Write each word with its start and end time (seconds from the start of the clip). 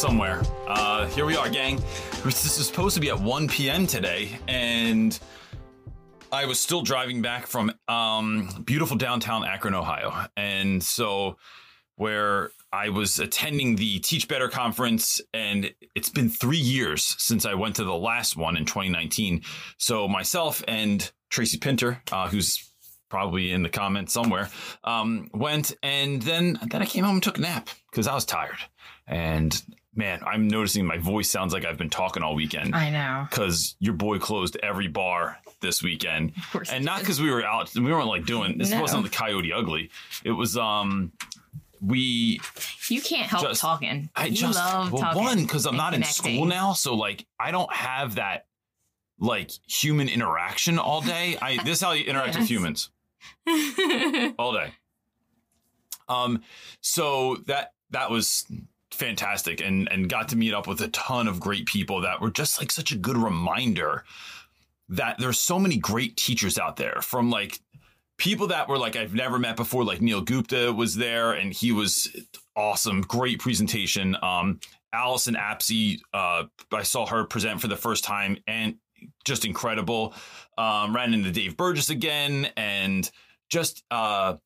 somewhere. 0.00 0.40
Uh, 0.66 1.06
here 1.08 1.26
we 1.26 1.36
are, 1.36 1.50
gang. 1.50 1.78
This 2.24 2.58
is 2.58 2.66
supposed 2.66 2.94
to 2.94 3.02
be 3.02 3.10
at 3.10 3.20
1 3.20 3.48
p.m. 3.48 3.86
today, 3.86 4.38
and 4.48 5.18
I 6.32 6.46
was 6.46 6.58
still 6.58 6.80
driving 6.80 7.20
back 7.20 7.46
from 7.46 7.70
um, 7.86 8.48
beautiful 8.64 8.96
downtown 8.96 9.44
Akron, 9.44 9.74
Ohio. 9.74 10.10
And 10.38 10.82
so, 10.82 11.36
where 11.96 12.50
I 12.72 12.88
was 12.88 13.18
attending 13.18 13.76
the 13.76 13.98
Teach 13.98 14.26
Better 14.26 14.48
conference, 14.48 15.20
and 15.34 15.70
it's 15.94 16.08
been 16.08 16.30
three 16.30 16.56
years 16.56 17.14
since 17.18 17.44
I 17.44 17.52
went 17.52 17.76
to 17.76 17.84
the 17.84 17.94
last 17.94 18.38
one 18.38 18.56
in 18.56 18.64
2019. 18.64 19.42
So, 19.76 20.08
myself 20.08 20.64
and 20.66 21.12
Tracy 21.28 21.58
Pinter, 21.58 22.00
uh, 22.10 22.26
who's 22.26 22.72
probably 23.10 23.52
in 23.52 23.62
the 23.62 23.68
comments 23.68 24.14
somewhere, 24.14 24.48
um, 24.84 25.28
went 25.34 25.76
and 25.82 26.22
then 26.22 26.58
then 26.70 26.80
I 26.80 26.86
came 26.86 27.04
home 27.04 27.16
and 27.16 27.22
took 27.22 27.36
a 27.36 27.42
nap 27.42 27.68
because 27.90 28.06
I 28.06 28.14
was 28.14 28.24
tired. 28.24 28.60
And 29.06 29.60
man, 29.94 30.20
I'm 30.26 30.46
noticing 30.48 30.84
my 30.86 30.98
voice 30.98 31.30
sounds 31.30 31.52
like 31.52 31.64
I've 31.64 31.78
been 31.78 31.90
talking 31.90 32.22
all 32.22 32.34
weekend. 32.34 32.74
I 32.74 32.90
know. 32.90 33.26
Because 33.28 33.76
your 33.80 33.94
boy 33.94 34.18
closed 34.18 34.56
every 34.62 34.88
bar 34.88 35.38
this 35.60 35.82
weekend, 35.82 36.32
Of 36.36 36.50
course 36.52 36.70
and 36.70 36.84
not 36.84 37.00
because 37.00 37.20
we 37.20 37.30
were 37.30 37.44
out. 37.44 37.74
We 37.74 37.82
weren't 37.92 38.06
like 38.06 38.24
doing 38.24 38.56
this. 38.58 38.70
No. 38.70 38.80
wasn't 38.80 39.04
the 39.04 39.10
Coyote 39.10 39.52
Ugly. 39.52 39.90
It 40.24 40.32
was 40.32 40.56
um, 40.56 41.12
we 41.82 42.40
You 42.88 43.00
can't 43.00 43.28
help 43.28 43.42
Just- 43.44 43.60
talking. 43.60 44.10
I 44.14 44.26
you 44.26 44.36
just 44.36 44.58
love 44.58 44.92
well 44.92 45.02
talking 45.02 45.22
one 45.22 45.42
because 45.42 45.66
I'm 45.66 45.76
not 45.76 45.94
in 45.94 46.02
school 46.04 46.44
now, 46.46 46.72
so 46.72 46.94
like 46.94 47.26
I 47.38 47.50
don't 47.50 47.72
have 47.72 48.14
that 48.14 48.46
like 49.18 49.50
human 49.68 50.08
interaction 50.08 50.78
all 50.78 51.00
day. 51.02 51.36
I 51.42 51.56
this 51.62 51.78
is 51.78 51.80
how 51.82 51.92
you 51.92 52.04
interact 52.04 52.38
with 52.38 52.48
humans 52.50 52.90
all 54.38 54.52
day. 54.52 54.72
Um, 56.08 56.42
so 56.80 57.36
that 57.46 57.72
that 57.90 58.10
was 58.10 58.46
fantastic, 59.00 59.60
and 59.60 59.90
and 59.90 60.08
got 60.08 60.28
to 60.28 60.36
meet 60.36 60.54
up 60.54 60.66
with 60.66 60.80
a 60.82 60.88
ton 60.88 61.26
of 61.26 61.40
great 61.40 61.66
people 61.66 62.02
that 62.02 62.20
were 62.20 62.30
just 62.30 62.60
like 62.60 62.70
such 62.70 62.92
a 62.92 62.96
good 62.96 63.16
reminder 63.16 64.04
that 64.90 65.16
there's 65.18 65.38
so 65.38 65.58
many 65.58 65.78
great 65.78 66.16
teachers 66.16 66.58
out 66.58 66.76
there 66.76 67.00
from 67.00 67.30
like 67.30 67.58
people 68.18 68.48
that 68.48 68.68
were 68.68 68.78
like 68.78 68.96
I've 68.96 69.14
never 69.14 69.38
met 69.38 69.56
before, 69.56 69.84
like 69.84 70.02
Neil 70.02 70.20
Gupta 70.20 70.72
was 70.72 70.94
there, 70.94 71.32
and 71.32 71.52
he 71.52 71.72
was 71.72 72.14
awesome, 72.54 73.00
great 73.00 73.40
presentation. 73.40 74.16
Um, 74.22 74.60
Allison 74.92 75.34
Apsey, 75.34 76.00
uh, 76.12 76.44
I 76.72 76.82
saw 76.82 77.06
her 77.06 77.24
present 77.24 77.60
for 77.60 77.68
the 77.68 77.76
first 77.76 78.04
time, 78.04 78.36
and 78.46 78.76
just 79.24 79.44
incredible. 79.46 80.14
Um, 80.58 80.94
ran 80.94 81.14
into 81.14 81.30
Dave 81.30 81.56
Burgess 81.56 81.88
again, 81.88 82.48
and 82.56 83.10
just 83.48 83.82
uh, 83.90 84.36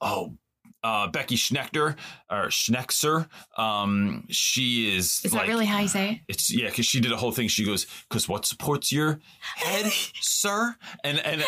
oh. 0.00 0.36
Uh, 0.84 1.06
Becky 1.06 1.36
Schnechter 1.36 1.96
or 2.30 2.48
Schnekser, 2.48 3.26
um, 3.56 4.26
she 4.28 4.94
is. 4.94 5.22
Is 5.24 5.32
like, 5.32 5.46
that 5.46 5.48
really 5.48 5.64
how 5.64 5.80
you 5.80 5.88
say 5.88 6.10
it? 6.10 6.20
it's 6.28 6.54
yeah, 6.54 6.68
because 6.68 6.84
she 6.84 7.00
did 7.00 7.10
a 7.10 7.16
whole 7.16 7.32
thing. 7.32 7.48
She 7.48 7.64
goes, 7.64 7.86
"Because 8.08 8.28
what 8.28 8.44
supports 8.44 8.92
your 8.92 9.18
head, 9.56 9.86
sir?" 10.20 10.76
And 11.02 11.18
and 11.20 11.40
uh, 11.40 11.46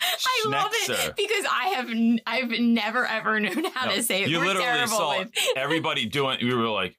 I 0.00 0.44
love 0.46 0.70
it 0.72 1.14
because 1.16 1.46
I 1.48 1.68
have 1.76 1.88
n- 1.88 2.20
I've 2.26 2.50
never 2.50 3.06
ever 3.06 3.38
known 3.38 3.64
how 3.72 3.86
no, 3.86 3.94
to 3.94 4.02
say 4.02 4.24
it. 4.24 4.28
you 4.28 4.40
We're 4.40 4.46
literally 4.46 4.86
saw 4.88 5.18
with. 5.20 5.30
everybody 5.56 6.06
doing. 6.06 6.38
We 6.42 6.54
were 6.54 6.68
like, 6.68 6.96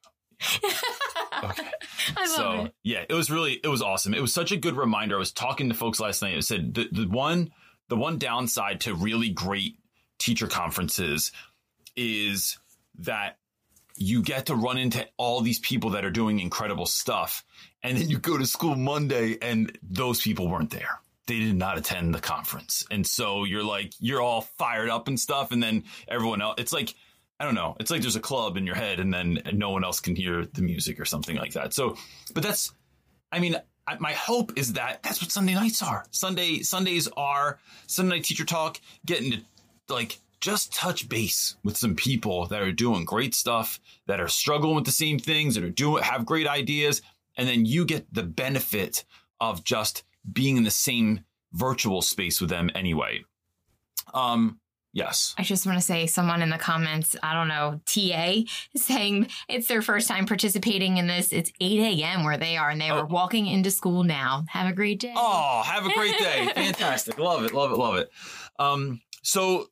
okay. 1.44 1.64
I 2.18 2.22
love 2.22 2.30
so 2.30 2.66
it. 2.66 2.74
yeah, 2.84 3.04
it 3.08 3.14
was 3.14 3.30
really 3.30 3.60
it 3.64 3.68
was 3.68 3.82
awesome. 3.82 4.14
It 4.14 4.22
was 4.22 4.34
such 4.34 4.52
a 4.52 4.58
good 4.58 4.76
reminder. 4.76 5.16
I 5.16 5.20
was 5.20 5.32
talking 5.32 5.70
to 5.70 5.76
folks 5.76 6.00
last 6.00 6.22
night. 6.22 6.38
I 6.38 6.40
said 6.40 6.74
the, 6.74 6.88
the 6.92 7.08
one 7.08 7.52
the 7.90 7.98
one 7.98 8.18
downside 8.18 8.82
to 8.82 8.96
really 8.96 9.30
great 9.30 9.76
teacher 10.22 10.48
conferences 10.48 11.32
is 11.96 12.58
that 13.00 13.38
you 13.98 14.22
get 14.24 14.48
to 14.48 14.56
run 14.56 14.78
into 14.78 15.06
all 15.18 15.42
these 15.42 15.60
people 15.60 15.92
that 15.92 16.06
are 16.06 16.12
doing 16.12 16.40
incredible 16.40 16.86
stuff, 16.86 17.44
and 17.84 17.98
then 17.98 18.10
you 18.10 18.18
go 18.18 18.38
to 18.38 18.46
school 18.46 18.76
Monday 18.76 19.38
and 19.42 19.78
those 19.84 20.22
people 20.22 20.48
weren't 20.48 20.72
there. 20.72 21.00
They 21.28 21.40
did 21.40 21.56
not 21.56 21.78
attend 21.78 22.16
the 22.16 22.20
conference, 22.20 22.86
and 22.90 23.06
so 23.06 23.44
you're 23.44 23.64
like 23.64 23.94
you're 24.00 24.22
all 24.22 24.42
fired 24.42 24.90
up 24.90 25.08
and 25.08 25.20
stuff, 25.20 25.52
and 25.52 25.62
then 25.62 25.84
everyone 26.08 26.42
else. 26.42 26.56
It's 26.58 26.74
like 26.74 26.96
I 27.40 27.46
don't 27.46 27.56
know. 27.56 27.76
It's 27.80 27.90
like 27.90 28.02
there's 28.02 28.16
a 28.16 28.22
club 28.22 28.58
in 28.58 28.66
your 28.66 28.76
head, 28.76 29.00
and 29.00 29.14
then 29.14 29.42
no 29.54 29.72
one 29.72 29.84
else 29.84 30.00
can 30.00 30.16
hear 30.16 30.46
the 30.46 30.62
music 30.62 31.00
or 31.00 31.06
something 31.06 31.36
like 31.36 31.54
that. 31.54 31.74
So, 31.74 31.98
but 32.34 32.44
that's, 32.44 32.72
I 33.32 33.40
mean, 33.40 33.56
I, 33.88 33.98
my 34.00 34.14
hope 34.14 34.58
is 34.58 34.74
that 34.74 35.02
that's 35.02 35.22
what 35.22 35.32
Sunday 35.32 35.56
nights 35.56 35.82
are. 35.82 36.06
Sunday 36.12 36.60
Sundays 36.60 37.08
are 37.18 37.58
Sunday 37.88 38.18
night 38.18 38.26
teacher 38.26 38.46
talk, 38.46 38.80
getting 39.06 39.32
to 39.32 39.42
like 39.92 40.20
just 40.40 40.74
touch 40.74 41.08
base 41.08 41.56
with 41.64 41.78
some 41.78 41.96
people 41.96 42.48
that 42.48 42.62
are 42.64 42.72
doing 42.72 43.06
great 43.06 43.36
stuff, 43.36 43.80
that 44.08 44.20
are 44.20 44.28
struggling 44.28 44.76
with 44.76 44.86
the 44.86 44.92
same 44.92 45.20
things, 45.20 45.54
that 45.56 45.64
are 45.64 45.70
doing 45.70 46.02
have 46.04 46.26
great 46.26 46.48
ideas, 46.48 47.02
and 47.38 47.48
then 47.48 47.66
you 47.66 47.86
get 47.86 48.12
the 48.14 48.24
benefit 48.24 49.06
of 49.40 49.64
just 49.64 50.04
being 50.34 50.58
in 50.58 50.64
the 50.64 50.72
same 50.72 51.22
virtual 51.54 52.02
space 52.02 52.42
with 52.42 52.50
them 52.50 52.70
anyway. 52.74 53.24
Um, 54.14 54.60
yes. 54.94 55.34
I 55.38 55.44
just 55.44 55.66
want 55.66 55.78
to 55.78 55.84
say, 55.86 56.08
someone 56.08 56.42
in 56.42 56.50
the 56.50 56.58
comments, 56.58 57.16
I 57.24 57.34
don't 57.34 57.48
know, 57.48 57.80
TA, 57.86 58.44
is 58.74 58.84
saying 58.86 59.28
it's 59.48 59.68
their 59.68 59.82
first 59.82 60.08
time 60.08 60.26
participating 60.26 60.98
in 60.98 61.08
this. 61.08 61.32
It's 61.32 61.52
8 61.60 61.80
a.m. 62.02 62.24
where 62.24 62.38
they 62.38 62.58
are, 62.58 62.70
and 62.70 62.80
they 62.82 62.90
Oh. 62.92 63.00
are 63.00 63.06
walking 63.06 63.48
into 63.48 63.72
school 63.72 64.04
now. 64.04 64.46
Have 64.50 64.68
a 64.70 64.74
great 64.74 65.00
day. 65.00 65.14
Oh, 65.16 65.62
have 65.66 65.86
a 65.86 65.94
great 65.94 66.18
day. 66.18 66.50
Fantastic. 66.56 67.18
Love 67.18 67.44
it. 67.46 67.54
Love 67.54 67.72
it. 67.72 67.78
Love 67.78 67.96
it. 67.98 68.10
Um, 68.60 69.02
so 69.24 69.68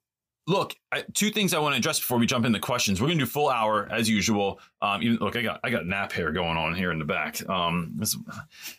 look, 0.49 0.75
I, 0.91 1.03
two 1.13 1.29
things 1.29 1.53
I 1.53 1.59
want 1.59 1.75
to 1.75 1.77
address 1.77 1.99
before 1.99 2.17
we 2.17 2.25
jump 2.25 2.43
into 2.43 2.59
questions. 2.59 2.99
We're 2.99 3.07
going 3.07 3.19
to 3.19 3.25
do 3.25 3.29
full 3.29 3.49
hour 3.49 3.87
as 3.91 4.09
usual. 4.09 4.59
Um, 4.81 5.03
even, 5.03 5.17
look, 5.17 5.35
I 5.35 5.43
got, 5.43 5.59
I 5.63 5.69
got 5.69 5.85
nap 5.85 6.11
hair 6.11 6.31
going 6.31 6.57
on 6.57 6.73
here 6.73 6.91
in 6.91 6.97
the 6.97 7.05
back. 7.05 7.47
Um, 7.47 8.01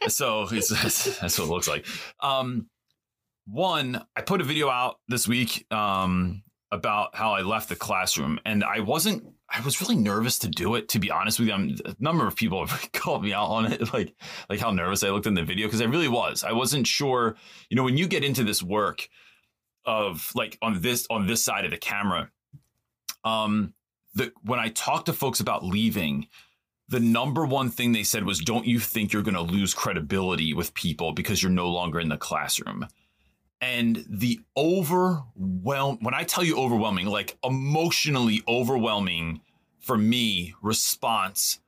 so 0.08 0.48
it's, 0.50 0.68
that's 1.20 1.38
what 1.38 1.46
it 1.46 1.50
looks 1.50 1.68
like. 1.68 1.86
Um, 2.18 2.66
one, 3.46 4.04
I 4.16 4.22
put 4.22 4.40
a 4.40 4.44
video 4.44 4.68
out 4.68 4.98
this 5.06 5.28
week, 5.28 5.64
um, 5.70 6.42
about 6.72 7.14
how 7.14 7.32
I 7.34 7.42
left 7.42 7.68
the 7.68 7.76
classroom 7.76 8.38
and 8.44 8.64
I 8.64 8.80
wasn't, 8.80 9.24
I 9.48 9.60
was 9.60 9.80
really 9.80 9.96
nervous 9.96 10.38
to 10.40 10.48
do 10.48 10.74
it, 10.74 10.88
to 10.90 10.98
be 10.98 11.10
honest 11.10 11.38
with 11.38 11.48
you. 11.48 11.54
I'm, 11.54 11.76
a 11.84 11.94
number 12.00 12.26
of 12.26 12.34
people 12.34 12.66
have 12.66 12.92
called 12.92 13.22
me 13.22 13.32
out 13.32 13.46
on 13.46 13.72
it, 13.72 13.92
like, 13.94 14.12
like 14.48 14.58
how 14.58 14.72
nervous 14.72 15.04
I 15.04 15.10
looked 15.10 15.26
in 15.26 15.34
the 15.34 15.44
video 15.44 15.68
because 15.68 15.80
I 15.80 15.84
really 15.84 16.08
was. 16.08 16.42
I 16.42 16.52
wasn't 16.52 16.88
sure, 16.88 17.36
you 17.68 17.76
know, 17.76 17.84
when 17.84 17.96
you 17.96 18.08
get 18.08 18.24
into 18.24 18.42
this 18.42 18.60
work 18.60 19.08
of 19.90 20.30
like 20.36 20.56
on 20.62 20.80
this 20.80 21.04
on 21.10 21.26
this 21.26 21.44
side 21.44 21.64
of 21.64 21.72
the 21.72 21.76
camera, 21.76 22.30
um, 23.24 23.74
the 24.14 24.32
when 24.42 24.60
I 24.60 24.68
talked 24.68 25.06
to 25.06 25.12
folks 25.12 25.40
about 25.40 25.64
leaving, 25.64 26.28
the 26.88 27.00
number 27.00 27.44
one 27.44 27.70
thing 27.70 27.90
they 27.90 28.04
said 28.04 28.24
was, 28.24 28.38
"Don't 28.38 28.64
you 28.64 28.78
think 28.78 29.12
you're 29.12 29.22
going 29.22 29.34
to 29.34 29.40
lose 29.40 29.74
credibility 29.74 30.54
with 30.54 30.72
people 30.74 31.12
because 31.12 31.42
you're 31.42 31.50
no 31.50 31.68
longer 31.68 31.98
in 31.98 32.08
the 32.08 32.16
classroom?" 32.16 32.86
And 33.60 34.04
the 34.08 34.40
overwhelm 34.56 35.98
when 36.02 36.14
I 36.14 36.22
tell 36.22 36.44
you 36.44 36.56
overwhelming, 36.56 37.06
like 37.06 37.36
emotionally 37.42 38.42
overwhelming 38.46 39.40
for 39.80 39.98
me 39.98 40.54
response 40.62 41.58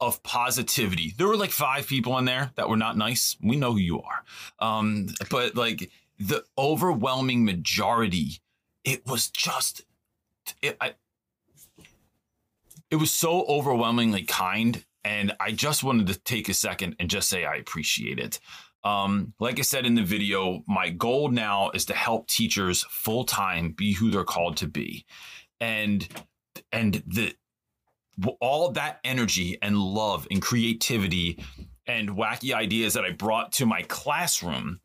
of 0.00 0.22
positivity. 0.22 1.14
There 1.18 1.26
were 1.26 1.36
like 1.36 1.50
five 1.50 1.88
people 1.88 2.16
in 2.18 2.26
there 2.26 2.52
that 2.54 2.68
were 2.68 2.76
not 2.76 2.96
nice. 2.96 3.36
We 3.42 3.56
know 3.56 3.72
who 3.72 3.78
you 3.78 4.02
are. 4.02 4.24
Um, 4.60 5.08
but 5.30 5.56
like 5.56 5.90
the 6.18 6.44
overwhelming 6.56 7.44
majority, 7.44 8.40
it 8.84 9.06
was 9.06 9.30
just, 9.30 9.82
it, 10.62 10.76
I, 10.80 10.94
it 12.90 12.96
was 12.96 13.10
so 13.10 13.44
overwhelmingly 13.46 14.22
kind. 14.22 14.84
And 15.04 15.32
I 15.38 15.52
just 15.52 15.84
wanted 15.84 16.08
to 16.08 16.18
take 16.18 16.48
a 16.48 16.54
second 16.54 16.96
and 16.98 17.08
just 17.08 17.28
say 17.28 17.44
I 17.44 17.56
appreciate 17.56 18.18
it. 18.18 18.40
Um, 18.82 19.34
like 19.40 19.58
I 19.58 19.62
said 19.62 19.84
in 19.84 19.94
the 19.94 20.02
video, 20.02 20.62
my 20.68 20.90
goal 20.90 21.28
now 21.28 21.70
is 21.70 21.84
to 21.86 21.94
help 21.94 22.28
teachers 22.28 22.84
full 22.88 23.24
time 23.24 23.70
be 23.70 23.94
who 23.94 24.10
they're 24.10 24.24
called 24.24 24.56
to 24.58 24.68
be. 24.68 25.04
And 25.60 26.06
and 26.70 27.02
the 27.06 27.34
all 28.40 28.70
that 28.72 29.00
energy 29.04 29.58
and 29.60 29.76
love 29.76 30.26
and 30.30 30.40
creativity 30.40 31.42
and 31.86 32.10
wacky 32.10 32.54
ideas 32.54 32.94
that 32.94 33.04
I 33.04 33.10
brought 33.10 33.52
to 33.52 33.66
my 33.66 33.82
classroom, 33.82 34.80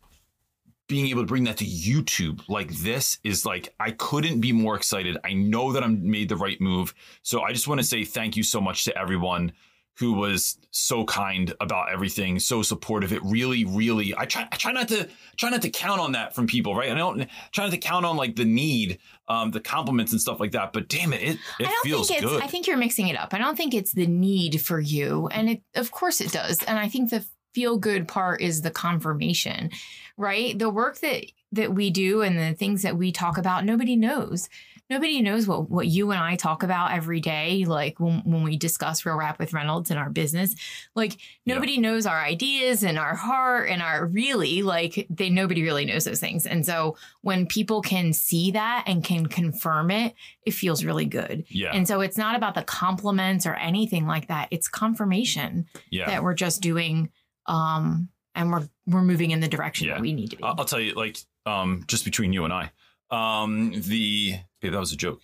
being 0.91 1.07
able 1.07 1.21
to 1.21 1.25
bring 1.25 1.45
that 1.45 1.55
to 1.55 1.63
YouTube 1.63 2.41
like 2.49 2.69
this 2.69 3.17
is 3.23 3.45
like, 3.45 3.73
I 3.79 3.91
couldn't 3.91 4.41
be 4.41 4.51
more 4.51 4.75
excited. 4.75 5.17
I 5.23 5.31
know 5.31 5.71
that 5.71 5.83
I 5.83 5.87
made 5.87 6.27
the 6.27 6.35
right 6.35 6.59
move. 6.59 6.93
So 7.23 7.43
I 7.43 7.53
just 7.53 7.65
want 7.65 7.79
to 7.79 7.87
say 7.87 8.03
thank 8.03 8.35
you 8.35 8.43
so 8.43 8.59
much 8.59 8.83
to 8.83 8.97
everyone 8.97 9.53
who 9.99 10.11
was 10.11 10.57
so 10.71 11.05
kind 11.05 11.53
about 11.61 11.93
everything, 11.93 12.39
so 12.39 12.61
supportive. 12.61 13.13
It 13.13 13.23
really, 13.23 13.63
really, 13.63 14.13
I 14.17 14.25
try, 14.25 14.49
I 14.51 14.57
try 14.57 14.73
not 14.73 14.89
to, 14.89 15.07
try 15.37 15.49
not 15.49 15.61
to 15.61 15.69
count 15.69 16.01
on 16.01 16.11
that 16.11 16.35
from 16.35 16.45
people, 16.45 16.75
right? 16.75 16.91
I 16.91 16.95
don't 16.95 17.25
try 17.53 17.63
not 17.63 17.71
to 17.71 17.77
count 17.77 18.05
on 18.05 18.17
like 18.17 18.35
the 18.35 18.43
need, 18.43 18.99
um, 19.29 19.51
the 19.51 19.61
compliments 19.61 20.11
and 20.11 20.19
stuff 20.19 20.41
like 20.41 20.51
that. 20.51 20.73
But 20.73 20.89
damn 20.89 21.13
it, 21.13 21.21
it, 21.21 21.37
it 21.57 21.67
I 21.67 21.71
don't 21.71 21.83
feels 21.83 22.09
think 22.09 22.21
it's. 22.21 22.29
good. 22.29 22.43
I 22.43 22.47
think 22.47 22.67
you're 22.67 22.75
mixing 22.75 23.07
it 23.07 23.15
up. 23.15 23.33
I 23.33 23.37
don't 23.37 23.55
think 23.55 23.73
it's 23.73 23.93
the 23.93 24.07
need 24.07 24.59
for 24.59 24.81
you, 24.81 25.27
and 25.27 25.51
it, 25.51 25.61
of 25.75 25.91
course 25.91 26.19
it 26.19 26.33
does. 26.33 26.61
And 26.63 26.77
I 26.77 26.89
think 26.89 27.11
the 27.11 27.25
feel 27.53 27.77
good 27.77 28.07
part 28.07 28.41
is 28.41 28.61
the 28.61 28.71
confirmation, 28.71 29.69
right? 30.17 30.57
The 30.57 30.69
work 30.69 30.99
that 30.99 31.25
that 31.53 31.73
we 31.73 31.89
do 31.89 32.21
and 32.21 32.37
the 32.37 32.53
things 32.55 32.81
that 32.83 32.97
we 32.97 33.11
talk 33.11 33.37
about, 33.37 33.65
nobody 33.65 33.95
knows. 33.95 34.47
nobody 34.89 35.21
knows 35.21 35.47
what 35.47 35.69
what 35.69 35.87
you 35.87 36.11
and 36.11 36.19
I 36.19 36.35
talk 36.35 36.63
about 36.63 36.91
every 36.91 37.21
day. 37.21 37.63
Like 37.65 37.97
when 37.99 38.19
when 38.25 38.43
we 38.43 38.57
discuss 38.57 39.05
Real 39.05 39.15
Rap 39.15 39.39
with 39.39 39.53
Reynolds 39.53 39.89
in 39.89 39.97
our 39.97 40.09
business, 40.09 40.53
like 40.95 41.13
Yeah. 41.45 41.55
nobody 41.55 41.77
knows 41.77 42.05
our 42.05 42.19
ideas 42.21 42.83
and 42.83 42.97
our 42.99 43.15
heart 43.15 43.69
and 43.69 43.81
our 43.81 44.05
really 44.05 44.63
like 44.63 45.07
they 45.09 45.29
nobody 45.29 45.63
really 45.63 45.85
knows 45.85 46.03
those 46.03 46.19
things. 46.19 46.45
And 46.45 46.65
so 46.65 46.97
when 47.21 47.47
people 47.47 47.81
can 47.81 48.11
see 48.11 48.51
that 48.51 48.83
and 48.85 49.01
can 49.01 49.27
confirm 49.27 49.91
it, 49.91 50.13
it 50.45 50.51
feels 50.53 50.83
really 50.83 51.05
good. 51.05 51.45
Yeah. 51.47 51.71
And 51.73 51.87
so 51.87 52.01
it's 52.01 52.17
not 52.17 52.35
about 52.35 52.55
the 52.55 52.63
compliments 52.63 53.45
or 53.45 53.53
anything 53.55 54.05
like 54.07 54.27
that. 54.27 54.49
It's 54.51 54.67
confirmation 54.67 55.67
yeah. 55.89 56.07
that 56.07 56.21
we're 56.21 56.33
just 56.33 56.61
doing 56.61 57.11
um 57.47 58.09
and 58.35 58.51
we're 58.51 58.67
we're 58.87 59.01
moving 59.01 59.31
in 59.31 59.39
the 59.41 59.47
direction 59.47 59.87
Yeah. 59.87 59.95
that 59.95 60.01
we 60.01 60.13
need 60.13 60.29
to 60.31 60.37
be. 60.37 60.43
I'll, 60.43 60.63
tell 60.65 60.79
you, 60.79 60.93
like, 60.93 61.17
um, 61.45 61.83
just 61.87 62.05
between 62.05 62.31
you 62.33 62.45
and 62.45 62.53
I, 62.53 62.71
um, 63.11 63.71
the 63.75 64.35
babe, 64.61 64.71
that 64.71 64.79
was 64.79 64.91
a 64.93 64.97
joke. 64.97 65.21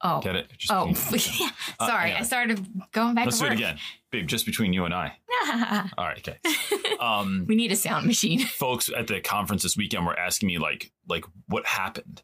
oh. 0.00 0.20
Get 0.20 0.34
it? 0.36 0.50
Just 0.56 0.72
Oh, 0.72 0.86
between- 0.86 1.50
Uh, 1.78 1.86
sorry. 1.86 2.04
anyway. 2.10 2.20
I 2.20 2.22
started 2.22 2.66
going 2.92 3.14
back 3.14 3.26
Let's 3.26 3.38
to 3.38 3.44
do 3.44 3.50
it 3.50 3.54
again, 3.54 3.78
babe. 4.10 4.26
Just 4.26 4.46
between 4.46 4.72
you 4.72 4.84
and 4.86 4.94
I. 4.94 5.16
All 5.98 6.04
right, 6.06 6.18
okay. 6.26 6.38
Um, 6.98 7.44
we 7.48 7.56
need 7.56 7.72
a 7.72 7.76
sound 7.76 8.06
machine. 8.06 8.40
folks 8.40 8.88
at 8.96 9.06
the 9.06 9.20
conference 9.20 9.62
this 9.62 9.76
weekend 9.76 10.06
were 10.06 10.18
asking 10.18 10.46
me 10.46 10.58
like, 10.58 10.92
like 11.08 11.24
what 11.48 11.66
happened, 11.66 12.22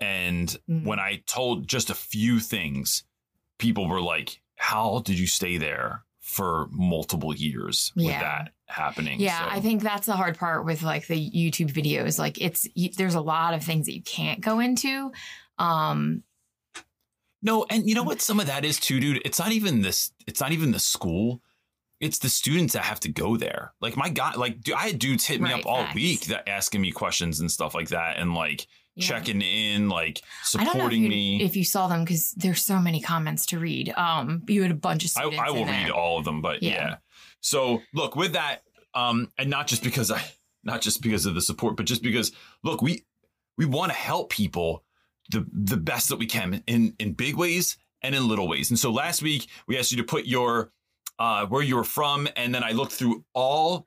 and 0.00 0.56
Mm. 0.68 0.84
when 0.84 1.00
I 1.00 1.22
told 1.26 1.66
just 1.68 1.90
a 1.90 1.94
few 1.94 2.38
things, 2.40 3.02
people 3.58 3.88
were 3.88 4.00
like, 4.00 4.40
"How 4.56 5.00
did 5.04 5.18
you 5.18 5.26
stay 5.26 5.56
there 5.58 6.04
for 6.30 6.68
multiple 6.70 7.34
years 7.34 7.92
with 7.96 8.06
that 8.06 8.52
happening?" 8.66 9.20
Yeah, 9.20 9.44
So- 9.44 9.50
I 9.50 9.60
think 9.60 9.82
that's 9.82 10.06
the 10.06 10.16
hard 10.16 10.38
part 10.38 10.64
with 10.64 10.82
like 10.82 11.06
the 11.06 11.30
YouTube 11.30 11.72
videos. 11.72 12.18
Like 12.18 12.40
it's 12.40 12.66
you, 12.74 12.90
there's 12.96 13.14
a 13.16 13.20
lot 13.20 13.54
of 13.54 13.62
things 13.64 13.86
that 13.86 13.94
you 13.94 14.02
can't 14.02 14.40
go 14.40 14.60
into. 14.60 15.12
Um 15.58 16.22
No, 17.42 17.64
and 17.70 17.88
you 17.88 17.94
know 17.94 18.02
what? 18.02 18.20
Some 18.20 18.38
of 18.40 18.46
that 18.46 18.64
is 18.64 18.78
too, 18.78 19.00
dude. 19.00 19.22
It's 19.24 19.38
not 19.38 19.52
even 19.52 19.82
this. 19.82 20.12
It's 20.26 20.40
not 20.40 20.52
even 20.52 20.72
the 20.72 20.78
school. 20.78 21.40
It's 21.98 22.18
the 22.18 22.28
students 22.30 22.72
that 22.74 22.84
have 22.84 23.00
to 23.00 23.10
go 23.10 23.36
there. 23.36 23.72
Like 23.80 23.96
my 23.96 24.08
guy, 24.08 24.32
like 24.34 24.60
dude, 24.62 24.74
I 24.74 24.88
had 24.88 24.98
dudes 24.98 25.26
hit 25.26 25.40
me 25.40 25.50
Right, 25.52 25.60
up 25.60 25.66
all 25.66 25.82
facts. 25.84 25.94
week 25.94 26.20
that 26.26 26.48
asking 26.48 26.80
me 26.80 26.92
questions 26.92 27.40
and 27.40 27.50
stuff 27.50 27.74
like 27.74 27.88
that, 27.90 28.18
and 28.18 28.34
like 28.34 28.66
yeah. 28.94 29.06
checking 29.06 29.42
in, 29.42 29.88
like 29.88 30.22
know 30.54 30.62
if 30.62 30.68
supporting 30.68 31.08
me. 31.08 31.42
if 31.42 31.56
you 31.56 31.64
saw 31.64 31.88
them 31.88 32.04
because 32.04 32.32
there's 32.32 32.62
so 32.62 32.78
many 32.78 33.00
comments 33.00 33.46
to 33.46 33.58
read. 33.58 33.92
Um, 33.96 34.42
you 34.48 34.62
had 34.62 34.70
a 34.70 34.74
bunch 34.74 35.04
of 35.04 35.12
I, 35.16 35.20
students. 35.20 35.42
I 35.46 35.50
will 35.50 35.60
in 35.60 35.66
there. 35.66 35.84
read 35.84 35.90
all 35.90 36.18
of 36.18 36.24
them, 36.24 36.42
but 36.42 36.62
yeah. 36.62 36.70
Yeah. 36.70 36.96
So 37.40 37.80
look 37.94 38.16
with 38.16 38.32
that, 38.34 38.62
um, 38.94 39.30
and 39.38 39.48
not 39.48 39.66
just 39.66 39.82
because 39.82 40.10
I, 40.10 40.22
not 40.64 40.80
just 40.80 41.02
because 41.02 41.26
of 41.26 41.34
the 41.34 41.40
support, 41.40 41.76
but 41.76 41.86
just 41.86 42.02
because 42.02 42.32
look, 42.62 42.82
we 42.82 43.04
we 43.56 43.66
want 43.66 43.92
to 43.92 43.98
help 43.98 44.30
people 44.30 44.84
the 45.30 45.46
the 45.52 45.76
best 45.76 46.08
that 46.08 46.18
we 46.18 46.26
can 46.26 46.62
in 46.66 46.94
in 46.98 47.12
big 47.12 47.36
ways 47.36 47.76
and 48.02 48.14
in 48.14 48.28
little 48.28 48.48
ways. 48.48 48.70
And 48.70 48.78
so 48.78 48.90
last 48.90 49.22
week 49.22 49.48
we 49.66 49.78
asked 49.78 49.90
you 49.90 49.98
to 49.98 50.04
put 50.04 50.26
your 50.26 50.72
uh, 51.18 51.46
where 51.46 51.62
you 51.62 51.76
were 51.76 51.84
from, 51.84 52.28
and 52.36 52.54
then 52.54 52.64
I 52.64 52.72
looked 52.72 52.92
through 52.92 53.24
all. 53.34 53.86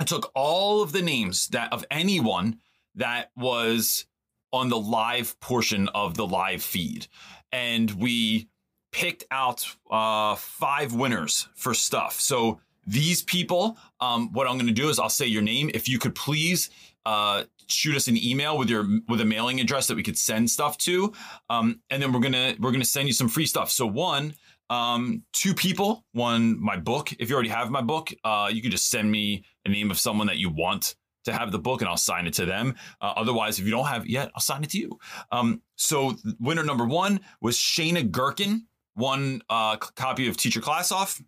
I 0.00 0.04
took 0.04 0.32
all 0.34 0.82
of 0.82 0.90
the 0.90 1.02
names 1.02 1.48
that 1.48 1.72
of 1.72 1.84
anyone 1.90 2.58
that 2.96 3.30
was 3.36 4.06
on 4.54 4.68
the 4.68 4.78
live 4.78 5.38
portion 5.40 5.88
of 5.88 6.16
the 6.16 6.24
live 6.24 6.62
feed, 6.62 7.08
and 7.50 7.90
we 7.90 8.48
picked 8.92 9.24
out 9.32 9.66
uh, 9.90 10.36
five 10.36 10.94
winners 10.94 11.48
for 11.56 11.74
stuff. 11.74 12.20
So 12.20 12.60
these 12.86 13.22
people, 13.22 13.76
um, 14.00 14.32
what 14.32 14.46
I'm 14.46 14.54
going 14.54 14.68
to 14.68 14.72
do 14.72 14.88
is 14.88 15.00
I'll 15.00 15.08
say 15.08 15.26
your 15.26 15.42
name. 15.42 15.70
If 15.74 15.88
you 15.88 15.98
could 15.98 16.14
please 16.14 16.70
uh, 17.04 17.44
shoot 17.66 17.96
us 17.96 18.06
an 18.06 18.16
email 18.16 18.56
with 18.56 18.70
your 18.70 18.86
with 19.08 19.20
a 19.20 19.24
mailing 19.24 19.58
address 19.60 19.88
that 19.88 19.96
we 19.96 20.04
could 20.04 20.16
send 20.16 20.48
stuff 20.48 20.78
to, 20.78 21.12
um, 21.50 21.80
and 21.90 22.00
then 22.00 22.12
we're 22.12 22.20
gonna 22.20 22.54
we're 22.60 22.70
gonna 22.70 22.84
send 22.84 23.08
you 23.08 23.14
some 23.14 23.28
free 23.28 23.46
stuff. 23.46 23.70
So 23.70 23.86
one. 23.86 24.34
Um, 24.70 25.22
two 25.34 25.52
people 25.52 26.06
won 26.14 26.58
my 26.58 26.78
book. 26.78 27.12
If 27.18 27.28
you 27.28 27.34
already 27.34 27.50
have 27.50 27.70
my 27.70 27.82
book, 27.82 28.14
uh, 28.24 28.48
you 28.50 28.62
can 28.62 28.70
just 28.70 28.88
send 28.88 29.10
me 29.10 29.44
a 29.66 29.68
name 29.68 29.90
of 29.90 29.98
someone 29.98 30.26
that 30.28 30.38
you 30.38 30.48
want 30.48 30.96
to 31.24 31.32
have 31.32 31.52
the 31.52 31.58
book 31.58 31.80
and 31.80 31.88
I'll 31.88 31.96
sign 31.96 32.26
it 32.26 32.34
to 32.34 32.44
them. 32.46 32.74
Uh, 33.00 33.12
otherwise, 33.16 33.58
if 33.58 33.64
you 33.64 33.70
don't 33.70 33.86
have 33.86 34.04
it 34.04 34.10
yet, 34.10 34.30
I'll 34.34 34.40
sign 34.40 34.62
it 34.64 34.70
to 34.70 34.78
you. 34.78 34.98
Um, 35.32 35.62
so 35.76 36.14
winner 36.38 36.62
number 36.64 36.84
one 36.86 37.20
was 37.40 37.56
Shayna 37.56 38.10
Gherkin 38.10 38.66
one 38.94 39.42
uh, 39.50 39.76
copy 39.76 40.28
of 40.28 40.36
Teach 40.36 40.54
Your 40.54 40.62
Class 40.62 40.92
Off. 40.92 41.20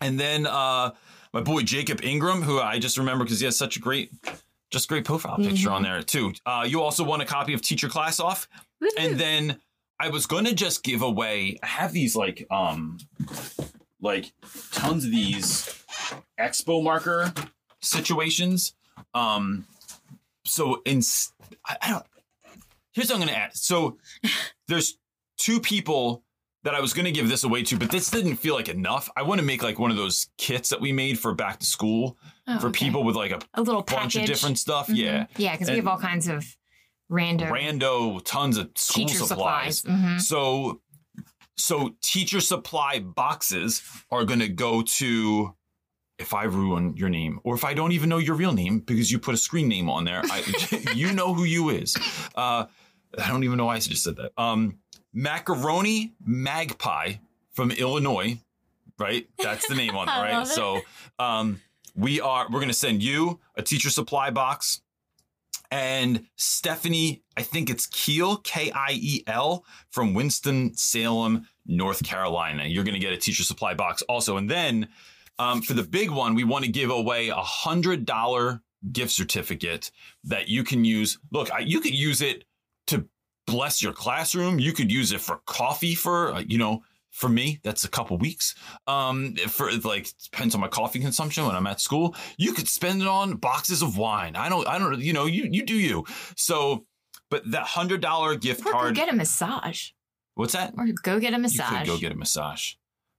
And 0.00 0.18
then 0.18 0.44
uh, 0.46 0.90
my 1.32 1.40
boy 1.40 1.62
Jacob 1.62 2.02
Ingram, 2.02 2.42
who 2.42 2.58
I 2.58 2.78
just 2.80 2.98
remember 2.98 3.24
because 3.24 3.38
he 3.38 3.44
has 3.44 3.56
such 3.56 3.76
a 3.76 3.80
great, 3.80 4.10
just 4.70 4.88
great 4.88 5.04
profile 5.04 5.36
picture 5.36 5.68
Mhm. 5.68 5.72
on 5.72 5.82
there 5.84 6.02
too. 6.02 6.32
Uh, 6.44 6.66
you 6.68 6.82
also 6.82 7.04
won 7.04 7.20
a 7.20 7.26
copy 7.26 7.52
of 7.54 7.62
Teach 7.62 7.82
Your 7.82 7.90
Class 7.92 8.18
Off. 8.18 8.48
And 8.98 9.20
then 9.20 9.60
I 10.00 10.08
was 10.08 10.26
going 10.26 10.46
to 10.46 10.54
just 10.54 10.82
give 10.82 11.02
away, 11.02 11.58
I 11.62 11.66
have 11.66 11.92
these 11.92 12.16
like, 12.16 12.46
um, 12.50 12.98
like 14.00 14.32
tons 14.72 15.04
of 15.04 15.10
these 15.12 15.84
expo 16.40 16.82
marker 16.82 17.32
situations. 17.80 18.74
Um, 19.14 19.66
so 20.44 20.82
in, 20.84 21.00
I, 21.66 21.76
I 21.82 21.90
don't, 21.90 22.06
here's 22.92 23.08
what 23.08 23.16
I'm 23.16 23.20
going 23.20 23.32
to 23.34 23.36
add. 23.38 23.56
So 23.56 23.98
there's 24.68 24.98
two 25.38 25.60
people 25.60 26.22
that 26.62 26.74
I 26.74 26.80
was 26.80 26.92
going 26.92 27.06
to 27.06 27.12
give 27.12 27.28
this 27.28 27.44
away 27.44 27.62
to, 27.62 27.76
but 27.78 27.90
this 27.90 28.10
didn't 28.10 28.36
feel 28.36 28.54
like 28.54 28.68
enough. 28.68 29.08
I 29.16 29.22
want 29.22 29.40
to 29.40 29.46
make 29.46 29.62
like 29.62 29.78
one 29.78 29.90
of 29.90 29.96
those 29.96 30.28
kits 30.36 30.68
that 30.70 30.80
we 30.80 30.92
made 30.92 31.18
for 31.18 31.34
back 31.34 31.58
to 31.60 31.66
school 31.66 32.18
Oh, 32.46 32.58
for 32.58 32.66
okay. 32.68 32.84
people 32.86 33.04
with 33.04 33.14
like 33.16 33.30
a 33.30 33.38
a 33.54 33.62
little 33.62 33.82
bunch 33.82 34.14
package. 34.14 34.16
of 34.22 34.26
different 34.26 34.58
stuff. 34.58 34.88
Mhm. 34.88 34.96
Yeah. 34.96 35.26
yeah, 35.36 35.52
because 35.52 35.70
we 35.70 35.76
have 35.76 35.86
all 35.86 35.98
kinds 35.98 36.26
of 36.28 36.44
random 37.08 37.48
Rando, 37.48 38.20
tons 38.24 38.56
of 38.58 38.70
school 38.74 39.08
supplies. 39.08 39.78
supplies. 39.78 40.00
Mhm. 40.00 40.20
So, 40.20 40.80
so 41.56 41.94
teacher 42.02 42.40
supply 42.40 42.98
boxes 42.98 43.82
are 44.10 44.24
going 44.24 44.40
to 44.40 44.48
go 44.48 44.82
to. 44.82 45.54
If 46.20 46.34
I 46.34 46.44
ruin 46.44 46.96
your 46.96 47.08
name, 47.08 47.40
or 47.44 47.54
if 47.54 47.64
I 47.64 47.74
don't 47.74 47.92
even 47.92 48.08
know 48.08 48.18
your 48.18 48.34
real 48.34 48.52
name 48.52 48.80
because 48.80 49.10
you 49.10 49.18
put 49.18 49.34
a 49.34 49.38
screen 49.38 49.68
name 49.68 49.88
on 49.88 50.04
there, 50.04 50.22
I, 50.24 50.42
you 50.94 51.12
know 51.12 51.34
who 51.34 51.44
you 51.44 51.70
is. 51.70 51.96
Uh, 52.34 52.66
I 53.18 53.28
don't 53.28 53.42
even 53.44 53.56
know 53.56 53.66
why 53.66 53.76
I 53.76 53.78
just 53.78 54.04
said 54.04 54.16
that. 54.16 54.32
Um, 54.36 54.78
macaroni 55.12 56.14
magpie 56.24 57.14
from 57.52 57.70
Illinois, 57.70 58.38
right? 58.98 59.28
That's 59.38 59.66
the 59.66 59.74
name 59.74 59.96
on 59.96 60.06
there, 60.06 60.16
right? 60.22 60.46
So, 60.46 60.82
um, 61.18 61.60
we 61.96 62.20
are 62.20 62.46
we're 62.48 62.60
going 62.60 62.68
to 62.68 62.74
send 62.74 63.02
you 63.02 63.40
a 63.56 63.62
teacher 63.62 63.90
supply 63.90 64.30
box 64.30 64.82
and 65.70 66.26
Stephanie, 66.36 67.22
I 67.36 67.42
think 67.42 67.70
it's 67.70 67.86
Keel, 67.86 68.38
K 68.38 68.72
I 68.72 68.92
E 68.92 69.22
L, 69.26 69.64
from 69.90 70.14
Winston 70.14 70.74
Salem, 70.74 71.46
North 71.64 72.02
Carolina. 72.02 72.64
You're 72.64 72.82
going 72.82 72.94
to 72.94 73.00
get 73.00 73.12
a 73.12 73.16
teacher 73.16 73.44
supply 73.44 73.74
box 73.74 74.02
also. 74.02 74.36
And 74.36 74.50
then 74.50 74.88
um, 75.40 75.62
for 75.62 75.74
the 75.74 75.82
big 75.82 76.10
one, 76.10 76.34
we 76.34 76.44
want 76.44 76.64
to 76.64 76.70
give 76.70 76.90
away 76.90 77.28
a 77.28 77.34
hundred 77.64 78.04
dollar 78.04 78.62
gift 78.92 79.10
certificate 79.12 79.90
that 80.24 80.48
you 80.48 80.62
can 80.64 80.84
use. 80.84 81.18
Look, 81.32 81.50
I, 81.52 81.60
you 81.60 81.80
could 81.80 81.94
use 81.94 82.20
it 82.22 82.44
to 82.88 83.06
bless 83.46 83.82
your 83.82 83.92
classroom. 83.92 84.58
You 84.58 84.72
could 84.72 84.90
use 84.92 85.12
it 85.12 85.20
for 85.20 85.40
coffee 85.46 85.94
for 85.94 86.32
uh, 86.34 86.44
you 86.46 86.58
know. 86.58 86.82
For 87.12 87.28
me, 87.28 87.58
that's 87.64 87.82
a 87.82 87.88
couple 87.88 88.16
weeks. 88.18 88.54
Um, 88.86 89.34
for 89.48 89.68
like 89.82 90.06
depends 90.30 90.54
on 90.54 90.60
my 90.60 90.68
coffee 90.68 91.00
consumption 91.00 91.44
when 91.44 91.56
I'm 91.56 91.66
at 91.66 91.80
school. 91.80 92.14
You 92.38 92.52
could 92.52 92.68
spend 92.68 93.02
it 93.02 93.08
on 93.08 93.34
boxes 93.34 93.82
of 93.82 93.96
wine. 93.98 94.36
I 94.36 94.48
don't, 94.48 94.64
I 94.68 94.78
don't, 94.78 95.00
you 95.00 95.12
know, 95.12 95.26
you 95.26 95.48
you 95.50 95.64
do 95.66 95.74
you. 95.74 96.04
So, 96.36 96.86
but 97.28 97.42
that 97.50 97.64
hundred 97.64 98.00
dollar 98.00 98.36
gift 98.36 98.64
Or 98.64 98.72
go 98.72 98.92
get 98.92 99.08
a 99.12 99.16
massage. 99.16 99.88
what's 100.36 100.52
that? 100.52 100.72
Or 100.78 100.86
go 101.02 101.18
get 101.18 101.32
a 101.32 101.36
You 101.36 101.42
massage. 101.42 101.78
could 101.80 101.86
go 101.88 101.98
get 101.98 102.12
a 102.12 102.14
massage. 102.14 102.74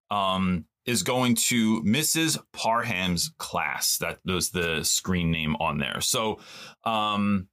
Um, 0.10 0.63
is 0.86 1.04
going 1.04 1.36
to 1.36 1.82
Mrs. 1.84 2.40
Parham's 2.54 3.32
class. 3.38 3.98
That 3.98 4.20
was 4.26 4.50
the 4.50 4.84
screen 4.84 5.32
name 5.32 5.56
on 5.58 5.78
there. 5.78 6.02
So, 6.02 6.40
um, 6.86 7.48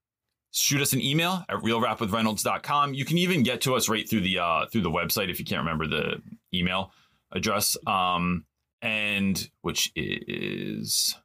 shoot 0.51 0.81
us 0.81 0.93
an 0.93 1.01
email 1.01 1.45
at 1.49 1.57
realrapwithreynolds.com. 1.59 2.95
You 2.95 3.05
can 3.05 3.19
even 3.19 3.43
get 3.43 3.61
to 3.63 3.75
us 3.75 3.89
right 3.89 4.09
through 4.09 4.23
the 4.23 4.39
uh, 4.39 4.67
through 4.67 4.83
the 4.83 4.91
website 4.91 5.31
if 5.31 5.39
you 5.39 5.45
can't 5.45 5.61
remember 5.61 5.87
the 5.87 6.23
email 6.55 6.93
address. 7.33 7.77
Um, 7.87 8.45
and 8.81 9.51
which 9.63 9.93
is 9.97 11.17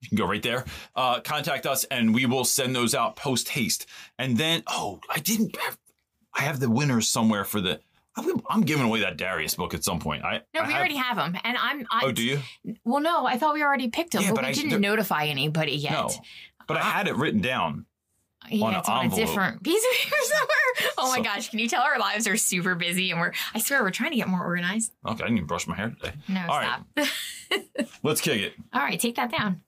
you 0.00 0.08
can 0.08 0.16
go 0.16 0.26
right 0.26 0.42
there. 0.42 0.64
Uh, 0.94 1.20
contact 1.20 1.66
us, 1.66 1.84
and 1.84 2.14
we 2.14 2.26
will 2.26 2.44
send 2.44 2.74
those 2.74 2.94
out 2.94 3.16
post 3.16 3.50
haste. 3.50 3.86
And 4.18 4.36
then, 4.36 4.62
oh, 4.66 5.00
I 5.10 5.18
didn't 5.18 5.56
have. 5.56 5.78
I 6.32 6.42
have 6.42 6.60
the 6.60 6.70
winners 6.70 7.08
somewhere 7.08 7.44
for 7.44 7.60
the. 7.60 7.80
I'm, 8.16 8.40
I'm 8.50 8.60
giving 8.62 8.84
away 8.86 9.00
that 9.00 9.16
Darius 9.16 9.54
book 9.54 9.72
at 9.72 9.84
some 9.84 9.98
point. 10.00 10.24
I 10.24 10.42
no, 10.54 10.60
I 10.62 10.66
we 10.66 10.72
have- 10.72 10.80
already 10.80 10.96
have 10.96 11.16
them, 11.16 11.36
and 11.44 11.56
I'm. 11.56 11.86
I, 11.90 12.00
Oh, 12.04 12.12
do 12.12 12.22
you? 12.22 12.40
Well, 12.84 13.00
no, 13.00 13.24
I 13.26 13.38
thought 13.38 13.54
we 13.54 13.62
already 13.62 13.88
picked 13.88 14.12
them, 14.12 14.22
Yeah, 14.22 14.30
but, 14.30 14.36
but 14.36 14.44
we 14.44 14.50
I- 14.50 14.52
didn't 14.54 14.70
there- 14.70 14.78
notify 14.80 15.26
anybody 15.26 15.72
yet. 15.72 15.92
No, 15.92 16.10
but 16.66 16.76
I 16.76 16.82
had 16.82 17.06
it 17.08 17.14
written 17.16 17.40
down. 17.40 17.86
Yeah, 18.50 18.64
on 18.66 18.72
an 18.74 18.80
it's 18.80 18.88
on 18.88 19.04
envelope. 19.04 19.22
a 19.22 19.26
different 19.26 19.62
piece 19.62 19.84
of 19.84 19.98
paper 19.98 20.16
somewhere. 20.22 20.92
Oh 20.98 21.10
my 21.10 21.20
gosh, 21.20 21.50
can 21.50 21.58
you 21.58 21.68
tell 21.68 21.82
our 21.82 21.98
lives 21.98 22.26
are 22.26 22.38
super 22.38 22.74
busy 22.74 23.10
and 23.10 23.20
we're 23.20 23.32
I 23.54 23.58
swear 23.60 23.82
we're 23.82 23.90
trying 23.90 24.12
to 24.12 24.16
get 24.16 24.28
more 24.28 24.42
organized. 24.42 24.92
Okay, 25.04 25.12
I 25.22 25.26
didn't 25.26 25.36
even 25.36 25.46
brush 25.46 25.66
my 25.66 25.76
hair 25.76 25.90
today. 25.90 26.14
No, 26.26 26.40
All 26.48 26.58
right. 26.58 26.80
stop. 26.98 27.86
Let's 28.02 28.22
kick 28.22 28.40
it. 28.40 28.54
All 28.72 28.80
right, 28.80 28.98
take 28.98 29.16
that 29.16 29.30
down. 29.30 29.60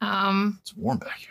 Um 0.00 0.58
It's 0.62 0.74
warm 0.76 0.98
back 0.98 1.18
here. 1.18 1.30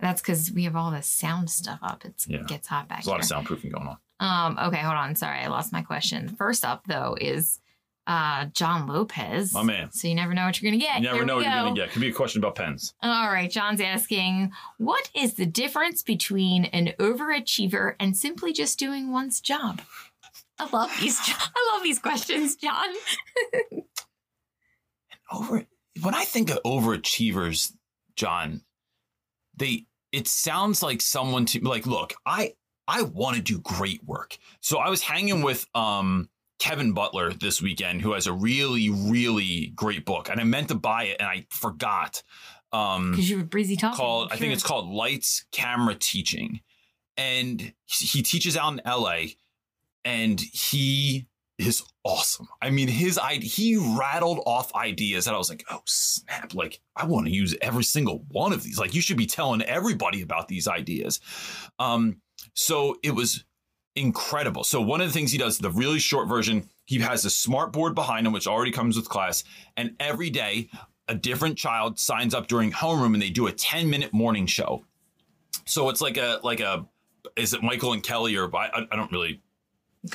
That's 0.00 0.20
because 0.22 0.50
we 0.52 0.64
have 0.64 0.74
all 0.74 0.90
this 0.90 1.06
sound 1.06 1.50
stuff 1.50 1.80
up. 1.82 2.04
It's, 2.04 2.26
Yeah. 2.26 2.38
It 2.40 2.46
gets 2.46 2.68
hot 2.68 2.88
back 2.88 2.98
There's 3.04 3.06
a 3.08 3.10
lot 3.10 3.24
here. 3.24 3.36
of 3.36 3.44
soundproofing 3.44 3.72
going 3.72 3.88
on. 3.88 3.98
Um, 4.20 4.58
okay, 4.58 4.78
hold 4.78 4.96
on. 4.96 5.14
Sorry, 5.14 5.40
I 5.40 5.48
lost 5.48 5.72
my 5.72 5.82
question. 5.82 6.28
First 6.36 6.64
up, 6.64 6.84
though, 6.86 7.16
is 7.20 7.60
uh, 8.08 8.46
John 8.46 8.86
Lopez. 8.86 9.52
My 9.52 9.62
man. 9.62 9.92
So 9.92 10.08
you 10.08 10.14
never 10.14 10.34
know 10.34 10.46
what 10.46 10.60
you're 10.60 10.70
going 10.70 10.80
to 10.80 10.84
get. 10.84 10.96
You 10.96 11.04
never 11.04 11.16
Here 11.16 11.24
know 11.26 11.36
we 11.36 11.44
what 11.44 11.52
you're 11.52 11.62
going 11.62 11.74
to 11.74 11.80
get. 11.80 11.90
Could 11.90 12.00
be 12.00 12.08
a 12.08 12.12
question 12.12 12.40
about 12.42 12.54
pens. 12.54 12.94
All 13.02 13.30
right, 13.30 13.50
John's 13.50 13.80
asking, 13.80 14.50
what 14.78 15.10
is 15.14 15.34
the 15.34 15.46
difference 15.46 16.02
between 16.02 16.64
an 16.66 16.94
overachiever 16.98 17.94
and 18.00 18.16
simply 18.16 18.52
just 18.52 18.78
doing 18.78 19.12
one's 19.12 19.40
job? 19.40 19.82
I 20.58 20.68
love 20.72 20.90
these. 21.00 21.18
I 21.26 21.72
love 21.72 21.82
these 21.82 21.98
questions, 21.98 22.56
John. 22.56 22.88
and 23.70 23.82
over 25.30 25.66
when 26.02 26.14
I 26.14 26.24
think 26.24 26.50
of 26.50 26.62
overachievers, 26.64 27.72
John, 28.16 28.62
they 29.56 29.84
it 30.12 30.26
sounds 30.26 30.82
like 30.82 31.02
someone 31.02 31.44
to 31.46 31.60
like 31.60 31.86
look, 31.86 32.14
I 32.26 32.54
I 32.88 33.02
want 33.02 33.36
to 33.36 33.42
do 33.42 33.60
great 33.60 34.02
work. 34.04 34.38
So 34.60 34.78
I 34.78 34.88
was 34.88 35.02
hanging 35.02 35.42
with 35.42 35.66
um 35.74 36.28
Kevin 36.58 36.92
Butler 36.92 37.32
this 37.32 37.62
weekend, 37.62 38.02
who 38.02 38.12
has 38.12 38.26
a 38.26 38.32
really, 38.32 38.90
really 38.90 39.72
great 39.76 40.04
book. 40.04 40.28
And 40.28 40.40
I 40.40 40.44
meant 40.44 40.68
to 40.68 40.74
buy 40.74 41.04
it 41.04 41.18
and 41.20 41.28
I 41.28 41.46
forgot. 41.50 42.22
Um 42.72 43.12
Because 43.12 43.30
you 43.30 43.36
were 43.36 43.44
breezy 43.44 43.76
talking. 43.76 43.96
called 43.96 44.32
I 44.32 44.36
think 44.36 44.52
it's 44.52 44.64
called 44.64 44.88
Lights 44.88 45.44
Camera 45.52 45.94
Teaching. 45.94 46.60
And 47.16 47.60
he 47.84 48.06
he 48.06 48.22
teaches 48.22 48.56
out 48.56 48.72
in 48.72 48.80
LA 48.84 49.34
and 50.04 50.40
he 50.40 51.28
is 51.58 51.82
awesome. 52.04 52.48
I 52.62 52.70
mean, 52.70 52.88
his 52.88 53.18
idea, 53.18 53.50
he 53.50 53.76
rattled 53.76 54.40
off 54.46 54.72
ideas 54.74 55.24
that 55.24 55.34
I 55.34 55.38
was 55.38 55.50
like, 55.50 55.64
oh, 55.70 55.82
snap. 55.86 56.54
Like, 56.54 56.80
I 56.94 57.04
want 57.04 57.26
to 57.26 57.32
use 57.32 57.54
every 57.60 57.82
single 57.82 58.24
one 58.28 58.52
of 58.52 58.62
these. 58.62 58.78
Like, 58.78 58.94
you 58.94 59.00
should 59.00 59.16
be 59.16 59.26
telling 59.26 59.62
everybody 59.62 60.22
about 60.22 60.46
these 60.46 60.68
ideas. 60.68 61.20
Um, 61.80 62.20
so 62.54 62.96
it 63.02 63.12
was 63.12 63.44
incredible. 63.94 64.64
So, 64.64 64.80
one 64.80 65.00
of 65.00 65.08
the 65.08 65.12
things 65.12 65.32
he 65.32 65.38
does, 65.38 65.58
the 65.58 65.70
really 65.70 65.98
short 65.98 66.28
version, 66.28 66.68
he 66.84 66.98
has 67.00 67.24
a 67.24 67.30
smart 67.30 67.72
board 67.72 67.94
behind 67.94 68.26
him, 68.26 68.32
which 68.32 68.46
already 68.46 68.70
comes 68.70 68.96
with 68.96 69.08
class. 69.08 69.44
And 69.76 69.94
every 70.00 70.30
day, 70.30 70.70
a 71.08 71.14
different 71.14 71.56
child 71.56 71.98
signs 71.98 72.34
up 72.34 72.48
during 72.48 72.70
homeroom 72.70 73.14
and 73.14 73.22
they 73.22 73.30
do 73.30 73.46
a 73.46 73.52
10 73.52 73.88
minute 73.88 74.12
morning 74.12 74.46
show. 74.46 74.84
So 75.64 75.88
it's 75.88 76.00
like 76.00 76.16
a, 76.16 76.40
like 76.42 76.60
a, 76.60 76.86
is 77.36 77.54
it 77.54 77.62
Michael 77.62 77.92
and 77.92 78.02
Kelly 78.02 78.36
or 78.36 78.54
I, 78.54 78.86
I 78.90 78.96
don't 78.96 79.10
really 79.10 79.40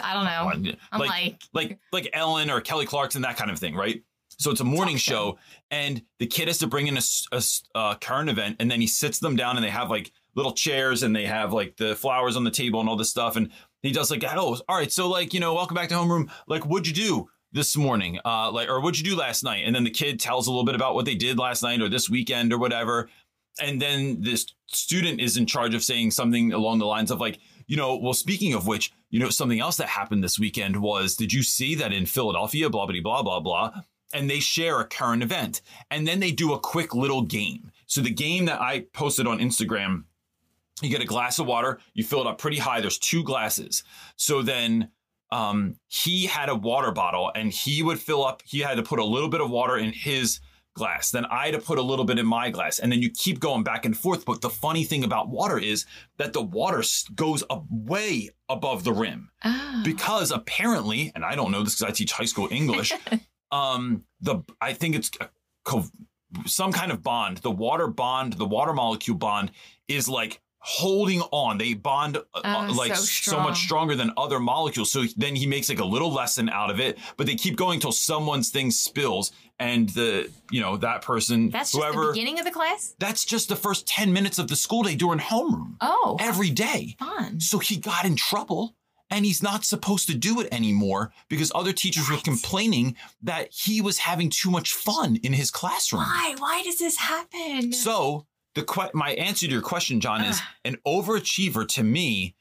I 0.01 0.13
don't 0.13 0.25
know. 0.25 0.77
I'm 0.91 0.99
like, 0.99 1.09
like, 1.09 1.39
like 1.53 1.79
like 1.91 2.09
Ellen 2.13 2.49
or 2.49 2.61
Kelly 2.61 2.85
Clarkson, 2.85 3.21
that 3.23 3.37
kind 3.37 3.51
of 3.51 3.59
thing, 3.59 3.75
right? 3.75 4.01
So 4.37 4.49
it's 4.51 4.61
a 4.61 4.65
morning 4.65 4.97
show. 4.97 5.37
and 5.69 6.01
the 6.19 6.27
kid 6.27 6.47
has 6.47 6.57
to 6.59 6.67
bring 6.67 6.87
in 6.87 6.97
a 6.97 7.41
uh, 7.75 7.95
current 7.95 8.29
event, 8.29 8.57
and 8.59 8.71
then 8.71 8.81
he 8.81 8.87
sits 8.87 9.19
them 9.19 9.35
down, 9.35 9.57
and 9.57 9.63
they 9.63 9.69
have 9.69 9.89
like 9.89 10.11
little 10.35 10.53
chairs, 10.53 11.03
and 11.03 11.15
they 11.15 11.25
have 11.25 11.53
like 11.53 11.77
the 11.77 11.95
flowers 11.95 12.35
on 12.35 12.43
the 12.43 12.51
table 12.51 12.79
and 12.79 12.89
all 12.89 12.95
this 12.95 13.09
stuff, 13.09 13.35
and 13.35 13.51
he 13.81 13.91
does 13.91 14.11
like, 14.11 14.23
oh, 14.23 14.57
all 14.67 14.77
right, 14.77 14.91
so 14.91 15.09
like 15.09 15.33
you 15.33 15.39
know, 15.39 15.53
welcome 15.53 15.75
back 15.75 15.89
to 15.89 15.95
homeroom. 15.95 16.29
Like, 16.47 16.65
what'd 16.65 16.87
you 16.87 16.93
do 16.93 17.29
this 17.51 17.75
morning? 17.75 18.19
Uh, 18.25 18.51
like, 18.51 18.69
or 18.69 18.79
what'd 18.81 18.99
you 18.99 19.09
do 19.09 19.17
last 19.17 19.43
night? 19.43 19.63
And 19.65 19.75
then 19.75 19.83
the 19.83 19.91
kid 19.91 20.19
tells 20.19 20.47
a 20.47 20.51
little 20.51 20.65
bit 20.65 20.75
about 20.75 20.95
what 20.95 21.05
they 21.05 21.15
did 21.15 21.37
last 21.37 21.63
night 21.63 21.81
or 21.81 21.89
this 21.89 22.09
weekend 22.09 22.51
or 22.51 22.57
whatever, 22.57 23.09
and 23.61 23.81
then 23.81 24.21
this 24.21 24.47
student 24.67 25.21
is 25.21 25.37
in 25.37 25.45
charge 25.45 25.75
of 25.75 25.83
saying 25.83 26.11
something 26.11 26.53
along 26.53 26.79
the 26.79 26.85
lines 26.85 27.11
of 27.11 27.19
like, 27.19 27.39
you 27.67 27.77
know, 27.77 27.95
well, 27.95 28.13
speaking 28.13 28.53
of 28.53 28.67
which, 28.67 28.91
you 29.09 29.19
know, 29.19 29.29
something 29.29 29.59
else 29.59 29.77
that 29.77 29.87
happened 29.87 30.23
this 30.23 30.39
weekend 30.39 30.81
was, 30.81 31.15
did 31.15 31.31
you 31.31 31.43
see 31.43 31.75
that 31.75 31.93
in 31.93 32.05
Philadelphia, 32.05 32.69
blah, 32.69 32.85
blah, 32.85 33.01
blah, 33.01 33.21
blah, 33.21 33.39
blah. 33.39 33.71
And 34.13 34.29
they 34.29 34.39
share 34.39 34.79
a 34.79 34.85
current 34.85 35.23
event. 35.23 35.61
And 35.89 36.07
then 36.07 36.19
they 36.19 36.31
do 36.31 36.53
a 36.53 36.59
quick 36.59 36.93
little 36.93 37.23
game. 37.23 37.71
So 37.87 38.01
the 38.01 38.11
game 38.11 38.45
that 38.45 38.61
I 38.61 38.85
posted 38.93 39.27
on 39.27 39.39
Instagram, 39.39 40.03
you 40.81 40.89
get 40.89 41.01
a 41.01 41.05
glass 41.05 41.39
of 41.39 41.45
water, 41.45 41.79
you 41.93 42.03
fill 42.03 42.21
it 42.21 42.27
up 42.27 42.37
pretty 42.37 42.57
high. 42.57 42.81
There's 42.81 42.97
two 42.97 43.23
glasses. 43.23 43.83
So 44.15 44.41
then 44.41 44.89
um, 45.31 45.75
he 45.87 46.25
had 46.25 46.49
a 46.49 46.55
water 46.55 46.91
bottle 46.91 47.31
and 47.35 47.51
he 47.51 47.83
would 47.83 47.99
fill 47.99 48.25
up, 48.25 48.41
he 48.45 48.59
had 48.59 48.77
to 48.77 48.83
put 48.83 48.99
a 48.99 49.05
little 49.05 49.29
bit 49.29 49.41
of 49.41 49.49
water 49.49 49.77
in 49.77 49.91
his 49.91 50.39
glass. 50.75 51.11
Then 51.11 51.25
I 51.25 51.45
had 51.45 51.53
to 51.53 51.59
put 51.59 51.77
a 51.77 51.81
little 51.81 52.05
bit 52.05 52.19
in 52.19 52.25
my 52.25 52.49
glass. 52.49 52.79
And 52.79 52.91
then 52.91 53.01
you 53.01 53.09
keep 53.09 53.39
going 53.39 53.63
back 53.63 53.85
and 53.85 53.95
forth. 53.95 54.25
But 54.25 54.41
the 54.41 54.49
funny 54.49 54.83
thing 54.83 55.03
about 55.03 55.29
water 55.29 55.59
is 55.59 55.85
that 56.17 56.33
the 56.33 56.41
water 56.41 56.83
goes 57.15 57.43
up 57.49 57.65
way 57.69 58.29
above 58.49 58.83
the 58.83 58.93
rim 58.93 59.29
oh. 59.43 59.81
because 59.85 60.31
apparently, 60.31 61.11
and 61.15 61.23
I 61.23 61.35
don't 61.35 61.51
know 61.51 61.63
this 61.63 61.75
because 61.75 61.91
I 61.91 61.93
teach 61.93 62.11
high 62.11 62.25
school 62.25 62.47
English, 62.51 62.93
um, 63.51 64.03
the 64.21 64.41
I 64.61 64.73
think 64.73 64.95
it's 64.95 65.11
a 65.21 65.83
some 66.45 66.71
kind 66.71 66.91
of 66.91 67.03
bond. 67.03 67.37
The 67.37 67.51
water 67.51 67.87
bond, 67.87 68.33
the 68.33 68.45
water 68.45 68.73
molecule 68.73 69.17
bond, 69.17 69.51
is 69.87 70.09
like 70.09 70.41
holding 70.65 71.21
on. 71.31 71.57
They 71.57 71.73
bond 71.73 72.17
uh, 72.17 72.21
Oh, 72.69 72.73
like 72.73 72.95
so 72.95 73.31
so, 73.33 73.39
much 73.41 73.59
stronger 73.59 73.95
than 73.95 74.11
other 74.17 74.39
molecules. 74.39 74.91
So 74.91 75.03
then 75.17 75.35
he 75.35 75.45
makes 75.45 75.67
like 75.69 75.79
a 75.79 75.85
little 75.85 76.11
lesson 76.11 76.49
out 76.49 76.69
of 76.69 76.79
it, 76.79 76.97
but 77.17 77.27
they 77.27 77.35
keep 77.35 77.55
going 77.57 77.75
until 77.75 77.91
someone's 77.91 78.49
thing 78.49 78.71
spills, 78.71 79.31
and 79.59 79.89
the 79.89 80.31
you 80.51 80.61
know 80.61 80.77
that 80.77 81.01
person, 81.01 81.49
That's 81.49 81.73
whoever. 81.73 82.07
the 82.07 82.11
beginning 82.13 82.39
of 82.39 82.45
the 82.45 82.51
class? 82.51 82.95
that's 82.97 83.25
just 83.25 83.49
the 83.49 83.55
first 83.57 83.85
ten 83.87 84.13
minutes 84.13 84.39
of 84.39 84.47
the 84.47 84.55
school 84.55 84.83
day 84.83 84.95
during 84.95 85.19
homeroom 85.19 85.75
Oh, 85.81 86.17
every 86.19 86.49
day. 86.49 86.95
fun. 86.97 87.39
So 87.41 87.59
he 87.59 87.75
got 87.77 88.05
in 88.05 88.15
trouble 88.15 88.75
and 89.09 89.25
he's 89.25 89.43
not 89.43 89.63
supposed 89.65 90.07
to 90.07 90.15
do 90.15 90.39
it 90.41 90.47
anymore 90.51 91.11
because 91.29 91.51
other 91.53 91.73
teachers 91.73 92.09
were 92.09 92.17
complaining 92.17 92.95
that 93.21 93.51
he 93.51 93.79
was 93.81 93.99
having 93.99 94.29
too 94.29 94.49
much 94.49 94.73
fun 94.73 95.17
in 95.23 95.33
his 95.33 95.51
classroom. 95.51 96.01
Why? 96.03 96.35
Why 96.39 96.63
does 96.63 96.79
this 96.79 96.97
happen? 96.97 97.73
So 97.73 98.25
the 98.55 98.63
que- 98.63 98.91
my 98.93 99.11
answer 99.11 99.45
to 99.45 99.51
your 99.51 99.61
question, 99.61 99.99
John, 99.99 100.23
is 100.23 100.39
ah. 100.41 100.55
an 100.65 100.77
overachiever 100.85 101.67
to 101.69 101.83
me 101.83 102.35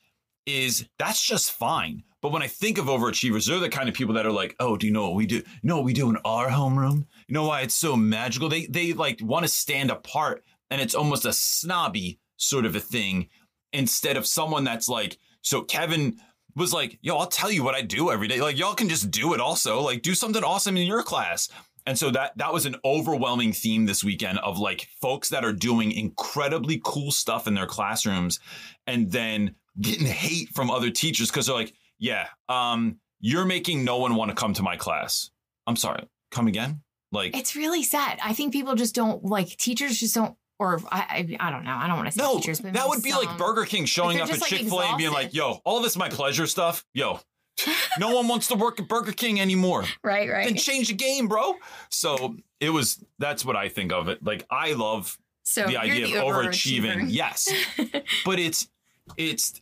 is 0.46 0.86
that's 0.98 1.24
just 1.24 1.52
fine. 1.52 2.02
But 2.20 2.30
when 2.30 2.42
I 2.42 2.46
think 2.46 2.78
of 2.78 2.86
overachievers, 2.86 3.48
they're 3.48 3.58
the 3.58 3.68
kind 3.68 3.88
of 3.88 3.94
people 3.94 4.14
that 4.14 4.26
are 4.26 4.32
like, 4.32 4.54
oh, 4.60 4.76
do 4.76 4.86
you 4.86 4.92
know 4.92 5.02
what 5.02 5.16
we 5.16 5.26
do? 5.26 5.36
You 5.36 5.44
know 5.64 5.76
what 5.76 5.84
we 5.84 5.92
do 5.92 6.08
in 6.08 6.18
our 6.24 6.48
homeroom? 6.48 7.06
You 7.26 7.34
know 7.34 7.46
why 7.46 7.62
it's 7.62 7.74
so 7.74 7.96
magical? 7.96 8.48
They 8.48 8.66
they 8.66 8.92
like 8.92 9.20
want 9.22 9.44
to 9.44 9.48
stand 9.48 9.90
apart 9.90 10.44
and 10.70 10.80
it's 10.80 10.94
almost 10.94 11.24
a 11.24 11.32
snobby 11.32 12.20
sort 12.36 12.64
of 12.64 12.76
a 12.76 12.80
thing 12.80 13.28
instead 13.72 14.16
of 14.16 14.26
someone 14.26 14.64
that's 14.64 14.88
like, 14.88 15.18
so 15.42 15.62
Kevin 15.62 16.18
was 16.54 16.72
like, 16.72 16.98
yo, 17.02 17.16
I'll 17.16 17.26
tell 17.26 17.50
you 17.50 17.64
what 17.64 17.74
I 17.74 17.82
do 17.82 18.10
every 18.10 18.28
day. 18.28 18.40
Like, 18.40 18.58
y'all 18.58 18.74
can 18.74 18.88
just 18.88 19.10
do 19.10 19.34
it 19.34 19.40
also. 19.40 19.80
Like, 19.80 20.02
do 20.02 20.14
something 20.14 20.44
awesome 20.44 20.76
in 20.76 20.86
your 20.86 21.02
class. 21.02 21.48
And 21.86 21.98
so 21.98 22.10
that 22.10 22.36
that 22.38 22.52
was 22.52 22.66
an 22.66 22.76
overwhelming 22.84 23.52
theme 23.52 23.86
this 23.86 24.04
weekend 24.04 24.38
of 24.38 24.58
like 24.58 24.88
folks 25.00 25.30
that 25.30 25.44
are 25.44 25.52
doing 25.52 25.92
incredibly 25.92 26.80
cool 26.84 27.10
stuff 27.10 27.46
in 27.46 27.54
their 27.54 27.66
classrooms 27.66 28.38
and 28.86 29.10
then 29.10 29.56
getting 29.80 30.06
hate 30.06 30.50
from 30.50 30.70
other 30.70 30.90
teachers 30.90 31.30
because 31.30 31.46
they're 31.46 31.56
like, 31.56 31.72
yeah, 31.98 32.28
um, 32.48 32.98
you're 33.20 33.44
making 33.44 33.84
no 33.84 33.98
one 33.98 34.14
want 34.14 34.30
to 34.30 34.34
come 34.34 34.52
to 34.54 34.62
my 34.62 34.76
class. 34.76 35.30
I'm 35.66 35.76
sorry, 35.76 36.08
come 36.30 36.46
again? 36.46 36.82
Like, 37.10 37.36
It's 37.36 37.56
really 37.56 37.82
sad. 37.82 38.18
I 38.22 38.32
think 38.32 38.52
people 38.52 38.74
just 38.74 38.94
don't 38.94 39.24
like 39.24 39.48
teachers 39.56 39.98
just 39.98 40.14
don't 40.14 40.36
or 40.58 40.80
I 40.90 41.36
I, 41.40 41.48
I 41.48 41.50
don't 41.50 41.64
know. 41.64 41.74
I 41.76 41.86
don't 41.88 41.96
want 41.96 42.06
to 42.06 42.12
say 42.12 42.22
no, 42.22 42.36
teachers, 42.36 42.60
but 42.60 42.72
that 42.74 42.88
would 42.88 43.02
be 43.02 43.12
like. 43.12 43.36
Burger 43.36 43.64
King 43.64 43.84
showing 43.84 44.20
up 44.20 44.30
at 44.30 44.40
like, 44.40 44.50
Chick 44.50 44.68
fil 44.68 44.80
A 44.80 44.86
and 44.86 44.98
being 44.98 45.12
like, 45.12 45.34
yo, 45.34 45.60
all 45.64 45.82
this 45.82 45.96
my 45.96 46.08
pleasure 46.08 46.46
stuff, 46.46 46.84
yo, 46.94 47.20
no 47.98 48.14
one 48.14 48.28
wants 48.28 48.48
to 48.48 48.54
work 48.54 48.80
at 48.80 48.88
Burger 48.88 49.12
King 49.12 49.40
anymore. 49.40 49.84
Right, 50.04 50.28
right. 50.28 50.46
Then 50.46 50.56
change 50.56 50.88
the 50.88 50.94
game, 50.94 51.28
bro. 51.28 51.54
So 51.90 52.36
it 52.60 52.70
was, 52.70 53.02
that's 53.18 53.44
what 53.44 53.56
I 53.56 53.68
think 53.68 53.92
of 53.92 54.08
it. 54.08 54.22
Like, 54.24 54.46
I 54.50 54.72
love 54.72 55.16
So 55.44 55.64
the 55.66 55.76
idea 55.76 56.06
the 56.08 56.16
of 56.16 56.24
overachieving. 56.34 57.06
Yes. 57.08 57.48
but 58.24 58.38
it's 58.38 58.68
it's 59.16 59.60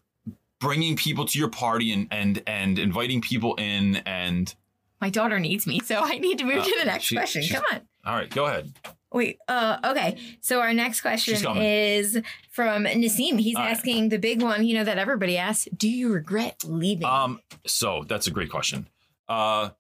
bringing 0.60 0.96
people 0.96 1.24
to 1.24 1.38
your 1.38 1.48
party 1.48 1.92
and 1.92 2.06
and 2.10 2.42
and 2.46 2.78
inviting 2.78 3.20
people 3.20 3.54
in 3.56 3.96
and 4.06 4.54
My 5.00 5.08
daughter 5.10 5.38
needs 5.40 5.66
me, 5.66 5.80
so 5.80 6.00
I 6.02 6.18
need 6.18 6.38
to 6.38 6.44
move 6.44 6.58
Uh, 6.60 6.64
to 6.64 6.76
the 6.78 6.84
next 6.84 7.04
she- 7.04 7.16
question. 7.16 7.42
Come 7.48 7.64
on. 7.72 7.80
all 8.04 8.14
right 8.14 8.28
go 8.30 8.44
ahead 8.46 8.72
Wait, 9.12 9.38
uh, 9.48 9.78
okay. 9.84 10.16
So 10.40 10.60
our 10.60 10.72
next 10.72 11.00
question 11.00 11.34
is 11.56 12.20
from 12.50 12.84
Nassim. 12.84 13.40
He's 13.40 13.56
All 13.56 13.62
right. 13.62 13.72
asking 13.72 14.10
the 14.10 14.18
big 14.18 14.40
one, 14.42 14.64
you 14.64 14.74
know, 14.74 14.84
that 14.84 14.98
everybody 14.98 15.36
asks, 15.36 15.68
do 15.76 15.88
you 15.88 16.12
regret 16.12 16.62
leaving? 16.64 17.06
um 17.06 17.40
so 17.66 18.04
that's 18.08 18.26
a 18.26 18.30
great 18.30 18.50
question 18.50 18.88
uh 19.28 19.70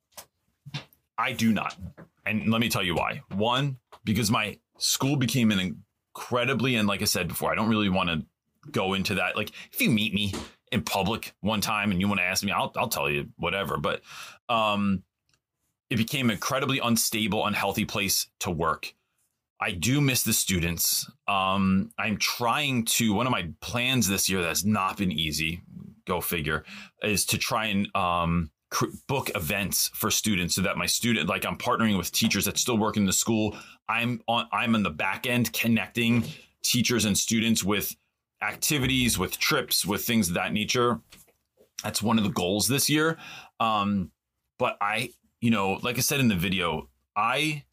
i 1.18 1.32
do 1.32 1.52
not 1.52 1.76
and 2.26 2.50
let 2.50 2.60
me 2.60 2.68
tell 2.68 2.82
you 2.82 2.94
why 2.94 3.22
one 3.34 3.76
because 4.04 4.30
my 4.30 4.58
school 4.78 5.16
became 5.16 5.50
an 5.50 5.58
incredibly 6.14 6.74
and 6.76 6.88
like 6.88 7.02
i 7.02 7.04
said 7.04 7.28
before 7.28 7.52
i 7.52 7.54
don't 7.54 7.68
really 7.68 7.88
want 7.88 8.08
to 8.08 8.24
go 8.70 8.94
into 8.94 9.14
that 9.14 9.36
like 9.36 9.50
if 9.72 9.80
you 9.80 9.90
meet 9.90 10.12
me 10.12 10.32
in 10.72 10.82
public 10.82 11.32
one 11.40 11.60
time 11.60 11.90
and 11.90 12.00
you 12.00 12.08
want 12.08 12.18
to 12.18 12.24
ask 12.24 12.44
me 12.44 12.52
i'll, 12.52 12.72
I'll 12.76 12.88
tell 12.88 13.08
you 13.10 13.28
whatever 13.36 13.76
but 13.78 14.02
um 14.48 15.02
it 15.88 15.96
became 15.96 16.26
an 16.30 16.34
incredibly 16.34 16.78
unstable 16.78 17.46
unhealthy 17.46 17.84
place 17.84 18.28
to 18.40 18.50
work 18.50 18.94
I 19.60 19.72
do 19.72 20.00
miss 20.00 20.22
the 20.22 20.32
students. 20.32 21.10
Um, 21.28 21.90
I'm 21.98 22.16
trying 22.16 22.86
to, 22.86 23.12
one 23.12 23.26
of 23.26 23.32
my 23.32 23.50
plans 23.60 24.08
this 24.08 24.28
year 24.28 24.40
that's 24.40 24.64
not 24.64 24.96
been 24.96 25.12
easy, 25.12 25.62
go 26.06 26.20
figure, 26.20 26.64
is 27.02 27.26
to 27.26 27.38
try 27.38 27.66
and 27.66 27.94
um, 27.94 28.50
book 29.06 29.30
events 29.34 29.90
for 29.94 30.10
students 30.10 30.54
so 30.54 30.62
that 30.62 30.78
my 30.78 30.86
student, 30.86 31.28
like 31.28 31.44
I'm 31.44 31.58
partnering 31.58 31.98
with 31.98 32.10
teachers 32.10 32.46
that 32.46 32.56
still 32.56 32.78
work 32.78 32.96
in 32.96 33.04
the 33.04 33.12
school. 33.12 33.56
I'm 33.88 34.22
on, 34.28 34.46
I'm 34.50 34.74
on 34.74 34.82
the 34.82 34.90
back 34.90 35.26
end 35.26 35.52
connecting 35.52 36.24
teachers 36.62 37.04
and 37.04 37.16
students 37.16 37.62
with 37.62 37.94
activities, 38.42 39.18
with 39.18 39.38
trips, 39.38 39.84
with 39.84 40.04
things 40.04 40.28
of 40.28 40.34
that 40.34 40.52
nature. 40.54 41.00
That's 41.84 42.02
one 42.02 42.16
of 42.16 42.24
the 42.24 42.30
goals 42.30 42.66
this 42.66 42.88
year. 42.88 43.18
Um, 43.58 44.10
but 44.58 44.78
I, 44.80 45.10
you 45.40 45.50
know, 45.50 45.78
like 45.82 45.98
I 45.98 46.00
said 46.00 46.20
in 46.20 46.28
the 46.28 46.36
video, 46.36 46.88
I 47.14 47.64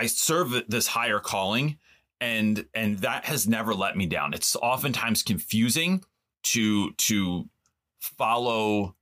I 0.00 0.06
serve 0.06 0.62
this 0.66 0.86
higher 0.86 1.20
calling 1.20 1.76
and 2.22 2.64
and 2.72 2.98
that 3.00 3.26
has 3.26 3.46
never 3.46 3.74
let 3.74 3.98
me 3.98 4.06
down. 4.06 4.32
It's 4.32 4.56
oftentimes 4.56 5.22
confusing 5.22 6.02
to 6.44 6.92
to 6.92 7.50
follow 7.98 8.96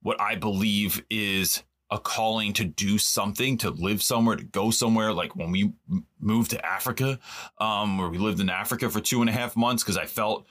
what 0.00 0.18
I 0.18 0.36
believe 0.36 1.04
is 1.10 1.62
a 1.90 1.98
calling 1.98 2.54
to 2.54 2.64
do 2.64 2.96
something, 2.96 3.58
to 3.58 3.70
live 3.70 4.02
somewhere, 4.02 4.36
to 4.36 4.44
go 4.44 4.70
somewhere. 4.70 5.12
Like 5.12 5.36
when 5.36 5.50
we 5.50 5.74
moved 6.18 6.52
to 6.52 6.66
Africa, 6.66 7.18
um, 7.58 7.98
where 7.98 8.08
we 8.08 8.16
lived 8.16 8.40
in 8.40 8.48
Africa 8.48 8.88
for 8.88 9.00
two 9.00 9.20
and 9.20 9.28
a 9.28 9.32
half 9.32 9.56
months, 9.56 9.82
because 9.82 9.98
I 9.98 10.06
felt 10.06 10.46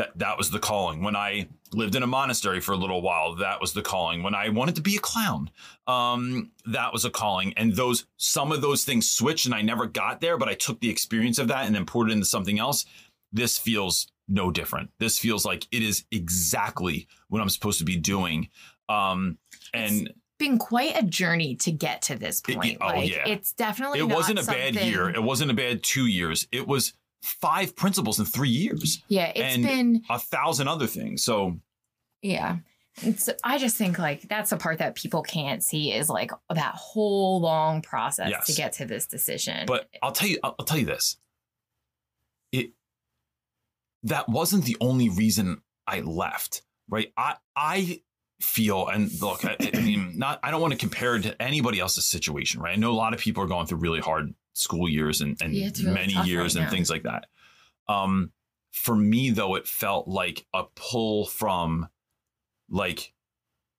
that 0.00 0.18
that 0.18 0.38
was 0.38 0.50
the 0.50 0.58
calling. 0.58 1.02
When 1.02 1.14
I 1.14 1.46
lived 1.74 1.94
in 1.94 2.02
a 2.02 2.06
monastery 2.06 2.60
for 2.60 2.72
a 2.72 2.76
little 2.76 3.02
while, 3.02 3.34
that 3.36 3.60
was 3.60 3.74
the 3.74 3.82
calling. 3.82 4.22
When 4.22 4.34
I 4.34 4.48
wanted 4.48 4.76
to 4.76 4.80
be 4.80 4.96
a 4.96 4.98
clown, 4.98 5.50
um, 5.86 6.52
that 6.64 6.90
was 6.90 7.04
a 7.04 7.10
calling. 7.10 7.52
And 7.58 7.74
those 7.74 8.06
some 8.16 8.50
of 8.50 8.62
those 8.62 8.84
things 8.84 9.10
switched, 9.10 9.44
and 9.44 9.54
I 9.54 9.60
never 9.60 9.86
got 9.86 10.22
there, 10.22 10.38
but 10.38 10.48
I 10.48 10.54
took 10.54 10.80
the 10.80 10.88
experience 10.88 11.38
of 11.38 11.48
that 11.48 11.66
and 11.66 11.74
then 11.74 11.84
poured 11.84 12.08
it 12.08 12.14
into 12.14 12.24
something 12.24 12.58
else. 12.58 12.86
This 13.30 13.58
feels 13.58 14.10
no 14.26 14.50
different. 14.50 14.90
This 14.98 15.18
feels 15.18 15.44
like 15.44 15.66
it 15.70 15.82
is 15.82 16.04
exactly 16.10 17.06
what 17.28 17.42
I'm 17.42 17.50
supposed 17.50 17.78
to 17.80 17.84
be 17.84 17.96
doing. 17.96 18.48
Um, 18.88 19.36
and 19.74 20.06
it's 20.08 20.14
been 20.38 20.56
quite 20.56 20.96
a 20.96 21.02
journey 21.02 21.56
to 21.56 21.72
get 21.72 22.00
to 22.02 22.16
this 22.16 22.40
point. 22.40 22.72
It, 22.72 22.78
oh, 22.80 22.86
like, 22.86 23.10
yeah. 23.10 23.28
It's 23.28 23.52
definitely 23.52 23.98
it 23.98 24.08
wasn't 24.08 24.38
a 24.38 24.44
something... 24.44 24.74
bad 24.74 24.84
year. 24.84 25.10
It 25.10 25.22
wasn't 25.22 25.50
a 25.50 25.54
bad 25.54 25.82
two 25.82 26.06
years. 26.06 26.48
It 26.50 26.66
was 26.66 26.94
five 27.22 27.76
principals 27.76 28.18
in 28.18 28.24
three 28.24 28.48
years. 28.48 29.02
Yeah, 29.08 29.32
it's 29.34 29.56
been 29.56 30.02
a 30.08 30.18
thousand 30.18 30.68
other 30.68 30.86
things. 30.86 31.24
So 31.24 31.58
yeah. 32.22 32.58
It's, 33.02 33.30
I 33.44 33.58
just 33.58 33.76
think 33.76 33.98
like 33.98 34.28
that's 34.28 34.50
the 34.50 34.56
part 34.56 34.78
that 34.78 34.94
people 34.94 35.22
can't 35.22 35.64
see 35.64 35.92
is 35.92 36.08
like 36.08 36.32
that 36.52 36.74
whole 36.74 37.40
long 37.40 37.82
process 37.82 38.30
yes. 38.30 38.46
to 38.46 38.52
get 38.52 38.72
to 38.74 38.84
this 38.84 39.06
decision. 39.06 39.64
But 39.66 39.88
I'll 40.02 40.12
tell 40.12 40.28
you, 40.28 40.38
I'll, 40.42 40.54
I'll 40.58 40.66
tell 40.66 40.78
you 40.78 40.86
this. 40.86 41.16
It 42.52 42.72
that 44.02 44.28
wasn't 44.28 44.64
the 44.64 44.76
only 44.80 45.08
reason 45.08 45.62
I 45.86 46.00
left, 46.00 46.62
right? 46.88 47.12
I 47.16 47.36
I 47.56 48.02
feel 48.40 48.88
and 48.88 49.10
look, 49.20 49.44
I, 49.44 49.56
I 49.72 49.80
mean, 49.80 50.18
not 50.18 50.40
I 50.42 50.50
don't 50.50 50.60
want 50.60 50.72
to 50.72 50.78
compare 50.78 51.16
it 51.16 51.22
to 51.22 51.40
anybody 51.40 51.80
else's 51.80 52.06
situation, 52.06 52.60
right? 52.60 52.72
I 52.72 52.76
know 52.76 52.90
a 52.90 52.92
lot 52.92 53.14
of 53.14 53.20
people 53.20 53.42
are 53.42 53.48
going 53.48 53.66
through 53.66 53.78
really 53.78 54.00
hard 54.00 54.34
school 54.60 54.88
years 54.88 55.20
and, 55.20 55.40
and 55.40 55.54
yeah, 55.54 55.70
many 55.82 56.14
years 56.24 56.56
right 56.56 56.62
and 56.62 56.70
things 56.70 56.90
like 56.90 57.04
that. 57.04 57.26
Um, 57.88 58.32
for 58.72 58.94
me 58.94 59.30
though, 59.30 59.56
it 59.56 59.66
felt 59.66 60.06
like 60.06 60.46
a 60.54 60.64
pull 60.74 61.26
from 61.26 61.88
like 62.68 63.12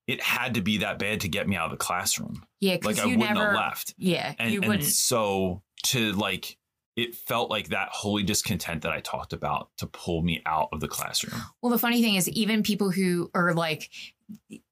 it 0.07 0.21
had 0.21 0.55
to 0.55 0.61
be 0.61 0.79
that 0.79 0.99
bad 0.99 1.21
to 1.21 1.29
get 1.29 1.47
me 1.47 1.55
out 1.55 1.65
of 1.65 1.71
the 1.71 1.77
classroom. 1.77 2.43
Yeah, 2.59 2.77
like 2.83 2.99
I 2.99 3.05
wouldn't 3.05 3.21
never, 3.21 3.45
have 3.45 3.55
left. 3.55 3.93
Yeah, 3.97 4.33
and, 4.37 4.51
you 4.51 4.59
wouldn't. 4.59 4.83
And 4.83 4.85
so 4.85 5.61
to 5.83 6.11
like 6.13 6.57
it 6.95 7.15
felt 7.15 7.49
like 7.49 7.69
that 7.69 7.89
holy 7.91 8.23
discontent 8.23 8.81
that 8.81 8.91
I 8.91 8.99
talked 8.99 9.33
about 9.33 9.69
to 9.77 9.87
pull 9.87 10.21
me 10.21 10.41
out 10.45 10.69
of 10.73 10.81
the 10.81 10.87
classroom. 10.87 11.41
Well, 11.61 11.71
the 11.71 11.79
funny 11.79 12.01
thing 12.01 12.15
is, 12.15 12.27
even 12.29 12.63
people 12.63 12.91
who 12.91 13.31
are 13.33 13.53
like, 13.53 13.89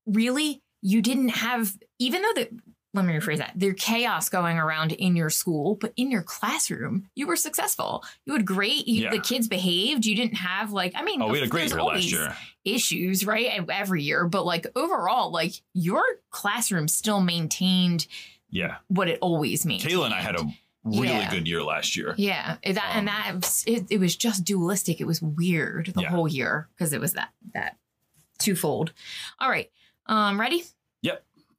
really, 0.06 0.62
you 0.82 1.01
didn't 1.01 1.30
have, 1.30 1.74
even 1.98 2.22
though 2.22 2.34
the, 2.36 2.50
let 2.93 3.05
me 3.05 3.13
rephrase 3.13 3.38
that. 3.38 3.53
There's 3.55 3.75
chaos 3.77 4.29
going 4.29 4.58
around 4.58 4.93
in 4.93 5.15
your 5.15 5.29
school, 5.29 5.75
but 5.75 5.93
in 5.96 6.10
your 6.10 6.24
classroom, 6.24 7.08
you 7.15 7.27
were 7.27 7.36
successful. 7.36 8.04
You 8.25 8.34
had 8.34 8.45
great. 8.45 8.88
You, 8.88 9.04
yeah. 9.04 9.12
The 9.12 9.19
kids 9.19 9.47
behaved. 9.47 10.06
You 10.06 10.15
didn't 10.15 10.38
have 10.38 10.71
like. 10.71 10.93
I 10.95 11.04
mean, 11.04 11.21
oh, 11.21 11.28
we 11.28 11.38
had 11.38 11.47
a 11.47 11.49
great 11.49 11.69
year 11.69 11.84
last 11.84 12.12
year. 12.12 12.36
Issues, 12.65 13.25
right? 13.25 13.63
Every 13.69 14.04
year, 14.04 14.28
but 14.28 14.45
like 14.45 14.65
overall, 14.75 15.32
like 15.32 15.54
your 15.73 16.02
classroom 16.32 16.88
still 16.88 17.21
maintained. 17.21 18.08
Yeah. 18.49 18.78
What 18.88 19.08
it 19.08 19.19
always 19.21 19.65
means. 19.65 19.84
Kayla 19.84 20.06
and 20.06 20.13
I 20.13 20.21
had 20.21 20.36
a 20.36 20.43
really 20.84 21.10
yeah. 21.10 21.30
good 21.30 21.47
year 21.47 21.63
last 21.63 21.95
year. 21.95 22.15
Yeah, 22.17 22.58
that 22.63 22.78
um, 22.78 22.97
and 22.97 23.08
that 23.08 23.36
was, 23.36 23.63
it, 23.67 23.86
it, 23.89 23.99
was 23.99 24.15
just 24.15 24.43
dualistic. 24.43 24.99
It 24.99 25.06
was 25.06 25.21
weird 25.21 25.91
the 25.93 26.02
yeah. 26.02 26.10
whole 26.10 26.28
year 26.28 26.69
because 26.75 26.93
it 26.93 26.99
was 26.99 27.13
that 27.13 27.30
that 27.54 27.78
twofold. 28.39 28.93
All 29.39 29.49
right, 29.49 29.69
um, 30.08 30.39
ready? 30.39 30.63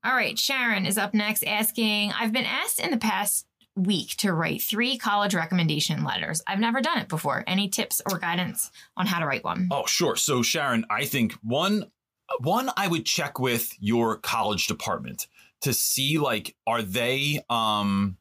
All 0.02 0.14
right, 0.14 0.38
Sharon 0.38 0.86
is 0.86 0.96
up 0.96 1.12
next 1.12 1.44
asking, 1.44 2.12
I've 2.12 2.32
been 2.32 2.46
asked 2.46 2.80
in 2.80 2.90
the 2.90 2.96
past 2.96 3.46
week 3.76 4.16
to 4.16 4.32
write 4.32 4.62
three 4.62 4.96
college 4.96 5.34
recommendation 5.34 6.04
letters. 6.04 6.42
I've 6.46 6.58
never 6.58 6.80
done 6.80 6.98
it 6.98 7.08
before. 7.08 7.44
Any 7.46 7.68
tips 7.68 8.00
or 8.10 8.18
guidance 8.18 8.70
on 8.96 9.06
how 9.06 9.20
to 9.20 9.26
write 9.26 9.44
one? 9.44 9.68
Oh, 9.70 9.84
sure. 9.86 10.16
So 10.16 10.42
Sharon, 10.42 10.84
I 10.90 11.04
think 11.04 11.34
one 11.42 11.90
one 12.38 12.70
I 12.76 12.86
would 12.86 13.04
check 13.04 13.38
with 13.38 13.72
your 13.80 14.16
college 14.16 14.68
department 14.68 15.26
to 15.62 15.72
see 15.72 16.18
like 16.18 16.54
are 16.66 16.82
they 16.82 17.40
um 17.50 18.16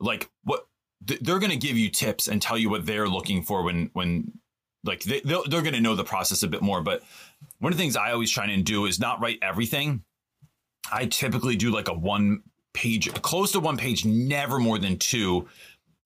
like 0.00 0.30
what 0.42 0.66
they're 1.02 1.38
going 1.38 1.50
to 1.50 1.56
give 1.56 1.76
you 1.76 1.90
tips 1.90 2.28
and 2.28 2.40
tell 2.40 2.58
you 2.58 2.70
what 2.70 2.86
they're 2.86 3.08
looking 3.08 3.42
for 3.42 3.62
when 3.62 3.90
when 3.92 4.32
like 4.84 5.02
they, 5.02 5.20
they're 5.20 5.62
going 5.62 5.74
to 5.74 5.80
know 5.80 5.94
the 5.94 6.04
process 6.04 6.42
a 6.42 6.48
bit 6.48 6.62
more 6.62 6.80
but 6.80 7.02
one 7.58 7.72
of 7.72 7.76
the 7.76 7.82
things 7.82 7.96
i 7.96 8.10
always 8.10 8.30
try 8.30 8.46
and 8.46 8.64
do 8.64 8.86
is 8.86 8.98
not 8.98 9.20
write 9.20 9.38
everything 9.42 10.02
I 10.92 11.06
typically 11.06 11.56
do 11.56 11.70
like 11.70 11.88
a 11.88 11.94
one 11.94 12.42
page, 12.72 13.12
close 13.22 13.52
to 13.52 13.60
one 13.60 13.76
page, 13.76 14.04
never 14.04 14.58
more 14.58 14.78
than 14.78 14.98
two. 14.98 15.48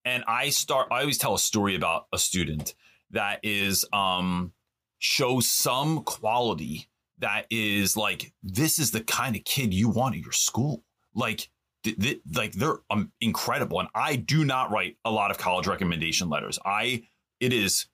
And 0.05 0.25
I 0.27 0.51
start, 0.51 0.89
I 0.91 1.01
always 1.01 1.19
tell 1.19 1.35
a 1.35 1.39
story 1.39 1.75
about 1.75 2.07
a 2.13 2.19
student 2.19 2.75
that 3.11 3.41
is, 3.43 3.85
um, 3.93 4.53
shows 4.99 5.49
some 5.49 6.05
quality 6.05 6.89
that 7.19 7.47
is 7.51 7.97
like, 7.97 8.33
this 8.43 8.79
is 8.79 8.93
the 8.93 9.01
kind 9.01 9.37
of 9.37 9.45
kid 9.45 9.75
you 9.75 9.89
want 9.89 10.15
at 10.15 10.23
your 10.23 10.33
school. 10.33 10.85
Like, 11.15 11.51
th- 11.83 11.99
th- 11.99 12.21
like 12.35 12.53
they're 12.53 12.79
um, 12.89 13.13
incredible. 13.21 13.81
And 13.81 13.89
I 13.95 14.17
do 14.17 14.45
not 14.45 14.71
write 14.71 14.97
a 15.05 15.11
lot 15.11 15.31
of 15.31 15.39
college 15.39 15.67
recommendation 15.67 16.31
letters. 16.31 16.59
I, 16.65 17.05
it 17.41 17.53
is 17.53 17.87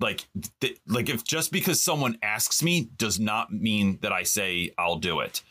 like, 0.00 0.26
th- 0.60 0.78
like 0.86 1.08
if 1.08 1.24
just 1.24 1.52
because 1.52 1.82
someone 1.82 2.18
asks 2.22 2.62
me 2.62 2.90
does 2.96 3.18
not 3.18 3.52
mean 3.52 3.98
that 4.02 4.12
I 4.12 4.22
say 4.22 4.70
I'll 4.78 4.96
do 4.96 5.20
it 5.20 5.42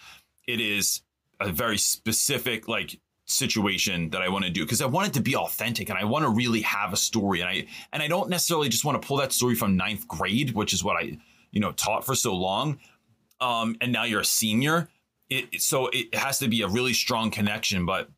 it 0.48 0.60
is 0.60 1.02
a 1.40 1.52
very 1.52 1.78
specific 1.78 2.68
like 2.68 3.00
situation 3.26 4.10
that 4.10 4.22
I 4.22 4.30
want 4.30 4.46
to 4.46 4.52
do 4.52 4.64
because 4.64 4.82
I 4.82 4.86
want 4.86 5.08
it 5.08 5.14
to 5.14 5.22
be 5.22 5.36
authentic 5.36 5.90
and 5.90 5.98
I 5.98 6.04
want 6.04 6.24
to 6.24 6.30
really 6.30 6.62
have 6.62 6.94
a 6.94 6.98
story 6.98 7.40
and 7.40 7.50
I 7.50 7.68
and 7.92 8.04
I 8.04 8.08
don't 8.08 8.30
necessarily 8.30 8.70
just 8.70 8.86
want 8.86 9.02
to 9.02 9.08
pull 9.08 9.18
that 9.18 9.32
story 9.32 9.56
from 9.56 9.78
ninth 9.78 10.08
grade, 10.08 10.52
which 10.52 10.74
is 10.74 10.84
what 10.84 10.98
I 10.98 11.18
you 11.52 11.60
know 11.60 11.72
taught 11.72 12.06
for 12.06 12.16
so 12.16 12.36
long. 12.36 12.80
Um, 13.40 13.76
and 13.82 13.92
now 13.92 14.04
you're 14.04 14.22
a 14.22 14.26
senior. 14.26 14.90
It 15.30 15.62
so 15.62 15.90
it 15.94 16.14
has 16.16 16.40
to 16.40 16.48
be 16.48 16.62
a 16.62 16.68
really 16.68 16.94
strong 16.94 17.32
connection, 17.32 17.86
but 17.86 18.10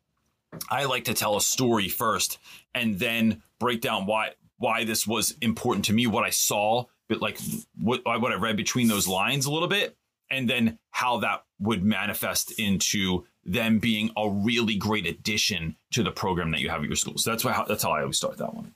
I 0.70 0.84
like 0.84 1.04
to 1.04 1.14
tell 1.14 1.36
a 1.36 1.40
story 1.40 1.88
first 1.88 2.38
and 2.74 2.98
then 2.98 3.42
break 3.58 3.80
down 3.80 4.06
why 4.06 4.32
why 4.58 4.84
this 4.84 5.06
was 5.06 5.36
important 5.40 5.84
to 5.86 5.92
me, 5.92 6.06
what 6.06 6.24
I 6.24 6.30
saw, 6.30 6.84
but 7.08 7.20
like 7.20 7.38
what 7.78 8.02
what 8.04 8.32
I 8.32 8.36
read 8.36 8.56
between 8.56 8.88
those 8.88 9.06
lines 9.06 9.46
a 9.46 9.52
little 9.52 9.68
bit, 9.68 9.96
and 10.30 10.48
then 10.48 10.78
how 10.90 11.18
that 11.18 11.44
would 11.58 11.82
manifest 11.82 12.52
into 12.58 13.24
them 13.44 13.78
being 13.78 14.10
a 14.16 14.28
really 14.28 14.76
great 14.76 15.06
addition 15.06 15.76
to 15.92 16.02
the 16.02 16.10
program 16.10 16.50
that 16.50 16.60
you 16.60 16.68
have 16.68 16.82
at 16.82 16.86
your 16.86 16.96
school. 16.96 17.16
So 17.16 17.30
that's 17.30 17.44
why 17.44 17.64
that's 17.68 17.82
how 17.82 17.92
I 17.92 18.00
always 18.00 18.16
start 18.16 18.38
that 18.38 18.54
one. 18.54 18.74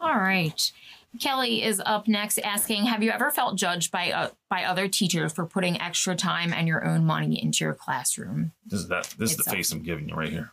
All 0.00 0.16
right. 0.16 0.72
Kelly 1.20 1.62
is 1.62 1.80
up 1.84 2.08
next 2.08 2.38
asking, 2.38 2.86
have 2.86 3.02
you 3.02 3.10
ever 3.10 3.30
felt 3.30 3.56
judged 3.56 3.92
by 3.92 4.12
uh, 4.12 4.30
by 4.48 4.64
other 4.64 4.88
teachers 4.88 5.32
for 5.32 5.46
putting 5.46 5.80
extra 5.80 6.16
time 6.16 6.52
and 6.52 6.66
your 6.66 6.86
own 6.86 7.04
money 7.04 7.42
into 7.42 7.64
your 7.64 7.74
classroom? 7.74 8.52
This 8.66 8.80
is 8.80 8.88
that 8.88 9.14
this 9.18 9.32
is 9.32 9.36
the 9.36 9.50
face 9.50 9.72
I'm 9.72 9.82
giving 9.82 10.08
you 10.08 10.14
right 10.14 10.30
here. 10.30 10.52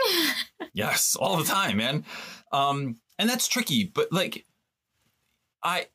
yes, 0.72 1.16
all 1.16 1.36
the 1.36 1.44
time, 1.44 1.76
man. 1.76 2.04
Um 2.52 2.96
and 3.18 3.28
that's 3.28 3.48
tricky, 3.48 3.84
but 3.84 4.12
like 4.12 4.44
I 5.62 5.86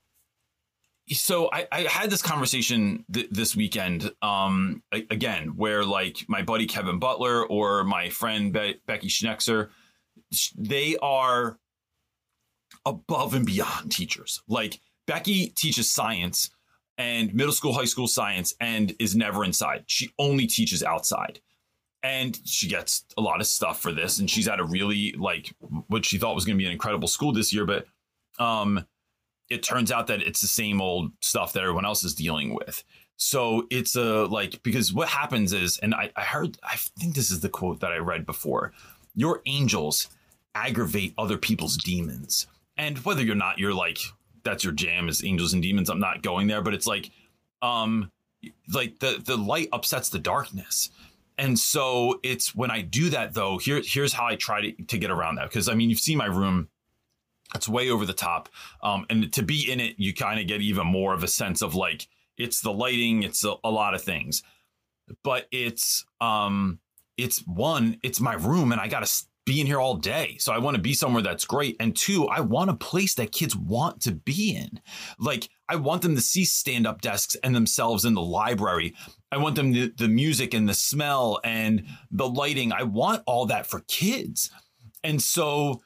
so 1.12 1.50
I, 1.52 1.68
I 1.72 1.82
had 1.82 2.10
this 2.10 2.22
conversation 2.22 3.06
th- 3.12 3.30
this 3.30 3.56
weekend 3.56 4.12
um, 4.22 4.84
again 4.92 5.54
where 5.56 5.84
like 5.84 6.26
my 6.28 6.42
buddy 6.42 6.66
kevin 6.66 7.00
butler 7.00 7.46
or 7.46 7.84
my 7.84 8.10
friend 8.10 8.54
Be- 8.54 8.80
becky 8.86 9.08
Schnekser 9.08 9.70
they 10.58 10.98
are 11.02 11.60
above 12.86 13.34
and 13.34 13.46
beyond 13.46 13.92
teachers. 13.92 14.42
Like 14.48 14.80
becky 15.08 15.48
teaches 15.48 15.92
science 15.92 16.50
and 16.98 17.34
middle 17.34 17.54
school 17.54 17.74
high 17.74 17.86
school 17.86 18.08
science 18.08 18.54
and 18.60 18.96
is 19.00 19.16
never 19.16 19.44
inside. 19.44 19.84
She 19.88 20.12
only 20.20 20.48
teaches 20.48 20.84
outside. 20.84 21.40
And 22.04 22.40
she 22.46 22.68
gets 22.68 23.06
a 23.16 23.22
lot 23.22 23.42
of 23.42 23.48
stuff 23.48 23.80
for 23.80 23.92
this 23.92 24.18
and 24.18 24.30
she's 24.30 24.48
at 24.48 24.60
a 24.60 24.64
really 24.64 25.14
like 25.18 25.54
what 25.88 26.06
she 26.06 26.18
thought 26.18 26.34
was 26.34 26.46
going 26.46 26.58
to 26.58 26.62
be 26.62 26.66
an 26.66 26.72
incredible 26.72 27.08
school 27.08 27.32
this 27.32 27.54
year 27.54 27.64
but 27.64 27.86
um 28.40 28.88
it 29.52 29.62
turns 29.64 29.92
out 29.92 30.08
that 30.08 30.22
it's 30.22 30.42
the 30.42 30.48
same 30.48 30.82
old 30.82 31.12
stuff 31.22 31.54
that 31.54 31.62
everyone 31.62 31.86
else 31.86 32.04
is 32.04 32.16
dealing 32.16 32.56
with. 32.56 32.84
So 33.18 33.68
it's 33.70 33.96
a 33.96 34.26
like 34.26 34.64
because 34.64 34.94
what 34.94 35.10
happens 35.10 35.54
is, 35.54 35.78
and 35.84 35.94
I, 35.94 36.12
I 36.16 36.22
heard 36.22 36.58
I 36.64 36.78
think 37.00 37.14
this 37.16 37.30
is 37.30 37.40
the 37.42 37.50
quote 37.50 37.80
that 37.82 37.92
I 37.92 37.98
read 37.98 38.26
before. 38.26 38.74
your 39.16 39.42
angels 39.46 40.08
aggravate 40.56 41.14
other 41.18 41.38
people's 41.38 41.78
demons. 41.78 42.48
And 42.78 42.98
whether 43.00 43.22
you're 43.22 43.36
not, 43.36 43.60
you're 43.60 43.74
like, 43.74 44.00
that's 44.44 44.64
your 44.64 44.74
jam 44.74 45.08
is 45.08 45.24
angels 45.24 45.54
and 45.54 45.62
demons. 45.62 45.90
I'm 45.90 46.00
not 46.00 46.24
going 46.24 46.48
there, 46.48 46.62
but 46.62 46.74
it's 46.74 46.88
like, 46.88 47.12
um, 47.62 48.12
like 48.74 49.00
the 49.00 49.22
the 49.24 49.38
light 49.38 49.70
upsets 49.72 50.10
the 50.10 50.20
darkness. 50.20 50.90
And 51.38 51.58
so 51.58 52.20
it's 52.24 52.56
when 52.56 52.72
I 52.72 52.82
do 52.82 53.10
that 53.10 53.34
though, 53.34 53.58
here 53.58 53.82
here's 53.84 54.14
how 54.14 54.26
I 54.26 54.36
try 54.36 54.62
to, 54.62 54.84
to 54.84 54.98
get 54.98 55.12
around 55.12 55.36
that. 55.36 55.50
Because 55.50 55.70
I 55.70 55.76
mean, 55.76 55.90
you've 55.90 56.00
seen 56.00 56.18
my 56.18 56.26
room. 56.26 56.70
It's 57.56 57.68
way 57.68 57.90
over 57.90 58.06
the 58.06 58.14
top. 58.14 58.50
Um, 58.82 59.06
and 59.10 59.32
to 59.34 59.44
be 59.44 59.72
in 59.72 59.80
it, 59.80 59.96
you 59.98 60.14
kind 60.14 60.40
of 60.40 60.48
get 60.48 60.62
even 60.62 60.88
more 60.88 61.14
of 61.14 61.24
a 61.24 61.28
sense 61.28 61.62
of 61.62 61.76
like 61.76 62.08
it's 62.38 62.62
the 62.62 62.72
lighting, 62.72 63.24
it's 63.24 63.44
a, 63.44 63.56
a 63.64 63.72
lot 63.72 63.94
of 63.94 64.02
things. 64.02 64.44
But 65.24 65.48
it's 65.52 66.06
um 66.20 66.80
it's 67.18 67.40
one, 67.46 67.98
it's 68.04 68.22
my 68.22 68.34
room 68.34 68.72
and 68.72 68.80
I 68.80 68.88
gotta 68.88 69.12
be 69.46 69.60
in 69.60 69.68
here 69.68 69.80
all 69.80 69.96
day. 69.96 70.38
So 70.40 70.54
I 70.54 70.60
want 70.60 70.76
to 70.76 70.82
be 70.82 70.94
somewhere 70.94 71.24
that's 71.24 71.46
great. 71.46 71.76
And 71.80 71.96
two, 71.96 72.28
I 72.28 72.42
want 72.42 72.70
a 72.70 72.76
place 72.76 73.16
that 73.16 73.32
kids 73.32 73.56
want 73.56 74.02
to 74.02 74.12
be 74.12 74.56
in. 74.56 74.80
Like 75.20 75.50
I 75.68 75.76
want 75.78 76.04
them 76.04 76.16
to 76.16 76.22
see 76.22 76.46
stand 76.46 76.86
up 76.86 77.02
desks 77.02 77.36
and 77.44 77.56
themselves 77.56 78.06
in 78.06 78.14
the 78.14 78.22
library. 78.22 78.96
I 79.32 79.38
want 79.38 79.56
them 79.56 79.74
to, 79.74 79.90
the 79.90 80.08
music 80.08 80.54
and 80.54 80.70
the 80.70 80.74
smell 80.74 81.40
and 81.44 81.86
the 82.12 82.30
lighting. 82.30 82.72
I 82.72 82.84
want 82.84 83.24
all 83.26 83.48
that 83.48 83.66
for 83.66 83.80
kids. 83.88 84.52
And 85.04 85.22
so 85.22 85.82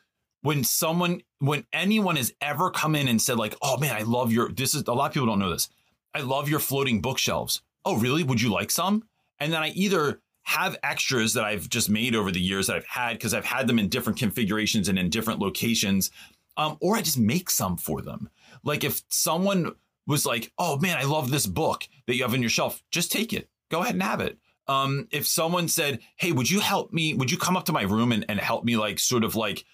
when 0.45 0.63
someone, 0.63 1.23
when 1.39 1.65
anyone 1.73 2.17
has 2.17 2.31
ever 2.39 2.69
come 2.69 2.93
in 2.93 3.07
and 3.07 3.19
said, 3.19 3.37
like, 3.37 3.55
oh 3.63 3.77
man, 3.77 3.95
I 3.95 4.03
love 4.03 4.31
your, 4.31 4.51
this 4.51 4.75
is 4.75 4.83
a 4.83 4.93
lot 4.93 5.07
of 5.07 5.13
people 5.13 5.25
don't 5.25 5.39
know 5.39 5.49
this. 5.49 5.69
I 6.13 6.21
love 6.21 6.47
your 6.47 6.59
floating 6.59 7.01
bookshelves. 7.01 7.63
Oh, 7.83 7.97
really? 7.97 8.21
Would 8.21 8.39
you 8.39 8.51
like 8.51 8.69
some? 8.69 9.07
And 9.39 9.51
then 9.51 9.63
I 9.63 9.69
either 9.69 10.21
have 10.43 10.77
extras 10.83 11.33
that 11.33 11.45
I've 11.45 11.67
just 11.67 11.89
made 11.89 12.15
over 12.15 12.29
the 12.29 12.39
years 12.39 12.67
that 12.67 12.75
I've 12.75 12.85
had 12.85 13.13
because 13.13 13.33
I've 13.33 13.43
had 13.43 13.65
them 13.65 13.79
in 13.79 13.89
different 13.89 14.19
configurations 14.19 14.87
and 14.87 14.99
in 14.99 15.09
different 15.09 15.39
locations. 15.39 16.11
Um, 16.57 16.77
or 16.79 16.95
I 16.95 17.01
just 17.01 17.17
make 17.17 17.49
some 17.49 17.75
for 17.75 18.03
them. 18.03 18.29
Like 18.63 18.83
if 18.83 19.01
someone 19.09 19.71
was 20.05 20.27
like, 20.27 20.53
"Oh 20.59 20.77
man, 20.77 20.95
I 20.97 21.05
love 21.05 21.31
this 21.31 21.47
book 21.47 21.87
that 22.05 22.15
you 22.15 22.21
have 22.21 22.33
on 22.33 22.41
your 22.41 22.51
shelf," 22.51 22.83
just 22.91 23.11
take 23.11 23.33
it. 23.33 23.49
Go 23.71 23.81
ahead 23.81 23.95
and 23.95 24.03
have 24.03 24.21
it. 24.21 24.37
Um, 24.67 25.07
if 25.11 25.25
someone 25.25 25.67
said, 25.67 25.99
"Hey, 26.17 26.31
would 26.31 26.49
you 26.49 26.59
help 26.59 26.93
me? 26.93 27.15
Would 27.15 27.31
you 27.31 27.37
come 27.37 27.57
up 27.57 27.65
to 27.65 27.73
my 27.73 27.81
room 27.81 28.11
and, 28.11 28.23
and 28.29 28.39
help 28.39 28.63
me 28.63 28.77
like 28.77 28.99
sort 28.99 29.23
of 29.23 29.35
like 29.35 29.65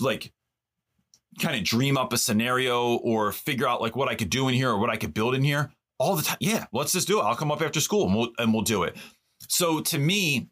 like 0.00 0.32
kind 1.40 1.56
of 1.56 1.64
dream 1.64 1.96
up 1.96 2.12
a 2.12 2.18
scenario 2.18 2.96
or 2.96 3.32
figure 3.32 3.68
out 3.68 3.80
like 3.80 3.96
what 3.96 4.08
I 4.08 4.14
could 4.14 4.30
do 4.30 4.48
in 4.48 4.54
here 4.54 4.70
or 4.70 4.78
what 4.78 4.90
I 4.90 4.96
could 4.96 5.14
build 5.14 5.34
in 5.34 5.42
here?" 5.42 5.72
All 5.98 6.16
the 6.16 6.22
time, 6.22 6.38
yeah. 6.40 6.66
Let's 6.72 6.92
just 6.92 7.06
do 7.06 7.20
it. 7.20 7.22
I'll 7.22 7.36
come 7.36 7.52
up 7.52 7.62
after 7.62 7.80
school 7.80 8.06
and 8.06 8.16
we'll 8.16 8.32
and 8.38 8.52
we'll 8.52 8.62
do 8.62 8.82
it. 8.82 8.96
So 9.48 9.80
to 9.80 9.98
me, 9.98 10.48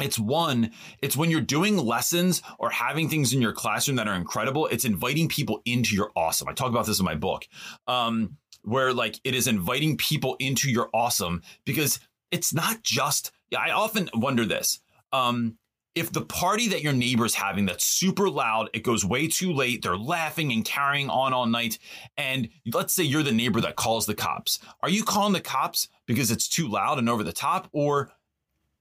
it's 0.00 0.18
one, 0.18 0.70
it's 1.02 1.16
when 1.16 1.30
you're 1.30 1.40
doing 1.40 1.76
lessons 1.76 2.42
or 2.58 2.70
having 2.70 3.08
things 3.08 3.32
in 3.32 3.42
your 3.42 3.52
classroom 3.52 3.96
that 3.96 4.08
are 4.08 4.14
incredible, 4.14 4.66
it's 4.66 4.84
inviting 4.84 5.28
people 5.28 5.60
into 5.64 5.94
your 5.94 6.10
awesome. 6.16 6.48
I 6.48 6.52
talk 6.52 6.68
about 6.68 6.86
this 6.86 7.00
in 7.00 7.04
my 7.04 7.16
book, 7.16 7.46
um, 7.86 8.36
where 8.62 8.92
like 8.92 9.18
it 9.24 9.34
is 9.34 9.46
inviting 9.46 9.96
people 9.96 10.36
into 10.38 10.70
your 10.70 10.88
awesome 10.94 11.42
because 11.64 12.00
it's 12.30 12.54
not 12.54 12.82
just, 12.82 13.32
I 13.56 13.70
often 13.70 14.08
wonder 14.14 14.44
this. 14.44 14.80
Um, 15.12 15.58
if 15.94 16.12
the 16.12 16.22
party 16.22 16.68
that 16.68 16.82
your 16.82 16.92
neighbor's 16.92 17.34
having 17.34 17.66
that's 17.66 17.84
super 17.84 18.30
loud, 18.30 18.70
it 18.72 18.84
goes 18.84 19.04
way 19.04 19.26
too 19.26 19.52
late, 19.52 19.82
they're 19.82 19.96
laughing 19.96 20.52
and 20.52 20.64
carrying 20.64 21.10
on 21.10 21.32
all 21.32 21.46
night, 21.46 21.78
and 22.16 22.48
let's 22.72 22.94
say 22.94 23.02
you're 23.02 23.22
the 23.22 23.32
neighbor 23.32 23.60
that 23.60 23.76
calls 23.76 24.06
the 24.06 24.14
cops. 24.14 24.60
Are 24.82 24.88
you 24.88 25.02
calling 25.02 25.32
the 25.32 25.40
cops 25.40 25.88
because 26.06 26.30
it's 26.30 26.48
too 26.48 26.68
loud 26.68 26.98
and 26.98 27.08
over 27.08 27.24
the 27.24 27.32
top, 27.32 27.68
or 27.72 28.12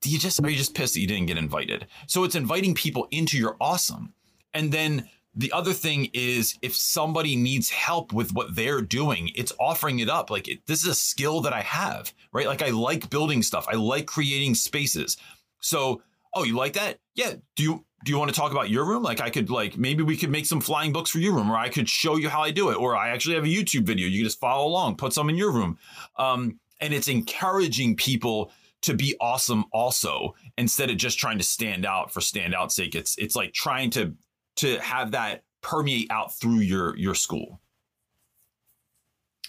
do 0.02 0.10
you 0.10 0.20
just 0.20 0.42
are 0.42 0.50
you 0.50 0.58
just 0.58 0.76
pissed 0.76 0.94
that 0.94 1.02
you 1.02 1.08
didn't 1.08 1.26
get 1.26 1.38
invited? 1.38 1.88
So 2.08 2.24
it's 2.24 2.36
inviting 2.36 2.76
people 2.76 3.08
into 3.12 3.38
your 3.38 3.58
awesome. 3.60 4.14
And 4.54 4.72
then 4.72 5.10
the 5.36 5.52
other 5.52 5.74
thing 5.74 6.10
is 6.14 6.58
if 6.62 6.76
somebody 6.76 7.36
needs 7.36 7.70
help 7.70 8.14
with 8.14 8.34
what 8.34 8.56
they're 8.56 8.82
doing, 8.82 9.32
it's 9.36 9.54
offering 9.60 10.00
it 10.00 10.10
up. 10.10 10.30
Like 10.30 10.48
it, 10.48 10.66
this 10.66 10.82
is 10.82 10.90
a 10.90 10.96
skill 10.96 11.42
that 11.42 11.54
I 11.54 11.62
have, 11.62 12.14
right? 12.34 12.48
Like 12.48 12.62
I 12.62 12.70
like 12.70 13.10
building 13.10 13.42
stuff. 13.42 13.68
I 13.70 13.76
like 13.76 14.06
creating 14.06 14.56
spaces. 14.56 15.18
So 15.60 16.02
oh, 16.34 16.44
you 16.44 16.56
like 16.56 16.74
that? 16.74 17.00
Yeah. 17.16 17.34
Do 17.56 17.64
you 17.64 17.86
do 18.06 18.12
you 18.12 18.18
want 18.18 18.34
to 18.34 18.40
talk 18.40 18.52
about 18.52 18.70
your 18.70 18.86
room? 18.86 19.04
Like 19.04 19.20
I 19.20 19.30
could 19.30 19.50
like 19.50 19.78
maybe 19.78 20.04
we 20.04 20.16
could 20.16 20.30
make 20.30 20.46
some 20.46 20.62
flying 20.62 20.94
books 20.94 21.10
for 21.10 21.20
your 21.20 21.34
room, 21.34 21.52
or 21.52 21.58
I 21.58 21.70
could 21.70 21.90
show 21.90 22.16
you 22.16 22.30
how 22.30 22.42
I 22.42 22.52
do 22.52 22.70
it, 22.70 22.78
or 22.78 22.96
I 22.96 23.10
actually 23.10 23.36
have 23.36 23.44
a 23.44 23.48
YouTube 23.48 23.84
video. 23.84 24.08
You 24.08 24.20
can 24.20 24.26
just 24.26 24.40
follow 24.40 24.68
along, 24.68 24.96
put 24.96 25.14
some 25.14 25.30
in 25.30 25.36
your 25.36 25.52
room. 25.52 25.78
Um, 26.18 26.60
and 26.80 26.94
it's 26.94 27.08
encouraging 27.08 27.96
people 27.96 28.52
to 28.82 28.94
be 28.94 29.16
awesome 29.20 29.66
also 29.74 30.34
instead 30.58 30.90
of 30.90 30.98
just 30.98 31.20
trying 31.20 31.38
to 31.38 31.44
stand 31.44 31.86
out 31.86 32.14
for 32.14 32.22
stand 32.22 32.56
out 32.56 32.72
sake. 32.72 32.96
It's 32.96 33.18
it's 33.18 33.36
like 33.36 33.54
trying 33.54 33.90
to 33.92 34.16
to 34.58 34.80
have 34.80 35.12
that 35.12 35.44
permeate 35.62 36.10
out 36.10 36.34
through 36.36 36.60
your 36.60 36.96
your 36.98 37.16
school. 37.16 37.60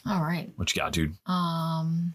All 0.07 0.21
right. 0.21 0.51
What 0.57 0.75
you 0.75 0.81
got, 0.81 0.93
dude? 0.93 1.15
Um 1.27 2.15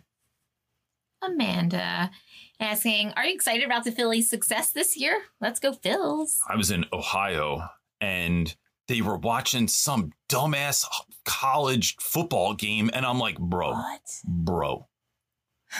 Amanda 1.21 2.11
asking, 2.59 3.13
Are 3.15 3.25
you 3.25 3.33
excited 3.33 3.65
about 3.65 3.83
the 3.83 3.91
Phillies' 3.91 4.29
success 4.29 4.71
this 4.71 4.95
year? 4.97 5.19
Let's 5.41 5.59
go, 5.59 5.71
Phils. 5.73 6.37
I 6.49 6.55
was 6.55 6.71
in 6.71 6.85
Ohio 6.93 7.67
and 8.01 8.55
they 8.87 9.01
were 9.01 9.17
watching 9.17 9.67
some 9.67 10.11
dumbass 10.29 10.85
college 11.25 11.95
football 11.99 12.53
game. 12.53 12.89
And 12.93 13.05
I'm 13.05 13.19
like, 13.19 13.37
bro, 13.39 13.71
What? 13.71 14.01
bro. 14.25 14.87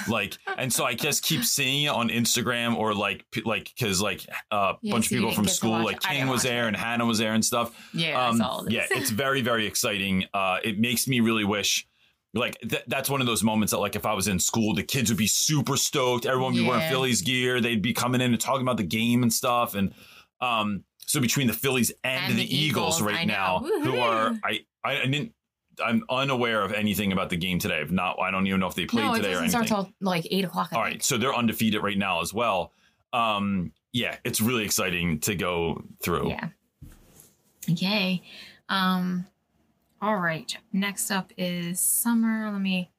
Like, 0.10 0.38
and 0.58 0.74
so 0.74 0.84
I 0.84 0.94
just 0.96 1.24
keep 1.24 1.44
seeing 1.46 1.84
it 1.84 1.90
on 1.90 2.10
Instagram 2.10 2.76
or 2.76 2.94
like, 2.94 3.26
like, 3.46 3.72
cause 3.80 4.02
like 4.02 4.26
a 4.52 4.56
uh, 4.56 4.74
Yeah, 4.82 4.94
bunch 4.94 5.10
so 5.10 5.16
of 5.16 5.20
people 5.20 5.32
from 5.34 5.48
school, 5.48 5.84
like. 5.84 6.02
King 6.02 6.28
was 6.28 6.44
there 6.44 6.66
it. 6.66 6.70
and 6.70 6.76
Hannah 6.78 7.06
was 7.06 7.20
there 7.20 7.34
and 7.34 7.46
stuff. 7.46 7.74
Yeah, 7.94 8.28
Um, 8.30 8.42
yeah, 8.70 8.86
it's 8.92 9.12
very, 9.12 9.42
very 9.42 9.66
exciting. 9.68 10.26
Uh, 10.34 10.58
it 10.64 10.80
makes 10.80 11.08
me 11.08 11.20
really 11.22 11.46
wish, 11.46 11.88
like, 12.36 12.60
th- 12.60 12.84
that's 12.88 13.10
one 13.10 13.22
of 13.22 13.28
those 13.28 13.42
moments 13.44 13.72
that, 13.72 13.80
like, 13.80 13.96
if 13.96 14.06
I 14.06 14.14
was 14.14 14.28
in 14.28 14.40
school, 14.40 14.76
the 14.76 14.84
kids 14.84 15.10
would 15.10 15.18
be 15.18 15.28
super 15.28 15.78
stoked. 15.78 16.26
Everyone 16.26 16.54
would 16.54 16.60
be 16.60 16.68
wearing 16.68 16.88
Phillies 16.90 17.22
gear. 17.22 17.62
They'd 17.62 17.82
be 17.82 17.94
coming 17.94 18.22
in 18.22 18.32
and 18.32 18.40
talking 18.40 18.62
about 18.62 18.78
the 18.78 18.84
game 18.84 19.24
and 19.24 19.34
stuff. 19.34 19.74
And 19.74 19.94
um, 20.42 20.84
so 21.06 21.20
between 21.22 21.48
the 21.48 21.54
Phillies 21.54 21.92
and, 22.04 22.32
And 22.32 22.40
the, 22.40 22.46
the 22.46 22.56
Eagles, 22.56 23.00
Eagles, 23.00 23.02
right 23.02 23.26
now, 23.26 23.60
who 23.60 23.98
are 23.98 24.38
I, 24.44 24.66
I 24.84 25.06
didn't. 25.06 25.34
I'm 25.84 26.06
unaware 26.10 26.62
of 26.62 26.72
anything 26.72 27.12
about 27.12 27.30
the 27.30 27.36
game 27.36 27.60
today. 27.60 27.80
I've 27.80 27.92
not. 27.92 28.18
I 28.20 28.32
don't 28.32 28.48
even 28.48 28.62
know 28.62 28.68
if 28.68 28.76
they 28.76 28.86
played 28.86 29.04
no, 29.08 29.16
today 29.16 29.30
or 29.30 29.42
doesn't 29.42 29.56
anything. 29.56 29.68
start 29.68 29.88
till 29.88 29.94
like 30.00 30.26
eight 30.32 30.46
o'clock. 30.46 30.70
I 30.72 30.76
All 30.78 30.84
think. 30.84 30.94
right, 30.94 31.04
so 31.04 31.18
they're 31.18 31.36
undefeated 31.36 31.84
right 31.84 31.98
now 31.98 32.22
as 32.22 32.34
well. 32.34 32.72
Um, 33.12 33.74
yeah, 33.92 34.16
it's 34.24 34.40
really 34.40 34.64
exciting 34.64 35.20
to 35.22 35.36
go 35.36 35.84
through. 36.02 36.30
Yeah. 36.30 36.48
Yay. 37.68 38.24
Um 38.70 39.26
all 40.06 40.18
right. 40.18 40.56
Next 40.72 41.10
up 41.10 41.34
is 41.36 41.80
Summer. 41.80 42.52
Let 42.52 42.62
me 42.62 42.92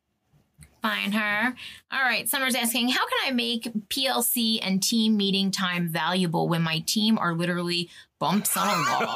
find 0.83 1.15
her. 1.15 1.55
All 1.93 2.01
right. 2.03 2.29
Summer's 2.29 2.57
asking, 2.57 2.89
how 2.89 3.07
can 3.07 3.19
I 3.27 3.31
make 3.31 3.71
PLC 3.91 4.59
and 4.61 4.83
team 4.83 5.17
meeting 5.17 5.53
time 5.53 5.89
valuable 5.89 6.49
when 6.49 6.63
my 6.63 6.81
team 6.81 7.17
are 7.17 7.33
literally 7.33 7.91
bumps 8.19 8.57
on 8.57 8.67
a 8.67 9.07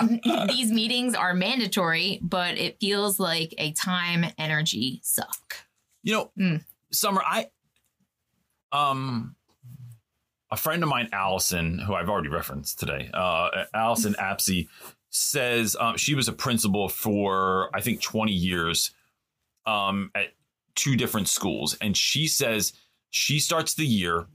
wall? 0.00 0.46
These 0.48 0.72
meetings 0.72 1.14
are 1.14 1.34
mandatory, 1.34 2.20
but 2.22 2.56
it 2.56 2.80
feels 2.80 3.20
like 3.20 3.54
a 3.58 3.72
time 3.72 4.24
energy 4.38 5.00
suck. 5.02 5.56
You 6.02 6.12
know, 6.14 6.30
Mm. 6.38 6.64
Summer, 6.90 7.22
I 7.22 7.48
um 8.72 9.36
a 10.50 10.56
friend 10.56 10.82
of 10.82 10.88
mine, 10.88 11.10
Allison, 11.12 11.80
who 11.80 11.94
I've 11.94 12.08
already 12.08 12.28
referenced 12.28 12.78
today, 12.78 13.10
uh, 13.12 13.64
Allison 13.74 14.14
Apsey, 14.20 14.68
says 15.14 15.76
um, 15.78 15.96
she 15.96 16.14
was 16.14 16.26
a 16.26 16.32
principal 16.32 16.88
for 16.88 17.70
I 17.74 17.80
think 17.80 18.02
20 18.02 18.32
years 18.32 18.90
um, 19.64 20.10
at 20.14 20.32
two 20.74 20.96
different 20.96 21.28
schools, 21.28 21.76
and 21.80 21.96
she 21.96 22.26
says 22.26 22.72
she 23.10 23.38
starts 23.38 23.74
the 23.74 23.86
year 23.86 24.26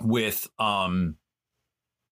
with 0.00 0.46
um 0.58 1.16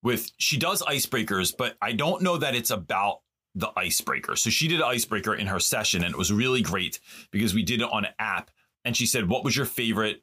with 0.02 0.30
she 0.38 0.56
does 0.56 0.82
icebreakers, 0.82 1.54
but 1.56 1.76
I 1.82 1.92
don't 1.92 2.22
know 2.22 2.38
that 2.38 2.54
it's 2.54 2.70
about 2.70 3.20
the 3.54 3.70
icebreaker. 3.76 4.36
So 4.36 4.50
she 4.50 4.68
did 4.68 4.80
an 4.80 4.86
icebreaker 4.86 5.34
in 5.34 5.46
her 5.46 5.60
session, 5.60 6.02
and 6.02 6.12
it 6.14 6.18
was 6.18 6.32
really 6.32 6.62
great 6.62 6.98
because 7.30 7.54
we 7.54 7.62
did 7.62 7.82
it 7.82 7.88
on 7.92 8.04
an 8.06 8.12
app. 8.18 8.50
And 8.84 8.96
she 8.96 9.04
said, 9.06 9.28
"What 9.28 9.44
was 9.44 9.54
your 9.54 9.66
favorite 9.66 10.22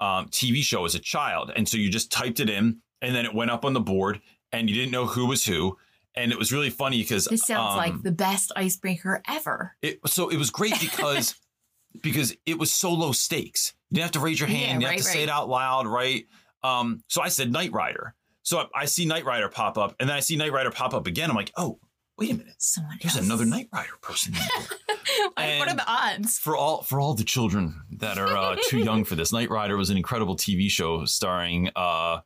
um, 0.00 0.26
TV 0.28 0.62
show 0.62 0.84
as 0.84 0.96
a 0.96 1.00
child?" 1.00 1.52
And 1.54 1.68
so 1.68 1.76
you 1.76 1.90
just 1.90 2.10
typed 2.10 2.40
it 2.40 2.50
in, 2.50 2.80
and 3.00 3.14
then 3.14 3.24
it 3.24 3.34
went 3.34 3.52
up 3.52 3.64
on 3.64 3.72
the 3.72 3.80
board, 3.80 4.20
and 4.50 4.68
you 4.68 4.74
didn't 4.74 4.92
know 4.92 5.06
who 5.06 5.26
was 5.26 5.44
who. 5.46 5.76
And 6.18 6.32
it 6.32 6.38
was 6.38 6.52
really 6.52 6.70
funny 6.70 6.98
because 6.98 7.26
This 7.26 7.42
sounds 7.42 7.72
um, 7.72 7.76
like 7.76 8.02
the 8.02 8.12
best 8.12 8.52
icebreaker 8.56 9.22
ever. 9.28 9.76
it, 9.82 10.00
so 10.06 10.28
it 10.28 10.36
was 10.36 10.50
great 10.50 10.78
because 10.80 11.34
because 12.02 12.36
it 12.46 12.58
was 12.58 12.72
so 12.72 12.92
low 12.92 13.12
stakes. 13.12 13.74
You 13.90 13.96
didn't 13.96 14.04
have 14.04 14.12
to 14.12 14.20
raise 14.20 14.40
your 14.40 14.48
hand. 14.48 14.60
Yeah, 14.60 14.66
you 14.66 14.72
didn't 14.74 14.84
right, 14.84 14.98
have 14.98 15.06
to 15.06 15.12
say 15.12 15.22
it 15.22 15.28
out 15.28 15.48
loud, 15.48 15.86
right? 15.86 16.26
Um, 16.62 17.02
so 17.08 17.22
I 17.22 17.28
said 17.28 17.52
Knight 17.52 17.72
Rider. 17.72 18.14
So 18.42 18.58
I, 18.58 18.66
I 18.74 18.84
see 18.86 19.06
Knight 19.06 19.24
Rider 19.24 19.48
pop 19.48 19.78
up, 19.78 19.94
and 20.00 20.08
then 20.08 20.16
I 20.16 20.20
see 20.20 20.36
Knight 20.36 20.52
Rider 20.52 20.70
pop 20.70 20.94
up 20.94 21.06
again. 21.06 21.30
I'm 21.30 21.36
like, 21.36 21.52
oh, 21.56 21.78
wait 22.18 22.30
a 22.30 22.34
minute. 22.34 22.54
Someone 22.58 22.98
There's 23.02 23.16
else. 23.16 23.26
another 23.26 23.44
Knight 23.44 23.68
Rider 23.72 23.92
person. 24.00 24.34
Like, 25.36 25.58
what 25.58 25.68
are 25.68 25.74
the 25.74 25.90
odds? 25.90 26.38
for 26.38 26.56
all 26.56 26.82
for 26.82 27.00
all 27.00 27.14
the 27.14 27.24
children 27.24 27.82
that 27.92 28.18
are 28.18 28.36
uh, 28.36 28.56
too 28.66 28.78
young 28.78 29.04
for 29.04 29.14
this, 29.14 29.32
Knight 29.32 29.50
Rider 29.50 29.76
was 29.76 29.90
an 29.90 29.96
incredible 29.96 30.36
TV 30.36 30.70
show 30.70 31.04
starring 31.06 31.70
uh, 31.74 32.20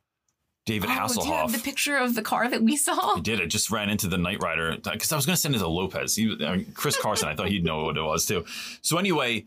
David 0.65 0.89
Oh, 0.89 1.07
do 1.07 1.25
you 1.27 1.33
have 1.33 1.49
Hasselhoff. 1.49 1.51
the 1.51 1.59
picture 1.59 1.97
of 1.97 2.15
the 2.15 2.21
car 2.21 2.47
that 2.49 2.61
we 2.63 2.77
saw? 2.77 3.17
I 3.17 3.19
did. 3.19 3.41
I 3.41 3.45
just 3.45 3.69
ran 3.69 3.89
into 3.89 4.07
the 4.07 4.17
Knight 4.17 4.41
Rider 4.41 4.77
because 4.81 5.11
I 5.11 5.15
was 5.15 5.25
going 5.25 5.35
to 5.35 5.41
send 5.41 5.55
it 5.55 5.59
to 5.59 5.67
Lopez. 5.67 6.15
He, 6.15 6.37
I 6.45 6.57
mean, 6.57 6.71
Chris 6.73 6.97
Carson. 6.97 7.27
I 7.27 7.35
thought 7.35 7.49
he'd 7.49 7.65
know 7.65 7.83
what 7.83 7.97
it 7.97 8.01
was 8.01 8.25
too. 8.25 8.45
So 8.81 8.97
anyway, 8.97 9.45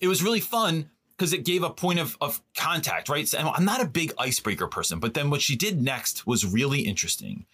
it 0.00 0.08
was 0.08 0.22
really 0.22 0.40
fun 0.40 0.90
because 1.16 1.32
it 1.32 1.44
gave 1.44 1.62
a 1.62 1.70
point 1.70 1.98
of, 1.98 2.16
of 2.20 2.40
contact, 2.56 3.08
right? 3.08 3.26
So, 3.26 3.38
I'm 3.38 3.64
not 3.64 3.80
a 3.80 3.86
big 3.86 4.12
icebreaker 4.18 4.66
person, 4.68 5.00
but 5.00 5.14
then 5.14 5.30
what 5.30 5.40
she 5.42 5.56
did 5.56 5.82
next 5.82 6.26
was 6.26 6.44
really 6.44 6.80
interesting. 6.82 7.46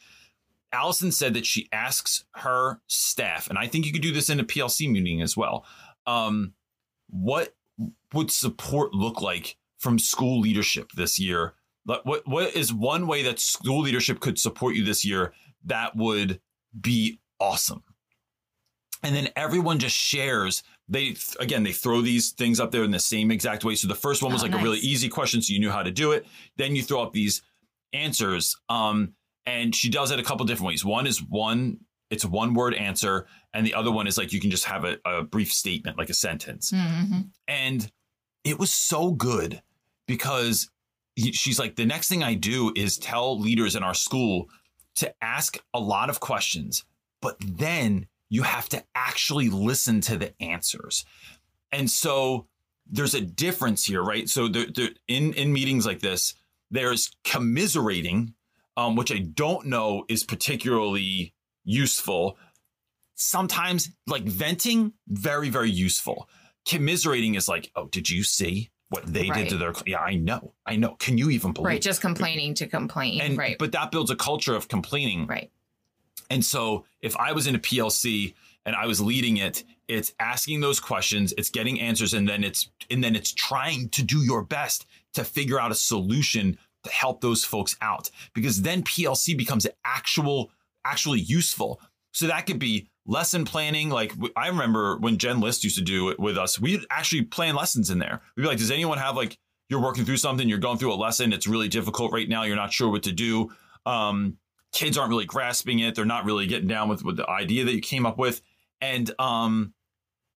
Allison 0.72 1.12
said 1.12 1.34
that 1.34 1.46
she 1.46 1.68
asks 1.72 2.24
her 2.32 2.80
staff, 2.88 3.48
and 3.48 3.56
I 3.56 3.68
think 3.68 3.86
you 3.86 3.92
could 3.92 4.02
do 4.02 4.12
this 4.12 4.28
in 4.28 4.40
a 4.40 4.44
PLC 4.44 4.90
meeting 4.90 5.22
as 5.22 5.36
well. 5.36 5.64
Um, 6.04 6.52
what 7.08 7.54
would 8.12 8.30
support 8.30 8.92
look 8.92 9.22
like 9.22 9.56
from 9.78 9.98
school 10.00 10.40
leadership 10.40 10.90
this 10.92 11.18
year? 11.20 11.54
Like, 11.86 12.04
What 12.04 12.26
what 12.26 12.54
is 12.54 12.72
one 12.72 13.06
way 13.06 13.22
that 13.22 13.38
school 13.38 13.80
leadership 13.82 14.20
could 14.20 14.38
support 14.38 14.74
you 14.74 14.84
this 14.84 15.04
year 15.04 15.32
that 15.64 15.94
would 15.96 16.40
be 16.78 17.20
awesome? 17.40 17.82
And 19.02 19.14
then 19.14 19.28
everyone 19.36 19.78
just 19.78 19.94
shares. 19.96 20.62
They 20.88 21.16
again 21.40 21.62
they 21.62 21.72
throw 21.72 22.00
these 22.00 22.30
things 22.32 22.58
up 22.60 22.70
there 22.70 22.84
in 22.84 22.90
the 22.90 22.98
same 22.98 23.30
exact 23.30 23.64
way. 23.64 23.74
So 23.74 23.86
the 23.88 23.94
first 23.94 24.22
one 24.22 24.32
was 24.32 24.42
Oh, 24.42 24.46
like 24.46 24.54
a 24.58 24.62
really 24.62 24.78
easy 24.78 25.08
question, 25.08 25.42
so 25.42 25.52
you 25.52 25.60
knew 25.60 25.70
how 25.70 25.82
to 25.82 25.90
do 25.90 26.12
it. 26.12 26.26
Then 26.56 26.74
you 26.74 26.82
throw 26.82 27.02
up 27.02 27.12
these 27.12 27.42
answers. 27.92 28.56
Um, 28.68 29.14
and 29.46 29.74
she 29.74 29.90
does 29.90 30.10
it 30.10 30.18
a 30.18 30.22
couple 30.22 30.46
different 30.46 30.68
ways. 30.68 30.84
One 30.86 31.06
is 31.06 31.22
one, 31.22 31.80
it's 32.10 32.24
a 32.24 32.28
one 32.28 32.54
word 32.54 32.72
answer, 32.74 33.26
and 33.52 33.66
the 33.66 33.74
other 33.74 33.92
one 33.92 34.06
is 34.06 34.16
like 34.16 34.32
you 34.32 34.40
can 34.40 34.50
just 34.50 34.64
have 34.64 34.84
a, 34.84 34.96
a 35.04 35.22
brief 35.22 35.52
statement, 35.52 35.98
like 35.98 36.08
a 36.08 36.14
sentence. 36.14 36.70
Mhm. 36.72 37.28
And 37.46 37.90
it 38.42 38.58
was 38.58 38.72
so 38.72 39.12
good 39.12 39.62
because 40.08 40.70
she's 41.16 41.58
like, 41.58 41.76
the 41.76 41.86
next 41.86 42.08
thing 42.08 42.22
I 42.22 42.34
do 42.34 42.72
is 42.76 42.98
tell 42.98 43.38
leaders 43.38 43.76
in 43.76 43.82
our 43.82 43.94
school 43.94 44.48
to 44.96 45.12
ask 45.22 45.58
a 45.72 45.80
lot 45.80 46.10
of 46.10 46.20
questions, 46.20 46.84
but 47.20 47.36
then 47.40 48.06
you 48.28 48.42
have 48.42 48.68
to 48.70 48.82
actually 48.94 49.48
listen 49.48 50.00
to 50.02 50.16
the 50.16 50.32
answers. 50.42 51.04
And 51.72 51.90
so 51.90 52.46
there's 52.90 53.14
a 53.14 53.20
difference 53.20 53.84
here, 53.84 54.02
right? 54.02 54.28
So 54.28 54.48
there, 54.48 54.66
there, 54.74 54.90
in 55.08 55.32
in 55.34 55.52
meetings 55.52 55.86
like 55.86 56.00
this, 56.00 56.34
there's 56.70 57.10
commiserating, 57.24 58.34
um, 58.76 58.96
which 58.96 59.12
I 59.12 59.18
don't 59.18 59.66
know 59.66 60.04
is 60.08 60.24
particularly 60.24 61.34
useful. 61.64 62.36
Sometimes, 63.14 63.90
like 64.06 64.24
venting, 64.24 64.92
very 65.08 65.48
very 65.48 65.70
useful. 65.70 66.28
Commiserating 66.66 67.34
is 67.34 67.48
like, 67.48 67.70
oh, 67.76 67.86
did 67.86 68.08
you 68.08 68.24
see 68.24 68.70
what 68.90 69.06
they 69.06 69.28
Right. 69.30 69.40
did 69.44 69.48
to 69.50 69.56
their? 69.58 69.72
Yeah, 69.86 70.00
I 70.00 70.14
know, 70.14 70.52
I 70.66 70.76
know. 70.76 70.96
Can 70.96 71.18
you 71.18 71.30
even 71.30 71.52
believe? 71.52 71.66
Right, 71.66 71.82
just 71.82 72.00
complaining 72.00 72.54
to 72.54 72.66
complain. 72.66 73.20
and 73.20 73.36
right, 73.38 73.56
but 73.58 73.72
that 73.72 73.90
builds 73.90 74.10
a 74.10 74.16
culture 74.16 74.54
of 74.54 74.68
complaining. 74.68 75.26
right. 75.26 75.50
And 76.30 76.42
so 76.44 76.86
if 77.02 77.14
I 77.16 77.32
was 77.32 77.46
in 77.46 77.54
a 77.54 77.58
PLC 77.58 78.34
and 78.64 78.74
I 78.74 78.86
was 78.86 78.98
leading 79.00 79.36
it, 79.36 79.62
it's 79.88 80.14
asking 80.18 80.60
those 80.60 80.80
questions, 80.80 81.34
it's 81.36 81.50
getting 81.50 81.78
answers, 81.80 82.14
and 82.14 82.26
then 82.28 82.42
it's 82.42 82.70
and 82.90 83.04
then 83.04 83.14
it's 83.14 83.32
trying 83.32 83.88
to 83.90 84.02
do 84.02 84.18
your 84.24 84.42
best 84.42 84.86
to 85.12 85.24
figure 85.24 85.60
out 85.60 85.70
a 85.70 85.74
solution 85.74 86.56
to 86.84 86.90
help 86.90 87.20
those 87.20 87.44
folks 87.44 87.76
out. 87.82 88.10
Because 88.34 88.62
then 88.62 88.82
PLC 88.82 89.36
becomes 89.36 89.66
actual, 89.84 90.50
actually 90.84 91.20
useful. 91.20 91.80
So 92.12 92.26
that 92.26 92.46
could 92.46 92.58
be 92.58 92.88
lesson 93.06 93.44
planning. 93.44 93.90
Like 93.90 94.12
I 94.36 94.48
remember 94.48 94.96
when 94.98 95.18
Jen 95.18 95.40
List 95.40 95.64
used 95.64 95.76
to 95.76 95.84
do 95.84 96.08
it 96.08 96.18
with 96.18 96.38
us, 96.38 96.60
we'd 96.60 96.84
actually 96.90 97.22
plan 97.22 97.54
lessons 97.54 97.90
in 97.90 97.98
there. 97.98 98.20
We'd 98.36 98.42
be 98.42 98.48
like, 98.48 98.58
does 98.58 98.70
anyone 98.70 98.98
have 98.98 99.16
like 99.16 99.38
you're 99.68 99.82
working 99.82 100.04
through 100.04 100.18
something, 100.18 100.48
you're 100.48 100.58
going 100.58 100.78
through 100.78 100.92
a 100.92 100.96
lesson, 100.96 101.32
it's 101.32 101.46
really 101.46 101.68
difficult 101.68 102.12
right 102.12 102.28
now, 102.28 102.42
you're 102.42 102.56
not 102.56 102.72
sure 102.72 102.90
what 102.90 103.02
to 103.04 103.12
do. 103.12 103.50
Um, 103.86 104.38
kids 104.72 104.98
aren't 104.98 105.10
really 105.10 105.24
grasping 105.24 105.78
it. 105.78 105.94
They're 105.94 106.04
not 106.04 106.24
really 106.24 106.46
getting 106.46 106.68
down 106.68 106.88
with, 106.88 107.02
with 107.04 107.16
the 107.16 107.28
idea 107.28 107.64
that 107.64 107.74
you 107.74 107.80
came 107.80 108.04
up 108.04 108.18
with. 108.18 108.42
And 108.80 109.10
um, 109.18 109.72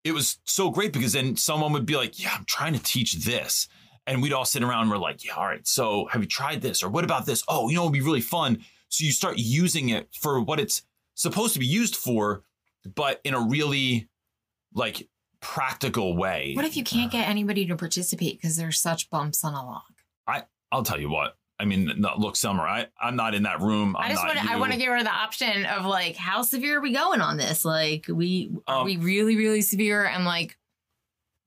it 0.04 0.14
was 0.14 0.40
so 0.46 0.70
great 0.70 0.94
because 0.94 1.14
then 1.14 1.36
someone 1.36 1.74
would 1.74 1.86
be 1.86 1.96
like, 1.96 2.22
Yeah, 2.22 2.34
I'm 2.34 2.46
trying 2.46 2.74
to 2.74 2.80
teach 2.80 3.26
this. 3.26 3.68
And 4.06 4.22
we'd 4.22 4.32
all 4.32 4.46
sit 4.46 4.64
around 4.64 4.84
and 4.84 4.92
we're 4.92 4.98
like, 4.98 5.26
Yeah, 5.26 5.34
all 5.34 5.46
right. 5.46 5.68
So 5.68 6.08
have 6.12 6.22
you 6.22 6.28
tried 6.28 6.62
this? 6.62 6.82
Or 6.82 6.90
what 6.90 7.04
about 7.04 7.26
this? 7.26 7.44
Oh, 7.48 7.70
you 7.70 7.76
know, 7.76 7.84
it'd 7.84 7.94
be 7.94 8.02
really 8.02 8.22
fun. 8.22 8.60
So 8.90 9.04
you 9.04 9.12
start 9.12 9.38
using 9.38 9.90
it 9.90 10.08
for 10.14 10.42
what 10.42 10.60
it's 10.60 10.84
supposed 11.16 11.54
to 11.54 11.60
be 11.60 11.66
used 11.66 11.96
for, 11.96 12.44
but 12.96 13.22
in 13.24 13.34
a 13.34 13.40
really 13.40 14.08
like 14.74 15.08
practical 15.40 16.16
way. 16.16 16.54
What 16.56 16.66
if 16.66 16.78
you 16.78 16.84
can't 16.84 17.12
get 17.12 17.28
anybody 17.28 17.66
to 17.68 17.76
participate 17.76 18.40
because 18.40 18.58
there's 18.58 18.80
such 18.80 19.10
bumps 19.10 19.44
on 19.44 19.54
a 19.54 19.66
log? 19.66 19.82
I 20.28 20.44
I'll 20.72 20.84
tell 20.84 21.00
you 21.00 21.10
what. 21.10 21.36
I 21.60 21.66
mean, 21.66 21.92
no, 21.98 22.14
look, 22.18 22.36
Summer, 22.36 22.68
I, 22.68 22.86
I'm 23.02 23.16
not 23.16 23.34
in 23.34 23.44
that 23.44 23.62
room. 23.62 23.96
I'm 23.98 24.06
i 24.06 24.10
just 24.10 24.24
want. 24.24 24.52
I 24.52 24.58
want 24.58 24.74
to 24.74 24.78
give 24.78 24.90
her 24.90 25.02
the 25.02 25.10
option 25.10 25.66
of 25.66 25.86
like, 25.86 26.16
how 26.16 26.44
severe 26.44 26.78
are 26.78 26.82
we 26.82 26.94
going 26.94 27.20
on 27.20 27.38
this? 27.38 27.66
Like, 27.66 28.06
we 28.08 28.52
are 28.68 28.82
Um, 28.82 28.86
we 28.86 28.98
really, 28.98 29.36
really 29.36 29.64
severe? 29.64 30.06
And 30.06 30.24
like, 30.24 30.56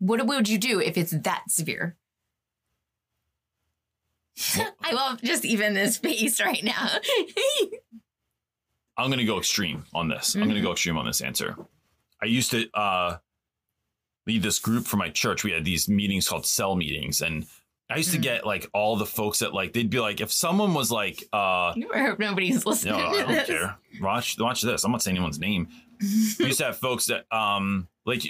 what 0.00 0.26
would 0.26 0.48
you 0.48 0.58
do 0.58 0.80
if 0.80 0.98
it's 0.98 1.12
that 1.12 1.44
severe? 1.48 1.96
I 4.82 4.92
love 4.92 5.22
just 5.22 5.44
even 5.44 5.74
this 5.74 5.96
face 5.98 6.40
right 6.40 6.64
now. 6.64 6.88
I'm 9.00 9.08
going 9.08 9.18
to 9.18 9.24
go 9.24 9.38
extreme 9.38 9.84
on 9.94 10.08
this. 10.08 10.34
I'm 10.34 10.42
going 10.42 10.54
to 10.54 10.60
go 10.60 10.72
extreme 10.72 10.96
on 10.98 11.06
this 11.06 11.20
answer. 11.20 11.56
I 12.22 12.26
used 12.26 12.50
to 12.52 12.68
uh, 12.74 13.16
lead 14.26 14.42
this 14.42 14.58
group 14.58 14.86
for 14.86 14.96
my 14.96 15.08
church. 15.10 15.44
We 15.44 15.52
had 15.52 15.64
these 15.64 15.88
meetings 15.88 16.28
called 16.28 16.46
cell 16.46 16.76
meetings, 16.76 17.20
and 17.22 17.46
I 17.90 17.96
used 17.96 18.12
to 18.12 18.18
Mm. 18.18 18.22
get 18.22 18.46
like 18.46 18.68
all 18.72 18.96
the 18.96 19.06
folks 19.06 19.40
that 19.40 19.52
like 19.54 19.72
they'd 19.72 19.90
be 19.90 19.98
like, 20.00 20.20
if 20.20 20.30
someone 20.30 20.74
was 20.74 20.90
like, 20.92 21.24
uh, 21.32 21.72
I 21.72 21.74
hope 21.94 22.18
nobody's 22.18 22.64
listening 22.66 22.94
no, 22.96 23.06
I 23.06 23.16
don't 23.22 23.28
this. 23.32 23.46
care. 23.48 23.76
Watch, 24.00 24.38
watch 24.38 24.62
this. 24.62 24.84
I'm 24.84 24.92
not 24.92 25.02
saying 25.02 25.16
anyone's 25.16 25.40
name. 25.40 25.68
We 26.38 26.46
used 26.46 26.58
to 26.58 26.64
have 26.66 26.78
folks 26.78 27.06
that 27.06 27.24
um 27.34 27.88
like 28.06 28.22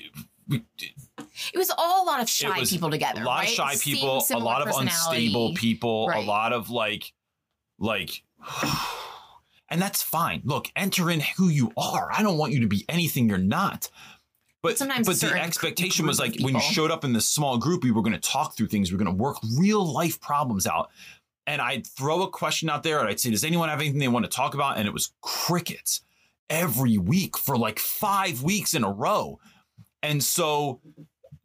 we, 0.49 0.63
It 0.79 1.57
was 1.57 1.71
all 1.77 2.05
a 2.05 2.07
lot 2.07 2.21
of 2.21 2.29
shy 2.29 2.65
people 2.65 2.91
together. 2.91 3.23
a 3.23 3.25
lot 3.25 3.41
right? 3.41 3.49
of 3.49 3.55
shy 3.55 3.75
people, 3.81 4.25
a 4.33 4.39
lot 4.39 4.67
of 4.67 4.75
unstable 4.77 5.55
people, 5.55 6.11
a 6.13 6.21
lot 6.23 6.53
of 6.53 6.71
like, 6.71 7.13
like, 7.79 8.23
and 9.71 9.81
that's 9.81 10.03
fine. 10.03 10.43
Look, 10.45 10.71
enter 10.75 11.11
in 11.11 11.21
who 11.21 11.49
you 11.49 11.73
are. 11.77 12.11
I 12.13 12.23
don't 12.23 12.39
want 12.39 12.53
you 12.53 12.61
to 12.61 12.67
be 12.67 12.85
anything 12.89 13.29
you're 13.29 13.39
not. 13.39 13.89
But 14.63 14.77
Sometimes 14.77 15.07
but 15.07 15.17
the 15.17 15.41
expectation 15.41 16.07
was 16.07 16.19
like 16.19 16.37
when 16.41 16.55
you 16.55 16.61
showed 16.61 16.91
up 16.91 17.05
in 17.05 17.15
this 17.15 17.27
small 17.27 17.57
group, 17.57 17.83
we 17.83 17.93
were 17.93 18.03
going 18.03 18.13
to 18.13 18.19
talk 18.21 18.57
through 18.57 18.67
things. 18.67 18.91
We 18.91 18.97
are 18.97 18.99
going 18.99 19.17
to 19.17 19.23
work 19.23 19.37
real 19.59 19.85
life 19.91 20.21
problems 20.21 20.67
out. 20.67 20.91
And 21.47 21.63
I'd 21.63 21.87
throw 21.87 22.23
a 22.23 22.29
question 22.29 22.69
out 22.69 22.83
there 22.83 22.99
and 23.01 23.09
I'd 23.09 23.19
say, 23.19 23.31
Does 23.31 23.45
anyone 23.45 23.71
have 23.71 23.81
anything 23.81 24.01
they 24.01 24.09
want 24.09 24.27
to 24.27 24.31
talk 24.31 24.55
about? 24.55 24.77
And 24.77 24.87
it 24.87 24.93
was 24.93 25.13
crickets 25.23 26.03
every 26.51 26.99
week 26.99 27.39
for 27.39 27.57
like 27.57 27.79
five 27.79 28.43
weeks 28.43 28.75
in 28.75 28.85
a 28.85 28.91
row. 28.91 29.39
And 30.03 30.23
so 30.23 30.81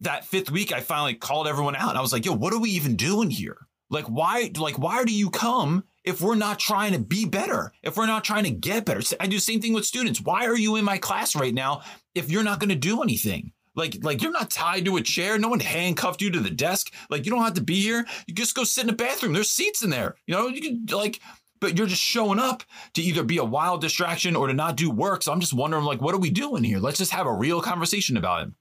that 0.01 0.25
fifth 0.25 0.51
week, 0.51 0.73
I 0.73 0.81
finally 0.81 1.13
called 1.13 1.47
everyone 1.47 1.75
out. 1.75 1.89
And 1.89 1.97
I 1.97 2.01
was 2.01 2.11
like, 2.11 2.25
yo, 2.25 2.33
what 2.33 2.53
are 2.53 2.59
we 2.59 2.71
even 2.71 2.95
doing 2.95 3.29
here? 3.29 3.57
Like, 3.89 4.05
why, 4.05 4.51
like, 4.57 4.77
why 4.77 5.05
do 5.05 5.13
you 5.13 5.29
come 5.29 5.85
if 6.05 6.21
we're 6.21 6.35
not 6.35 6.59
trying 6.59 6.93
to 6.93 6.99
be 6.99 7.25
better? 7.25 7.73
If 7.83 7.97
we're 7.97 8.05
not 8.05 8.23
trying 8.23 8.45
to 8.45 8.51
get 8.51 8.85
better? 8.85 9.01
I 9.19 9.27
do 9.27 9.37
the 9.37 9.41
same 9.41 9.59
thing 9.59 9.73
with 9.73 9.85
students. 9.85 10.21
Why 10.21 10.45
are 10.45 10.57
you 10.57 10.75
in 10.75 10.85
my 10.85 10.97
class 10.97 11.35
right 11.35 11.53
now 11.53 11.81
if 12.13 12.29
you're 12.29 12.43
not 12.43 12.59
going 12.59 12.69
to 12.69 12.75
do 12.75 13.01
anything? 13.01 13.51
Like, 13.75 13.97
like 14.03 14.21
you're 14.21 14.31
not 14.31 14.51
tied 14.51 14.85
to 14.85 14.97
a 14.97 15.01
chair. 15.01 15.37
No 15.37 15.49
one 15.49 15.59
handcuffed 15.59 16.21
you 16.21 16.31
to 16.31 16.39
the 16.39 16.49
desk. 16.49 16.93
Like, 17.09 17.25
you 17.25 17.31
don't 17.31 17.43
have 17.43 17.55
to 17.55 17.61
be 17.61 17.81
here. 17.81 18.05
You 18.27 18.33
just 18.33 18.55
go 18.55 18.63
sit 18.63 18.81
in 18.81 18.87
the 18.87 18.93
bathroom. 18.93 19.33
There's 19.33 19.49
seats 19.49 19.83
in 19.83 19.89
there. 19.89 20.15
You 20.27 20.35
know, 20.35 20.47
you 20.47 20.61
can 20.61 20.85
like, 20.95 21.19
but 21.59 21.77
you're 21.77 21.87
just 21.87 22.01
showing 22.01 22.39
up 22.39 22.63
to 22.93 23.01
either 23.01 23.23
be 23.23 23.37
a 23.37 23.43
wild 23.43 23.81
distraction 23.81 24.35
or 24.35 24.47
to 24.47 24.53
not 24.53 24.77
do 24.77 24.89
work. 24.89 25.23
So 25.23 25.33
I'm 25.33 25.39
just 25.39 25.53
wondering, 25.53 25.83
like, 25.83 26.01
what 26.01 26.13
are 26.13 26.19
we 26.19 26.29
doing 26.29 26.63
here? 26.63 26.79
Let's 26.79 26.99
just 26.99 27.11
have 27.11 27.25
a 27.25 27.33
real 27.33 27.61
conversation 27.61 28.15
about 28.15 28.47
it. 28.47 28.53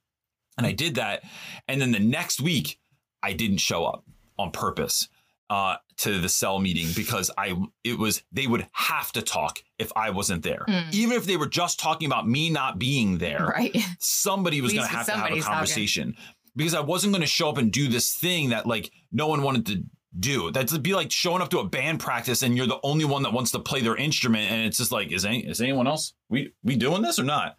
And 0.56 0.66
I 0.66 0.72
did 0.72 0.96
that. 0.96 1.22
And 1.68 1.80
then 1.80 1.92
the 1.92 2.00
next 2.00 2.40
week, 2.40 2.80
I 3.22 3.32
didn't 3.32 3.58
show 3.58 3.84
up 3.84 4.04
on 4.38 4.50
purpose 4.50 5.08
uh, 5.50 5.76
to 5.98 6.20
the 6.20 6.28
cell 6.28 6.58
meeting 6.58 6.88
because 6.96 7.30
I 7.36 7.54
it 7.84 7.98
was 7.98 8.22
they 8.32 8.46
would 8.46 8.66
have 8.72 9.12
to 9.12 9.22
talk 9.22 9.60
if 9.78 9.92
I 9.94 10.10
wasn't 10.10 10.42
there. 10.42 10.64
Mm. 10.68 10.92
Even 10.94 11.16
if 11.16 11.26
they 11.26 11.36
were 11.36 11.46
just 11.48 11.78
talking 11.78 12.06
about 12.06 12.26
me 12.28 12.50
not 12.50 12.78
being 12.78 13.18
there, 13.18 13.46
Right. 13.54 13.76
somebody 13.98 14.60
was 14.60 14.72
going 14.72 14.86
to 14.86 14.92
have 14.92 15.06
to 15.06 15.12
have 15.12 15.20
a 15.20 15.22
somebody's 15.22 15.44
talking. 15.44 15.54
conversation 15.54 16.16
because 16.56 16.74
I 16.74 16.80
wasn't 16.80 17.12
going 17.12 17.20
to 17.22 17.26
show 17.28 17.48
up 17.50 17.58
and 17.58 17.70
do 17.72 17.88
this 17.88 18.14
thing 18.14 18.50
that 18.50 18.66
like 18.66 18.90
no 19.12 19.26
one 19.28 19.42
wanted 19.42 19.66
to 19.66 19.84
do. 20.18 20.50
That'd 20.50 20.82
be 20.82 20.94
like 20.94 21.10
showing 21.10 21.42
up 21.42 21.50
to 21.50 21.58
a 21.58 21.64
band 21.68 22.00
practice 22.00 22.42
and 22.42 22.56
you're 22.56 22.66
the 22.68 22.78
only 22.82 23.04
one 23.04 23.22
that 23.24 23.32
wants 23.32 23.50
to 23.50 23.58
play 23.58 23.80
their 23.80 23.96
instrument 23.96 24.50
and 24.50 24.64
it's 24.66 24.78
just 24.78 24.92
like 24.92 25.12
is 25.12 25.24
any 25.24 25.40
is 25.44 25.60
anyone 25.60 25.86
else 25.86 26.14
we 26.28 26.52
we 26.62 26.76
doing 26.76 27.02
this 27.02 27.18
or 27.18 27.24
not? 27.24 27.56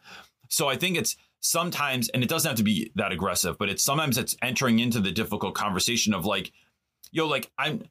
So 0.50 0.68
I 0.70 0.76
think 0.76 0.98
it's 0.98 1.18
sometimes 1.42 2.10
and 2.10 2.24
it 2.24 2.30
doesn't 2.30 2.50
have 2.50 2.58
to 2.58 2.64
be 2.64 2.92
that 2.96 3.12
aggressive, 3.12 3.58
but 3.60 3.70
it's 3.70 3.84
sometimes 3.84 4.18
it's 4.18 4.36
entering 4.42 4.80
into 4.80 5.00
the 5.00 5.12
difficult 5.12 5.54
conversation 5.54 6.14
of 6.14 6.26
like 6.26 6.52
yo 7.12 7.28
like 7.28 7.52
I'm 7.58 7.84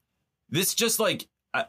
this 0.48 0.74
just 0.74 1.00
like 1.00 1.26
uh, 1.52 1.64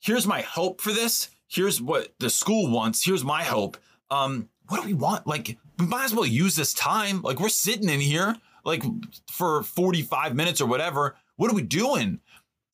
here's 0.00 0.26
my 0.26 0.42
hope 0.42 0.80
for 0.80 0.92
this. 0.92 1.30
Here's 1.48 1.80
what 1.80 2.14
the 2.18 2.30
school 2.30 2.70
wants. 2.70 3.04
Here's 3.04 3.24
my 3.24 3.42
hope. 3.42 3.78
Um, 4.10 4.48
what 4.68 4.82
do 4.82 4.86
we 4.86 4.94
want? 4.94 5.26
Like, 5.26 5.56
we 5.78 5.86
might 5.86 6.04
as 6.04 6.14
well 6.14 6.26
use 6.26 6.56
this 6.56 6.74
time. 6.74 7.22
Like, 7.22 7.40
we're 7.40 7.48
sitting 7.48 7.88
in 7.88 8.00
here 8.00 8.36
like 8.64 8.82
for 9.30 9.62
45 9.62 10.34
minutes 10.34 10.60
or 10.60 10.66
whatever. 10.66 11.16
What 11.36 11.50
are 11.50 11.54
we 11.54 11.62
doing? 11.62 12.20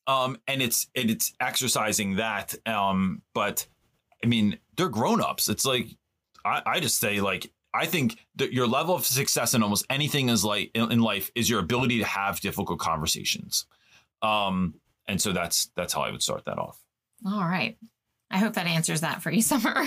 Um, 0.06 0.38
and 0.46 0.60
it's 0.60 0.88
and 0.94 1.08
it's 1.10 1.32
exercising 1.40 2.16
that. 2.16 2.54
Um, 2.66 3.22
but 3.32 3.66
I 4.22 4.26
mean, 4.26 4.58
they're 4.76 4.88
grown 4.88 5.20
ups. 5.20 5.48
It's 5.48 5.64
like 5.64 5.86
I, 6.44 6.62
I 6.66 6.80
just 6.80 6.98
say 6.98 7.20
like 7.20 7.50
I 7.72 7.86
think 7.86 8.18
that 8.36 8.52
your 8.52 8.66
level 8.66 8.94
of 8.94 9.06
success 9.06 9.54
in 9.54 9.62
almost 9.62 9.86
anything 9.88 10.28
is 10.28 10.44
like 10.44 10.70
in 10.74 11.00
life 11.00 11.30
is 11.34 11.48
your 11.48 11.60
ability 11.60 12.00
to 12.00 12.04
have 12.04 12.40
difficult 12.40 12.80
conversations. 12.80 13.66
Um, 14.24 14.74
and 15.06 15.20
so 15.20 15.32
that's 15.32 15.70
that's 15.76 15.92
how 15.92 16.00
I 16.00 16.10
would 16.10 16.22
start 16.22 16.44
that 16.46 16.58
off. 16.58 16.80
All 17.26 17.44
right. 17.44 17.76
I 18.30 18.38
hope 18.38 18.54
that 18.54 18.66
answers 18.66 19.02
that 19.02 19.22
for 19.22 19.30
you, 19.30 19.42
Summer. 19.42 19.84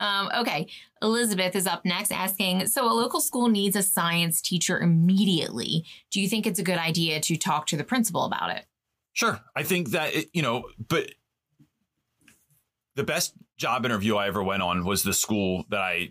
Um, 0.00 0.30
okay. 0.38 0.68
Elizabeth 1.02 1.54
is 1.54 1.66
up 1.66 1.84
next 1.84 2.12
asking 2.12 2.66
So, 2.66 2.90
a 2.90 2.94
local 2.94 3.20
school 3.20 3.48
needs 3.48 3.76
a 3.76 3.82
science 3.82 4.40
teacher 4.40 4.78
immediately. 4.78 5.84
Do 6.10 6.20
you 6.20 6.28
think 6.28 6.46
it's 6.46 6.58
a 6.58 6.64
good 6.64 6.78
idea 6.78 7.20
to 7.20 7.36
talk 7.36 7.66
to 7.66 7.76
the 7.76 7.84
principal 7.84 8.24
about 8.24 8.50
it? 8.50 8.64
Sure. 9.12 9.40
I 9.56 9.64
think 9.64 9.90
that, 9.90 10.14
it, 10.14 10.30
you 10.32 10.40
know, 10.40 10.64
but 10.88 11.12
the 12.94 13.04
best 13.04 13.34
job 13.58 13.84
interview 13.84 14.16
I 14.16 14.28
ever 14.28 14.42
went 14.42 14.62
on 14.62 14.84
was 14.84 15.02
the 15.02 15.12
school 15.12 15.64
that 15.68 15.80
I 15.80 16.10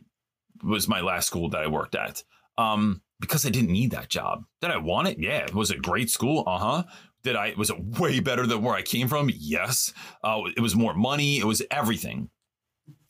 was 0.64 0.88
my 0.88 1.02
last 1.02 1.28
school 1.28 1.50
that 1.50 1.62
I 1.62 1.68
worked 1.68 1.96
at. 1.96 2.24
Um, 2.58 3.02
because 3.22 3.46
I 3.46 3.50
didn't 3.50 3.72
need 3.72 3.92
that 3.92 4.10
job. 4.10 4.46
Did 4.62 4.72
I 4.72 4.78
want 4.78 5.08
it? 5.08 5.18
Yeah. 5.20 5.40
It 5.40 5.54
was 5.54 5.72
it 5.72 5.82
great 5.82 6.10
school? 6.10 6.44
Uh 6.46 6.58
huh. 6.58 6.84
Did 7.24 7.36
I, 7.36 7.54
was 7.58 7.70
it 7.70 8.00
way 8.00 8.20
better 8.20 8.48
than 8.48 8.62
where 8.62 8.76
I 8.76 8.82
came 8.82 9.08
from? 9.08 9.30
Yes. 9.34 9.94
Uh, 10.24 10.42
it 10.56 10.62
was 10.62 10.76
more 10.76 10.94
money. 10.94 11.38
It 11.40 11.46
was 11.46 11.62
everything. 11.70 12.30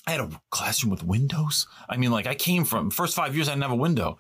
I 0.08 0.12
had 0.12 0.22
a 0.22 0.42
classroom 0.50 0.90
with 0.90 1.04
windows. 1.04 1.68
I 1.88 1.98
mean, 1.98 2.12
like 2.12 2.26
I 2.26 2.34
came 2.34 2.66
from 2.66 2.90
first 2.90 3.16
five 3.16 3.36
years, 3.36 3.48
I 3.48 3.52
didn't 3.52 3.64
have 3.64 3.72
a 3.72 3.76
window. 3.76 4.18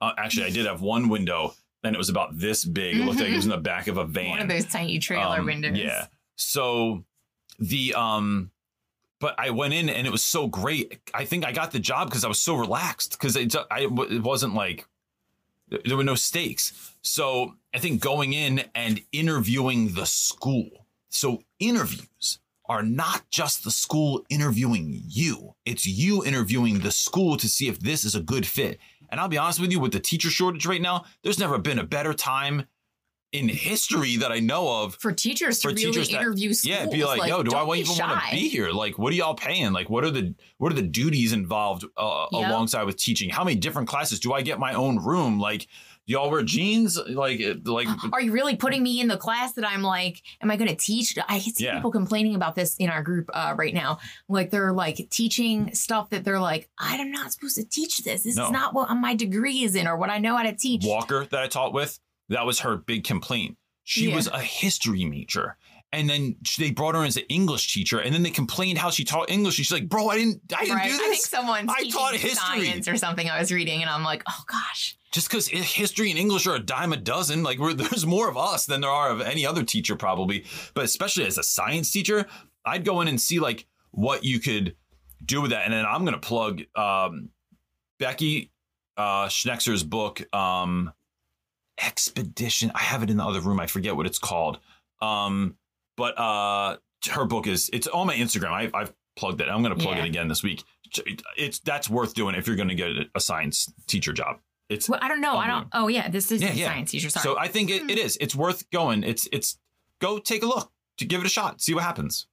Uh, 0.00 0.12
actually, 0.16 0.46
I 0.46 0.50
did 0.50 0.66
have 0.66 0.80
one 0.80 1.08
window 1.08 1.54
and 1.82 1.94
it 1.94 1.98
was 1.98 2.08
about 2.08 2.38
this 2.38 2.64
big. 2.64 2.96
It 2.96 3.04
looked 3.04 3.18
like 3.20 3.30
it 3.30 3.36
was 3.36 3.44
in 3.44 3.50
the 3.50 3.56
back 3.56 3.88
of 3.88 3.96
a 3.98 4.04
van. 4.04 4.30
One 4.30 4.40
of 4.40 4.48
those 4.48 4.66
tiny 4.66 4.98
trailer 4.98 5.40
Um, 5.40 5.46
windows. 5.46 5.76
Yeah. 5.76 6.06
So 6.36 7.04
the 7.58 7.94
um 7.94 8.50
but 9.20 9.36
I 9.38 9.50
went 9.50 9.72
in 9.72 9.88
and 9.88 10.04
it 10.06 10.10
was 10.10 10.22
so 10.24 10.48
great. 10.48 11.00
I 11.14 11.24
think 11.24 11.44
I 11.44 11.52
got 11.52 11.70
the 11.70 11.78
job 11.78 12.08
because 12.08 12.24
I 12.24 12.28
was 12.28 12.40
so 12.40 12.56
relaxed 12.56 13.12
because 13.12 13.36
it, 13.36 13.54
I, 13.70 13.82
it 13.82 14.22
wasn't 14.22 14.54
like 14.54 14.86
there 15.84 15.96
were 15.96 16.04
no 16.04 16.14
stakes. 16.14 16.94
So 17.02 17.56
I 17.74 17.78
think 17.78 18.00
going 18.00 18.32
in 18.32 18.64
and 18.74 19.02
interviewing 19.12 19.94
the 19.94 20.06
school. 20.06 20.86
So 21.08 21.42
interviews 21.58 22.38
are 22.66 22.82
not 22.82 23.28
just 23.30 23.64
the 23.64 23.70
school 23.70 24.24
interviewing 24.30 25.02
you. 25.06 25.54
It's 25.64 25.86
you 25.86 26.24
interviewing 26.24 26.80
the 26.80 26.90
school 26.90 27.36
to 27.36 27.48
see 27.48 27.68
if 27.68 27.80
this 27.80 28.04
is 28.04 28.14
a 28.14 28.20
good 28.20 28.46
fit. 28.46 28.78
And 29.10 29.20
I'll 29.20 29.28
be 29.28 29.36
honest 29.36 29.60
with 29.60 29.70
you, 29.70 29.78
with 29.78 29.92
the 29.92 30.00
teacher 30.00 30.30
shortage 30.30 30.64
right 30.64 30.80
now, 30.80 31.04
there's 31.22 31.38
never 31.38 31.58
been 31.58 31.78
a 31.78 31.84
better 31.84 32.14
time 32.14 32.66
in 33.32 33.48
history 33.48 34.16
that 34.16 34.30
I 34.30 34.40
know 34.40 34.82
of 34.82 34.94
For 34.96 35.10
teachers 35.12 35.58
to 35.60 35.68
For 35.68 35.74
really 35.74 35.84
teachers 35.86 36.08
that- 36.10 36.20
interview 36.20 36.52
schools. 36.52 36.70
yeah, 36.70 36.86
be 36.86 37.04
like, 37.04 37.26
yo, 37.28 37.42
do 37.42 37.52
I 37.54 37.62
even 37.76 37.96
want 37.96 38.20
to 38.24 38.30
be 38.30 38.48
here? 38.48 38.70
Like, 38.70 38.98
what 38.98 39.12
are 39.12 39.16
y'all 39.16 39.34
paying? 39.34 39.72
Like, 39.72 39.88
what 39.88 40.04
are 40.04 40.10
the 40.10 40.34
what 40.58 40.70
are 40.70 40.74
the 40.76 40.82
duties 40.82 41.32
involved 41.32 41.84
uh, 41.96 42.26
Yep. 42.32 42.48
alongside 42.50 42.82
with 42.84 42.96
teaching? 42.98 43.30
How 43.30 43.42
many 43.44 43.56
different 43.56 43.88
classes 43.88 44.20
do 44.20 44.32
I 44.34 44.42
get 44.42 44.58
my 44.58 44.74
own 44.74 44.98
room? 45.02 45.38
Like, 45.40 45.66
do 46.06 46.12
y'all 46.14 46.30
wear 46.30 46.42
jeans? 46.42 46.98
Like, 47.08 47.40
like 47.64 47.86
Are 48.12 48.20
you 48.20 48.32
really 48.32 48.56
putting 48.56 48.82
me 48.82 49.00
in 49.00 49.06
the 49.08 49.16
class 49.16 49.52
that 49.52 49.64
I'm 49.66 49.82
like, 49.82 50.20
am 50.42 50.50
I 50.50 50.56
going 50.56 50.68
to 50.68 50.74
teach? 50.76 51.16
I 51.28 51.38
see 51.38 51.64
Yeah. 51.64 51.76
people 51.76 51.92
complaining 51.92 52.34
about 52.34 52.54
this 52.56 52.74
in 52.76 52.90
our 52.90 53.02
group 53.04 53.30
uh, 53.32 53.54
right 53.56 53.72
now. 53.72 53.98
Like 54.28 54.50
they're 54.50 54.72
like 54.72 55.06
teaching 55.10 55.72
stuff 55.74 56.10
that 56.10 56.24
they're 56.24 56.40
like, 56.40 56.68
I'm 56.78 57.12
not 57.12 57.32
supposed 57.32 57.54
to 57.56 57.64
teach 57.64 57.98
this. 57.98 58.24
This 58.24 58.36
No. 58.36 58.46
is 58.46 58.50
not 58.50 58.74
what 58.74 58.92
my 58.94 59.14
degree 59.14 59.62
is 59.62 59.74
in 59.76 59.86
or 59.86 59.96
what 59.96 60.10
I 60.10 60.18
know 60.18 60.36
how 60.36 60.42
to 60.42 60.54
teach. 60.56 60.84
Walker 60.84 61.24
that 61.30 61.40
I 61.40 61.46
taught 61.46 61.72
with, 61.72 62.00
that 62.28 62.46
was 62.46 62.60
her 62.60 62.76
big 62.76 63.04
complaint. 63.04 63.56
She 63.84 64.08
Yeah. 64.08 64.14
was 64.16 64.26
a 64.28 64.40
history 64.40 65.04
major. 65.04 65.56
And 65.94 66.08
then 66.08 66.36
they 66.58 66.70
brought 66.70 66.94
her 66.94 67.04
as 67.04 67.18
an 67.18 67.24
English 67.28 67.74
teacher, 67.74 67.98
and 67.98 68.14
then 68.14 68.22
they 68.22 68.30
complained 68.30 68.78
how 68.78 68.88
she 68.90 69.04
taught 69.04 69.28
English. 69.28 69.56
She's 69.56 69.70
like, 69.70 69.90
"Bro, 69.90 70.08
I 70.08 70.16
didn't, 70.16 70.40
I 70.56 70.60
didn't 70.64 70.76
Right. 70.76 70.88
do 70.90 70.94
I 70.94 71.08
think 71.10 71.16
someone's 71.22 71.70
I 71.70 71.86
taught 71.90 72.14
history. 72.14 72.34
science 72.66 72.88
or 72.88 72.96
something 72.96 73.28
I 73.28 73.38
was 73.38 73.52
reading, 73.52 73.82
and 73.82 73.90
I'm 73.90 74.02
like, 74.02 74.22
oh 74.26 74.42
gosh. 74.46 74.96
Just 75.12 75.28
because 75.28 75.48
history 75.48 76.08
and 76.08 76.18
English 76.18 76.46
are 76.46 76.54
a 76.54 76.58
dime 76.58 76.94
a 76.94 76.96
dozen, 76.96 77.42
like 77.42 77.58
we're, 77.58 77.74
there's 77.74 78.06
more 78.06 78.30
of 78.30 78.38
us 78.38 78.64
than 78.64 78.80
there 78.80 78.88
are 78.90 79.10
of 79.10 79.20
any 79.20 79.44
other 79.44 79.64
teacher, 79.64 79.94
probably. 79.94 80.46
But 80.72 80.84
especially 80.84 81.26
as 81.26 81.36
a 81.36 81.42
science 81.42 81.90
teacher, 81.90 82.26
I'd 82.64 82.86
go 82.86 83.02
in 83.02 83.08
and 83.08 83.20
see 83.20 83.38
like 83.38 83.66
what 83.90 84.24
you 84.24 84.40
could 84.40 84.74
do 85.22 85.42
with 85.42 85.50
that. 85.50 85.66
And 85.66 85.74
then 85.74 85.84
I'm 85.84 86.06
gonna 86.06 86.16
plug 86.16 86.62
um, 86.74 87.28
Becky 87.98 88.50
uh, 88.96 89.26
Schnekser's 89.26 89.84
book, 89.84 90.22
um, 90.34 90.92
Expedition. 91.80 92.70
I 92.74 92.80
have 92.82 93.02
it 93.02 93.10
in 93.10 93.16
the 93.16 93.24
other 93.24 93.40
room. 93.40 93.58
I 93.60 93.66
forget 93.66 93.96
what 93.96 94.06
it's 94.06 94.18
called. 94.18 94.58
Um, 95.00 95.56
but 95.96 96.18
uh, 96.18 96.76
her 97.10 97.24
book 97.24 97.46
is 97.46 97.70
it's 97.72 97.86
on 97.88 98.06
my 98.06 98.14
Instagram. 98.14 98.50
I, 98.52 98.70
I've 98.78 98.92
plugged 99.16 99.40
it. 99.40 99.48
I'm 99.48 99.62
gonna 99.62 99.76
plug 99.76 99.96
Yeah. 99.96 100.04
it 100.04 100.06
again 100.08 100.28
this 100.28 100.42
week. 100.42 100.62
It's 101.36 101.58
that's 101.60 101.88
worth 101.90 102.14
doing 102.14 102.34
if 102.34 102.46
you're 102.46 102.56
gonna 102.56 102.74
get 102.74 102.90
a 103.14 103.20
science 103.20 103.72
teacher 103.86 104.12
job. 104.12 104.38
It's 104.68 104.88
Well, 104.88 105.00
I 105.02 105.08
don't 105.08 105.20
know. 105.20 105.36
I 105.36 105.46
don't. 105.46 105.68
Oh 105.72 105.88
yeah, 105.88 106.08
this 106.08 106.30
is 106.32 106.40
Yeah, 106.42 106.50
a 106.52 106.54
yeah. 106.54 106.66
science 106.68 106.90
teacher. 106.92 107.10
Sorry. 107.10 107.22
so 107.22 107.38
I 107.38 107.48
think 107.48 107.70
it, 107.70 107.82
Hmm. 107.82 107.90
it 107.90 107.98
is. 107.98 108.16
It's 108.20 108.34
worth 108.34 108.70
going. 108.70 109.02
It's 109.02 109.28
it's 109.32 109.58
go 109.98 110.18
take 110.18 110.42
a 110.42 110.46
look 110.46 110.70
to 110.98 111.04
give 111.04 111.20
it 111.20 111.26
a 111.26 111.30
shot. 111.30 111.60
See 111.60 111.74
what 111.74 111.82
happens. 111.84 112.26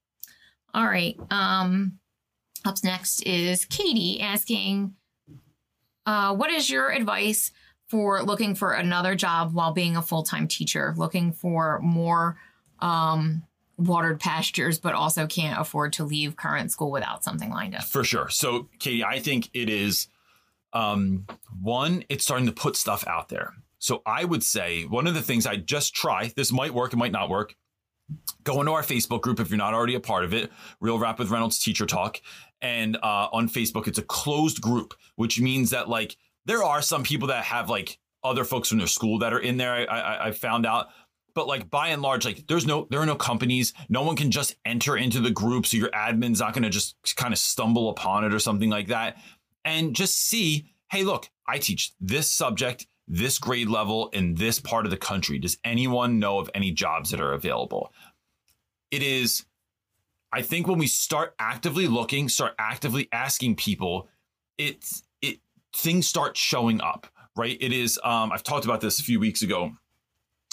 All 0.72 0.86
right. 0.86 1.16
Um, 1.30 1.98
up 2.64 2.76
next 2.84 3.22
is 3.22 3.64
Katie 3.64 4.20
asking, 4.20 4.94
uh, 6.06 6.34
"What 6.34 6.50
is 6.50 6.70
your 6.70 6.90
advice 6.90 7.50
for 7.90 8.22
looking 8.22 8.54
for 8.54 8.72
another 8.72 9.16
job 9.16 9.52
while 9.52 9.72
being 9.72 9.96
a 9.96 10.02
full 10.02 10.22
time 10.22 10.46
teacher? 10.46 10.94
Looking 10.96 11.32
for 11.32 11.80
more 11.80 12.36
um, 12.78 13.42
watered 13.76 14.20
pastures, 14.20 14.78
but 14.78 14.94
also 14.94 15.26
can't 15.26 15.60
afford 15.60 15.92
to 15.94 16.04
leave 16.04 16.36
current 16.36 16.70
school 16.70 16.92
without 16.92 17.24
something 17.24 17.50
lined 17.50 17.74
up." 17.74 17.82
For 17.82 18.04
sure. 18.04 18.28
So, 18.28 18.68
Katie, 18.78 19.04
I 19.04 19.18
think 19.18 19.50
it 19.52 19.68
is 19.68 20.06
um, 20.72 21.26
one, 21.60 22.04
it's 22.08 22.22
starting 22.22 22.46
to 22.46 22.52
put 22.52 22.76
stuff 22.76 23.04
out 23.08 23.28
there. 23.28 23.54
So, 23.80 24.02
I 24.06 24.24
would 24.24 24.44
say 24.44 24.84
one 24.84 25.08
of 25.08 25.14
the 25.14 25.22
things 25.22 25.44
I 25.44 25.56
just 25.56 25.92
try, 25.92 26.32
this 26.36 26.52
might 26.52 26.72
work, 26.72 26.92
it 26.92 26.96
might 26.96 27.12
not 27.12 27.28
work. 27.28 27.56
Go 28.44 28.60
into 28.60 28.72
our 28.72 28.82
Facebook 28.82 29.20
group 29.20 29.40
if 29.40 29.50
you're 29.50 29.58
not 29.58 29.74
already 29.74 29.94
a 29.94 30.00
part 30.00 30.24
of 30.24 30.32
it, 30.32 30.50
Real 30.80 30.98
Rap 30.98 31.18
with 31.18 31.30
Reynolds 31.30 31.58
Teacher 31.58 31.86
Talk. 31.86 32.20
And 32.62 32.96
uh, 32.96 33.28
on 33.32 33.48
Facebook, 33.48 33.86
it's 33.88 33.98
a 33.98 34.02
closed 34.02 34.60
group, 34.60 34.94
which 35.16 35.40
means 35.40 35.70
that 35.70 35.88
like 35.88 36.16
there 36.46 36.62
are 36.62 36.82
some 36.82 37.02
people 37.02 37.28
that 37.28 37.44
have 37.44 37.68
like 37.70 37.98
other 38.22 38.44
folks 38.44 38.68
from 38.68 38.78
their 38.78 38.86
school 38.86 39.18
that 39.20 39.32
are 39.32 39.38
in 39.38 39.56
there. 39.56 39.72
I, 39.72 39.84
I, 39.84 40.26
I 40.26 40.32
found 40.32 40.66
out, 40.66 40.88
but 41.34 41.46
like 41.46 41.70
by 41.70 41.88
and 41.88 42.02
large, 42.02 42.24
like 42.24 42.46
there's 42.46 42.66
no 42.66 42.86
there 42.90 43.00
are 43.00 43.06
no 43.06 43.16
companies. 43.16 43.72
No 43.88 44.02
one 44.02 44.16
can 44.16 44.30
just 44.30 44.56
enter 44.64 44.96
into 44.96 45.20
the 45.20 45.30
group, 45.30 45.66
so 45.66 45.76
your 45.76 45.90
admin's 45.90 46.40
not 46.40 46.52
going 46.52 46.64
to 46.64 46.70
just 46.70 46.96
kind 47.16 47.32
of 47.32 47.38
stumble 47.38 47.88
upon 47.90 48.24
it 48.24 48.34
or 48.34 48.38
something 48.38 48.70
like 48.70 48.88
that. 48.88 49.16
And 49.64 49.94
just 49.94 50.16
see, 50.16 50.72
hey, 50.90 51.02
look, 51.02 51.28
I 51.46 51.58
teach 51.58 51.92
this 52.00 52.30
subject, 52.30 52.86
this 53.06 53.38
grade 53.38 53.68
level 53.68 54.08
in 54.08 54.34
this 54.34 54.58
part 54.58 54.86
of 54.86 54.90
the 54.90 54.96
country. 54.96 55.38
Does 55.38 55.58
anyone 55.64 56.18
know 56.18 56.38
of 56.38 56.50
any 56.54 56.72
jobs 56.72 57.10
that 57.10 57.20
are 57.20 57.32
available? 57.32 57.92
It 58.90 59.02
is, 59.02 59.44
I 60.32 60.42
think, 60.42 60.66
when 60.66 60.78
we 60.78 60.86
start 60.86 61.34
actively 61.38 61.86
looking, 61.86 62.28
start 62.28 62.54
actively 62.58 63.08
asking 63.12 63.56
people, 63.56 64.08
it's 64.58 65.02
it 65.02 65.04
things 65.74 66.06
start 66.06 66.36
showing 66.36 66.80
up, 66.80 67.06
right? 67.36 67.56
It 67.60 67.72
is. 67.72 67.98
Um, 68.04 68.32
I've 68.32 68.42
talked 68.42 68.64
about 68.64 68.80
this 68.80 68.98
a 68.98 69.02
few 69.02 69.20
weeks 69.20 69.42
ago. 69.42 69.72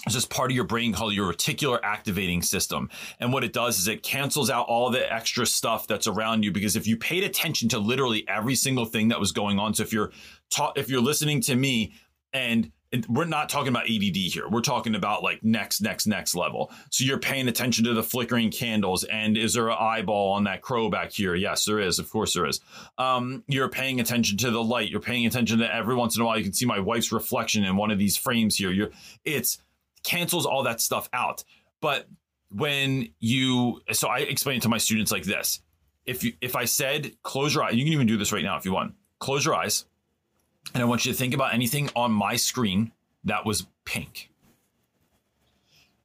It's 0.06 0.14
just 0.14 0.30
part 0.30 0.52
of 0.52 0.56
your 0.56 0.64
brain 0.64 0.94
called 0.94 1.14
your 1.14 1.34
reticular 1.34 1.80
activating 1.84 2.42
system. 2.42 2.90
And 3.20 3.34
what 3.34 3.44
it 3.44 3.52
does 3.52 3.80
is 3.80 3.88
it 3.88 4.04
cancels 4.04 4.50
out 4.50 4.68
all 4.68 4.90
the 4.90 5.12
extra 5.12 5.46
stuff 5.46 5.86
that's 5.88 6.08
around 6.08 6.44
you 6.44 6.52
because 6.52 6.76
if 6.76 6.88
you 6.88 6.96
paid 6.98 7.24
attention 7.24 7.68
to 7.70 7.80
literally 7.80 8.26
every 8.28 8.56
single 8.56 8.86
thing 8.86 9.10
that 9.10 9.20
was 9.20 9.32
going 9.32 9.60
on, 9.60 9.74
so 9.74 9.84
if 9.84 9.92
you're 9.92 10.12
ta- 10.50 10.72
if 10.76 10.90
you're 10.90 11.02
listening 11.02 11.42
to 11.42 11.56
me 11.56 11.94
and 12.32 12.64
and 12.64 12.72
we're 13.10 13.26
not 13.26 13.50
talking 13.50 13.70
about 13.70 13.84
ADD 13.84 14.16
here. 14.16 14.48
We're 14.48 14.62
talking 14.62 14.96
about 14.96 15.22
like 15.22 15.44
next, 15.44 15.82
next, 15.82 16.08
next 16.08 16.36
level. 16.36 16.72
So 16.90 17.04
you're 17.04 17.20
paying 17.20 17.48
attention 17.48 17.84
to 17.86 17.94
the 17.94 18.04
flickering 18.04 18.50
candles. 18.50 19.04
And 19.04 19.38
is 19.38 19.54
there 19.54 19.70
an 19.70 19.78
eyeball 19.80 20.32
on 20.34 20.46
that 20.46 20.62
crow 20.62 20.90
back 20.90 21.12
here? 21.12 21.36
Yes, 21.36 21.66
there 21.66 21.80
is. 21.80 22.00
Of 22.00 22.10
course, 22.10 22.34
there 22.34 22.46
is. 22.46 22.62
Um, 22.98 23.44
you're 23.48 23.70
paying 23.70 24.00
attention 24.00 24.38
to 24.38 24.52
the 24.52 24.64
light. 24.64 24.90
You're 24.90 25.02
paying 25.02 25.26
attention 25.26 25.60
to 25.60 25.74
every 25.74 25.96
once 25.96 26.16
in 26.16 26.22
a 26.22 26.26
while. 26.26 26.38
You 26.38 26.46
can 26.46 26.54
see 26.54 26.66
my 26.66 26.80
wife's 26.80 27.12
reflection 27.12 27.66
in 27.66 27.76
one 27.76 27.92
of 27.92 28.00
these 28.00 28.16
frames 28.16 28.56
here. 28.56 28.72
You're, 28.72 28.92
it's 29.26 29.62
cancels 30.04 30.46
all 30.46 30.64
that 30.64 30.80
stuff 30.80 31.10
out. 31.12 31.44
But 31.82 32.08
when 32.50 33.10
you, 33.20 33.82
so 33.92 34.08
I 34.08 34.20
explain 34.20 34.58
it 34.58 34.64
to 34.64 34.70
my 34.70 34.78
students 34.78 35.12
like 35.12 35.24
this. 35.24 35.62
If 36.06 36.24
you, 36.24 36.34
if 36.40 36.56
I 36.56 36.64
said 36.64 37.12
close 37.22 37.54
your 37.54 37.66
eyes, 37.66 37.76
you 37.76 37.84
can 37.84 37.92
even 37.92 38.08
do 38.08 38.16
this 38.16 38.32
right 38.32 38.44
now 38.44 38.56
if 38.58 38.64
you 38.64 38.72
want. 38.72 38.94
Close 39.20 39.44
your 39.44 39.56
eyes. 39.56 39.86
And 40.74 40.84
I 40.84 40.86
want 40.86 41.06
you 41.06 41.12
to 41.12 41.18
think 41.18 41.34
about 41.34 41.54
anything 41.54 41.90
on 41.96 42.12
my 42.12 42.36
screen 42.36 42.92
that 43.24 43.46
was 43.46 43.66
pink. 43.86 44.30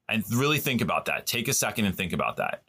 And 0.08 0.24
really 0.32 0.58
think 0.58 0.80
about 0.80 1.06
that. 1.06 1.26
Take 1.26 1.48
a 1.48 1.54
second 1.54 1.86
and 1.86 1.96
think 1.96 2.12
about 2.12 2.36
that. 2.36 2.62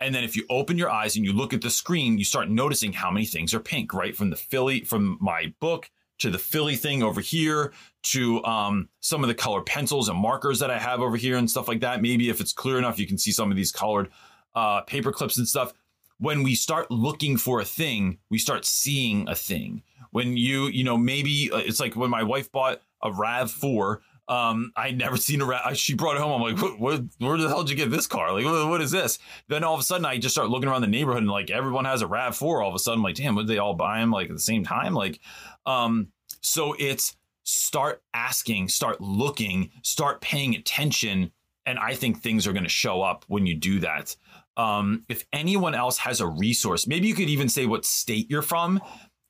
And 0.00 0.14
then 0.14 0.24
if 0.24 0.36
you 0.36 0.44
open 0.50 0.76
your 0.76 0.90
eyes 0.90 1.16
and 1.16 1.24
you 1.24 1.32
look 1.32 1.52
at 1.52 1.62
the 1.62 1.70
screen, 1.70 2.18
you 2.18 2.24
start 2.24 2.50
noticing 2.50 2.92
how 2.92 3.10
many 3.10 3.26
things 3.26 3.54
are 3.54 3.60
pink, 3.60 3.94
right? 3.94 4.16
From 4.16 4.30
the 4.30 4.36
Philly, 4.36 4.80
from 4.80 5.18
my 5.20 5.54
book 5.60 5.90
to 6.18 6.30
the 6.30 6.38
Philly 6.38 6.76
thing 6.76 7.02
over 7.02 7.20
here 7.20 7.72
to 8.02 8.44
um, 8.44 8.88
some 9.00 9.22
of 9.22 9.28
the 9.28 9.34
colored 9.34 9.66
pencils 9.66 10.08
and 10.08 10.18
markers 10.18 10.58
that 10.60 10.70
I 10.70 10.78
have 10.78 11.00
over 11.00 11.16
here 11.16 11.36
and 11.36 11.50
stuff 11.50 11.68
like 11.68 11.80
that. 11.80 12.02
Maybe 12.02 12.28
if 12.28 12.40
it's 12.40 12.52
clear 12.52 12.78
enough, 12.78 12.98
you 12.98 13.06
can 13.06 13.18
see 13.18 13.30
some 13.30 13.50
of 13.50 13.56
these 13.56 13.72
colored 13.72 14.10
uh, 14.54 14.82
paper 14.82 15.12
clips 15.12 15.38
and 15.38 15.48
stuff. 15.48 15.72
When 16.18 16.42
we 16.42 16.54
start 16.54 16.90
looking 16.90 17.36
for 17.36 17.60
a 17.60 17.64
thing, 17.64 18.18
we 18.30 18.38
start 18.38 18.64
seeing 18.64 19.28
a 19.28 19.34
thing. 19.34 19.82
When 20.14 20.36
you, 20.36 20.68
you 20.68 20.84
know, 20.84 20.96
maybe 20.96 21.50
uh, 21.52 21.56
it's 21.56 21.80
like 21.80 21.96
when 21.96 22.08
my 22.08 22.22
wife 22.22 22.52
bought 22.52 22.80
a 23.02 23.10
RAV4. 23.10 23.98
Um, 24.28 24.70
I 24.76 24.92
never 24.92 25.16
seen 25.18 25.40
a 25.40 25.44
RAV. 25.44 25.76
She 25.76 25.94
brought 25.94 26.14
it 26.14 26.22
home. 26.22 26.40
I'm 26.40 26.54
like, 26.54 26.62
what, 26.62 26.78
what, 26.78 27.02
where 27.18 27.36
the 27.36 27.48
hell 27.48 27.64
did 27.64 27.70
you 27.70 27.76
get 27.76 27.90
this 27.90 28.06
car? 28.06 28.32
Like, 28.32 28.44
what, 28.44 28.68
what 28.68 28.80
is 28.80 28.92
this? 28.92 29.18
Then 29.48 29.64
all 29.64 29.74
of 29.74 29.80
a 29.80 29.82
sudden, 29.82 30.06
I 30.06 30.18
just 30.18 30.36
start 30.36 30.50
looking 30.50 30.68
around 30.68 30.82
the 30.82 30.86
neighborhood 30.86 31.24
and 31.24 31.30
like 31.30 31.50
everyone 31.50 31.84
has 31.84 32.00
a 32.00 32.06
RAV4. 32.06 32.62
All 32.62 32.68
of 32.68 32.76
a 32.76 32.78
sudden, 32.78 33.00
I'm 33.00 33.02
like, 33.02 33.16
damn, 33.16 33.34
would 33.34 33.48
they 33.48 33.58
all 33.58 33.74
buy 33.74 33.98
them 33.98 34.12
like 34.12 34.30
at 34.30 34.36
the 34.36 34.40
same 34.40 34.64
time? 34.64 34.94
Like, 34.94 35.18
um, 35.66 36.12
so 36.42 36.76
it's 36.78 37.16
start 37.42 38.04
asking, 38.14 38.68
start 38.68 39.00
looking, 39.00 39.72
start 39.82 40.20
paying 40.20 40.54
attention. 40.54 41.32
And 41.66 41.76
I 41.80 41.96
think 41.96 42.22
things 42.22 42.46
are 42.46 42.52
going 42.52 42.62
to 42.62 42.70
show 42.70 43.02
up 43.02 43.24
when 43.26 43.46
you 43.46 43.56
do 43.56 43.80
that. 43.80 44.14
Um, 44.56 45.04
if 45.08 45.24
anyone 45.32 45.74
else 45.74 45.98
has 45.98 46.20
a 46.20 46.26
resource, 46.28 46.86
maybe 46.86 47.08
you 47.08 47.14
could 47.14 47.28
even 47.28 47.48
say 47.48 47.66
what 47.66 47.84
state 47.84 48.30
you're 48.30 48.42
from. 48.42 48.80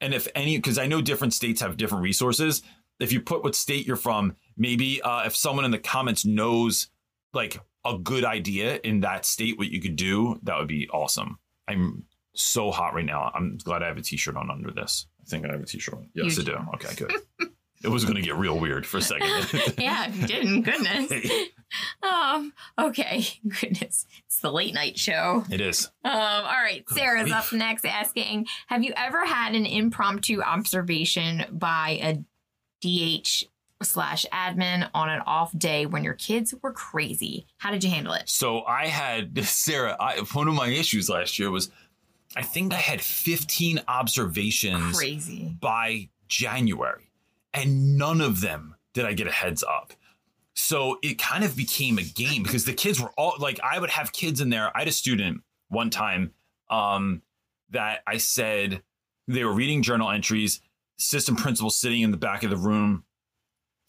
And 0.01 0.13
if 0.13 0.29
any, 0.35 0.57
because 0.59 0.79
I 0.79 0.87
know 0.87 1.01
different 1.01 1.35
states 1.35 1.61
have 1.61 1.77
different 1.77 2.03
resources. 2.03 2.63
If 3.01 3.13
you 3.13 3.21
put 3.21 3.43
what 3.43 3.55
state 3.55 3.87
you're 3.87 3.97
from, 3.97 4.37
maybe 4.57 5.03
uh, 5.03 5.25
if 5.25 5.35
someone 5.35 5.65
in 5.65 5.71
the 5.71 5.79
comments 5.79 6.25
knows 6.25 6.89
like 7.33 7.59
a 7.85 7.99
good 7.99 8.25
idea 8.25 8.81
in 8.85 9.01
that 9.01 9.25
state, 9.27 9.59
what 9.59 9.69
you 9.69 9.81
could 9.81 9.97
do, 9.97 10.39
that 10.43 10.59
would 10.59 10.69
be 10.69 10.89
awesome. 10.91 11.39
I'm 11.69 12.05
so 12.35 12.71
hot 12.71 12.95
right 12.95 13.05
now. 13.05 13.31
I'm 13.35 13.59
glad 13.59 13.83
I 13.83 13.89
have 13.89 13.97
a 13.97 14.03
t-shirt 14.03 14.37
on 14.37 14.51
under 14.51 14.71
this. 14.71 15.07
I 15.23 15.29
think 15.29 15.47
I 15.47 15.53
have 15.53 15.63
a 15.63 15.67
t-shirt 15.67 15.95
on. 15.95 16.09
Yes, 16.15 16.37
You 16.37 16.43
I 16.43 16.47
do. 16.47 16.59
Okay, 16.75 16.95
good. 16.95 17.13
it 17.85 17.89
was 17.89 18.05
going 18.05 18.17
to 18.17 18.23
get 18.23 18.37
real 18.37 18.59
weird 18.59 18.87
for 18.87 18.97
a 18.99 19.03
second. 19.03 19.29
yeah, 19.79 20.09
if 20.09 20.21
you 20.21 20.27
didn't, 20.27 20.63
goodness. 20.63 21.13
Um, 22.05 22.53
okay, 22.79 23.25
goodness. 23.61 24.07
It's 24.27 24.39
the 24.39 24.53
late 24.53 24.75
night 24.75 24.97
show. 24.97 25.45
it 25.51 25.61
is. 25.61 25.91
Um, 26.05 26.13
all 26.13 26.43
right, 26.45 26.85
Good 26.85 26.97
Sarah's 26.99 27.23
grief. 27.25 27.35
up 27.35 27.53
next 27.53 27.85
asking 27.85 28.47
Have 28.69 28.85
you 28.85 28.93
ever 28.97 29.27
had 29.27 29.57
an 29.57 29.67
impromptu 29.67 30.41
observation 30.41 31.45
by 31.51 31.99
a 32.01 32.25
DH 32.81 33.47
slash 33.83 34.25
admin 34.33 34.89
on 34.95 35.09
an 35.09 35.21
off 35.27 35.57
day 35.59 35.85
when 35.87 36.05
your 36.05 36.15
kids 36.15 36.55
were 36.63 36.73
crazy? 36.73 37.47
How 37.59 37.73
did 37.73 37.83
you 37.83 37.91
handle 37.91 38.13
it? 38.13 38.29
So 38.29 38.63
I 38.65 38.87
had 38.87 39.37
Sarah. 39.45 39.97
I, 39.99 40.21
one 40.33 40.47
of 40.47 40.55
my 40.55 40.69
issues 40.69 41.09
last 41.09 41.41
year 41.41 41.51
was, 41.51 41.71
I 42.37 42.43
think 42.43 42.73
I 42.73 42.77
had 42.77 43.01
15 43.01 43.81
observations 43.89 44.97
Crazy. 44.97 45.57
by 45.61 46.09
January, 46.29 47.04
and 47.55 47.97
none 47.97 48.21
of 48.21 48.41
them 48.41 48.75
did 48.93 49.07
I 49.07 49.15
get 49.15 49.27
a 49.27 49.33
heads 49.33 49.63
up. 49.63 49.93
So 50.55 50.99
it 51.03 51.19
kind 51.19 51.45
of 51.45 51.57
became 51.57 51.99
a 51.99 52.03
game 52.03 52.43
because 52.43 52.65
the 52.65 52.75
kids 52.75 53.01
were 53.01 53.13
all 53.17 53.35
like, 53.39 53.59
I 53.61 53.79
would 53.79 53.91
have 53.91 54.13
kids 54.13 54.41
in 54.41 54.51
there. 54.51 54.71
I 54.77 54.81
had 54.81 54.89
a 54.89 54.93
student 54.93 55.43
one 55.69 55.91
time 55.91 56.33
um, 56.69 57.23
that 57.71 58.01
I 58.07 58.19
said 58.19 58.83
they 59.27 59.45
were 59.45 59.53
reading 59.53 59.83
journal 59.83 60.11
entries, 60.11 60.61
system 60.99 61.37
principal 61.37 61.71
sitting 61.71 62.03
in 62.03 62.11
the 62.11 62.17
back 62.17 62.43
of 62.43 62.51
the 62.51 62.57
room, 62.57 63.05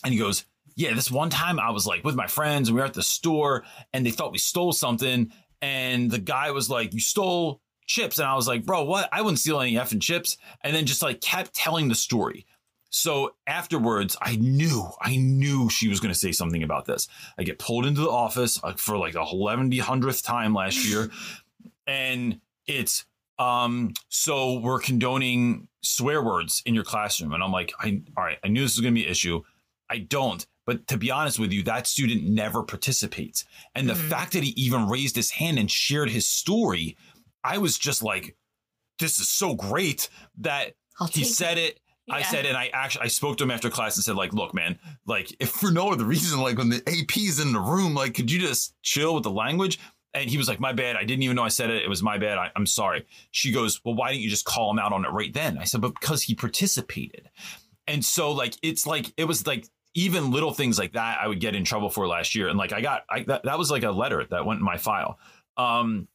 and 0.03 0.13
he 0.13 0.19
goes, 0.19 0.45
Yeah, 0.75 0.93
this 0.93 1.11
one 1.11 1.29
time 1.29 1.59
I 1.59 1.71
was 1.71 1.85
like 1.85 2.03
with 2.03 2.15
my 2.15 2.27
friends 2.27 2.69
and 2.69 2.75
we 2.75 2.81
were 2.81 2.87
at 2.87 2.93
the 2.93 3.03
store 3.03 3.63
and 3.93 4.05
they 4.05 4.11
thought 4.11 4.31
we 4.31 4.37
stole 4.37 4.73
something. 4.73 5.31
And 5.61 6.11
the 6.11 6.19
guy 6.19 6.51
was 6.51 6.69
like, 6.69 6.93
You 6.93 6.99
stole 6.99 7.61
chips. 7.87 8.19
And 8.19 8.27
I 8.27 8.35
was 8.35 8.47
like, 8.47 8.65
Bro, 8.65 8.85
what? 8.85 9.09
I 9.11 9.21
wouldn't 9.21 9.39
steal 9.39 9.59
any 9.59 9.73
effing 9.73 10.01
chips. 10.01 10.37
And 10.61 10.75
then 10.75 10.85
just 10.85 11.01
like 11.01 11.21
kept 11.21 11.53
telling 11.53 11.87
the 11.87 11.95
story. 11.95 12.45
So 12.95 13.35
afterwards, 13.45 14.15
I 14.21 14.37
knew, 14.37 14.89
I 15.01 15.17
knew 15.17 15.69
she 15.69 15.89
was 15.89 15.99
going 15.99 16.13
to 16.13 16.17
say 16.19 16.31
something 16.31 16.63
about 16.63 16.85
this. 16.85 17.09
I 17.37 17.43
get 17.43 17.59
pulled 17.59 17.85
into 17.85 17.99
the 17.99 18.09
office 18.09 18.57
uh, 18.63 18.71
for 18.77 18.97
like 18.97 19.11
the 19.11 19.19
1100th 19.19 20.23
time 20.23 20.53
last 20.53 20.87
year. 20.87 21.11
And 21.85 22.39
it's, 22.67 23.05
um, 23.37 23.91
so 24.07 24.59
we're 24.59 24.79
condoning 24.79 25.67
swear 25.81 26.23
words 26.23 26.63
in 26.65 26.73
your 26.73 26.85
classroom. 26.85 27.33
And 27.33 27.43
I'm 27.43 27.51
like, 27.51 27.73
I, 27.81 28.01
all 28.15 28.23
right, 28.23 28.37
I 28.45 28.47
knew 28.47 28.61
this 28.61 28.77
was 28.77 28.81
going 28.81 28.95
to 28.95 29.01
be 29.01 29.05
an 29.05 29.11
issue. 29.11 29.43
I 29.89 29.97
don't. 29.97 30.47
But 30.65 30.87
to 30.87 30.97
be 30.97 31.11
honest 31.11 31.37
with 31.37 31.51
you, 31.51 31.63
that 31.63 31.87
student 31.87 32.23
never 32.23 32.63
participates. 32.63 33.43
And 33.75 33.89
the 33.89 33.93
Mhm. 33.93 34.09
fact 34.09 34.31
that 34.31 34.43
he 34.43 34.51
even 34.51 34.87
raised 34.87 35.17
his 35.17 35.31
hand 35.31 35.59
and 35.59 35.69
shared 35.69 36.11
his 36.11 36.29
story, 36.29 36.95
I 37.43 37.57
was 37.57 37.77
just 37.77 38.01
like, 38.03 38.37
this 38.99 39.19
is 39.19 39.27
so 39.27 39.53
great 39.53 40.07
that 40.37 40.75
I'll 40.97 41.07
he 41.07 41.25
said 41.25 41.57
it. 41.57 41.73
I 41.75 41.84
Yeah. 42.07 42.23
said, 42.23 42.45
and 42.45 42.55
I 42.55 42.69
actually 42.71 43.05
I 43.05 43.07
spoke 43.07 43.37
to 43.37 43.43
him 43.43 43.51
after 43.51 43.69
class 43.69 43.95
and 43.97 44.03
said, 44.03 44.15
like, 44.15 44.33
look, 44.33 44.53
man, 44.53 44.77
like 45.07 45.35
if 45.39 45.49
for 45.49 45.71
no 45.71 45.91
other 45.91 46.05
reason, 46.05 46.39
like 46.39 46.57
when 46.57 46.69
the 46.69 46.83
AP's 46.87 47.39
in 47.39 47.51
the 47.51 47.59
room, 47.59 47.95
like, 47.95 48.13
could 48.13 48.29
you 48.29 48.39
just 48.39 48.75
chill 48.83 49.15
with 49.15 49.23
the 49.23 49.31
language? 49.31 49.79
And 50.13 50.29
he 50.29 50.37
was 50.37 50.47
like, 50.47 50.59
my 50.59 50.71
bad. 50.71 50.95
I 50.95 51.03
didn't 51.03 51.23
even 51.23 51.35
know 51.35 51.43
I 51.43 51.49
said 51.49 51.69
it. 51.69 51.83
It 51.83 51.89
was 51.89 52.01
my 52.01 52.17
bad. 52.17 52.37
I, 52.37 52.49
I'm 52.55 52.65
sorry. 52.65 53.05
She 53.31 53.51
goes, 53.51 53.81
well, 53.83 53.95
why 53.95 54.11
didn't 54.11 54.23
you 54.23 54.29
just 54.29 54.45
call 54.45 54.71
him 54.71 54.79
out 54.79 54.93
on 54.93 55.03
it 55.03 55.09
right 55.09 55.33
then? 55.33 55.57
I 55.57 55.65
said, 55.65 55.81
but 55.81 55.99
because 55.99 56.23
he 56.23 56.35
participated. 56.35 57.29
And 57.87 58.03
so 58.03 58.31
like 58.31 58.55
it's 58.61 58.87
like 58.87 59.13
it 59.17 59.25
was 59.25 59.45
like 59.45 59.67
even 59.93 60.31
little 60.31 60.53
things 60.53 60.77
like 60.77 60.93
that 60.93 61.19
I 61.21 61.27
would 61.27 61.39
get 61.39 61.55
in 61.55 61.63
trouble 61.63 61.89
for 61.89 62.07
last 62.07 62.35
year. 62.35 62.47
And 62.47 62.57
like 62.57 62.73
I 62.73 62.81
got 62.81 63.03
I 63.09 63.23
that, 63.23 63.43
that 63.43 63.57
was 63.57 63.71
like 63.71 63.83
a 63.83 63.91
letter 63.91 64.25
that 64.29 64.45
went 64.45 64.59
in 64.59 64.65
my 64.65 64.77
file. 64.77 65.19
Um 65.57 66.07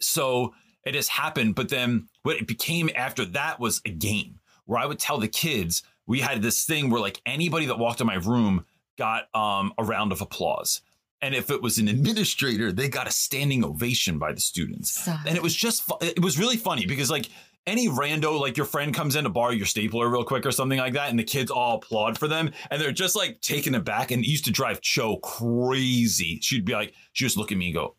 so 0.00 0.54
it 0.84 0.94
has 0.94 1.08
happened, 1.08 1.54
but 1.54 1.68
then 1.68 2.08
what 2.22 2.36
it 2.36 2.46
became 2.46 2.90
after 2.94 3.24
that 3.26 3.60
was 3.60 3.80
a 3.84 3.90
game 3.90 4.37
where 4.68 4.78
I 4.78 4.86
would 4.86 4.98
tell 4.98 5.18
the 5.18 5.28
kids 5.28 5.82
we 6.06 6.20
had 6.20 6.42
this 6.42 6.64
thing 6.64 6.90
where 6.90 7.00
like 7.00 7.20
anybody 7.26 7.66
that 7.66 7.78
walked 7.78 8.00
in 8.00 8.06
my 8.06 8.16
room 8.16 8.64
got 8.96 9.34
um 9.34 9.72
a 9.78 9.82
round 9.82 10.12
of 10.12 10.20
applause. 10.20 10.82
And 11.20 11.34
if 11.34 11.50
it 11.50 11.60
was 11.60 11.78
an 11.78 11.88
administrator, 11.88 12.70
they 12.70 12.88
got 12.88 13.08
a 13.08 13.10
standing 13.10 13.64
ovation 13.64 14.18
by 14.20 14.32
the 14.32 14.40
students 14.40 15.00
Stop. 15.00 15.20
and 15.26 15.36
it 15.36 15.42
was 15.42 15.56
just 15.56 15.82
fu- 15.82 15.98
it 16.00 16.22
was 16.22 16.38
really 16.38 16.56
funny 16.56 16.86
because 16.86 17.10
like 17.10 17.28
any 17.66 17.88
rando 17.88 18.38
like 18.38 18.56
your 18.56 18.66
friend 18.66 18.94
comes 18.94 19.16
in 19.16 19.24
to 19.24 19.30
borrow 19.30 19.50
your 19.50 19.66
stapler 19.66 20.08
real 20.08 20.24
quick 20.24 20.46
or 20.46 20.52
something 20.52 20.78
like 20.78 20.92
that 20.94 21.10
and 21.10 21.18
the 21.18 21.24
kids 21.24 21.50
all 21.50 21.76
applaud 21.76 22.16
for 22.16 22.28
them 22.28 22.50
and 22.70 22.80
they're 22.80 22.92
just 22.92 23.16
like 23.16 23.40
taken 23.40 23.74
aback 23.74 24.10
and 24.10 24.22
it 24.24 24.28
used 24.28 24.44
to 24.44 24.50
drive 24.50 24.80
cho 24.80 25.16
crazy 25.18 26.38
she'd 26.40 26.64
be 26.64 26.72
like 26.72 26.94
she 27.12 27.24
just 27.24 27.36
look 27.36 27.52
at 27.52 27.58
me 27.58 27.66
and 27.66 27.74
go 27.74 27.94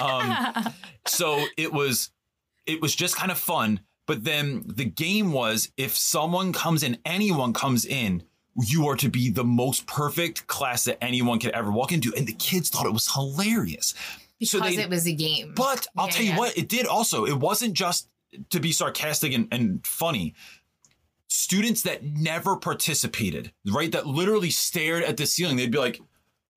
um 0.00 0.72
so 1.06 1.44
it 1.56 1.72
was 1.72 2.10
it 2.66 2.80
was 2.82 2.94
just 2.94 3.14
kind 3.16 3.30
of 3.30 3.38
fun 3.38 3.80
but 4.08 4.24
then 4.24 4.64
the 4.66 4.84
game 4.84 5.32
was 5.32 5.70
if 5.76 5.96
someone 5.96 6.52
comes 6.52 6.82
in 6.82 6.98
anyone 7.04 7.52
comes 7.52 7.84
in 7.84 8.24
you 8.60 8.88
are 8.88 8.96
to 8.96 9.08
be 9.08 9.30
the 9.30 9.44
most 9.44 9.86
perfect 9.86 10.48
class 10.48 10.82
that 10.84 10.98
anyone 11.04 11.38
could 11.38 11.52
ever 11.52 11.70
walk 11.70 11.92
into 11.92 12.12
and 12.16 12.26
the 12.26 12.32
kids 12.32 12.68
thought 12.70 12.86
it 12.86 12.92
was 12.92 13.12
hilarious 13.14 13.94
because 14.40 14.50
so 14.50 14.58
they- 14.60 14.82
it 14.82 14.90
was 14.90 15.06
a 15.06 15.12
game. 15.12 15.52
but 15.54 15.86
I'll 15.96 16.06
Yeah, 16.06 16.12
tell 16.12 16.24
you 16.24 16.30
yeah. 16.32 16.38
what, 16.38 16.58
it 16.58 16.68
did 16.68 16.86
also. 16.86 17.24
It 17.24 17.38
wasn't 17.38 17.74
just 17.74 18.08
to 18.50 18.58
be 18.60 18.72
sarcastic 18.72 19.32
and, 19.32 19.46
and 19.52 19.86
funny. 19.86 20.34
Students 21.30 21.82
that 21.82 22.02
never 22.04 22.56
participated, 22.56 23.52
right? 23.66 23.92
That 23.92 24.06
literally 24.06 24.50
stared 24.50 25.02
at 25.04 25.16
the 25.18 25.26
ceiling. 25.26 25.56
They'd 25.56 25.70
be 25.70 25.78
like, 25.78 26.00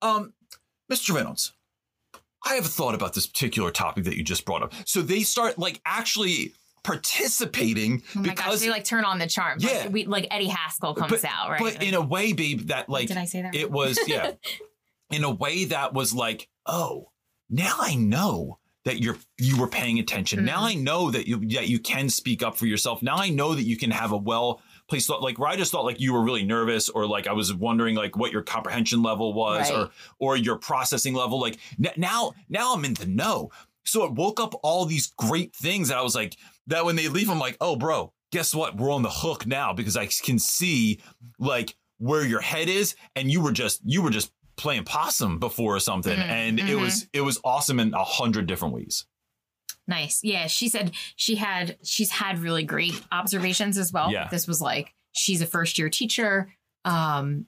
um, 0.01 0.33
Mr. 0.91 1.13
Reynolds, 1.13 1.51
I 2.45 2.53
have 2.55 2.65
a 2.65 2.69
thought 2.69 2.95
about 2.95 3.13
this 3.13 3.27
particular 3.27 3.69
topic 3.71 4.05
that 4.05 4.15
you 4.15 4.23
just 4.23 4.45
brought 4.45 4.63
up. 4.63 4.73
So 4.85 5.01
they 5.01 5.23
start 5.23 5.59
like 5.59 5.81
actually 5.85 6.53
participating 6.83 8.03
Oh 8.15 8.19
my 8.19 8.25
gosh, 8.29 8.35
because 8.37 8.61
they 8.61 8.69
like 8.69 8.83
turn 8.83 9.05
on 9.05 9.19
the 9.19 9.27
charm. 9.27 9.57
Yeah. 9.59 9.71
Like, 9.83 9.91
we, 9.93 10.05
like 10.05 10.27
Eddie 10.31 10.47
Haskell 10.47 10.93
comes 10.93 11.11
but, 11.11 11.25
out, 11.25 11.49
right? 11.49 11.59
but 11.61 11.83
in 11.83 11.93
a 11.93 12.01
way, 12.01 12.33
babe, 12.33 12.67
that 12.67 12.89
like 12.89 13.07
Did 13.07 13.17
I 13.17 13.25
say 13.25 13.41
that? 13.41 13.55
it 13.55 13.71
was 13.71 13.99
yeah 14.07 14.31
in 15.11 15.23
a 15.23 15.31
way 15.31 15.65
that 15.65 15.93
was 15.93 16.13
like 16.13 16.47
oh 16.65 17.09
now 17.49 17.75
i 17.79 17.95
know 17.95 18.59
that 18.85 19.01
you're 19.01 19.17
you 19.37 19.59
were 19.59 19.67
paying 19.67 19.99
attention 19.99 20.45
now 20.45 20.59
Mhm. 20.61 20.69
i 20.69 20.73
know 20.75 21.11
that 21.11 21.27
you 21.27 21.39
that 21.49 21.67
you 21.67 21.79
can 21.79 22.07
speak 22.09 22.41
up 22.41 22.55
for 22.55 22.65
yourself 22.65 23.01
now 23.03 23.17
i 23.17 23.27
know 23.29 23.53
that 23.53 23.63
you 23.63 23.75
can 23.77 23.91
have 23.91 24.11
a 24.13 24.17
well 24.17 24.61
placed 24.87 25.07
thought 25.07 25.21
like 25.21 25.37
where 25.37 25.49
i 25.49 25.55
just 25.57 25.71
thought 25.71 25.83
like 25.83 25.99
you 25.99 26.13
were 26.13 26.23
really 26.23 26.43
nervous 26.45 26.87
or 26.87 27.05
like 27.05 27.27
i 27.27 27.33
was 27.33 27.53
wondering 27.53 27.95
like 27.95 28.15
what 28.15 28.31
your 28.31 28.41
comprehension 28.41 29.03
level 29.03 29.33
was 29.33 29.69
Right. 29.69 29.79
or 29.79 29.89
or 30.19 30.37
your 30.37 30.55
processing 30.57 31.13
level 31.13 31.41
like 31.41 31.57
n- 31.83 31.91
now 31.97 32.31
now 32.47 32.73
i'm 32.73 32.85
in 32.85 32.93
the 32.93 33.05
know 33.07 33.49
so 33.83 34.05
it 34.05 34.13
woke 34.13 34.39
up 34.39 34.53
all 34.63 34.85
these 34.85 35.07
great 35.17 35.53
things 35.53 35.89
that 35.89 35.97
i 35.97 36.01
was 36.01 36.15
like 36.15 36.37
that 36.71 36.83
when 36.85 36.95
they 36.95 37.07
leave 37.07 37.29
i'm 37.29 37.39
like 37.39 37.55
oh 37.61 37.75
bro 37.75 38.11
guess 38.31 38.53
what 38.55 38.75
we're 38.77 38.91
on 38.91 39.01
the 39.03 39.09
hook 39.09 39.45
now 39.45 39.71
because 39.73 39.95
i 39.95 40.07
can 40.23 40.39
see 40.39 40.99
like 41.39 41.75
where 41.99 42.25
your 42.25 42.41
head 42.41 42.67
is 42.67 42.95
and 43.15 43.29
you 43.31 43.41
were 43.41 43.51
just 43.51 43.79
you 43.85 44.01
were 44.01 44.09
just 44.09 44.31
playing 44.57 44.83
possum 44.83 45.39
before 45.39 45.75
or 45.75 45.79
something 45.79 46.17
Mhm, 46.17 46.27
and 46.29 46.59
it 46.59 46.65
mhm. 46.77 46.81
was 46.81 47.07
it 47.13 47.21
was 47.21 47.39
awesome 47.43 47.79
in 47.79 47.93
a 47.93 48.03
hundred 48.03 48.47
different 48.47 48.73
ways 48.73 49.05
Nice. 49.87 50.19
Yeah, 50.23 50.47
she 50.47 50.69
said 50.69 50.91
she 51.15 51.35
had 51.35 51.77
she's 51.83 52.11
had 52.11 52.39
really 52.39 52.63
great 52.63 53.01
observations 53.11 53.77
as 53.77 53.91
well. 53.91 54.11
Yeah. 54.11 54.29
This 54.29 54.47
was 54.47 54.61
like 54.61 54.93
she's 55.11 55.41
a 55.41 55.45
first 55.45 55.77
year 55.77 55.89
teacher. 55.89 56.53
Um 56.85 57.47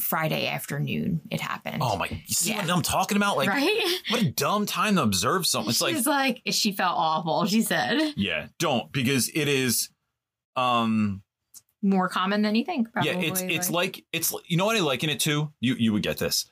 Friday 0.00 0.46
afternoon 0.46 1.20
it 1.30 1.40
happened. 1.40 1.78
oh 1.82 1.96
my 1.96 2.06
you 2.08 2.18
see 2.34 2.50
Yeah. 2.50 2.62
what 2.62 2.70
i'm 2.70 2.82
talking 2.82 3.16
about 3.16 3.36
like 3.36 3.48
right? 3.48 3.98
what 4.10 4.22
a 4.22 4.30
dumb 4.30 4.66
time 4.66 4.96
to 4.96 5.02
observe 5.02 5.46
something 5.46 5.70
it's 5.70 5.80
like 5.80 5.94
She's 5.96 6.06
like 6.06 6.42
she 6.50 6.72
felt 6.72 6.94
awful, 6.96 7.46
she 7.46 7.62
said. 7.62 8.14
yeah 8.16 8.46
don't 8.58 8.90
because 8.92 9.28
it 9.34 9.48
is 9.48 9.90
um 10.56 11.22
more 11.82 12.08
common 12.08 12.42
than 12.42 12.54
you 12.56 12.64
think. 12.64 12.90
Probably. 12.92 13.12
Yeah, 13.12 13.18
it's 13.18 13.42
it's 13.42 13.70
like 13.70 14.04
it's 14.12 14.34
you 14.46 14.56
know 14.56 14.64
what 14.66 14.76
I 14.76 14.80
liken 14.80 15.08
it 15.10 15.20
to. 15.20 15.52
You 15.60 15.74
you 15.78 15.92
would 15.92 16.02
get 16.02 16.16
this 16.18 16.50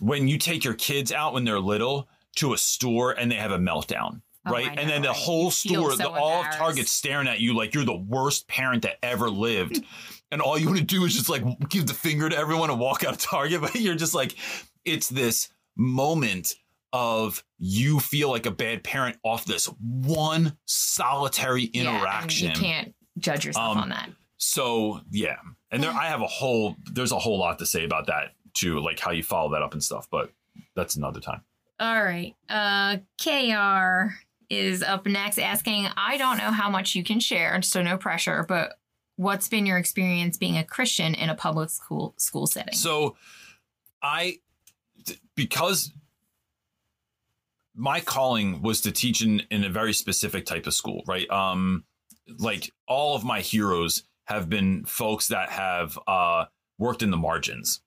when 0.00 0.26
you 0.26 0.36
take 0.38 0.64
your 0.64 0.74
kids 0.74 1.12
out 1.12 1.32
when 1.34 1.44
they're 1.44 1.60
little 1.60 2.08
to 2.36 2.52
a 2.54 2.58
store 2.58 3.12
and 3.12 3.30
they 3.30 3.36
have 3.36 3.52
a 3.52 3.58
meltdown. 3.58 4.22
Oh, 4.46 4.50
Right. 4.50 4.76
And 4.76 4.90
then 4.90 5.02
the 5.02 5.12
whole 5.12 5.44
You 5.44 5.50
store, 5.52 5.90
so 5.92 5.96
the, 5.98 6.10
all. 6.10 6.42
Target's 6.44 6.90
staring 6.90 7.28
at 7.28 7.38
you 7.38 7.54
like 7.54 7.74
you're 7.74 7.84
the 7.84 7.94
worst 7.94 8.48
parent 8.48 8.82
that 8.82 8.96
ever 9.04 9.30
lived. 9.30 9.84
and 10.32 10.40
all 10.42 10.58
you 10.58 10.66
want 10.66 10.78
to 10.78 10.84
do 10.84 11.04
is 11.04 11.14
just 11.14 11.28
like 11.28 11.44
give 11.68 11.86
the 11.86 11.94
finger 11.94 12.28
to 12.28 12.36
everyone 12.36 12.70
and 12.70 12.80
walk 12.80 13.04
out 13.04 13.12
of 13.12 13.18
Target. 13.18 13.60
But 13.60 13.74
you're 13.76 13.94
just 13.94 14.14
like, 14.14 14.34
it's 14.84 15.08
this 15.08 15.48
moment 15.76 16.54
of 16.92 17.44
you 17.58 18.00
feel 18.00 18.28
like 18.30 18.44
a 18.46 18.50
bad 18.50 18.82
parent 18.82 19.16
off 19.22 19.44
this 19.44 19.66
one 19.80 20.56
solitary 20.64 21.70
Yeah, 21.72 21.82
interaction. 21.82 22.48
you 22.50 22.54
can't 22.56 22.94
judge 23.18 23.44
yourself 23.46 23.76
Um, 23.76 23.82
on 23.84 23.88
that. 23.90 24.10
So 24.38 25.00
yeah, 25.10 25.36
and 25.70 25.82
there 25.82 25.90
I 25.92 26.06
have 26.08 26.20
a 26.20 26.26
whole 26.26 26.76
there's 26.92 27.12
a 27.12 27.18
whole 27.18 27.38
lot 27.38 27.58
to 27.60 27.66
say 27.66 27.84
about 27.84 28.06
that 28.08 28.32
too, 28.54 28.80
like 28.80 28.98
how 28.98 29.12
you 29.12 29.22
follow 29.22 29.52
that 29.52 29.62
up 29.62 29.72
and 29.72 29.82
stuff. 29.82 30.08
But 30.10 30.32
that's 30.74 30.96
another 30.96 31.20
time. 31.20 31.42
All 31.80 32.02
right. 32.02 32.34
Uh 32.48 32.96
KR 33.22 34.14
is 34.50 34.82
up 34.82 35.06
next 35.06 35.38
asking, 35.38 35.86
I 35.96 36.18
don't 36.18 36.36
know 36.38 36.50
how 36.50 36.68
much 36.68 36.94
you 36.94 37.02
can 37.04 37.20
share, 37.20 37.62
so 37.62 37.80
no 37.82 37.96
pressure, 37.96 38.44
but 38.46 38.74
what's 39.22 39.48
been 39.48 39.66
your 39.66 39.78
experience 39.78 40.36
being 40.36 40.56
a 40.56 40.64
Christian 40.64 41.14
in 41.14 41.30
a 41.30 41.34
public 41.34 41.70
school 41.70 42.14
school 42.16 42.46
setting? 42.46 42.74
So 42.74 43.16
I 44.02 44.38
because 45.34 45.92
my 47.74 48.00
calling 48.00 48.60
was 48.62 48.82
to 48.82 48.92
teach 48.92 49.22
in, 49.22 49.40
in 49.50 49.64
a 49.64 49.70
very 49.70 49.92
specific 49.92 50.44
type 50.44 50.66
of 50.66 50.74
school, 50.74 51.02
right? 51.06 51.28
Um 51.30 51.84
like 52.38 52.70
all 52.86 53.14
of 53.16 53.24
my 53.24 53.40
heroes 53.40 54.04
have 54.24 54.48
been 54.48 54.84
folks 54.84 55.28
that 55.28 55.50
have 55.50 55.98
uh 56.06 56.46
worked 56.78 57.02
in 57.02 57.10
the 57.10 57.16
margins 57.16 57.80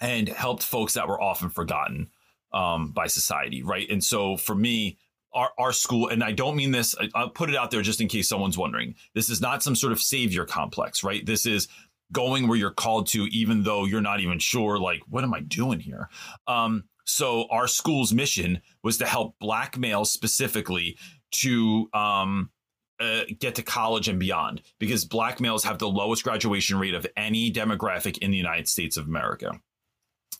and 0.00 0.28
helped 0.28 0.62
folks 0.62 0.94
that 0.94 1.08
were 1.08 1.20
often 1.20 1.50
forgotten 1.50 2.08
um 2.52 2.92
by 2.92 3.06
society, 3.06 3.62
right? 3.62 3.88
And 3.90 4.02
so 4.02 4.36
for 4.36 4.54
me 4.54 4.98
our, 5.32 5.50
our 5.58 5.72
school, 5.72 6.08
and 6.08 6.24
I 6.24 6.32
don't 6.32 6.56
mean 6.56 6.70
this, 6.70 6.94
I, 6.98 7.08
I'll 7.14 7.30
put 7.30 7.50
it 7.50 7.56
out 7.56 7.70
there 7.70 7.82
just 7.82 8.00
in 8.00 8.08
case 8.08 8.28
someone's 8.28 8.58
wondering. 8.58 8.94
This 9.14 9.28
is 9.28 9.40
not 9.40 9.62
some 9.62 9.76
sort 9.76 9.92
of 9.92 10.00
savior 10.00 10.44
complex, 10.44 11.04
right? 11.04 11.24
This 11.24 11.46
is 11.46 11.68
going 12.12 12.48
where 12.48 12.56
you're 12.56 12.70
called 12.70 13.06
to, 13.08 13.24
even 13.26 13.62
though 13.62 13.84
you're 13.84 14.00
not 14.00 14.20
even 14.20 14.38
sure, 14.38 14.78
like, 14.78 15.02
what 15.08 15.24
am 15.24 15.34
I 15.34 15.40
doing 15.40 15.80
here? 15.80 16.08
Um, 16.46 16.84
so 17.04 17.46
our 17.50 17.68
school's 17.68 18.12
mission 18.12 18.60
was 18.82 18.98
to 18.98 19.06
help 19.06 19.38
black 19.38 19.76
males 19.76 20.10
specifically 20.10 20.96
to 21.32 21.88
um, 21.92 22.50
uh, 22.98 23.24
get 23.38 23.54
to 23.56 23.62
college 23.62 24.08
and 24.08 24.18
beyond, 24.18 24.62
because 24.78 25.04
black 25.04 25.40
males 25.40 25.64
have 25.64 25.78
the 25.78 25.88
lowest 25.88 26.24
graduation 26.24 26.78
rate 26.78 26.94
of 26.94 27.06
any 27.16 27.52
demographic 27.52 28.18
in 28.18 28.30
the 28.30 28.38
United 28.38 28.68
States 28.68 28.96
of 28.96 29.06
America. 29.06 29.52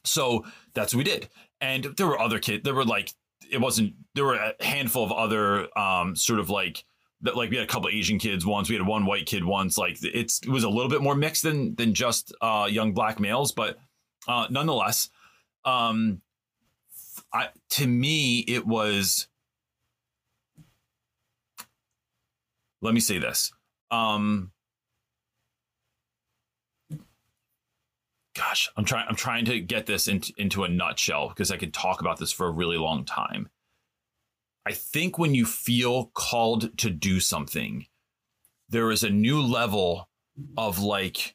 So 0.05 0.47
that's 0.75 0.95
what 0.95 0.99
we 0.99 1.05
did. 1.05 1.29
And 1.61 1.85
there 1.97 2.07
were 2.07 2.21
other 2.21 2.39
kids, 2.39 2.65
there 2.65 2.75
were 2.75 2.85
like, 2.85 3.13
it 3.51 3.61
wasn't, 3.61 3.95
there 4.15 4.25
were 4.25 4.35
a 4.35 4.55
handful 4.65 5.05
of 5.05 5.13
other 5.13 5.69
um, 5.79 6.17
sort 6.17 6.41
of 6.41 6.51
like, 6.51 6.85
that 7.23 7.37
like 7.37 7.51
we 7.51 7.57
had 7.57 7.65
a 7.65 7.69
couple 7.69 7.89
Asian 7.89 8.19
kids 8.19 8.47
once, 8.47 8.69
we 8.69 8.77
had 8.77 8.87
one 8.87 9.05
white 9.05 9.27
kid 9.27 9.45
once. 9.45 9.77
Like 9.77 9.99
it's 10.03 10.41
it 10.41 10.49
was 10.49 10.63
a 10.63 10.69
little 10.69 10.89
bit 10.89 11.03
more 11.03 11.17
mixed 11.17 11.43
than 11.43 11.75
than 11.75 11.93
just 11.93 12.33
uh, 12.41 12.69
young 12.71 12.93
black 12.93 13.19
males, 13.19 13.51
but 13.51 13.77
uh, 14.29 14.47
nonetheless, 14.51 15.11
um, 15.65 16.21
I, 17.33 17.49
to 17.71 17.87
me 17.87 18.41
it 18.41 18.67
was. 18.67 19.27
Let 22.81 22.95
me 22.95 23.01
say 23.01 23.19
this. 23.19 23.53
Um, 23.91 24.53
gosh, 28.39 28.71
I'm 28.77 28.85
trying. 28.85 29.07
I'm 29.09 29.17
trying 29.17 29.45
to 29.47 29.61
get 29.61 29.87
this 29.87 30.09
into 30.09 30.33
into 30.39 30.65
a 30.65 30.69
nutshell 30.69 31.29
because 31.29 31.51
I 31.51 31.57
could 31.57 31.75
talk 31.75 32.01
about 32.01 32.19
this 32.19 32.33
for 32.33 32.47
a 32.47 32.51
really 32.53 32.79
long 32.79 33.05
time. 33.05 33.49
I 34.67 34.73
think 34.73 35.19
when 35.19 35.35
you 35.35 35.45
feel 35.47 36.11
called 36.15 36.77
to 36.79 36.91
do 36.91 37.21
something, 37.21 37.87
there 38.69 38.91
is 38.91 39.03
a 39.03 39.11
new 39.11 39.41
level 39.41 40.09
of 40.57 40.79
like, 40.79 41.35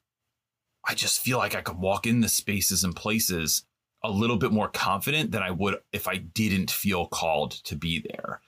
I 0.87 0.93
just 0.93 1.19
feel 1.19 1.39
like 1.39 1.55
I 1.55 1.61
could 1.61 1.77
walk 1.77 2.05
in 2.05 2.21
the 2.21 2.29
spaces 2.29 2.83
and 2.83 2.95
places 2.95 3.65
a 4.03 4.09
little 4.09 4.37
bit 4.37 4.51
more 4.51 4.67
confident 4.67 5.31
than 5.31 5.41
I 5.41 5.49
would 5.51 5.77
if 5.91 6.07
I 6.07 6.17
didn't 6.17 6.69
feel 6.69 7.07
called 7.07 7.51
to 7.65 7.75
be 7.75 8.05
there. 8.07 8.41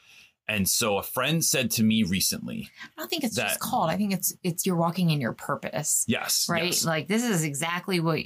And 0.47 0.69
so 0.69 0.99
a 0.99 1.03
friend 1.03 1.43
said 1.43 1.71
to 1.71 1.83
me 1.83 2.03
recently, 2.03 2.69
I 2.83 3.01
don't 3.01 3.09
think 3.09 3.23
it's 3.23 3.35
that- 3.37 3.47
just 3.47 3.59
called. 3.61 3.89
I 3.89 3.97
think 3.97 4.13
it's 4.13 4.35
it's 4.43 4.65
you're 4.67 4.75
walking 4.75 5.09
in 5.09 5.19
your 5.19 5.33
purpose. 5.33 6.05
yes, 6.07 6.45
Right? 6.47 6.65
yes. 6.65 6.85
Like 6.85 7.07
this 7.07 7.23
is 7.23 7.43
exactly 7.43 7.99
what 7.99 8.19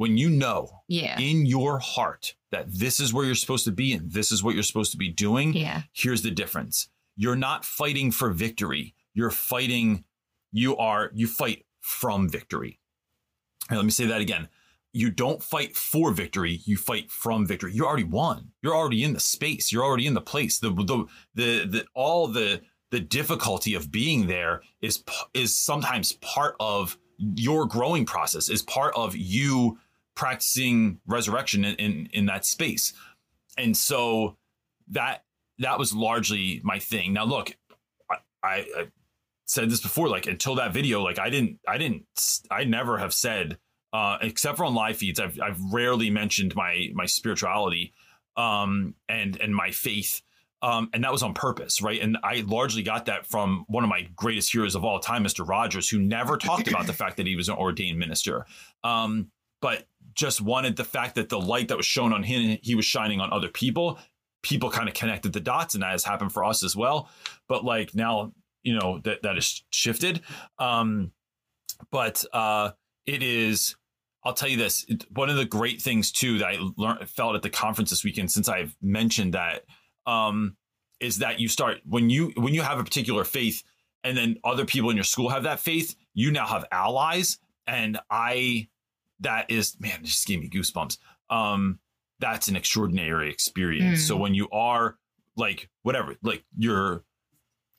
when 0.00 0.16
you 0.16 0.30
know 0.30 0.80
yeah. 0.88 1.20
in 1.20 1.44
your 1.44 1.78
heart 1.78 2.34
that 2.52 2.64
this 2.72 3.00
is 3.00 3.12
where 3.12 3.26
you're 3.26 3.34
supposed 3.34 3.66
to 3.66 3.70
be 3.70 3.92
and 3.92 4.10
this 4.10 4.32
is 4.32 4.42
what 4.42 4.54
you're 4.54 4.62
supposed 4.62 4.92
to 4.92 4.96
be 4.96 5.10
doing, 5.10 5.52
Yeah. 5.52 5.82
here's 5.92 6.22
the 6.22 6.30
difference. 6.30 6.88
You're 7.16 7.36
not 7.36 7.66
fighting 7.66 8.10
for 8.10 8.30
victory. 8.30 8.94
You're 9.12 9.30
fighting, 9.30 10.04
you 10.52 10.74
are, 10.78 11.10
you 11.14 11.26
fight 11.26 11.66
from 11.82 12.30
victory. 12.30 12.80
And 13.68 13.76
let 13.76 13.84
me 13.84 13.90
say 13.90 14.06
that 14.06 14.22
again. 14.22 14.48
You 14.94 15.10
don't 15.10 15.42
fight 15.42 15.76
for 15.76 16.12
victory, 16.12 16.62
you 16.64 16.78
fight 16.78 17.10
from 17.10 17.46
victory. 17.46 17.74
You 17.74 17.84
already 17.84 18.04
won. 18.04 18.52
You're 18.62 18.74
already 18.74 19.04
in 19.04 19.12
the 19.12 19.20
space. 19.20 19.70
You're 19.70 19.84
already 19.84 20.06
in 20.06 20.14
the 20.14 20.22
place. 20.22 20.60
The 20.60 20.70
the 20.70 21.04
the, 21.34 21.66
the 21.66 21.84
all 21.94 22.26
the 22.26 22.62
the 22.90 23.00
difficulty 23.00 23.74
of 23.74 23.92
being 23.92 24.28
there 24.28 24.62
is 24.80 25.04
is 25.34 25.54
sometimes 25.58 26.12
part 26.12 26.56
of 26.58 26.96
your 27.36 27.66
growing 27.66 28.06
process, 28.06 28.48
is 28.48 28.62
part 28.62 28.94
of 28.96 29.14
you 29.14 29.78
practicing 30.14 31.00
resurrection 31.06 31.64
in, 31.64 31.74
in, 31.76 32.08
in 32.12 32.26
that 32.26 32.44
space. 32.44 32.92
And 33.56 33.76
so 33.76 34.36
that 34.88 35.24
that 35.58 35.78
was 35.78 35.94
largely 35.94 36.60
my 36.64 36.78
thing. 36.78 37.12
Now, 37.12 37.24
look, 37.24 37.54
I, 38.10 38.16
I, 38.42 38.86
said 39.50 39.68
this 39.68 39.80
before. 39.80 40.08
Like 40.08 40.26
until 40.26 40.54
that 40.56 40.72
video, 40.72 41.02
like 41.02 41.18
I 41.18 41.28
didn't, 41.28 41.58
I 41.66 41.76
didn't, 41.76 42.06
I 42.50 42.64
never 42.64 42.98
have 42.98 43.12
said, 43.12 43.58
uh, 43.92 44.18
except 44.22 44.58
for 44.58 44.64
on 44.64 44.74
live 44.74 44.96
feeds, 44.96 45.18
I've 45.18 45.38
I've 45.42 45.60
rarely 45.72 46.10
mentioned 46.10 46.54
my 46.54 46.88
my 46.94 47.06
spirituality, 47.06 47.92
um, 48.36 48.94
and 49.08 49.38
and 49.40 49.54
my 49.54 49.70
faith. 49.70 50.22
Um, 50.62 50.90
and 50.92 51.02
that 51.04 51.10
was 51.10 51.22
on 51.22 51.32
purpose, 51.32 51.80
right? 51.80 52.02
And 52.02 52.18
I 52.22 52.44
largely 52.46 52.82
got 52.82 53.06
that 53.06 53.26
from 53.26 53.64
one 53.68 53.82
of 53.82 53.88
my 53.88 54.06
greatest 54.14 54.52
heroes 54.52 54.74
of 54.74 54.84
all 54.84 55.00
time, 55.00 55.24
Mr. 55.24 55.46
Rogers, 55.48 55.88
who 55.88 55.98
never 55.98 56.36
talked 56.36 56.68
about 56.68 56.86
the 56.86 56.92
fact 56.92 57.16
that 57.16 57.26
he 57.26 57.34
was 57.34 57.48
an 57.48 57.56
ordained 57.56 57.98
minister, 57.98 58.44
um, 58.84 59.30
but 59.62 59.86
just 60.20 60.40
wanted 60.42 60.76
the 60.76 60.84
fact 60.84 61.14
that 61.14 61.28
the 61.30 61.40
light 61.40 61.68
that 61.68 61.76
was 61.78 61.86
shown 61.86 62.12
on 62.12 62.22
him, 62.22 62.58
he 62.62 62.74
was 62.74 62.84
shining 62.84 63.20
on 63.20 63.32
other 63.32 63.48
people. 63.48 63.98
People 64.42 64.70
kind 64.70 64.88
of 64.88 64.94
connected 64.94 65.32
the 65.32 65.40
dots 65.40 65.74
and 65.74 65.82
that 65.82 65.92
has 65.92 66.04
happened 66.04 66.32
for 66.32 66.44
us 66.44 66.62
as 66.62 66.76
well. 66.76 67.08
But 67.48 67.64
like 67.64 67.94
now 67.94 68.32
you 68.62 68.78
know 68.78 69.00
that 69.04 69.22
that 69.22 69.38
is 69.38 69.64
shifted. 69.70 70.20
Um 70.58 71.12
but 71.90 72.22
uh 72.34 72.70
it 73.06 73.22
is 73.22 73.74
i'll 74.24 74.34
tell 74.34 74.50
you 74.50 74.58
this 74.58 74.84
it- 74.88 75.06
one 75.10 75.30
of 75.30 75.36
the 75.36 75.46
great 75.46 75.80
things 75.80 76.12
too 76.12 76.36
that 76.38 76.48
i 76.48 76.58
learned 76.76 77.08
felt 77.08 77.34
at 77.34 77.40
the 77.42 77.48
conference 77.48 77.88
this 77.88 78.04
weekend 78.04 78.30
since 78.30 78.48
i've 78.50 78.76
mentioned 78.82 79.32
that 79.32 79.64
um 80.06 80.56
is 81.00 81.18
that 81.18 81.40
you 81.40 81.48
start 81.48 81.78
when 81.86 82.10
you 82.10 82.32
when 82.36 82.52
you 82.52 82.60
have 82.60 82.78
a 82.78 82.84
particular 82.84 83.24
faith 83.24 83.62
and 84.04 84.14
then 84.14 84.36
other 84.44 84.66
people 84.66 84.90
in 84.90 84.96
your 84.96 85.04
school 85.04 85.30
have 85.30 85.44
that 85.44 85.58
faith 85.60 85.94
you 86.12 86.30
now 86.30 86.46
have 86.46 86.66
allies. 86.70 87.38
And 87.66 87.98
i 88.10 88.68
that 89.20 89.50
is 89.50 89.76
man 89.80 90.02
just 90.02 90.26
gave 90.26 90.40
me 90.40 90.48
goosebumps 90.48 90.98
um 91.30 91.78
that's 92.18 92.48
an 92.48 92.56
extraordinary 92.56 93.30
experience 93.30 94.00
Mm. 94.02 94.06
so 94.08 94.16
when 94.16 94.34
you 94.34 94.48
are 94.50 94.96
like 95.36 95.68
whatever 95.82 96.16
like 96.22 96.44
you're 96.56 97.04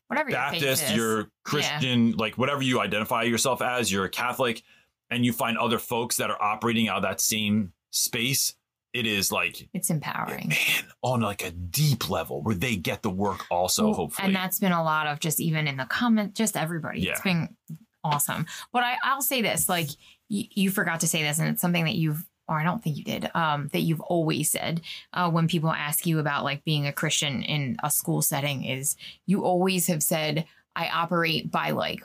Whatever 0.08 0.32
Baptist, 0.32 0.84
is. 0.84 0.94
you're 0.94 1.30
Christian, 1.46 2.12
like 2.18 2.38
whatever 2.38 2.62
you 2.62 2.82
identify 2.82 3.24
yourself 3.24 3.62
as, 3.62 3.90
you're 3.90 4.04
a 4.04 4.10
Catholic, 4.10 4.62
and 5.10 5.24
you 5.26 5.32
find 5.32 5.58
other 5.58 5.78
folks 5.80 6.18
that 6.18 6.30
are 6.30 6.42
operating 6.44 6.90
out 6.90 6.98
of 6.98 7.04
that 7.04 7.22
same 7.22 7.72
space, 7.92 8.54
it 8.92 9.06
is 9.08 9.32
like 9.32 9.70
it's 9.74 9.90
empowering. 9.90 10.50
man 10.50 10.84
on 11.02 11.22
like 11.22 11.46
a 11.46 11.52
deep 11.52 12.10
level 12.10 12.42
where 12.44 12.56
they 12.56 12.76
get 12.76 13.04
the 13.04 13.10
work 13.10 13.46
also, 13.50 13.86
Well, 13.86 13.94
hopefully. 13.94 14.26
And 14.26 14.36
that's 14.36 14.60
been 14.60 14.74
a 14.74 14.84
lot 14.84 15.08
of 15.08 15.22
just 15.22 15.40
even 15.40 15.66
in 15.66 15.78
the 15.78 15.86
comment, 15.86 16.36
just 16.36 16.58
everybody. 16.58 17.00
Yeah. 17.00 17.12
It's 17.12 17.22
been 17.22 17.56
awesome. 18.04 18.48
But 18.74 18.84
I, 18.84 18.96
I'll 19.06 19.22
say 19.22 19.42
this, 19.42 19.70
like 19.70 19.88
you, 20.32 20.46
you 20.52 20.72
forgot 20.72 21.02
to 21.02 21.08
say 21.08 21.24
this, 21.24 21.40
and 21.40 21.50
it's 21.50 21.62
something 21.62 21.84
that 21.84 21.96
you've, 21.96 22.26
or 22.48 22.58
I 22.58 22.64
don't 22.64 22.82
think 22.82 22.96
you 22.98 23.04
did, 23.04 23.30
um, 23.36 23.70
that 23.74 23.82
you've 23.82 24.00
always 24.00 24.50
said 24.50 24.82
uh, 25.14 25.30
when 25.30 25.48
people 25.48 25.70
ask 25.70 26.06
you 26.06 26.20
about 26.20 26.46
like 26.46 26.64
being 26.64 26.88
a 26.88 26.94
Christian 26.94 27.44
in 27.44 27.76
a 27.84 27.92
school 27.92 28.22
setting 28.22 28.64
is 28.64 28.96
you 29.26 29.44
always 29.44 29.88
have 29.88 30.02
said, 30.02 30.46
I 30.74 30.88
operate 30.88 31.52
by 31.52 31.72
like 31.72 32.02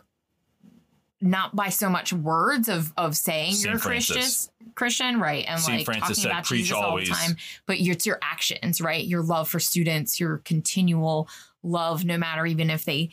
not 1.20 1.54
by 1.54 1.68
so 1.68 1.88
much 1.88 2.12
words 2.12 2.68
of 2.68 2.92
of 2.96 3.16
saying 3.16 3.54
Saint 3.54 3.72
you're. 3.72 3.80
Christian, 3.80 4.50
Christian, 4.74 5.20
right? 5.20 5.44
And 5.48 5.60
Saint 5.60 5.78
like 5.78 5.86
Francis 5.86 6.02
talking 6.02 6.22
said, 6.22 6.30
about 6.32 6.44
"Preach 6.44 6.62
Jesus 6.62 6.76
all 6.76 6.82
always." 6.82 7.08
the 7.08 7.14
time, 7.14 7.36
but 7.66 7.76
it's 7.78 8.06
your 8.06 8.18
actions, 8.22 8.80
right? 8.80 9.04
Your 9.04 9.22
love 9.22 9.48
for 9.48 9.60
students, 9.60 10.18
your 10.18 10.38
continual 10.38 11.28
love, 11.62 12.04
no 12.04 12.18
matter 12.18 12.44
even 12.44 12.70
if 12.70 12.84
they 12.84 13.10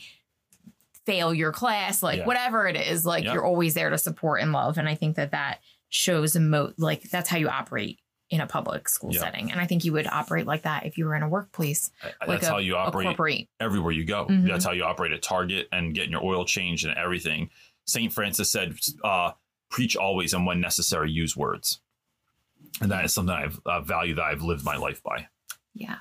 fail 1.06 1.34
your 1.34 1.52
class, 1.52 2.02
like 2.02 2.18
Yeah. 2.20 2.26
whatever 2.26 2.66
it 2.66 2.76
is, 2.76 3.04
like 3.04 3.24
Yep. 3.24 3.34
you're 3.34 3.44
always 3.44 3.74
there 3.74 3.90
to 3.90 3.98
support 3.98 4.40
and 4.40 4.52
love. 4.52 4.78
And 4.78 4.88
I 4.88 4.94
think 4.94 5.16
that 5.16 5.32
that 5.32 5.60
shows 5.90 6.34
a 6.36 6.40
mo 6.40 6.72
like 6.78 7.02
that's 7.10 7.28
how 7.28 7.36
you 7.38 7.48
operate 7.48 8.00
in 8.30 8.40
a 8.40 8.46
public 8.46 8.88
school 8.88 9.12
Yeah. 9.12 9.20
setting. 9.20 9.52
And 9.52 9.60
I 9.60 9.66
think 9.66 9.84
you 9.84 9.92
would 9.92 10.06
operate 10.06 10.46
like 10.46 10.62
that 10.62 10.86
if 10.86 10.96
you 10.98 11.04
were 11.04 11.14
in 11.14 11.22
a 11.22 11.28
workplace, 11.28 11.90
like 12.26 12.40
that's 12.40 12.46
a, 12.46 12.50
how 12.52 12.58
you 12.58 12.74
operate 12.76 13.48
everywhere 13.60 13.92
you 13.92 14.04
go. 14.04 14.26
Mhm. 14.26 14.48
That's 14.48 14.64
how 14.64 14.72
you 14.72 14.82
operate 14.84 15.12
at 15.12 15.22
Target 15.22 15.68
and 15.72 15.94
getting 15.94 16.10
your 16.12 16.24
oil 16.24 16.44
changed 16.44 16.86
and 16.86 16.96
everything. 16.96 17.50
St. 17.86 18.10
Francis 18.12 18.50
said, 18.50 18.74
uh, 19.04 19.32
preach 19.70 19.94
always 19.94 20.32
and 20.32 20.46
when 20.46 20.58
necessary, 20.60 21.10
use 21.12 21.36
words. 21.36 21.80
And 22.80 22.90
that 22.90 23.04
is 23.04 23.12
something 23.12 23.34
I've 23.34 23.60
uh, 23.66 23.82
value 23.82 24.14
that 24.14 24.24
I've 24.24 24.42
lived 24.42 24.64
my 24.64 24.76
life 24.76 25.02
by. 25.02 25.28
Yeah. 25.74 25.98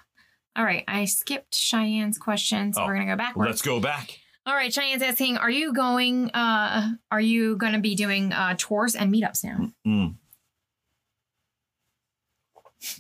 All 0.56 0.64
right. 0.64 0.84
I 0.88 1.06
skipped 1.06 1.54
Cheyenne's 1.54 2.18
question, 2.18 2.72
so 2.74 2.82
Oh, 2.84 2.86
we're 2.86 2.94
gonna 2.96 3.06
go 3.08 3.16
backwards. 3.18 3.48
Let's 3.50 3.62
go 3.62 3.80
back. 3.80 4.20
All 4.46 4.54
right, 4.54 4.74
Cheyenne's 4.74 5.02
asking, 5.02 5.38
are 5.38 5.50
you 5.50 5.74
going 5.74 6.30
uh 6.32 6.92
are 7.12 7.22
you 7.22 7.56
gonna 7.58 7.80
be 7.80 7.96
doing 7.96 8.34
uh 8.34 8.56
tours 8.58 8.96
and 8.96 9.14
meetups 9.14 9.44
now? 9.44 9.72
Mm. 9.88 10.16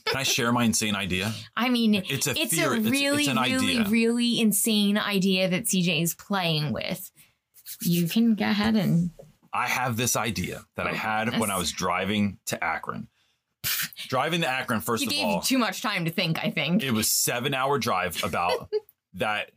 Can 0.05 0.15
I 0.17 0.23
share 0.23 0.53
my 0.53 0.63
insane 0.63 0.95
idea? 0.95 1.33
I 1.57 1.67
mean, 1.67 1.95
It's 1.95 2.27
a 2.27 2.31
it's 2.39 2.55
theory. 2.55 2.77
a 2.77 2.81
really, 2.81 3.23
it's, 3.23 3.31
an 3.31 3.37
really, 3.37 3.79
idea. 3.79 3.89
really 3.89 4.39
insane 4.39 4.97
idea 4.97 5.49
that 5.49 5.65
CJ 5.65 6.01
is 6.01 6.15
playing 6.15 6.71
with. 6.71 7.11
You 7.81 8.07
can 8.07 8.35
go 8.35 8.45
ahead 8.45 8.75
and 8.77 9.11
I 9.51 9.67
have 9.67 9.97
this 9.97 10.15
idea 10.15 10.63
that 10.77 10.87
I 10.87 10.91
Oh, 10.91 10.95
had 10.95 11.37
when 11.39 11.51
I 11.51 11.57
was 11.57 11.71
driving 11.73 12.37
to 12.45 12.63
Akron. 12.63 13.07
driving 14.07 14.41
to 14.41 14.47
Akron, 14.47 14.79
first 14.79 15.03
you 15.03 15.07
of 15.09 15.13
gave 15.13 15.25
all, 15.25 15.41
too 15.41 15.57
much 15.57 15.81
time 15.81 16.05
to 16.05 16.11
think, 16.11 16.39
I 16.39 16.49
think. 16.49 16.81
it 16.81 16.91
was 16.91 17.09
seven 17.11 17.53
hour 17.53 17.77
drive 17.77 18.23
about 18.23 18.69
that 19.15 19.51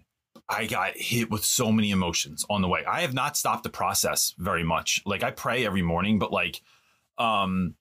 I 0.49 0.67
got 0.67 0.97
hit 0.97 1.31
with 1.31 1.45
so 1.45 1.73
many 1.73 1.91
emotions 1.91 2.47
on 2.49 2.63
the 2.63 2.69
way. 2.69 2.85
I 2.85 3.01
have 3.01 3.15
not 3.15 3.37
stopped 3.37 3.65
to 3.65 3.71
process 3.71 4.35
very 4.39 4.63
much. 4.63 5.03
Like 5.05 5.23
I 5.23 5.31
pray 5.31 5.67
every 5.67 5.83
morning, 5.83 6.19
but 6.19 6.33
like 6.33 6.63
um 7.19 7.75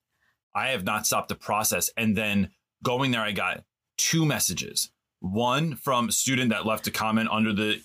I 0.53 0.69
have 0.69 0.83
not 0.83 1.05
stopped 1.05 1.29
to 1.29 1.35
process. 1.35 1.89
And 1.97 2.17
then 2.17 2.51
going 2.81 3.11
there, 3.11 3.21
I 3.21 3.33
got 3.33 3.63
two 3.97 4.25
messages. 4.25 4.89
One 5.19 5.75
from 5.75 6.09
a 6.09 6.11
student 6.11 6.49
that 6.51 6.65
left 6.65 6.87
a 6.87 6.91
comment 6.91 7.29
under 7.31 7.51
the 7.51 7.81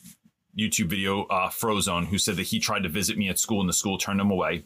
YouTube 0.59 0.87
video, 0.87 1.25
uh, 1.25 1.49
Frozone, 1.49 2.07
who 2.07 2.19
said 2.19 2.37
that 2.37 2.45
he 2.45 2.61
tried 2.61 2.85
to 2.85 2.89
visit 2.89 3.19
me 3.19 3.29
at 3.29 3.39
school 3.39 3.61
and 3.61 3.69
the 3.69 3.75
school 3.75 3.99
turned 3.99 4.21
him 4.21 4.31
away. 4.31 4.65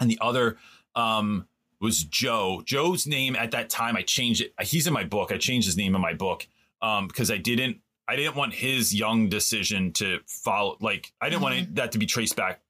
And 0.00 0.10
the 0.10 0.18
other 0.20 0.56
um, 0.94 1.46
was 1.80 2.04
Joe. 2.04 2.62
Joe's 2.64 3.06
name 3.06 3.36
at 3.36 3.52
that 3.52 3.70
time, 3.70 3.96
I 3.96 4.02
changed 4.02 4.40
it. 4.40 4.54
He's 4.60 4.86
in 4.86 4.92
my 4.92 5.04
book. 5.04 5.30
I 5.30 5.38
changed 5.38 5.66
his 5.66 5.76
name 5.76 5.94
in 5.94 6.00
my 6.00 6.14
book 6.14 6.46
um, 6.82 7.06
because 7.06 7.30
I 7.30 7.38
didn't. 7.38 7.78
I 8.10 8.16
didn't 8.16 8.34
want 8.34 8.52
his 8.52 8.92
young 8.92 9.28
decision 9.28 9.92
to 9.92 10.18
follow. 10.26 10.76
Like 10.80 11.12
I 11.20 11.28
didn't 11.28 11.42
want 11.42 11.76
that 11.76 11.92
to 11.92 11.98
be 11.98 12.06
traced 12.06 12.34
back. 12.34 12.60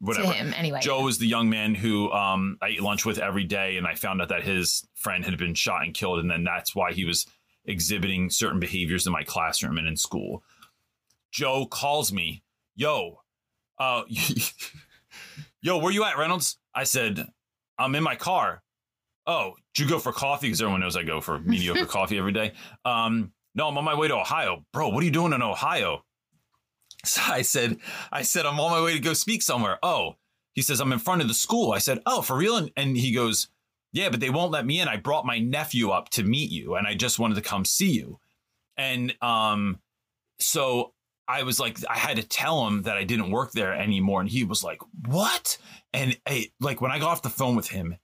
Whatever. 0.00 0.26
To 0.26 0.32
him, 0.32 0.52
anyway. 0.56 0.80
Joe 0.82 1.04
was 1.04 1.18
the 1.18 1.28
young 1.28 1.48
man 1.48 1.76
who 1.76 2.10
um, 2.10 2.58
I 2.60 2.68
ate 2.70 2.82
lunch 2.82 3.06
with 3.06 3.18
every 3.18 3.44
day, 3.44 3.76
and 3.76 3.86
I 3.86 3.94
found 3.94 4.20
out 4.20 4.30
that 4.30 4.42
his 4.42 4.84
friend 4.94 5.24
had 5.24 5.38
been 5.38 5.54
shot 5.54 5.84
and 5.84 5.94
killed, 5.94 6.18
and 6.18 6.28
then 6.28 6.42
that's 6.42 6.74
why 6.74 6.92
he 6.92 7.04
was 7.04 7.24
exhibiting 7.66 8.30
certain 8.30 8.58
behaviors 8.58 9.06
in 9.06 9.12
my 9.12 9.22
classroom 9.22 9.78
and 9.78 9.86
in 9.86 9.96
school. 9.96 10.42
Joe 11.30 11.66
calls 11.66 12.12
me, 12.12 12.42
"Yo, 12.74 13.20
uh, 13.78 14.02
yo, 15.62 15.78
where 15.78 15.92
you 15.92 16.02
at, 16.02 16.18
Reynolds?" 16.18 16.58
I 16.74 16.82
said, 16.82 17.28
"I'm 17.78 17.94
in 17.94 18.02
my 18.02 18.16
car." 18.16 18.64
Oh, 19.24 19.54
did 19.72 19.84
you 19.84 19.88
go 19.88 20.00
for 20.00 20.12
coffee? 20.12 20.48
Because 20.48 20.60
everyone 20.60 20.80
knows 20.80 20.96
I 20.96 21.04
go 21.04 21.20
for 21.20 21.38
mediocre 21.38 21.86
coffee 21.86 22.18
every 22.18 22.32
day. 22.32 22.54
Um, 22.84 23.30
no, 23.54 23.68
I'm 23.68 23.78
on 23.78 23.84
my 23.84 23.94
way 23.94 24.08
to 24.08 24.16
Ohio, 24.16 24.64
bro. 24.72 24.88
What 24.88 25.02
are 25.02 25.06
you 25.06 25.10
doing 25.10 25.32
in 25.32 25.42
Ohio? 25.42 26.04
So 27.02 27.22
I 27.24 27.40
said, 27.40 27.78
I 28.12 28.20
said, 28.20 28.44
I'm 28.44 28.60
on 28.60 28.72
my 28.72 28.82
way 28.82 28.92
to 28.92 28.98
go 28.98 29.14
speak 29.14 29.40
somewhere. 29.40 29.78
Oh, 29.82 30.16
he 30.52 30.60
says, 30.60 30.80
I'm 30.80 30.92
in 30.92 30.98
front 30.98 31.22
of 31.22 31.28
the 31.28 31.34
school. 31.34 31.72
I 31.72 31.78
said, 31.78 32.00
Oh, 32.04 32.20
for 32.20 32.36
real? 32.36 32.58
And, 32.58 32.70
and 32.76 32.94
he 32.94 33.12
goes, 33.14 33.48
Yeah, 33.90 34.10
but 34.10 34.20
they 34.20 34.28
won't 34.28 34.52
let 34.52 34.66
me 34.66 34.80
in. 34.80 34.86
I 34.86 34.98
brought 34.98 35.24
my 35.24 35.38
nephew 35.38 35.92
up 35.92 36.10
to 36.10 36.22
meet 36.22 36.50
you 36.50 36.74
and 36.74 36.86
I 36.86 36.94
just 36.94 37.18
wanted 37.18 37.36
to 37.36 37.40
come 37.40 37.64
see 37.64 37.92
you. 37.92 38.18
And 38.76 39.14
um, 39.22 39.78
so 40.40 40.92
I 41.26 41.44
was 41.44 41.58
like, 41.58 41.78
I 41.88 41.96
had 41.96 42.18
to 42.18 42.22
tell 42.22 42.66
him 42.66 42.82
that 42.82 42.98
I 42.98 43.04
didn't 43.04 43.30
work 43.30 43.52
there 43.52 43.72
anymore. 43.72 44.20
And 44.20 44.28
he 44.28 44.44
was 44.44 44.62
like, 44.62 44.80
What? 45.06 45.56
And 45.94 46.18
I, 46.26 46.50
like 46.60 46.82
when 46.82 46.90
I 46.90 46.98
got 46.98 47.08
off 47.08 47.22
the 47.22 47.30
phone 47.30 47.56
with 47.56 47.68
him, 47.68 47.96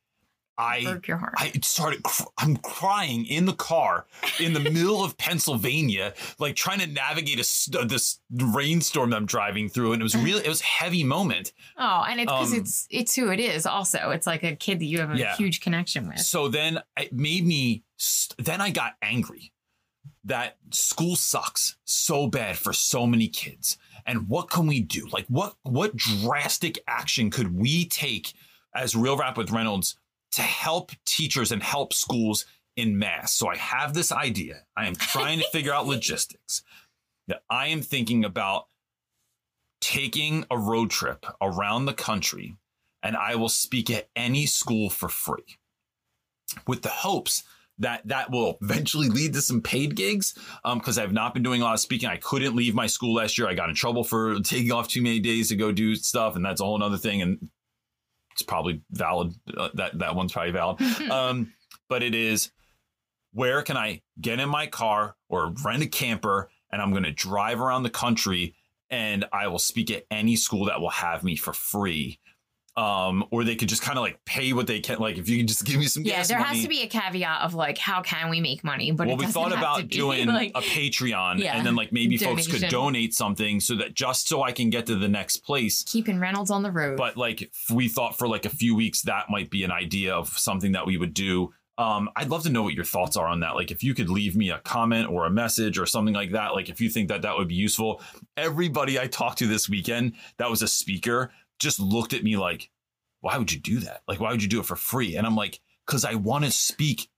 I 0.58 0.82
broke 0.84 1.06
your 1.08 1.16
heart. 1.18 1.34
I 1.36 1.52
started, 1.62 2.02
cr- 2.02 2.22
I'm 2.38 2.56
crying 2.56 3.26
in 3.26 3.44
the 3.44 3.52
car 3.52 4.06
in 4.40 4.52
the 4.54 4.60
middle 4.60 5.04
of 5.04 5.16
Pennsylvania, 5.18 6.14
like 6.38 6.56
trying 6.56 6.78
to 6.80 6.86
navigate 6.86 7.38
a, 7.38 7.84
this 7.84 8.20
rainstorm 8.30 9.10
that 9.10 9.16
I'm 9.16 9.26
driving 9.26 9.68
through. 9.68 9.92
And 9.92 10.00
it 10.00 10.04
was 10.04 10.14
really, 10.16 10.44
it 10.44 10.48
was 10.48 10.60
a 10.60 10.64
heavy 10.64 11.04
moment. 11.04 11.52
oh, 11.76 12.04
and 12.08 12.20
it's 12.20 12.30
because 12.32 12.52
um, 12.52 12.58
it's 12.60 12.86
it's 12.90 13.14
who 13.14 13.30
it 13.30 13.40
is. 13.40 13.66
Also, 13.66 14.10
it's 14.10 14.26
like 14.26 14.42
a 14.44 14.56
kid 14.56 14.78
that 14.80 14.86
you 14.86 15.00
have 15.00 15.10
a 15.12 15.18
Yeah. 15.18 15.36
huge 15.36 15.60
connection 15.60 16.08
with. 16.08 16.20
So 16.20 16.48
then 16.48 16.80
it 16.98 17.12
made 17.12 17.46
me, 17.46 17.84
st- 17.96 18.44
then 18.44 18.60
I 18.60 18.70
got 18.70 18.94
angry 19.02 19.52
that 20.24 20.56
school 20.72 21.14
sucks 21.16 21.76
so 21.84 22.26
bad 22.26 22.56
for 22.58 22.72
so 22.72 23.06
many 23.06 23.28
kids. 23.28 23.78
And 24.04 24.28
what 24.28 24.50
can 24.50 24.66
we 24.66 24.80
do? 24.80 25.06
Like 25.12 25.26
what, 25.28 25.54
what 25.62 25.94
drastic 25.96 26.78
action 26.88 27.30
could 27.30 27.54
we 27.56 27.84
take 27.86 28.32
as 28.74 28.94
Real 28.96 29.16
Rap 29.16 29.36
with 29.36 29.50
Reynolds 29.50 29.96
to 30.32 30.42
help 30.42 30.92
teachers 31.04 31.52
and 31.52 31.62
help 31.62 31.92
schools 31.92 32.46
in 32.76 32.98
mass? 32.98 33.32
So 33.32 33.48
I 33.48 33.56
have 33.56 33.94
this 33.94 34.12
idea. 34.12 34.62
I 34.76 34.86
am 34.86 34.94
trying 34.94 35.38
to 35.38 35.48
figure 35.52 35.72
out 35.72 35.86
logistics. 35.96 36.62
That 37.28 37.42
I 37.50 37.68
am 37.68 37.82
thinking 37.82 38.24
about 38.24 38.66
taking 39.80 40.44
a 40.50 40.58
road 40.58 40.90
trip 40.90 41.26
around 41.40 41.86
the 41.86 41.92
country 41.92 42.56
and 43.02 43.16
I 43.16 43.36
will 43.36 43.48
speak 43.48 43.90
at 43.90 44.08
any 44.16 44.46
school 44.46 44.90
for 44.90 45.08
free 45.08 45.58
with 46.66 46.82
the 46.82 46.88
hopes 46.88 47.44
that 47.78 48.06
that 48.08 48.30
will 48.30 48.58
eventually 48.62 49.08
lead 49.08 49.34
to 49.34 49.40
some 49.40 49.60
paid 49.60 49.94
gigs 49.94 50.34
um, 50.64 50.78
because 50.78 50.98
I've 50.98 51.12
not 51.12 51.34
been 51.34 51.42
doing 51.42 51.60
a 51.60 51.64
lot 51.64 51.74
of 51.74 51.80
speaking. 51.80 52.08
I 52.08 52.16
couldn't 52.16 52.56
leave 52.56 52.74
my 52.74 52.86
school 52.86 53.14
last 53.14 53.36
year. 53.36 53.48
I 53.48 53.54
got 53.54 53.68
in 53.68 53.74
trouble 53.74 54.02
for 54.02 54.40
taking 54.40 54.72
off 54.72 54.88
too 54.88 55.02
many 55.02 55.20
days 55.20 55.50
to 55.50 55.56
go 55.56 55.72
do 55.72 55.94
stuff, 55.94 56.36
and 56.36 56.44
that's 56.44 56.60
a 56.60 56.64
whole 56.64 56.82
other 56.82 56.96
thing. 56.96 57.22
And 57.22 57.50
it's 58.36 58.42
probably 58.42 58.82
valid. 58.90 59.32
Uh, 59.56 59.70
that 59.74 59.98
that 59.98 60.14
one's 60.14 60.32
probably 60.32 60.52
valid. 60.52 60.80
um, 61.10 61.52
but 61.88 62.02
it 62.02 62.14
is 62.14 62.50
where 63.32 63.62
can 63.62 63.78
I 63.78 64.02
get 64.20 64.40
in 64.40 64.48
my 64.48 64.66
car 64.66 65.16
or 65.28 65.54
rent 65.64 65.82
a 65.82 65.86
camper 65.86 66.50
and 66.70 66.82
I'm 66.82 66.90
going 66.90 67.04
to 67.04 67.12
drive 67.12 67.60
around 67.60 67.82
the 67.82 67.90
country 67.90 68.54
and 68.90 69.24
I 69.32 69.48
will 69.48 69.58
speak 69.58 69.90
at 69.90 70.04
any 70.10 70.36
school 70.36 70.66
that 70.66 70.80
will 70.80 70.90
have 70.90 71.24
me 71.24 71.36
for 71.36 71.52
free. 71.52 72.20
Um, 72.76 73.24
or 73.30 73.42
they 73.42 73.56
could 73.56 73.70
just 73.70 73.80
kind 73.80 73.96
of 73.96 74.02
like 74.02 74.22
pay 74.26 74.52
what 74.52 74.66
they 74.66 74.80
can. 74.80 74.98
Like 74.98 75.16
if 75.16 75.30
you 75.30 75.38
can 75.38 75.46
just 75.46 75.64
give 75.64 75.78
me 75.78 75.86
some 75.86 76.02
yeah, 76.04 76.22
there 76.24 76.38
money. 76.38 76.54
has 76.56 76.62
to 76.62 76.68
be 76.68 76.82
a 76.82 76.86
caveat 76.86 77.40
of 77.40 77.54
like, 77.54 77.78
how 77.78 78.02
can 78.02 78.28
we 78.28 78.40
make 78.40 78.62
money? 78.62 78.90
But 78.90 79.06
well, 79.06 79.16
we 79.16 79.24
thought 79.24 79.52
about 79.52 79.88
doing 79.88 80.26
like, 80.26 80.52
a 80.54 80.60
Patreon 80.60 81.38
Yeah, 81.38 81.56
and 81.56 81.66
then 81.66 81.74
like 81.74 81.90
maybe 81.90 82.18
folks 82.18 82.46
could 82.46 82.68
donate 82.68 83.14
something 83.14 83.60
so 83.60 83.76
that 83.76 83.94
just 83.94 84.28
so 84.28 84.42
I 84.42 84.52
can 84.52 84.68
get 84.68 84.84
to 84.86 84.96
the 84.96 85.08
next 85.08 85.38
place. 85.38 85.84
keeping 85.84 86.20
Reynolds 86.20 86.50
on 86.50 86.62
the 86.62 86.70
road. 86.70 86.98
But 86.98 87.16
like 87.16 87.50
we 87.72 87.88
thought 87.88 88.18
for 88.18 88.28
like 88.28 88.44
a 88.44 88.50
few 88.50 88.74
weeks 88.76 89.02
that 89.02 89.30
might 89.30 89.48
be 89.48 89.64
an 89.64 89.72
idea 89.72 90.14
of 90.14 90.28
something 90.38 90.72
that 90.72 90.86
we 90.86 90.98
would 90.98 91.14
do. 91.14 91.54
Um, 91.78 92.08
I'd 92.16 92.30
love 92.30 92.42
to 92.44 92.50
know 92.50 92.62
what 92.62 92.72
your 92.72 92.84
thoughts 92.84 93.16
are 93.16 93.26
on 93.26 93.40
that. 93.40 93.54
Like 93.54 93.70
if 93.70 93.82
you 93.82 93.94
could 93.94 94.08
leave 94.08 94.34
me 94.34 94.50
a 94.50 94.58
comment 94.58 95.10
or 95.10 95.26
a 95.26 95.30
message 95.30 95.78
or 95.78 95.84
something 95.84 96.14
like 96.14 96.32
that. 96.32 96.54
Like 96.54 96.70
if 96.70 96.80
you 96.80 96.88
think 96.88 97.08
that 97.08 97.22
that 97.22 97.36
would 97.36 97.48
be 97.48 97.54
useful. 97.54 98.00
Everybody 98.36 98.98
I 98.98 99.06
talked 99.06 99.38
to 99.38 99.46
this 99.46 99.68
weekend 99.68 100.14
that 100.38 100.50
was 100.50 100.62
a 100.62 100.68
speaker 100.68 101.32
just 101.58 101.80
looked 101.80 102.12
at 102.12 102.22
me 102.22 102.36
like, 102.36 102.70
why 103.20 103.38
would 103.38 103.52
you 103.52 103.60
do 103.60 103.80
that? 103.80 104.02
Like 104.06 104.20
why 104.20 104.30
would 104.30 104.42
you 104.42 104.48
do 104.48 104.60
it 104.60 104.66
for 104.66 104.76
free? 104.76 105.16
And 105.16 105.26
I'm 105.26 105.36
like, 105.36 105.60
because 105.86 106.04
I 106.04 106.14
want 106.14 106.44
to 106.44 106.50
speak. 106.50 107.08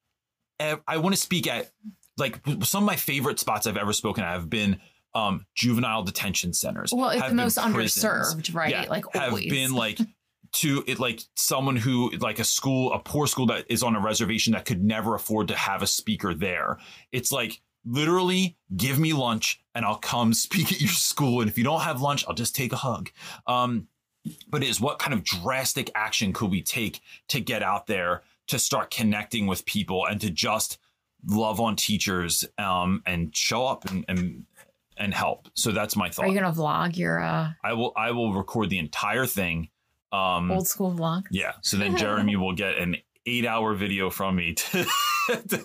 I 0.61 0.97
want 0.97 1.15
to 1.15 1.21
speak 1.21 1.47
at 1.47 1.71
like 2.17 2.41
some 2.63 2.83
of 2.83 2.87
my 2.87 2.97
favorite 2.97 3.39
spots 3.39 3.69
I've 3.69 3.77
ever 3.77 3.93
spoken 3.93 4.25
at 4.25 4.33
have 4.33 4.51
been 4.51 4.81
um, 5.15 5.47
juvenile 5.55 6.03
detention 6.03 6.53
centers. 6.53 6.93
well, 6.93 7.11
it's 7.11 7.29
the 7.29 7.35
most 7.35 7.59
prisons 7.59 8.05
underserved, 8.05 8.55
right? 8.55 8.71
yeah, 8.71 8.87
like 8.89 9.05
have 9.15 9.31
always. 9.31 9.49
been 9.49 9.73
like 9.73 9.99
to 10.51 10.83
it 10.87 10.99
like 10.99 11.21
someone 11.37 11.77
who 11.77 12.11
like 12.21 12.39
a 12.39 12.45
school 12.45 12.93
a 12.93 12.99
poor 12.99 13.27
school 13.27 13.47
that 13.47 13.67
is 13.69 13.83
on 13.83 13.95
a 13.95 14.01
reservation 14.01 14.55
that 14.55 14.65
could 14.65 14.83
never 14.83 15.15
afford 15.15 15.49
to 15.49 15.55
have 15.55 15.83
a 15.83 15.87
speaker 15.87 16.33
there 16.33 16.79
it's 17.13 17.31
like 17.31 17.61
literally 17.85 18.57
give 18.75 18.99
me 18.99 19.13
lunch 19.13 19.61
and 19.75 19.85
i'll 19.85 19.99
come 19.99 20.33
speak 20.33 20.73
at 20.73 20.81
your 20.81 20.91
school 20.91 21.43
and 21.43 21.51
if 21.51 21.59
you 21.59 21.65
don't 21.65 21.83
have 21.83 22.01
lunch 22.01 22.25
i'll 22.27 22.35
just 22.35 22.57
take 22.57 22.73
a 22.73 22.77
hug 22.77 23.11
um 23.47 23.89
but 24.49 24.63
is 24.63 24.81
what 24.81 24.99
kind 24.99 25.15
of 25.15 25.25
drastic 25.25 25.91
action 25.95 26.33
could 26.33 26.51
we 26.51 26.63
take 26.63 27.01
to 27.29 27.41
get 27.41 27.63
out 27.63 27.87
there 27.87 28.23
to 28.49 28.59
start 28.59 28.91
connecting 28.91 29.47
with 29.47 29.65
people 29.67 30.07
and 30.07 30.21
to 30.21 30.31
just 30.31 30.79
love 31.27 31.61
on 31.61 31.75
teachers 31.77 32.45
um 32.59 33.03
and 33.07 33.35
show 33.37 33.67
up 33.67 33.85
and 33.91 34.05
and 34.09 34.45
and 34.97 35.13
help 35.15 35.49
so 35.55 35.71
that's 35.71 35.97
my 35.97 36.09
thought 36.11 36.25
Are 36.25 36.29
you 36.29 36.39
gonna 36.39 36.53
vlog 36.55 36.97
your 36.97 37.21
uh, 37.21 37.51
I 37.63 37.73
will 37.75 37.93
I 37.97 38.11
will 38.13 38.33
record 38.33 38.71
the 38.71 38.79
entire 38.79 39.27
thing. 39.27 39.69
Um 40.13 40.51
old 40.51 40.67
school 40.67 40.93
vlog? 40.93 41.25
yeah. 41.31 41.53
So 41.63 41.77
then 41.77 41.97
Jeremy 42.03 42.37
will 42.37 42.55
get 42.55 42.79
an 42.79 42.97
eight 43.27 43.45
hour 43.47 43.75
video 43.75 44.11
from 44.11 44.37
me 44.37 44.55
to 44.55 44.87
to, 45.49 45.65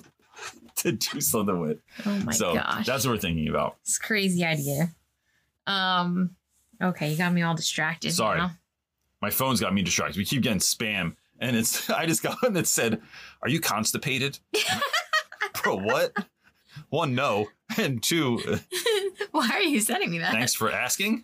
to 0.76 0.92
do 0.92 1.22
something 1.22 1.60
with. 1.60 1.78
Oh 2.06 2.20
my 2.26 2.34
so 2.34 2.54
gosh, 2.56 2.86
that's 2.86 3.06
what 3.06 3.14
we're 3.14 3.18
thinking 3.20 3.48
about. 3.48 3.78
it's 3.84 3.98
a 3.98 4.02
crazy 4.02 4.44
idea. 4.44 4.94
Um, 5.66 6.36
Okay, 6.84 7.12
you 7.12 7.18
got 7.18 7.34
me 7.34 7.42
all 7.42 7.56
distracted. 7.56 8.12
Sorry. 8.12 8.40
now. 8.40 8.52
My 9.22 9.30
phone's 9.30 9.62
got 9.62 9.74
me 9.74 9.82
distracted. 9.82 10.18
We 10.18 10.26
keep 10.26 10.42
getting 10.44 10.60
spam, 10.60 11.16
and 11.40 11.56
it's 11.56 11.90
I 11.90 12.06
just 12.06 12.22
got 12.22 12.42
one 12.44 12.54
that 12.54 12.68
said, 12.68 13.02
"Are 13.42 13.50
you 13.50 13.60
constipated?" 13.60 14.40
Bro, 15.64 15.78
what? 15.78 16.14
One, 16.90 17.16
no, 17.16 17.48
and 17.78 18.02
two, 18.04 18.42
uh, 18.48 18.58
Why 19.32 19.50
are 19.54 19.62
you 19.62 19.80
sending 19.80 20.12
me 20.12 20.20
that? 20.20 20.34
thanks 20.34 20.54
for 20.54 20.72
asking. 20.72 21.24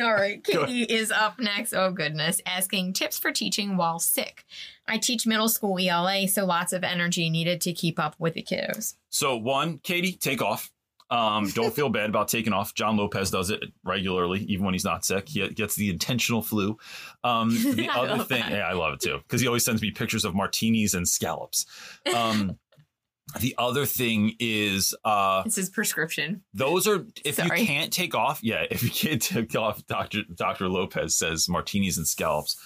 All 0.00 0.12
right, 0.14 0.42
Katie 0.42 0.84
is 0.84 1.10
up 1.10 1.40
next. 1.40 1.74
Oh 1.74 1.90
goodness, 1.90 2.40
asking 2.46 2.92
tips 2.92 3.18
for 3.18 3.32
teaching 3.32 3.76
while 3.76 3.98
sick. 3.98 4.44
I 4.86 4.96
teach 4.96 5.26
middle 5.26 5.48
school 5.48 5.76
ELA, 5.78 6.28
so 6.28 6.46
lots 6.46 6.72
of 6.72 6.84
energy 6.84 7.28
needed 7.28 7.60
to 7.62 7.72
keep 7.72 7.98
up 7.98 8.14
with 8.18 8.34
the 8.34 8.42
kiddos. 8.42 8.94
So 9.10 9.36
one, 9.36 9.78
Katie, 9.78 10.12
take 10.12 10.40
off. 10.40 10.70
Um, 11.10 11.48
don't 11.54 11.74
feel 11.74 11.88
bad 11.88 12.10
about 12.10 12.28
taking 12.28 12.52
off. 12.52 12.74
John 12.74 12.96
Lopez 12.96 13.30
does 13.30 13.50
it 13.50 13.64
regularly, 13.84 14.40
even 14.44 14.64
when 14.64 14.74
he's 14.74 14.84
not 14.84 15.04
sick. 15.04 15.28
He 15.28 15.46
gets 15.48 15.74
the 15.74 15.90
intentional 15.90 16.42
flu. 16.42 16.76
Um, 17.24 17.50
the 17.74 17.88
other 17.92 18.22
thing, 18.24 18.44
yeah, 18.50 18.68
I 18.68 18.72
love 18.72 18.94
it 18.94 19.00
too, 19.00 19.18
because 19.22 19.40
he 19.40 19.46
always 19.46 19.64
sends 19.64 19.82
me 19.82 19.90
pictures 19.90 20.24
of 20.24 20.34
martinis 20.34 20.94
and 20.94 21.08
scallops. 21.08 21.66
Um, 22.14 22.58
the 23.40 23.54
other 23.58 23.86
thing 23.86 24.34
is 24.38 24.94
uh, 25.04 25.42
This 25.42 25.58
is 25.58 25.70
prescription. 25.70 26.42
those 26.54 26.86
are 26.86 27.06
if 27.24 27.36
Sorry. 27.36 27.60
you 27.60 27.66
can't 27.66 27.92
take 27.92 28.14
off, 28.14 28.40
yeah, 28.42 28.64
if 28.70 28.82
you 28.82 28.90
can't 28.90 29.20
take 29.22 29.54
off, 29.56 29.86
Doctor 29.86 30.22
Doctor 30.34 30.68
Lopez 30.68 31.16
says 31.16 31.48
martinis 31.48 31.96
and 31.98 32.06
scallops. 32.06 32.56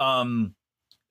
Um, 0.00 0.54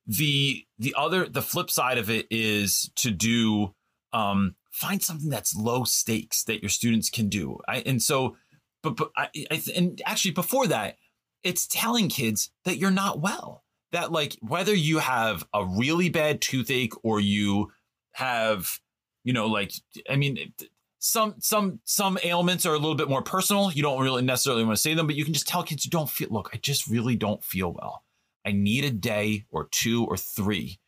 the 0.08 0.66
the 0.78 0.94
other 0.98 1.28
the 1.28 1.42
flip 1.42 1.70
side 1.72 1.98
of 1.98 2.10
it 2.10 2.28
is 2.30 2.92
to 2.98 3.10
do 3.12 3.74
um 4.14 4.56
find 4.76 5.02
something 5.02 5.30
that's 5.30 5.56
low 5.56 5.86
stakes 5.86 6.44
that 6.44 6.62
your 6.62 6.70
students 6.70 7.10
can 7.10 7.30
do. 7.30 7.60
I 7.68 7.78
and 7.86 8.04
so, 8.04 8.36
but 8.84 8.98
but 8.98 9.10
I, 9.16 9.30
I 9.50 9.62
and 9.74 10.02
actually 10.06 10.32
before 10.32 10.68
that, 10.68 10.98
it's 11.44 11.66
telling 11.66 12.10
kids 12.10 12.52
that 12.66 12.78
you're 12.78 12.92
not 12.92 13.22
well. 13.22 13.64
That 13.94 14.12
like 14.12 14.36
whether 14.42 14.76
you 14.76 15.00
have 15.00 15.48
a 15.54 15.66
really 15.66 16.10
bad 16.10 16.42
toothache 16.42 16.92
or 17.04 17.22
you 17.22 17.72
have, 18.12 18.80
you 19.24 19.32
know, 19.32 19.48
like 19.48 19.72
I 20.10 20.18
mean, 20.18 20.54
some 21.00 21.36
some 21.40 21.80
some 21.86 22.18
ailments 22.24 22.66
are 22.66 22.74
a 22.74 22.80
little 22.80 22.96
bit 22.96 23.10
more 23.10 23.22
personal. 23.22 23.72
You 23.72 23.82
don't 23.82 24.04
really 24.04 24.24
necessarily 24.24 24.66
want 24.66 24.76
to 24.76 24.82
say 24.82 24.94
them, 24.94 25.08
but 25.08 25.16
you 25.16 25.24
can 25.24 25.34
just 25.34 25.48
tell 25.48 25.64
kids 25.64 25.86
you 25.86 25.92
don't 25.92 26.10
feel. 26.10 26.28
Look, 26.32 26.50
I 26.54 26.58
just 26.58 26.88
really 26.88 27.16
don't 27.16 27.44
feel 27.44 27.72
well. 27.72 28.04
I 28.46 28.52
need 28.52 28.84
a 28.84 28.92
day 28.92 29.46
or 29.52 29.70
two 29.72 30.06
or 30.06 30.18
three. 30.18 30.80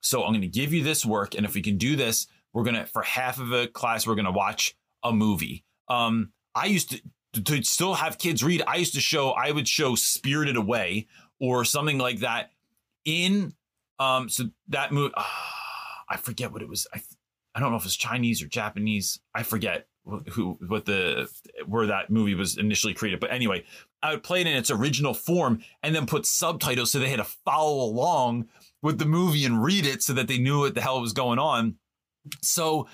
So 0.00 0.22
I'm 0.22 0.32
going 0.32 0.42
to 0.42 0.48
give 0.48 0.72
you 0.72 0.82
this 0.82 1.04
work, 1.04 1.34
and 1.34 1.44
if 1.44 1.54
we 1.54 1.62
can 1.62 1.76
do 1.76 1.96
this, 1.96 2.26
we're 2.52 2.64
gonna 2.64 2.86
for 2.86 3.02
half 3.02 3.38
of 3.38 3.52
a 3.52 3.66
class 3.66 4.06
we're 4.06 4.14
gonna 4.14 4.32
watch 4.32 4.76
a 5.02 5.12
movie. 5.12 5.64
Um, 5.88 6.32
I 6.54 6.66
used 6.66 6.90
to 6.90 7.42
to 7.42 7.62
still 7.62 7.94
have 7.94 8.18
kids 8.18 8.42
read. 8.44 8.62
I 8.66 8.76
used 8.76 8.94
to 8.94 9.00
show 9.00 9.30
I 9.30 9.50
would 9.50 9.68
show 9.68 9.94
Spirited 9.94 10.56
Away 10.56 11.06
or 11.40 11.64
something 11.64 11.98
like 11.98 12.20
that 12.20 12.50
in 13.04 13.54
um 13.98 14.28
so 14.28 14.44
that 14.68 14.92
movie 14.92 15.14
ah, 15.16 16.04
I 16.08 16.16
forget 16.16 16.52
what 16.52 16.62
it 16.62 16.68
was. 16.68 16.86
I 16.92 17.00
I 17.54 17.60
don't 17.60 17.70
know 17.70 17.76
if 17.76 17.84
it's 17.84 17.96
Chinese 17.96 18.42
or 18.42 18.46
Japanese. 18.46 19.20
I 19.34 19.42
forget 19.42 19.86
who 20.30 20.58
what 20.66 20.84
the 20.84 21.28
where 21.66 21.86
that 21.86 22.10
movie 22.10 22.34
was 22.34 22.58
initially 22.58 22.94
created. 22.94 23.20
But 23.20 23.32
anyway, 23.32 23.64
I 24.02 24.12
would 24.12 24.22
play 24.22 24.40
it 24.40 24.46
in 24.46 24.56
its 24.56 24.70
original 24.70 25.14
form 25.14 25.62
and 25.82 25.94
then 25.94 26.06
put 26.06 26.26
subtitles 26.26 26.90
so 26.90 26.98
they 26.98 27.08
had 27.08 27.18
to 27.18 27.24
follow 27.24 27.84
along 27.84 28.48
with 28.82 28.98
the 28.98 29.06
movie 29.06 29.44
and 29.44 29.62
read 29.62 29.86
it 29.86 30.02
so 30.02 30.12
that 30.14 30.26
they 30.28 30.38
knew 30.38 30.60
what 30.60 30.74
the 30.74 30.80
hell 30.80 31.00
was 31.00 31.12
going 31.12 31.38
on. 31.38 31.76
So, 32.42 32.88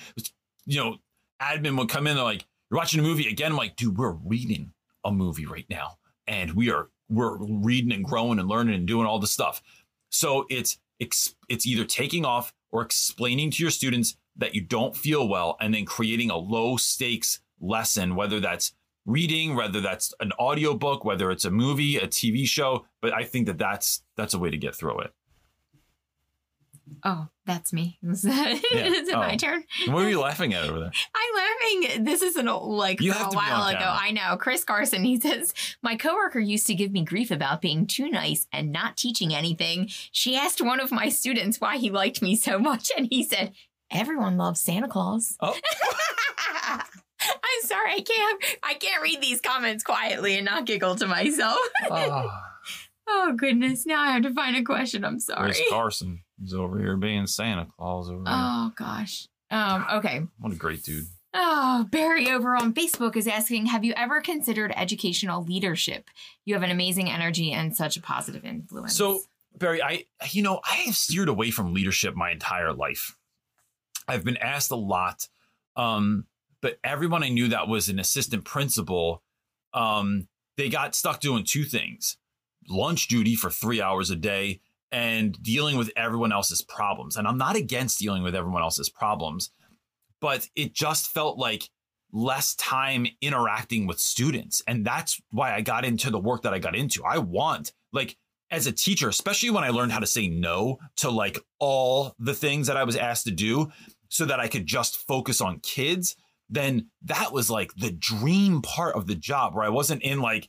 you 0.67 0.79
know, 0.79 0.97
admin 1.41 1.79
would 1.79 1.89
come 1.89 2.07
in, 2.07 2.17
they're 2.17 2.25
like, 2.25 2.47
You're 2.71 2.79
watching 2.79 3.01
a 3.01 3.03
movie 3.03 3.29
again. 3.29 3.53
I'm 3.53 3.59
like, 3.59 3.77
dude, 3.77 3.99
we're 3.99 4.13
reading 4.13 4.73
a 5.05 5.13
movie 5.13 5.47
right 5.47 5.67
now. 5.69 5.99
And 6.27 6.53
we 6.53 6.71
are 6.71 6.89
we're 7.09 7.39
reading 7.39 7.93
and 7.93 8.05
growing 8.05 8.39
and 8.39 8.49
learning 8.49 8.75
and 8.75 8.87
doing 8.87 9.07
all 9.07 9.19
this 9.19 9.33
stuff. 9.33 9.63
So 10.11 10.47
it's 10.51 10.79
it's 11.01 11.67
either 11.67 11.85
taking 11.85 12.25
off 12.25 12.53
or 12.71 12.83
explaining 12.83 13.51
to 13.53 13.63
your 13.63 13.71
students 13.71 14.17
that 14.37 14.55
you 14.55 14.61
don't 14.61 14.97
feel 14.97 15.29
well 15.29 15.57
and 15.61 15.75
then 15.75 15.85
creating 15.85 16.31
a 16.31 16.37
low 16.37 16.77
stakes 16.77 17.41
lesson, 17.61 18.15
whether 18.15 18.41
that's 18.41 18.73
reading, 19.07 19.55
whether 19.55 19.81
that's 19.81 20.13
an 20.21 20.33
audiobook, 20.39 21.05
whether 21.05 21.31
it's 21.31 21.45
a 21.45 21.51
movie, 21.51 21.97
a 21.97 22.07
TV 22.07 22.47
show. 22.47 22.87
But 23.01 23.15
I 23.15 23.25
think 23.25 23.47
that 23.47 23.59
that's 23.59 24.03
that's 24.17 24.35
a 24.35 24.39
way 24.39 24.51
to 24.51 24.57
get 24.57 24.75
through 24.75 25.01
it. 25.01 25.13
Oh, 27.05 27.29
that's 27.47 27.73
me. 27.73 27.99
Is, 28.09 28.23
that, 28.23 28.61
Yeah. 28.73 28.85
is 28.87 29.09
it 29.09 29.15
my 29.15 29.35
Oh. 29.35 29.37
turn? 29.37 29.65
What 29.89 30.05
are 30.05 30.09
you 30.11 30.21
laughing 30.21 30.53
at 30.55 30.65
over 30.69 30.81
there? 30.81 30.91
I'm 31.15 31.35
laughing. 31.91 32.05
This 32.05 32.23
is 32.23 32.37
an 32.37 32.49
old, 32.49 32.71
like 32.77 33.01
You 33.01 33.13
from 33.13 33.23
a 33.23 33.25
to 33.27 33.31
be 33.31 33.37
on 33.37 33.43
while 33.51 33.69
ago. 33.69 33.79
camera. 33.79 33.99
I 34.01 34.11
know. 34.11 34.37
Chris 34.37 34.65
Carson, 34.65 35.05
he 35.05 35.19
says, 35.21 35.53
My 35.83 35.97
coworker 35.97 36.41
used 36.41 36.67
to 36.69 36.75
give 36.75 36.91
me 36.93 37.05
grief 37.05 37.31
about 37.31 37.61
being 37.61 37.87
too 37.87 38.09
nice 38.11 38.47
and 38.53 38.73
not 38.73 38.97
teaching 38.97 39.35
anything. 39.35 39.89
She 40.13 40.37
asked 40.37 40.61
one 40.61 40.81
of 40.81 40.91
my 40.93 41.09
students 41.09 41.61
why 41.61 41.77
he 41.79 41.91
liked 41.91 42.21
me 42.23 42.37
so 42.37 42.59
much, 42.59 42.91
and 42.97 43.07
he 43.11 43.23
said, 43.23 43.53
Everyone 43.91 44.37
loves 44.37 44.61
Santa 44.61 44.89
Claus. 44.89 45.37
Oh. 45.41 45.57
I'm 47.21 47.63
sorry, 47.65 47.93
I 47.95 48.01
can't 48.01 48.45
I 48.63 48.75
can't 48.75 49.03
read 49.03 49.21
these 49.21 49.41
comments 49.41 49.83
quietly 49.83 50.37
and 50.37 50.45
not 50.45 50.67
giggle 50.67 50.95
to 50.97 51.07
myself. 51.07 51.59
Ah. 51.91 52.43
oh 53.09 53.33
goodness, 53.37 53.87
now 53.87 54.01
I 54.03 54.13
have 54.13 54.23
to 54.23 54.33
find 54.33 54.57
a 54.57 54.63
question. 54.63 55.05
I'm 55.05 55.19
sorry. 55.19 55.49
Where's 55.49 55.61
Carson? 55.71 56.21
He's 56.41 56.55
over 56.55 56.79
here 56.79 56.97
being 56.97 57.27
Santa 57.27 57.67
Claus 57.77 58.09
over 58.09 58.19
here. 58.19 58.27
Oh 58.27 58.73
gosh. 58.77 59.29
Um, 59.51 59.87
okay. 59.95 60.23
What 60.39 60.53
a 60.53 60.57
great 60.57 60.83
dude. 60.83 61.07
Oh, 61.35 61.87
Barry 61.91 62.31
over 62.31 62.57
on 62.57 62.73
Facebook 62.73 63.15
is 63.17 63.27
asking 63.27 63.67
Have 63.67 63.85
you 63.85 63.93
ever 63.97 64.21
considered 64.21 64.73
educational 64.77 65.45
leadership? 65.45 66.09
You 66.45 66.55
have 66.55 66.63
an 66.63 66.71
amazing 66.71 67.11
energy 67.11 67.53
and 67.53 67.77
such 67.77 67.97
a 67.97 68.03
positive 68.03 68.45
influence. 68.45 68.97
So, 68.97 69.21
Barry, 69.57 69.83
I 69.83 70.05
you 70.31 70.43
know, 70.43 70.61
I 70.69 70.77
have 70.87 70.97
steered 70.97 71.29
away 71.29 71.51
from 71.51 71.75
leadership 71.75 72.15
my 72.15 72.31
entire 72.31 72.73
life. 72.73 73.17
I've 74.07 74.25
been 74.25 74.39
asked 74.39 74.71
a 74.71 74.77
lot. 74.77 75.29
Um, 75.77 76.27
but 76.61 76.79
everyone 76.83 77.23
I 77.23 77.29
knew 77.29 77.49
that 77.49 77.69
was 77.69 77.89
an 77.89 77.99
assistant 77.99 78.45
principal, 78.45 79.23
um, 79.75 80.27
they 80.57 80.69
got 80.69 80.95
stuck 80.95 81.21
doing 81.21 81.45
two 81.45 81.65
things 81.65 82.17
lunch 82.69 83.09
duty 83.09 83.35
for 83.35 83.51
three 83.51 83.81
hours 83.81 84.11
a 84.11 84.17
day 84.17 84.61
and 84.91 85.41
dealing 85.43 85.77
with 85.77 85.91
everyone 85.97 86.33
else's 86.33 86.63
problems. 86.63 87.17
And 87.17 87.27
I'm 87.27 87.39
not 87.39 87.57
against 87.57 87.99
dealing 87.99 88.23
with 88.23 88.35
everyone 88.35 88.63
else's 88.63 88.89
problems, 88.89 89.51
but 90.21 90.49
it 90.57 90.75
just 90.75 91.09
felt 91.09 91.39
like 91.39 91.71
less 92.13 92.55
time 92.55 93.07
interacting 93.21 93.87
with 93.87 93.99
students. 93.99 94.63
And 94.67 94.85
that's 94.85 95.21
why 95.31 95.55
I 95.55 95.61
got 95.61 95.85
into 95.85 96.11
the 96.11 96.19
work 96.19 96.43
that 96.43 96.55
I 96.55 96.59
got 96.59 96.75
into. 96.75 97.05
I 97.05 97.19
want, 97.19 97.73
like, 97.93 98.17
as 98.51 98.67
a 98.67 98.73
teacher, 98.73 99.09
especially 99.09 99.51
when 99.51 99.65
I 99.65 99.69
learned 99.69 99.93
how 99.93 99.99
to 99.99 100.07
say 100.07 100.27
no 100.29 100.79
to 100.97 101.11
like 101.11 101.39
all 101.59 102.15
the 102.19 102.35
things 102.35 102.67
that 102.67 102.79
I 102.79 102.85
was 102.85 102.97
asked 102.97 103.25
to 103.25 103.31
do 103.31 103.71
so 104.09 104.25
that 104.25 104.41
I 104.41 104.49
could 104.49 104.67
just 104.67 104.97
focus 105.07 105.43
on 105.43 105.61
kids, 105.61 106.17
then 106.49 106.87
that 107.03 107.33
was 107.33 107.51
like 107.51 107.75
the 107.77 107.93
dream 107.93 108.63
part 108.63 108.97
of 108.97 109.07
the 109.07 109.15
job 109.15 109.55
where 109.55 109.65
I 109.65 109.69
wasn't 109.69 110.03
in 110.03 110.21
like, 110.21 110.49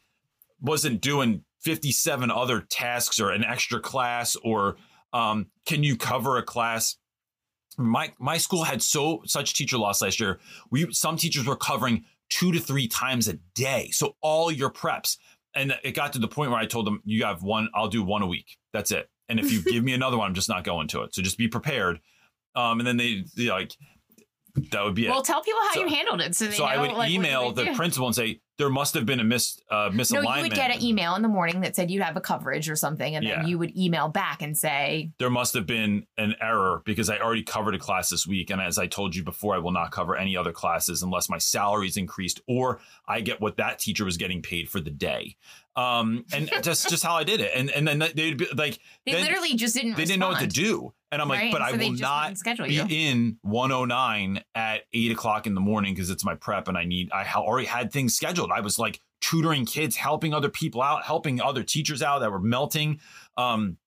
wasn't 0.61 1.01
doing 1.01 1.43
57 1.63 2.31
other 2.31 2.61
tasks 2.61 3.19
or 3.19 3.31
an 3.31 3.43
extra 3.43 3.79
class 3.79 4.35
or 4.43 4.77
um, 5.13 5.47
can 5.65 5.83
you 5.83 5.97
cover 5.97 6.37
a 6.37 6.43
class? 6.43 6.95
My 7.77 8.11
my 8.19 8.37
school 8.37 8.63
had 8.63 8.81
so 8.81 9.21
such 9.25 9.53
teacher 9.53 9.77
loss 9.77 10.01
last 10.01 10.19
year. 10.19 10.39
We 10.69 10.91
some 10.91 11.17
teachers 11.17 11.45
were 11.45 11.55
covering 11.55 12.03
two 12.29 12.51
to 12.51 12.59
three 12.59 12.87
times 12.87 13.27
a 13.27 13.33
day. 13.55 13.89
So 13.91 14.15
all 14.21 14.51
your 14.51 14.69
preps. 14.69 15.17
And 15.55 15.73
it 15.83 15.95
got 15.95 16.13
to 16.13 16.19
the 16.19 16.27
point 16.27 16.51
where 16.51 16.59
I 16.59 16.67
told 16.67 16.85
them, 16.85 17.01
you 17.05 17.23
have 17.25 17.41
one, 17.41 17.69
I'll 17.73 17.87
do 17.87 18.03
one 18.03 18.21
a 18.21 18.27
week. 18.27 18.57
That's 18.71 18.91
it. 18.91 19.09
And 19.29 19.39
if 19.39 19.51
you 19.51 19.61
give 19.71 19.83
me 19.83 19.93
another 19.93 20.15
one, 20.17 20.27
I'm 20.27 20.35
just 20.35 20.47
not 20.49 20.63
going 20.63 20.87
to 20.89 21.01
it. 21.01 21.15
So 21.15 21.23
just 21.23 21.39
be 21.39 21.47
prepared. 21.47 21.99
Um, 22.55 22.79
and 22.79 22.85
then 22.87 22.97
they, 22.97 23.23
they 23.35 23.49
like, 23.49 23.71
that 24.71 24.83
would 24.83 24.93
be 24.93 25.07
it. 25.07 25.09
well, 25.09 25.23
tell 25.23 25.41
people 25.41 25.59
how 25.67 25.73
So- 25.73 25.79
you 25.81 25.87
handled 25.87 26.21
it. 26.21 26.35
So, 26.35 26.45
they 26.45 26.51
so 26.51 26.63
know, 26.65 26.69
I 26.69 26.77
would 26.81 26.91
like, 26.91 27.09
email 27.11 27.51
the 27.51 27.65
do. 27.65 27.75
principal 27.75 28.05
and 28.07 28.15
say, 28.15 28.41
there 28.59 28.69
must 28.69 28.93
have 28.93 29.05
been 29.05 29.19
a 29.19 29.23
mis, 29.23 29.59
uh, 29.71 29.89
misalignment. 29.89 30.23
No, 30.23 30.35
you 30.35 30.41
would 30.43 30.53
get 30.53 30.69
an 30.69 30.83
email 30.83 31.15
in 31.15 31.21
the 31.23 31.27
morning 31.29 31.61
that 31.61 31.75
said 31.75 31.89
you'd 31.89 32.03
have 32.03 32.15
a 32.17 32.21
coverage 32.21 32.69
or 32.69 32.75
something, 32.75 33.15
and 33.15 33.25
Yeah. 33.25 33.37
then 33.37 33.47
you 33.47 33.57
would 33.57 33.75
email 33.75 34.09
back 34.09 34.41
and 34.41 34.55
say, 34.55 35.11
there 35.17 35.29
must 35.29 35.53
have 35.55 35.65
been 35.65 36.05
an 36.17 36.35
error 36.41 36.81
because 36.85 37.09
I 37.09 37.17
already 37.19 37.41
covered 37.43 37.73
a 37.73 37.79
class 37.79 38.09
this 38.09 38.27
week. 38.27 38.49
And 38.51 38.61
as 38.61 38.77
I 38.77 38.85
told 38.85 39.15
you 39.15 39.23
before, 39.23 39.55
I 39.55 39.59
will 39.59 39.71
not 39.71 39.91
cover 39.91 40.15
any 40.15 40.35
other 40.37 40.51
classes 40.51 41.01
unless 41.01 41.29
my 41.29 41.37
salary 41.39 41.87
is 41.87 41.97
increased 41.97 42.41
or 42.47 42.79
I 43.07 43.21
get 43.21 43.39
what 43.41 43.57
that 43.57 43.79
teacher 43.79 44.03
was 44.05 44.17
getting 44.17 44.41
paid 44.41 44.69
for 44.69 44.79
the 44.81 44.91
day. 44.91 45.37
Um, 45.75 46.25
and 46.33 46.51
just 46.61 46.89
just 46.89 47.03
how 47.03 47.15
I 47.15 47.23
did 47.23 47.39
it. 47.39 47.51
And 47.55 47.69
and 47.71 47.87
then 47.87 47.99
they'd 48.13 48.37
be 48.37 48.47
like, 48.53 48.77
they 49.05 49.13
literally 49.21 49.55
just 49.55 49.73
didn't. 49.75 49.95
they 49.95 50.03
didn't 50.03 50.19
know 50.19 50.27
what 50.29 50.41
to 50.41 50.47
do. 50.47 50.93
And 51.11 51.21
I'm 51.23 51.27
like, 51.29 51.51
but 51.51 51.61
I 51.63 51.71
So 51.71 51.77
they 51.77 51.89
will 51.89 51.97
not 51.97 52.37
schedule 52.37 52.67
be 52.67 52.75
you. 52.75 52.85
in 52.87 53.37
109 53.41 54.43
at 54.53 54.81
eight 54.93 55.11
o'clock 55.11 55.47
in 55.47 55.55
the 55.55 55.61
morning 55.61 55.93
because 55.95 56.11
it's 56.11 56.23
my 56.23 56.35
prep 56.35 56.67
and 56.67 56.77
I 56.77 56.85
need, 56.85 57.11
I 57.11 57.23
ha- 57.23 57.41
already 57.41 57.65
had 57.67 57.91
things 57.91 58.13
scheduled. 58.15 58.48
I 58.51 58.61
was 58.61 58.79
like 58.79 58.99
tutoring 59.21 59.65
kids, 59.65 59.95
helping 59.95 60.33
other 60.33 60.49
people 60.49 60.81
out, 60.81 61.03
helping 61.03 61.41
other 61.41 61.63
teachers 61.63 62.01
out 62.01 62.19
that 62.19 62.31
were 62.31 62.39
melting. 62.39 62.99
Um, 63.37 63.77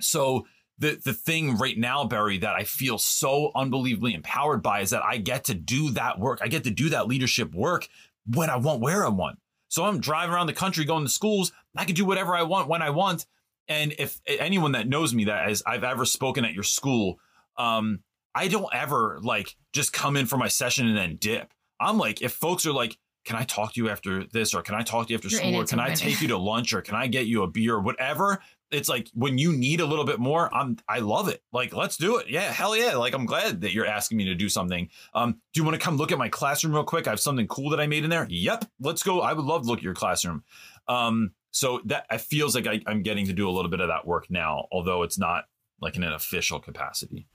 so 0.00 0.46
the, 0.78 1.00
the 1.02 1.14
thing 1.14 1.56
right 1.56 1.78
now, 1.78 2.04
Barry, 2.04 2.38
that 2.38 2.54
I 2.54 2.64
feel 2.64 2.98
so 2.98 3.50
unbelievably 3.54 4.14
empowered 4.14 4.62
by 4.62 4.80
is 4.80 4.90
that 4.90 5.04
I 5.04 5.16
get 5.16 5.44
to 5.44 5.54
do 5.54 5.90
that 5.92 6.18
work. 6.18 6.40
I 6.42 6.48
get 6.48 6.64
to 6.64 6.70
do 6.70 6.90
that 6.90 7.08
leadership 7.08 7.54
work 7.54 7.88
when 8.26 8.50
I 8.50 8.56
want, 8.56 8.80
where 8.80 9.04
I 9.04 9.08
want. 9.08 9.38
So 9.68 9.84
I'm 9.84 10.00
driving 10.00 10.34
around 10.34 10.46
the 10.46 10.52
country 10.52 10.84
going 10.84 11.04
to 11.04 11.10
schools. 11.10 11.52
I 11.76 11.84
can 11.84 11.94
do 11.94 12.04
whatever 12.04 12.36
I 12.36 12.42
want 12.42 12.68
when 12.68 12.82
I 12.82 12.90
want. 12.90 13.26
And 13.68 13.94
if 13.98 14.20
anyone 14.26 14.72
that 14.72 14.88
knows 14.88 15.12
me 15.12 15.24
that 15.24 15.48
as 15.48 15.62
I've 15.66 15.84
ever 15.84 16.04
spoken 16.04 16.44
at 16.44 16.54
your 16.54 16.62
school, 16.62 17.18
um, 17.58 18.00
I 18.34 18.48
don't 18.48 18.72
ever 18.72 19.18
like 19.22 19.56
just 19.72 19.92
come 19.92 20.16
in 20.16 20.26
for 20.26 20.36
my 20.36 20.48
session 20.48 20.86
and 20.86 20.96
then 20.96 21.16
dip. 21.16 21.52
I'm 21.80 21.98
like, 21.98 22.22
if 22.22 22.32
folks 22.32 22.66
are 22.66 22.72
like, 22.72 22.96
can 23.26 23.36
I 23.36 23.42
talk 23.42 23.74
to 23.74 23.82
you 23.82 23.90
after 23.90 24.24
this, 24.24 24.54
or 24.54 24.62
can 24.62 24.76
I 24.76 24.82
talk 24.82 25.08
to 25.08 25.12
you 25.12 25.16
after 25.16 25.28
You're 25.28 25.40
school, 25.40 25.56
or 25.56 25.66
can 25.66 25.80
I 25.80 25.88
it. 25.88 25.96
take 25.96 26.22
you 26.22 26.28
to 26.28 26.38
lunch, 26.38 26.72
or 26.72 26.80
can 26.80 26.94
I 26.94 27.08
get 27.08 27.26
you 27.26 27.42
a 27.42 27.48
beer, 27.48 27.74
or 27.74 27.80
whatever? 27.80 28.40
It's 28.70 28.88
like 28.88 29.08
when 29.14 29.36
you 29.36 29.52
need 29.52 29.80
a 29.80 29.84
little 29.84 30.04
bit 30.04 30.20
more, 30.20 30.52
I'm 30.54 30.78
I 30.88 31.00
love 31.00 31.28
it. 31.28 31.42
Like, 31.52 31.74
let's 31.74 31.96
do 31.96 32.18
it. 32.18 32.28
Yeah, 32.28 32.52
hell 32.52 32.76
yeah. 32.76 32.94
Like 32.96 33.14
I'm 33.14 33.26
glad 33.26 33.60
that 33.62 33.72
you're 33.72 33.86
asking 33.86 34.16
me 34.18 34.24
to 34.26 34.34
do 34.34 34.48
something. 34.48 34.88
Um, 35.12 35.32
do 35.52 35.60
you 35.60 35.64
want 35.64 35.74
to 35.74 35.84
come 35.84 35.96
look 35.96 36.12
at 36.12 36.18
my 36.18 36.28
classroom 36.28 36.72
real 36.72 36.84
quick? 36.84 37.08
I 37.08 37.10
have 37.10 37.20
something 37.20 37.48
cool 37.48 37.70
that 37.70 37.80
I 37.80 37.88
made 37.88 38.04
in 38.04 38.10
there. 38.10 38.26
Yep, 38.30 38.64
let's 38.80 39.02
go. 39.02 39.20
I 39.20 39.32
would 39.32 39.44
love 39.44 39.62
to 39.62 39.68
look 39.68 39.80
at 39.80 39.84
your 39.84 39.94
classroom. 39.94 40.44
Um, 40.88 41.32
so 41.50 41.80
that 41.86 42.06
it 42.10 42.20
feels 42.20 42.54
like 42.54 42.66
I, 42.66 42.80
I'm 42.86 43.02
getting 43.02 43.26
to 43.26 43.32
do 43.32 43.48
a 43.48 43.50
little 43.50 43.70
bit 43.70 43.80
of 43.80 43.88
that 43.88 44.06
work 44.06 44.30
now, 44.30 44.68
although 44.70 45.02
it's 45.02 45.18
not 45.18 45.44
like 45.80 45.96
in 45.96 46.04
an 46.04 46.12
official 46.12 46.60
capacity. 46.60 47.26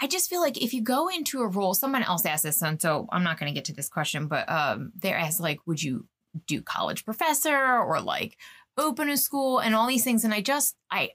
I 0.00 0.06
just 0.06 0.28
feel 0.30 0.40
like 0.40 0.60
if 0.62 0.72
you 0.74 0.82
go 0.82 1.08
into 1.08 1.40
a 1.40 1.46
role, 1.48 1.74
someone 1.74 2.02
else 2.02 2.24
asked 2.24 2.44
this, 2.44 2.62
and 2.62 2.80
so 2.80 3.06
I'm 3.10 3.22
not 3.24 3.38
going 3.38 3.52
to 3.52 3.54
get 3.54 3.64
to 3.66 3.72
this 3.72 3.88
question, 3.88 4.26
but 4.26 4.48
um, 4.48 4.92
they're 4.96 5.18
asked 5.18 5.40
like, 5.40 5.60
would 5.66 5.82
you 5.82 6.06
do 6.46 6.62
college 6.62 7.04
professor 7.04 7.56
or 7.78 8.00
like 8.00 8.38
open 8.78 9.08
a 9.10 9.16
school 9.16 9.58
and 9.58 9.74
all 9.74 9.86
these 9.86 10.04
things? 10.04 10.24
And 10.24 10.32
I 10.32 10.40
just, 10.40 10.76
I, 10.90 11.10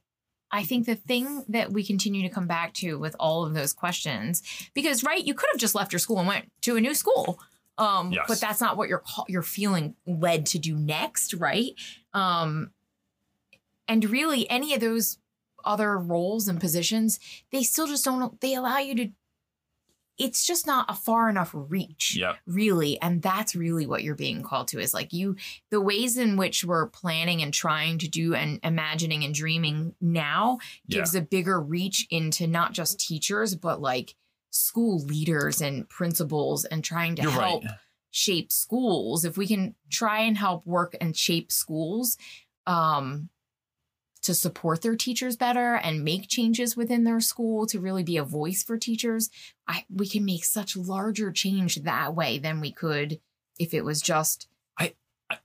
I 0.52 0.64
think 0.64 0.86
the 0.86 0.96
thing 0.96 1.44
that 1.50 1.72
we 1.74 1.84
continue 1.84 2.22
to 2.22 2.34
come 2.34 2.48
back 2.48 2.74
to 2.76 2.98
with 2.98 3.16
all 3.20 3.46
of 3.46 3.54
those 3.54 3.74
questions, 3.74 4.42
because 4.74 5.04
right, 5.04 5.24
you 5.24 5.34
could 5.34 5.50
have 5.52 5.60
just 5.60 5.76
left 5.76 5.92
your 5.92 6.00
school 6.00 6.20
and 6.20 6.28
went 6.28 6.52
to 6.62 6.76
a 6.78 6.82
new 6.82 6.94
school. 6.94 7.40
Um, 7.80 8.12
Yes. 8.12 8.26
but 8.28 8.40
that's 8.42 8.60
not 8.60 8.76
what 8.76 8.90
you're 8.90 9.04
you're 9.28 9.44
feeling 9.44 9.94
led 10.08 10.48
to 10.48 10.58
do 10.58 10.76
next, 10.76 11.36
right? 11.36 11.74
Um, 12.14 12.72
and 13.88 14.04
really, 14.10 14.50
any 14.50 14.74
of 14.74 14.82
those 14.82 15.20
other 15.68 15.98
roles 15.98 16.48
and 16.48 16.60
positions, 16.60 17.20
they 17.52 17.64
still 17.64 17.88
just 17.88 18.06
don't. 18.06 18.40
They 18.42 18.56
allow 18.56 18.80
you 18.80 18.96
to. 18.96 19.10
It's 20.18 20.48
just 20.48 20.66
not 20.66 20.88
a 20.90 20.96
far 20.96 21.30
enough 21.30 21.52
reach 21.54 22.16
Yep. 22.18 22.38
really 22.48 23.00
and 23.04 23.22
that's 23.22 23.56
really 23.56 23.86
what 23.86 24.02
you're 24.02 24.16
being 24.16 24.42
called 24.42 24.68
to 24.70 24.80
is 24.80 24.92
like 24.92 25.14
you 25.14 25.36
the 25.70 25.80
ways 25.80 26.18
in 26.18 26.38
which 26.38 26.64
we're 26.64 26.88
planning 26.88 27.44
and 27.44 27.54
trying 27.54 28.00
to 28.00 28.08
do 28.08 28.34
and 28.34 28.60
imagining 28.64 29.24
and 29.24 29.36
dreaming 29.36 29.94
now 30.02 30.58
Yeah. 30.88 30.98
gives 31.02 31.14
a 31.14 31.22
bigger 31.22 31.62
reach 31.62 32.08
into 32.10 32.48
not 32.48 32.74
just 32.74 33.00
teachers 33.00 33.54
but 33.54 33.80
like 33.80 34.16
school 34.50 35.06
leaders 35.06 35.62
and 35.62 35.88
principals 35.88 36.66
and 36.66 36.84
trying 36.84 37.16
to 37.18 37.22
You're 37.22 37.32
help 37.32 37.64
right. 37.66 37.74
shape 38.10 38.52
schools 38.52 39.24
if 39.24 39.38
we 39.38 39.46
can 39.46 39.76
try 39.92 40.22
and 40.22 40.36
help 40.36 40.66
work 40.66 40.98
and 41.00 41.16
shape 41.16 41.52
schools 41.52 42.18
um 42.66 43.30
to 44.24 44.34
support 44.34 44.82
their 44.82 44.96
teachers 44.96 45.36
better 45.36 45.76
and 45.76 46.04
make 46.04 46.28
changes 46.28 46.76
within 46.76 47.04
their 47.04 47.20
school 47.20 47.66
to 47.68 47.80
really 47.80 48.04
be 48.04 48.18
a 48.18 48.24
voice 48.24 48.64
for 48.64 48.78
teachers 48.78 49.30
I, 49.68 49.86
we 49.90 50.08
can 50.08 50.26
make 50.26 50.46
such 50.46 50.76
larger 50.78 51.32
change 51.32 51.76
that 51.84 52.16
way 52.16 52.40
than 52.40 52.62
we 52.62 52.72
could 52.72 53.20
if 53.60 53.74
it 53.74 53.84
was 53.84 54.02
just 54.02 54.48
I- 54.80 54.94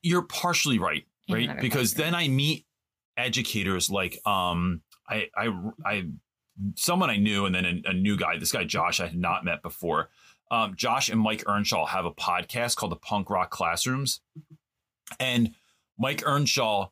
You're 0.00 0.22
partially 0.22 0.78
right, 0.78 1.04
right? 1.28 1.60
Because 1.60 1.94
then 1.94 2.14
I 2.14 2.28
meet 2.28 2.66
educators 3.16 3.90
like 3.90 4.24
um 4.26 4.82
I 5.08 5.28
I 5.36 5.48
I 5.84 6.06
someone 6.76 7.10
I 7.10 7.16
knew 7.16 7.46
and 7.46 7.54
then 7.54 7.64
a, 7.64 7.90
a 7.90 7.92
new 7.92 8.16
guy. 8.16 8.38
This 8.38 8.52
guy 8.52 8.62
Josh 8.64 9.00
I 9.00 9.06
had 9.06 9.16
not 9.16 9.44
met 9.44 9.60
before. 9.62 10.08
Um, 10.52 10.74
Josh 10.76 11.08
and 11.08 11.18
Mike 11.18 11.42
Earnshaw 11.48 11.86
have 11.86 12.04
a 12.04 12.12
podcast 12.12 12.76
called 12.76 12.92
the 12.92 12.96
Punk 12.96 13.28
Rock 13.30 13.50
Classrooms, 13.50 14.20
and 15.18 15.54
Mike 15.98 16.22
Earnshaw 16.26 16.90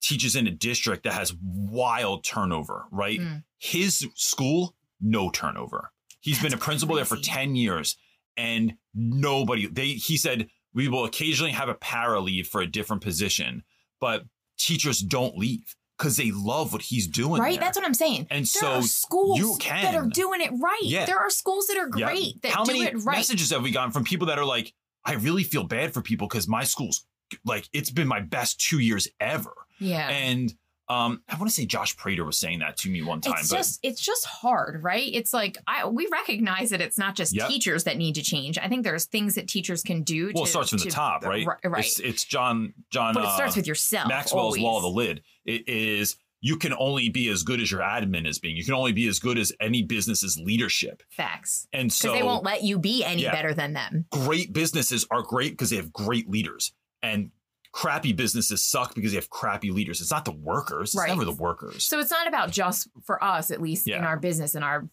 teaches 0.00 0.36
in 0.36 0.46
a 0.46 0.50
district 0.50 1.04
that 1.04 1.12
has 1.14 1.34
wild 1.42 2.24
turnover. 2.24 2.86
Right, 2.90 3.20
Mm. 3.20 3.44
his 3.58 4.06
school 4.14 4.74
no 5.00 5.30
turnover. 5.30 5.92
He's 6.20 6.38
been 6.38 6.52
a 6.52 6.56
That's 6.56 6.64
principal 6.64 6.96
there 6.96 7.04
for 7.04 7.16
10 7.16 7.54
years 7.56 7.96
and 8.36 8.74
nobody 8.94 9.66
they 9.66 9.88
he 9.94 10.16
said 10.16 10.48
we 10.74 10.88
will 10.88 11.04
occasionally 11.04 11.52
have 11.52 11.68
a 11.68 11.74
para 11.74 12.20
leave 12.20 12.46
for 12.48 12.60
a 12.60 12.66
different 12.66 13.02
position, 13.02 13.62
but 14.00 14.24
teachers 14.58 15.00
don't 15.00 15.36
leave 15.38 15.74
because 15.96 16.16
they 16.16 16.30
love 16.32 16.72
what 16.72 16.82
he's 16.82 17.06
doing. 17.08 17.40
right 17.40 17.52
there. 17.52 17.60
that's 17.60 17.76
what 17.78 17.86
i'm 17.86 17.94
saying 17.94 18.26
And 18.30 18.40
there 18.40 18.46
so 18.46 18.72
are 18.74 18.82
schools 18.82 19.38
you 19.38 19.56
can. 19.60 19.82
that 19.84 19.94
are 19.96 20.06
doing 20.06 20.40
it 20.40 20.50
right 20.60 20.80
Yeah. 20.82 21.06
there 21.06 21.18
are 21.18 21.30
schools 21.30 21.66
that 21.68 21.76
are 21.76 21.88
Yeah. 21.96 22.06
great 22.06 22.42
that 22.42 22.52
How 22.52 22.64
do 22.64 22.72
many 22.72 22.84
it 22.84 22.94
right 23.04 23.16
messages 23.18 23.50
have 23.50 23.62
we 23.62 23.70
gotten 23.70 23.92
from 23.92 24.04
people 24.04 24.26
that 24.28 24.38
are 24.38 24.44
like, 24.44 24.74
I 25.04 25.14
really 25.14 25.42
feel 25.44 25.64
bad 25.64 25.92
for 25.94 26.02
people 26.02 26.26
because 26.28 26.46
my 26.48 26.64
school's 26.64 27.04
like 27.44 27.68
it's 27.72 27.90
been 27.90 28.08
my 28.08 28.20
best 28.20 28.60
two 28.60 28.78
years 28.80 29.08
ever. 29.20 29.52
Yeah 29.78 30.08
And 30.08 30.54
um, 30.90 31.22
I 31.28 31.36
want 31.36 31.50
to 31.50 31.54
say 31.54 31.66
Josh 31.66 31.94
Prater 31.98 32.24
was 32.24 32.38
saying 32.38 32.60
that 32.60 32.78
to 32.78 32.88
me 32.88 33.02
one 33.02 33.20
time, 33.20 33.34
it's 33.38 33.50
just 33.50 33.78
it's 33.82 34.00
just 34.00 34.24
hard 34.24 34.82
right 34.82 35.10
it's 35.12 35.34
like 35.34 35.58
i 35.66 35.86
we 35.86 36.08
recognize 36.10 36.70
that 36.70 36.80
it's 36.80 36.96
not 36.96 37.14
just 37.14 37.34
Yep. 37.34 37.48
teachers 37.48 37.84
that 37.84 37.98
need 37.98 38.14
to 38.14 38.22
change 38.22 38.56
i 38.58 38.68
think 38.68 38.84
there's 38.84 39.04
things 39.04 39.34
that 39.34 39.48
teachers 39.48 39.82
can 39.82 40.02
do 40.02 40.30
well, 40.34 40.44
to, 40.44 40.48
it 40.48 40.50
starts 40.50 40.70
from 40.70 40.78
the 40.78 40.84
to- 40.84 40.90
top, 40.90 41.24
right? 41.26 41.46
right. 41.64 41.84
It's, 41.84 42.00
it's 42.00 42.24
John 42.24 42.72
John 42.90 43.12
but 43.12 43.24
it 43.24 43.32
starts 43.32 43.54
uh, 43.54 43.58
with 43.58 43.66
yourself 43.66 44.08
Maxwell's 44.08 44.58
law 44.58 44.76
of 44.78 44.82
the 44.82 44.88
lid. 44.88 45.22
It 45.44 45.68
is 45.68 46.16
you 46.40 46.56
can 46.56 46.72
only 46.72 47.08
be 47.10 47.28
as 47.28 47.42
good 47.42 47.60
as 47.60 47.68
your 47.70 47.80
admin 47.80 48.24
is 48.26 48.38
being. 48.38 48.56
You 48.56 48.64
can 48.64 48.74
only 48.74 48.92
be 48.92 49.08
as 49.08 49.18
good 49.18 49.38
as 49.38 49.52
any 49.60 49.82
business's 49.82 50.38
leadership. 50.38 51.02
facts 51.10 51.66
And 51.72 51.92
so 51.92 52.12
they 52.12 52.22
won't 52.22 52.44
let 52.44 52.62
you 52.62 52.78
be 52.78 53.04
any 53.04 53.24
Yeah. 53.24 53.32
better 53.32 53.52
than 53.52 53.74
them 53.74 54.06
great 54.10 54.52
businesses 54.54 55.04
are 55.10 55.20
great 55.22 55.50
because 55.52 55.68
they 55.70 55.76
have 55.76 55.92
great 55.92 56.30
leaders. 56.30 56.72
And 57.02 57.30
crappy 57.72 58.12
businesses 58.12 58.64
suck 58.64 58.94
because 58.94 59.12
they 59.12 59.16
have 59.16 59.30
crappy 59.30 59.70
leaders. 59.70 60.00
It's 60.00 60.10
not 60.10 60.24
the 60.24 60.32
workers. 60.32 60.90
It's 60.90 60.96
Right. 60.96 61.08
never 61.08 61.24
the 61.24 61.32
workers. 61.32 61.84
So 61.84 61.98
it's 62.00 62.10
not 62.10 62.26
about 62.26 62.50
just 62.50 62.88
for 63.04 63.22
us, 63.22 63.50
at 63.50 63.60
least 63.60 63.86
in 63.88 64.04
our 64.04 64.16
business 64.18 64.54
and 64.54 64.64
our 64.64 64.88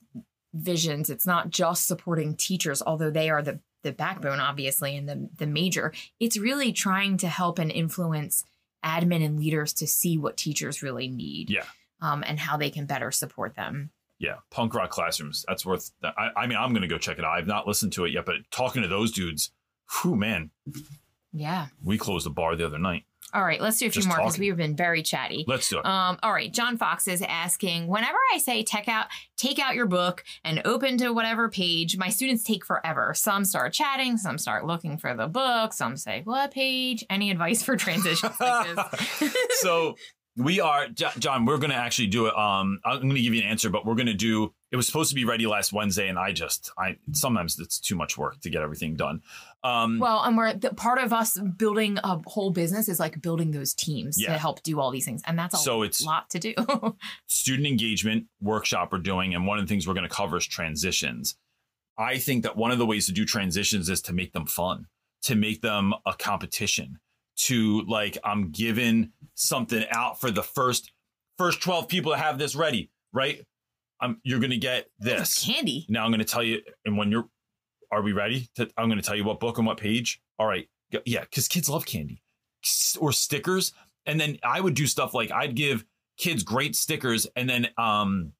visions. 0.53 1.09
It's 1.09 1.25
not 1.25 1.49
just 1.49 1.87
supporting 1.87 2.35
teachers, 2.35 2.81
although 2.85 3.11
they 3.11 3.29
are 3.29 3.41
the 3.41 3.59
the 3.83 3.91
backbone, 3.91 4.39
obviously, 4.39 4.95
and 4.97 5.07
the 5.07 5.29
the 5.37 5.45
major. 5.47 5.93
It's 6.19 6.37
really 6.37 6.71
trying 6.73 7.17
to 7.17 7.27
help 7.27 7.59
and 7.59 7.71
influence 7.71 8.43
admin 8.83 9.23
and 9.23 9.37
leaders 9.39 9.73
to 9.73 9.87
see 9.87 10.17
what 10.17 10.37
teachers 10.37 10.81
really 10.83 11.07
need. 11.07 11.49
Yeah. 11.49 11.65
Um, 12.01 12.23
and 12.27 12.39
how 12.39 12.57
they 12.57 12.69
can 12.69 12.85
better 12.85 13.09
support 13.11 13.55
them. 13.55 13.89
yeah. 14.19 14.35
Punk 14.51 14.73
rock 14.75 14.89
classrooms. 14.91 15.43
That's 15.47 15.65
worth 15.65 15.91
I, 16.03 16.29
I 16.35 16.47
mean, 16.47 16.57
I'm 16.57 16.73
gonna 16.73 16.87
go 16.87 16.97
check 16.97 17.19
it 17.19 17.25
out. 17.25 17.31
I've 17.37 17.47
not 17.47 17.67
listened 17.67 17.93
to 17.93 18.05
it 18.05 18.11
yet, 18.13 18.25
but 18.25 18.35
talking 18.51 18.81
to 18.81 18.87
those 18.87 19.11
dudes, 19.11 19.51
whew 20.01 20.15
man, 20.15 20.51
Yeah. 21.35 21.67
we 21.83 21.97
closed 21.97 22.25
the 22.25 22.29
bar 22.29 22.55
the 22.55 22.65
other 22.65 22.79
night. 22.79 23.03
All 23.33 23.43
right, 23.43 23.59
let's 23.59 23.79
do 23.79 23.87
a 23.87 23.89
few 23.89 24.01
Just 24.01 24.07
more 24.07 24.17
because 24.17 24.39
we've 24.39 24.55
been 24.55 24.77
very 24.77 25.03
chatty. 25.03 25.43
Let's 25.45 25.67
do 25.67 25.79
it. 25.79 25.85
Um, 25.85 26.17
all 26.23 26.31
right, 26.31 26.53
John 26.53 26.77
Fox 26.77 27.05
is 27.05 27.21
asking, 27.21 27.87
whenever 27.87 28.17
I 28.33 28.37
say 28.37 28.63
take 28.63 28.87
out 28.87 29.07
take 29.35 29.59
out 29.59 29.75
your 29.75 29.87
book 29.87 30.23
and 30.45 30.61
open 30.63 30.97
to 30.99 31.11
whatever 31.11 31.49
page, 31.49 31.97
my 31.97 32.07
students 32.07 32.43
take 32.43 32.65
forever. 32.65 33.13
Some 33.13 33.43
start 33.43 33.73
chatting, 33.73 34.15
some 34.17 34.37
start 34.37 34.65
looking 34.65 34.97
for 34.97 35.13
the 35.13 35.27
book, 35.27 35.73
some 35.73 35.97
say, 35.97 36.21
What 36.23 36.51
page? 36.51 37.03
Any 37.09 37.29
advice 37.29 37.61
for 37.61 37.75
transitions 37.75 38.39
like 38.39 38.75
this? 39.19 39.35
so 39.59 39.95
we 40.37 40.61
are 40.61 40.87
John. 40.87 41.45
We're 41.45 41.57
going 41.57 41.71
to 41.71 41.75
actually 41.75 42.07
do 42.07 42.27
it. 42.27 42.37
Um, 42.37 42.79
I'm 42.85 43.01
going 43.01 43.15
to 43.15 43.21
give 43.21 43.33
you 43.33 43.41
an 43.41 43.47
answer, 43.47 43.69
but 43.69 43.85
we're 43.85 43.95
going 43.95 44.07
to 44.07 44.13
do. 44.13 44.53
It 44.75 44.77
was 44.77 44.87
supposed 44.87 45.07
to 45.07 45.15
be 45.15 45.23
ready 45.23 45.47
last 45.47 45.71
Wednesday, 45.71 46.09
and 46.09 46.19
I 46.19 46.33
just, 46.33 46.69
I 46.77 46.97
sometimes 47.13 47.57
it's 47.59 47.79
too 47.79 47.95
much 47.95 48.17
work 48.17 48.41
to 48.41 48.49
get 48.49 48.61
everything 48.61 48.97
done. 48.97 49.21
Um, 49.63 49.99
well, 49.99 50.21
and 50.21 50.35
we're 50.35 50.53
the, 50.53 50.73
part 50.73 50.97
of 50.97 51.13
us 51.13 51.39
building 51.39 51.97
a 52.03 52.19
whole 52.27 52.49
business 52.51 52.89
is 52.89 52.99
like 52.99 53.21
building 53.21 53.51
those 53.51 53.73
teams 53.73 54.19
Yeah. 54.19 54.33
to 54.33 54.37
help 54.37 54.63
do 54.63 54.81
all 54.81 54.91
these 54.91 55.05
things. 55.05 55.21
And 55.25 55.39
that's 55.39 55.53
a 55.53 55.57
so 55.59 55.81
it's 55.81 56.03
lot 56.03 56.29
to 56.31 56.39
do. 56.39 56.53
student 57.27 57.67
engagement 57.67 58.25
workshop 58.41 58.91
we're 58.91 58.97
doing, 58.97 59.33
and 59.33 59.47
one 59.47 59.59
of 59.59 59.63
the 59.65 59.69
things 59.69 59.87
we're 59.87 59.93
going 59.93 60.09
to 60.09 60.13
cover 60.13 60.35
is 60.35 60.45
transitions. 60.45 61.37
I 61.97 62.17
think 62.17 62.43
that 62.43 62.57
one 62.57 62.71
of 62.71 62.77
the 62.77 62.85
ways 62.85 63.05
to 63.05 63.13
do 63.13 63.23
transitions 63.23 63.87
is 63.87 64.01
to 64.01 64.11
make 64.11 64.33
them 64.33 64.45
fun, 64.45 64.87
to 65.21 65.35
make 65.35 65.61
them 65.61 65.93
a 66.05 66.13
competition, 66.15 66.99
to 67.43 67.83
like 67.83 68.17
I'm 68.25 68.51
giving 68.51 69.13
something 69.35 69.85
out 69.89 70.19
for 70.19 70.31
the 70.31 70.43
first 70.43 70.91
first 71.37 71.61
12 71.61 71.87
people 71.87 72.11
to 72.11 72.17
have 72.17 72.37
this 72.37 72.55
ready, 72.57 72.89
right? 73.13 73.45
I'm 74.01 74.19
you're 74.23 74.39
going 74.39 74.51
to 74.51 74.57
get 74.57 74.87
this. 74.99 75.43
candy. 75.43 75.85
Now 75.89 76.05
I'm 76.05 76.11
going 76.11 76.19
to 76.19 76.25
tell 76.25 76.43
you, 76.43 76.61
and 76.85 76.97
when 76.97 77.11
you're, 77.11 77.25
are 77.91 78.01
we 78.01 78.13
ready? 78.13 78.49
To, 78.55 78.69
I'm 78.77 78.87
going 78.87 78.99
to 78.99 79.05
tell 79.05 79.15
you 79.15 79.23
what 79.23 79.39
book 79.39 79.57
and 79.57 79.65
what 79.67 79.77
page. 79.77 80.19
All 80.37 80.47
right, 80.47 80.67
Go- 80.91 81.01
yeah, 81.05 81.21
because 81.21 81.47
kids 81.47 81.69
love 81.69 81.85
candy 81.85 82.21
or 82.99 83.11
stickers, 83.11 83.73
and 84.05 84.19
then 84.19 84.37
I 84.43 84.59
would 84.59 84.73
do 84.73 84.87
stuff 84.87 85.13
like 85.13 85.31
I'd 85.31 85.55
give 85.55 85.85
kids 86.17 86.43
great 86.43 86.75
stickers, 86.75 87.27
and 87.35 87.49
then 87.49 87.67
um, 87.77 88.33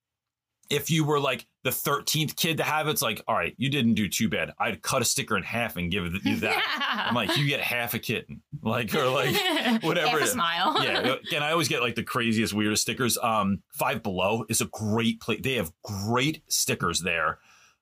if 0.70 0.90
you 0.90 1.04
were 1.06 1.20
like 1.20 1.46
the 1.64 1.70
13th 1.70 2.36
kid 2.36 2.58
to 2.58 2.64
have 2.64 2.88
it, 2.88 2.92
it's 2.92 3.02
like, 3.02 3.22
all 3.28 3.36
right, 3.36 3.54
you 3.58 3.70
didn't 3.70 3.94
do 3.96 4.08
too 4.08 4.30
bad. 4.30 4.52
I'd 4.60 4.82
cut 4.82 5.02
a 5.02 5.06
sticker 5.06 5.36
in 5.38 5.44
half 5.44 5.78
and 5.78 5.92
give 5.92 6.06
you 6.26 6.36
that. 6.38 7.06
I'm 7.10 7.16
like, 7.16 7.38
you 7.38 7.48
get 7.48 7.60
half 7.62 7.94
a 7.94 8.00
kitten, 8.00 8.42
like 8.62 8.94
or 8.96 9.08
like 9.10 9.36
whatever 9.84 10.20
Half 10.20 10.30
smile. 10.30 10.84
yeah, 10.84 11.16
and 11.36 11.44
I 11.44 11.52
always 11.52 11.68
get 11.68 11.82
like 11.82 11.96
the 11.96 12.04
craziest, 12.04 12.54
weirdest 12.54 12.82
stickers. 12.84 13.18
Um, 13.18 13.62
Five 13.74 14.04
Below 14.04 14.46
is 14.50 14.62
a 14.62 14.66
great 14.66 15.20
place. 15.22 15.42
They 15.44 15.54
have 15.56 15.72
great 15.84 16.42
stickers 16.48 17.02
there, 17.02 17.40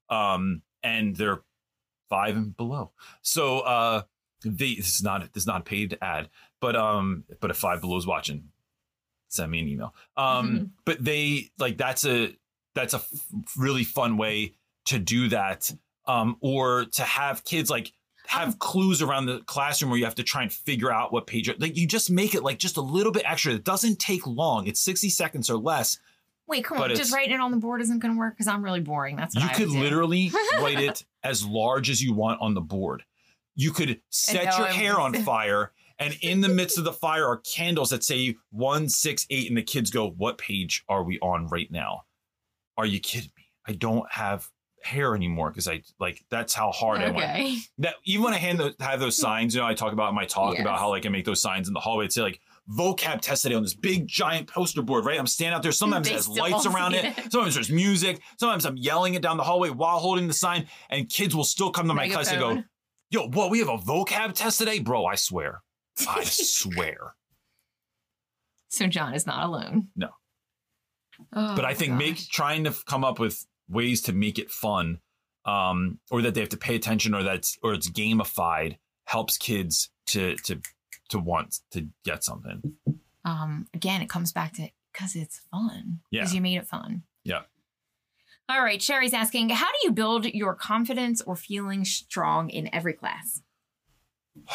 um, 0.10 0.62
and 0.84 1.16
they're 1.16 1.42
five 2.10 2.36
and 2.36 2.56
below. 2.56 2.92
So, 3.22 3.60
uh, 3.62 4.02
they 4.46 4.76
this 4.76 4.96
is 4.96 5.04
not 5.04 5.22
this 5.34 5.44
is 5.44 5.48
not 5.48 5.62
a 5.62 5.64
paid 5.64 5.98
ad, 6.02 6.30
but 6.60 6.76
um, 6.76 7.24
but 7.40 7.50
if 7.50 7.58
Five 7.58 7.82
Below 7.82 7.98
is 7.98 8.06
watching, 8.06 8.50
send 9.30 9.52
me 9.52 9.60
an 9.60 9.68
email. 9.68 9.96
Um, 10.18 10.50
Mhm. 10.52 10.70
but 10.86 11.04
they 11.04 11.52
like 11.58 11.78
that's 11.78 12.06
a 12.06 12.36
that's 12.76 12.94
a 12.94 12.98
f- 12.98 13.10
really 13.58 13.84
fun 13.84 14.18
way 14.18 14.54
to 14.86 15.00
do 15.00 15.30
that. 15.30 15.72
Um, 16.06 16.36
or 16.42 16.86
to 16.86 17.02
have 17.04 17.44
kids 17.46 17.70
like 17.70 17.94
have 18.28 18.60
clues 18.60 19.02
around 19.02 19.26
the 19.26 19.40
classroom 19.46 19.90
where 19.92 19.98
you 20.00 20.06
have 20.06 20.16
to 20.16 20.24
try 20.24 20.42
and 20.44 20.52
figure 20.52 20.92
out 20.92 21.14
what 21.14 21.28
page 21.28 21.50
like 21.60 21.78
you 21.78 21.88
just 21.88 22.10
make 22.12 22.36
it 22.36 22.44
like 22.44 22.58
just 22.60 22.76
a 22.78 22.82
little 22.82 23.12
bit 23.12 23.24
extra. 23.26 23.54
It 23.54 23.64
doesn't 23.64 24.00
take 24.00 24.28
long. 24.28 24.68
It's 24.68 24.82
60 24.82 25.10
seconds 25.10 25.50
or 25.50 25.58
less. 25.58 26.00
Wait, 26.46 26.66
come 26.66 26.78
But 26.78 26.92
on. 26.92 26.98
Just 26.98 27.14
writing 27.14 27.34
it 27.36 27.40
on 27.40 27.52
the 27.52 27.58
board 27.58 27.80
isn't 27.82 28.00
going 28.00 28.14
to 28.14 28.20
work 28.20 28.34
because 28.34 28.48
I'm 28.50 28.62
really 28.64 28.82
boring. 28.82 29.16
That's 29.16 29.34
what 29.34 29.44
You 29.46 29.50
I 29.50 29.54
could 29.54 29.70
literally 29.70 30.30
write 30.60 30.82
it 30.82 31.06
as 31.24 31.46
large 31.46 31.90
as 31.90 32.04
you 32.04 32.14
want 32.14 32.42
on 32.42 32.54
the 32.54 32.60
board. 32.62 33.04
You 33.56 33.72
could 33.72 34.02
set 34.10 34.44
your 34.58 34.66
I'm- 34.68 34.74
hair 34.74 35.00
on 35.00 35.14
fire, 35.14 35.72
and 36.00 36.18
in 36.22 36.42
the 36.42 36.50
midst 36.50 36.78
of 36.78 36.84
the 36.84 36.92
fire 36.92 37.26
are 37.28 37.38
candles 37.38 37.92
that 37.92 38.04
say 38.04 38.36
one, 38.52 38.90
six, 38.90 39.26
eight, 39.30 39.48
and 39.48 39.56
the 39.58 39.62
kids 39.64 39.90
go, 39.90 40.10
What 40.10 40.38
page 40.38 40.84
are 40.90 41.04
we 41.04 41.18
on 41.20 41.48
right 41.48 41.72
now? 41.72 42.04
Are 42.78 42.86
you 42.86 43.00
kidding 43.00 43.32
me? 43.38 43.44
I 43.68 43.74
don't 43.74 44.10
have 44.12 44.50
hair 44.84 45.16
anymore 45.16 45.50
because 45.50 45.68
I 45.68 45.82
like 46.00 46.24
that's 46.30 46.54
how 46.54 46.72
hard 46.72 47.00
I 47.00 47.10
went. 47.12 47.18
Okay. 47.18 47.58
That 47.80 47.96
even 48.06 48.24
when 48.26 48.34
I 48.34 48.38
hand 48.38 48.60
those, 48.60 48.74
have 48.80 49.00
those 49.00 49.18
hmm. 49.18 49.22
signs, 49.22 49.56
you 49.56 49.62
know, 49.62 49.68
I 49.68 49.74
talk 49.74 49.94
about 49.94 50.10
in 50.10 50.16
my 50.16 50.26
talk 50.26 50.54
Yes. 50.54 50.62
about 50.62 50.80
how 50.80 50.90
like 50.90 51.06
I 51.06 51.10
make 51.10 51.26
those 51.26 51.42
signs 51.42 51.68
in 51.68 51.74
the 51.74 51.80
hallway. 51.80 52.06
It's 52.06 52.18
like 52.18 52.40
vocab 52.70 53.22
test 53.22 53.44
today 53.44 53.56
on 53.56 53.64
this 53.64 53.74
big 53.74 54.08
giant 54.08 54.48
poster 54.48 54.82
board, 54.82 55.06
right? 55.06 55.20
I'm 55.20 55.28
standing 55.28 55.56
out 55.56 55.64
there. 55.64 55.72
Sometimes 55.72 56.08
They 56.08 56.14
it 56.14 56.18
has 56.18 56.30
lights 56.30 56.66
around 56.66 56.94
it. 56.94 57.06
it. 57.06 57.16
Sometimes 57.32 57.56
there's 57.56 57.72
music. 57.72 58.22
Sometimes 58.40 58.66
I'm 58.66 58.78
yelling 58.78 59.16
it 59.16 59.22
down 59.22 59.38
the 59.38 59.44
hallway 59.44 59.70
while 59.70 60.00
holding 60.00 60.28
the 60.28 60.34
sign, 60.34 60.68
and 60.90 61.10
kids 61.10 61.36
will 61.36 61.44
still 61.44 61.72
come 61.72 61.88
to 61.88 61.94
my 61.94 62.08
class 62.10 62.32
and 62.32 62.40
go, 62.40 62.64
"Yo, 63.10 63.28
what? 63.30 63.52
We 63.52 63.60
have 63.60 63.70
a 63.70 63.78
vocab 63.78 64.34
test 64.34 64.60
today, 64.60 64.80
bro? 64.80 65.06
I 65.06 65.16
swear, 65.16 65.62
I 66.08 66.24
swear." 66.26 67.16
So 68.70 68.88
John 68.88 69.14
is 69.14 69.28
not 69.28 69.46
alone. 69.46 69.90
No. 69.96 70.10
Oh, 71.32 71.56
but 71.56 71.66
I 71.66 71.74
think 71.74 71.94
make 71.94 72.18
trying 72.30 72.64
to 72.66 72.74
come 72.88 73.04
up 73.04 73.20
with 73.20 73.46
ways 73.70 74.02
to 74.04 74.14
make 74.14 74.38
it 74.40 74.52
fun, 74.52 75.00
um, 75.46 76.00
or 76.12 76.22
that 76.22 76.34
they 76.34 76.40
have 76.42 76.50
to 76.50 76.58
pay 76.58 76.76
attention, 76.76 77.14
or 77.14 77.24
that's 77.24 77.58
or 77.64 77.74
it's 77.74 77.90
gamified 77.90 78.78
helps 79.06 79.38
kids 79.38 79.90
to 80.08 80.36
to 80.46 80.60
to 81.10 81.20
want 81.20 81.60
to 81.72 81.88
get 82.06 82.24
something. 82.24 82.62
um 83.26 83.68
again 83.74 84.02
it 84.02 84.10
comes 84.10 84.32
back 84.32 84.54
to 84.54 84.68
because 84.92 85.16
it's 85.16 85.42
fun 85.52 86.00
Yeah. 86.12 86.22
because 86.22 86.34
you 86.36 86.42
made 86.42 86.58
it 86.58 86.68
fun 86.68 87.04
Yeah. 87.24 87.42
all 88.50 88.62
right 88.64 88.82
sherry's 88.82 89.14
asking 89.14 89.50
how 89.50 89.68
do 89.68 89.78
you 89.84 89.92
build 89.92 90.26
your 90.26 90.56
confidence 90.56 91.22
or 91.22 91.36
feeling 91.36 91.86
strong 91.86 92.50
in 92.50 92.70
every 92.74 92.94
class 92.94 93.42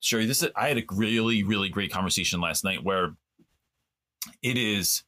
Sherry, 0.00 0.26
this 0.26 0.42
is, 0.42 0.50
I 0.54 0.68
had 0.68 0.78
a 0.78 0.84
really, 0.92 1.42
really 1.42 1.68
great 1.68 1.90
conversation 1.92 2.40
last 2.40 2.62
night 2.64 2.84
where 2.84 3.16
it 4.42 4.56
is. 4.56 5.02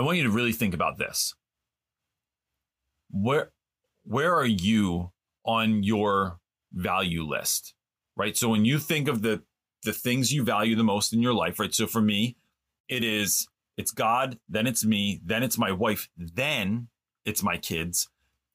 I 0.00 0.02
want 0.02 0.16
you 0.16 0.24
to 0.24 0.30
really 0.30 0.52
think 0.52 0.72
about 0.72 0.96
this. 0.96 1.34
Where, 3.10 3.52
where 4.04 4.34
are 4.34 4.46
you 4.46 5.12
on 5.44 5.82
your 5.82 6.38
value 6.72 7.22
list, 7.22 7.74
right? 8.16 8.34
So 8.34 8.48
when 8.48 8.64
you 8.64 8.78
think 8.78 9.08
of 9.08 9.20
the 9.22 9.42
the 9.82 9.92
things 9.92 10.32
you 10.32 10.42
value 10.42 10.76
the 10.76 10.84
most 10.84 11.12
in 11.12 11.20
your 11.20 11.32
life, 11.32 11.58
right? 11.58 11.74
So 11.74 11.86
for 11.86 12.00
me, 12.00 12.36
it 12.88 13.04
is 13.04 13.46
it's 13.76 13.90
God, 13.90 14.38
then 14.48 14.66
it's 14.66 14.84
me, 14.84 15.20
then 15.24 15.42
it's 15.42 15.58
my 15.58 15.72
wife, 15.72 16.08
then 16.16 16.88
it's 17.26 17.42
my 17.42 17.58
kids, 17.58 18.08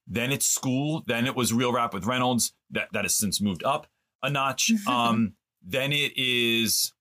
then 0.08 0.32
it's 0.32 0.48
school, 0.48 1.04
then 1.06 1.28
it 1.28 1.36
was 1.36 1.54
Real 1.54 1.74
Rap 1.74 1.94
with 1.94 2.06
Reynolds 2.06 2.54
that 2.72 2.90
that 2.94 3.06
has 3.06 3.16
since 3.16 3.40
moved 3.40 3.64
up 3.64 3.86
a 4.24 4.32
notch. 4.32 4.72
Um, 4.88 5.34
then 5.64 5.92
it 5.92 6.14
is 6.16 6.92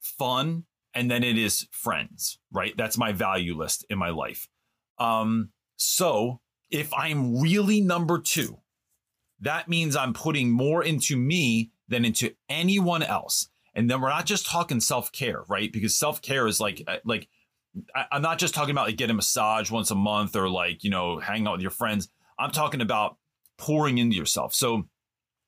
fun, 0.00 0.66
and 0.94 1.10
then 1.10 1.24
it 1.24 1.38
is 1.38 1.66
friends, 1.70 2.38
right? 2.50 2.74
That's 2.76 2.98
my 2.98 3.12
value 3.12 3.56
list 3.56 3.84
in 3.88 3.98
my 3.98 4.10
life. 4.10 4.48
Um, 4.98 5.50
so 5.76 6.40
if 6.70 6.92
I'm 6.94 7.40
really 7.40 7.80
number 7.80 8.18
two, 8.18 8.58
that 9.40 9.68
means 9.68 9.96
I'm 9.96 10.12
putting 10.12 10.50
more 10.50 10.84
into 10.84 11.16
me 11.16 11.72
than 11.88 12.04
into 12.04 12.34
anyone 12.48 13.02
else. 13.02 13.48
And 13.74 13.90
then 13.90 14.00
we're 14.00 14.10
not 14.10 14.26
just 14.26 14.46
talking 14.46 14.80
self 14.80 15.12
care, 15.12 15.42
right? 15.48 15.72
Because 15.72 15.96
self 15.96 16.22
care 16.22 16.46
is 16.46 16.60
like, 16.60 16.82
uh, 16.86 16.98
like, 17.04 17.28
I, 17.94 18.04
I'm 18.12 18.22
not 18.22 18.38
just 18.38 18.54
talking 18.54 18.70
about 18.70 18.86
like 18.86 18.96
getting 18.96 19.14
a 19.14 19.14
massage 19.14 19.70
once 19.70 19.90
a 19.90 19.94
month 19.94 20.36
or 20.36 20.48
like, 20.48 20.84
you 20.84 20.90
know, 20.90 21.18
hanging 21.18 21.46
out 21.46 21.52
with 21.52 21.62
your 21.62 21.70
friends. 21.70 22.08
I'm 22.38 22.50
talking 22.50 22.80
about 22.80 23.16
pouring 23.58 23.98
into 23.98 24.16
yourself. 24.16 24.54
So 24.54 24.84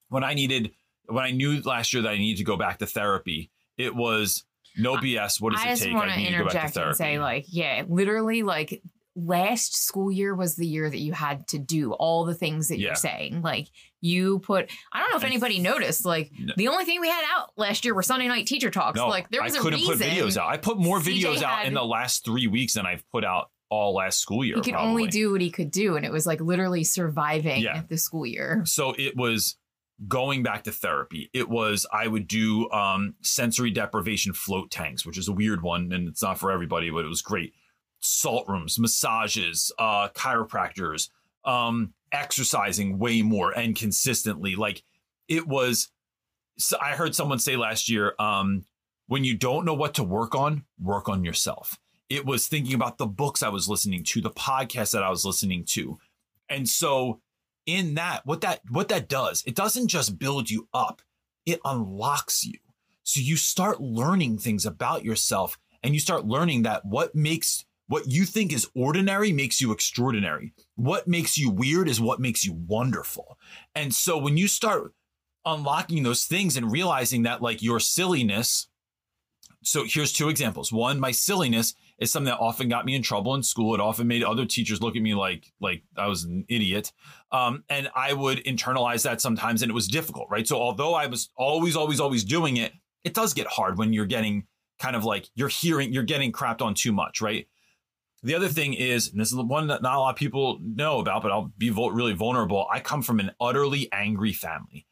when 0.09 0.25
I 0.25 0.35
needed, 0.35 0.73
when 1.07 1.25
I 1.25 1.31
knew 1.31 1.61
last 1.63 1.93
year 1.93 2.03
that 2.03 2.13
I 2.13 2.19
needed 2.19 2.39
to 2.39 2.45
go 2.45 2.57
back 2.57 2.79
to 2.79 2.87
therapy, 2.87 3.51
it 3.77 3.95
was 3.95 4.45
no 4.77 4.97
BS. 4.97 5.41
What 5.41 5.53
does 5.55 5.63
I 5.65 5.73
it 5.73 5.77
take? 5.79 5.95
I 5.95 6.17
need 6.17 6.27
to 6.31 6.39
go 6.39 6.45
back 6.45 6.51
to 6.51 6.51
interject 6.51 6.75
therapy. 6.75 6.89
and 6.89 6.97
say, 6.97 7.19
like, 7.19 7.45
yeah, 7.49 7.85
literally, 7.89 8.43
like 8.43 8.83
last 9.17 9.77
school 9.77 10.11
year 10.11 10.35
was 10.35 10.57
the 10.57 10.67
year 10.67 10.91
that 10.91 10.99
you 10.99 11.13
had 11.13 11.47
to 11.49 11.59
do 11.59 11.93
all 11.93 12.25
the 12.25 12.35
things 12.35 12.69
that 12.69 12.79
Yeah. 12.79 12.89
you're 12.89 12.95
saying. 12.97 13.43
Like, 13.43 13.69
you 14.01 14.41
put, 14.41 14.69
I 14.93 14.99
don't 15.01 15.11
know 15.11 15.17
if 15.17 15.23
And- 15.23 15.31
anybody 15.33 15.61
noticed, 15.61 16.05
like, 16.05 16.33
No. 16.37 16.53
the 16.57 16.67
only 16.69 16.85
thing 16.85 17.01
we 17.01 17.09
had 17.09 17.25
out 17.33 17.51
last 17.57 17.85
year 17.85 17.95
were 17.95 18.03
Sunday 18.03 18.27
night 18.27 18.47
teacher 18.49 18.71
talks. 18.71 18.97
no, 18.97 19.07
like, 19.09 19.31
there 19.31 19.43
was 19.43 19.55
I 19.55 19.59
a 19.59 19.63
couldn't 19.63 19.79
reason 19.81 19.99
put 19.99 20.05
videos 20.07 20.37
out. 20.37 20.49
I 20.49 20.57
put 20.57 20.79
more 20.79 20.99
CJ 21.01 21.23
videos 21.23 21.43
out 21.43 21.65
in 21.67 21.75
the 21.75 21.85
last 21.85 22.25
three 22.25 22.49
weeks 22.49 22.75
than 22.75 22.87
I've 22.87 23.09
put 23.11 23.25
out 23.25 23.51
all 23.71 23.95
last 23.95 24.19
school 24.19 24.45
year. 24.45 24.57
He 24.57 24.63
could 24.63 24.73
probably. 24.75 24.91
only 24.91 25.07
do 25.07 25.31
what 25.33 25.41
he 25.41 25.51
could 25.51 25.71
do, 25.71 25.95
and 25.97 26.05
it 26.05 26.11
was 26.13 26.27
like 26.27 26.41
literally 26.41 26.83
surviving 26.85 27.63
Yeah. 27.63 27.83
the 27.89 27.97
school 27.97 28.27
year. 28.27 28.63
so 28.67 28.95
it 28.99 29.17
was 29.17 29.57
going 30.09 30.43
back 30.43 30.65
to 30.65 30.73
therapy 30.73 31.31
it 31.33 31.49
was 31.49 31.87
i 31.93 32.07
would 32.07 32.27
do 32.27 32.69
um 32.71 33.15
sensory 33.23 33.71
deprivation 33.71 34.33
float 34.33 34.71
tanks 34.71 35.07
which 35.07 35.17
is 35.17 35.29
a 35.29 35.33
weird 35.33 35.63
one 35.63 35.93
and 35.93 36.09
it's 36.09 36.23
not 36.23 36.39
for 36.39 36.51
everybody 36.51 36.91
but 36.91 37.05
it 37.05 37.09
was 37.09 37.23
great. 37.23 37.55
Salt 38.01 38.47
rooms 38.49 38.79
massages 38.79 39.73
uh 39.79 40.09
chiropractors 40.09 41.11
um 41.45 41.95
exercising 42.13 42.99
way 42.99 43.23
more 43.23 43.51
and 43.53 43.77
consistently. 43.77 44.57
Like 44.57 44.83
it 45.29 45.47
was 45.47 45.89
so 46.59 46.77
i 46.81 46.91
heard 46.91 47.15
someone 47.15 47.39
say 47.39 47.57
last 47.57 47.89
year 47.89 48.15
um 48.19 48.65
when 49.07 49.25
you 49.25 49.37
don't 49.37 49.65
know 49.65 49.75
what 49.75 49.95
to 49.95 50.03
work 50.03 50.35
on 50.35 50.65
work 50.81 51.09
on 51.09 51.25
yourself. 51.25 51.79
It 52.11 52.27
was 52.27 52.47
thinking 52.47 52.75
about 52.75 52.99
the 52.99 53.07
books 53.07 53.43
i 53.45 53.49
was 53.49 53.69
listening 53.69 54.03
to 54.05 54.21
the 54.21 54.31
podcasts 54.31 54.93
that 54.93 55.05
i 55.05 55.11
was 55.11 55.25
listening 55.25 55.65
to. 55.67 55.99
And 56.49 56.69
so 56.69 57.21
in 57.67 57.95
that 57.95 58.25
what 58.25 58.43
that 58.43 58.61
what 58.69 58.89
that 58.89 59.09
does 59.09 59.43
it 59.47 59.55
doesn't 59.55 59.89
just 59.89 60.19
build 60.19 60.51
you 60.51 60.69
up 60.75 61.01
it 61.47 61.61
unlocks 61.65 62.45
you. 62.45 62.59
So 63.03 63.21
you 63.21 63.37
start 63.37 63.81
learning 63.81 64.39
things 64.39 64.65
about 64.65 65.05
yourself 65.05 65.59
and 65.83 65.93
you 65.93 66.01
start 66.01 66.25
learning 66.25 66.63
that 66.63 66.85
what 66.85 67.15
makes 67.15 67.65
what 67.87 68.07
you 68.07 68.25
think 68.25 68.53
is 68.53 68.69
ordinary 68.75 69.31
makes 69.31 69.61
you 69.61 69.71
extraordinary. 69.71 70.55
What 70.75 71.07
makes 71.07 71.37
you 71.37 71.51
weird 71.51 71.87
is 71.87 72.01
what 72.01 72.19
makes 72.19 72.45
you 72.45 72.55
wonderful. 72.55 73.39
And 73.75 73.95
so 73.95 74.17
when 74.17 74.39
you 74.39 74.49
start 74.49 74.95
unlocking 75.45 76.03
those 76.03 76.25
things 76.25 76.57
and 76.57 76.73
realizing 76.73 77.25
that 77.25 77.43
like 77.43 77.63
your 77.63 77.79
silliness 77.79 78.69
so 79.67 79.85
here's 79.87 80.13
two 80.13 80.29
examples. 80.29 80.73
One 80.73 81.01
my 81.01 81.11
silliness 81.11 81.75
is 81.99 82.11
something 82.11 82.31
that 82.31 82.41
often 82.41 82.69
got 82.69 82.85
me 82.85 82.95
in 82.95 83.03
trouble 83.03 83.35
in 83.35 83.43
school 83.43 83.75
it 83.75 83.81
often 83.81 84.07
made 84.07 84.23
other 84.23 84.45
teachers 84.45 84.81
look 84.81 84.97
at 84.97 85.03
me 85.03 85.15
like 85.15 85.53
like 85.61 85.83
i 85.97 86.07
was 86.07 86.25
an 86.25 86.45
idiot 86.49 86.93
um, 87.35 87.65
and 87.69 87.91
I 87.97 88.13
would 88.13 88.45
internalize 88.45 89.03
that 89.03 89.21
sometimes, 89.21 89.63
and 89.63 89.69
it 89.69 89.75
was 89.75 89.89
difficult, 89.89 90.29
right? 90.31 90.47
So 90.47 90.57
although 90.57 90.95
I 90.95 91.09
was 91.09 91.31
always, 91.37 91.75
always, 91.75 91.99
always 91.99 92.23
doing 92.23 92.59
it, 92.59 92.73
it 93.03 93.13
does 93.13 93.35
get 93.35 93.49
hard 93.49 93.77
when 93.77 93.93
you're 93.93 94.07
getting 94.07 94.47
kind 94.79 94.95
of 94.95 95.05
like 95.05 95.29
you're 95.35 95.49
hearing, 95.49 95.93
you're 95.93 96.05
getting 96.05 96.31
crapped 96.31 96.63
on 96.63 96.75
too 96.75 96.93
much, 96.93 97.21
right? 97.21 97.49
The 98.23 98.37
other 98.37 98.47
thing 98.47 98.73
is, 98.75 99.11
and 99.11 99.21
this 99.21 99.33
is 99.33 99.37
the 99.37 99.45
one 99.45 99.67
that 99.67 99.83
not 99.83 99.97
a 99.97 99.99
lot 99.99 100.11
of 100.11 100.17
people 100.17 100.61
know 100.63 101.01
about, 101.01 101.23
but 101.23 101.33
I'll 101.33 101.51
be 101.59 101.71
really 101.71 102.13
vulnerable. 102.13 102.69
I 102.73 102.79
come 102.79 103.03
from 103.03 103.19
an 103.19 103.33
utterly 103.41 103.89
angry 103.93 104.33
family. 104.33 104.87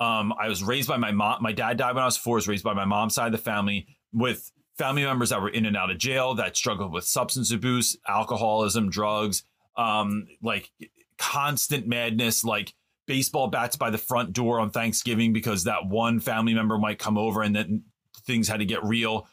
Um, 0.00 0.34
I 0.36 0.48
was 0.48 0.64
raised 0.64 0.88
by 0.88 0.96
my 0.96 1.12
mom. 1.12 1.42
My 1.42 1.52
dad 1.52 1.76
died 1.76 1.94
when 1.94 2.02
I 2.02 2.06
was 2.06 2.16
four. 2.16 2.34
I 2.34 2.38
was 2.38 2.48
raised 2.48 2.64
by 2.64 2.74
my 2.74 2.84
mom's 2.84 3.14
side 3.14 3.26
of 3.26 3.32
the 3.32 3.38
family 3.38 3.86
with 4.12 4.50
family 4.76 5.04
members 5.04 5.30
that 5.30 5.40
were 5.40 5.48
in 5.48 5.66
and 5.66 5.76
out 5.76 5.90
of 5.90 5.98
jail 5.98 6.34
that 6.34 6.56
struggled 6.56 6.92
with 6.92 7.04
substance 7.04 7.52
abuse, 7.52 7.96
alcoholism, 8.08 8.90
drugs, 8.90 9.44
um, 9.76 10.26
like 10.42 10.70
constant 11.16 11.86
madness, 11.86 12.44
like 12.44 12.74
baseball 13.06 13.48
bats 13.48 13.76
by 13.76 13.90
the 13.90 13.98
front 13.98 14.32
door 14.32 14.60
on 14.60 14.70
Thanksgiving 14.70 15.32
because 15.32 15.64
that 15.64 15.86
one 15.86 16.20
family 16.20 16.54
member 16.54 16.78
might 16.78 16.98
come 16.98 17.18
over 17.18 17.42
and 17.42 17.54
then 17.54 17.84
things 18.26 18.48
had 18.48 18.60
to 18.60 18.64
get 18.64 18.82
real. 18.84 19.28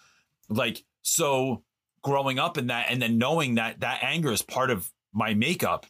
Like, 0.50 0.84
so 1.02 1.64
growing 2.02 2.40
up 2.40 2.58
in 2.58 2.68
that 2.68 2.88
and 2.90 3.02
then 3.02 3.18
knowing 3.18 3.56
that 3.56 3.80
that 3.80 4.00
anger 4.02 4.32
is 4.32 4.42
part 4.42 4.70
of 4.70 4.92
my 5.14 5.34
makeup, 5.34 5.86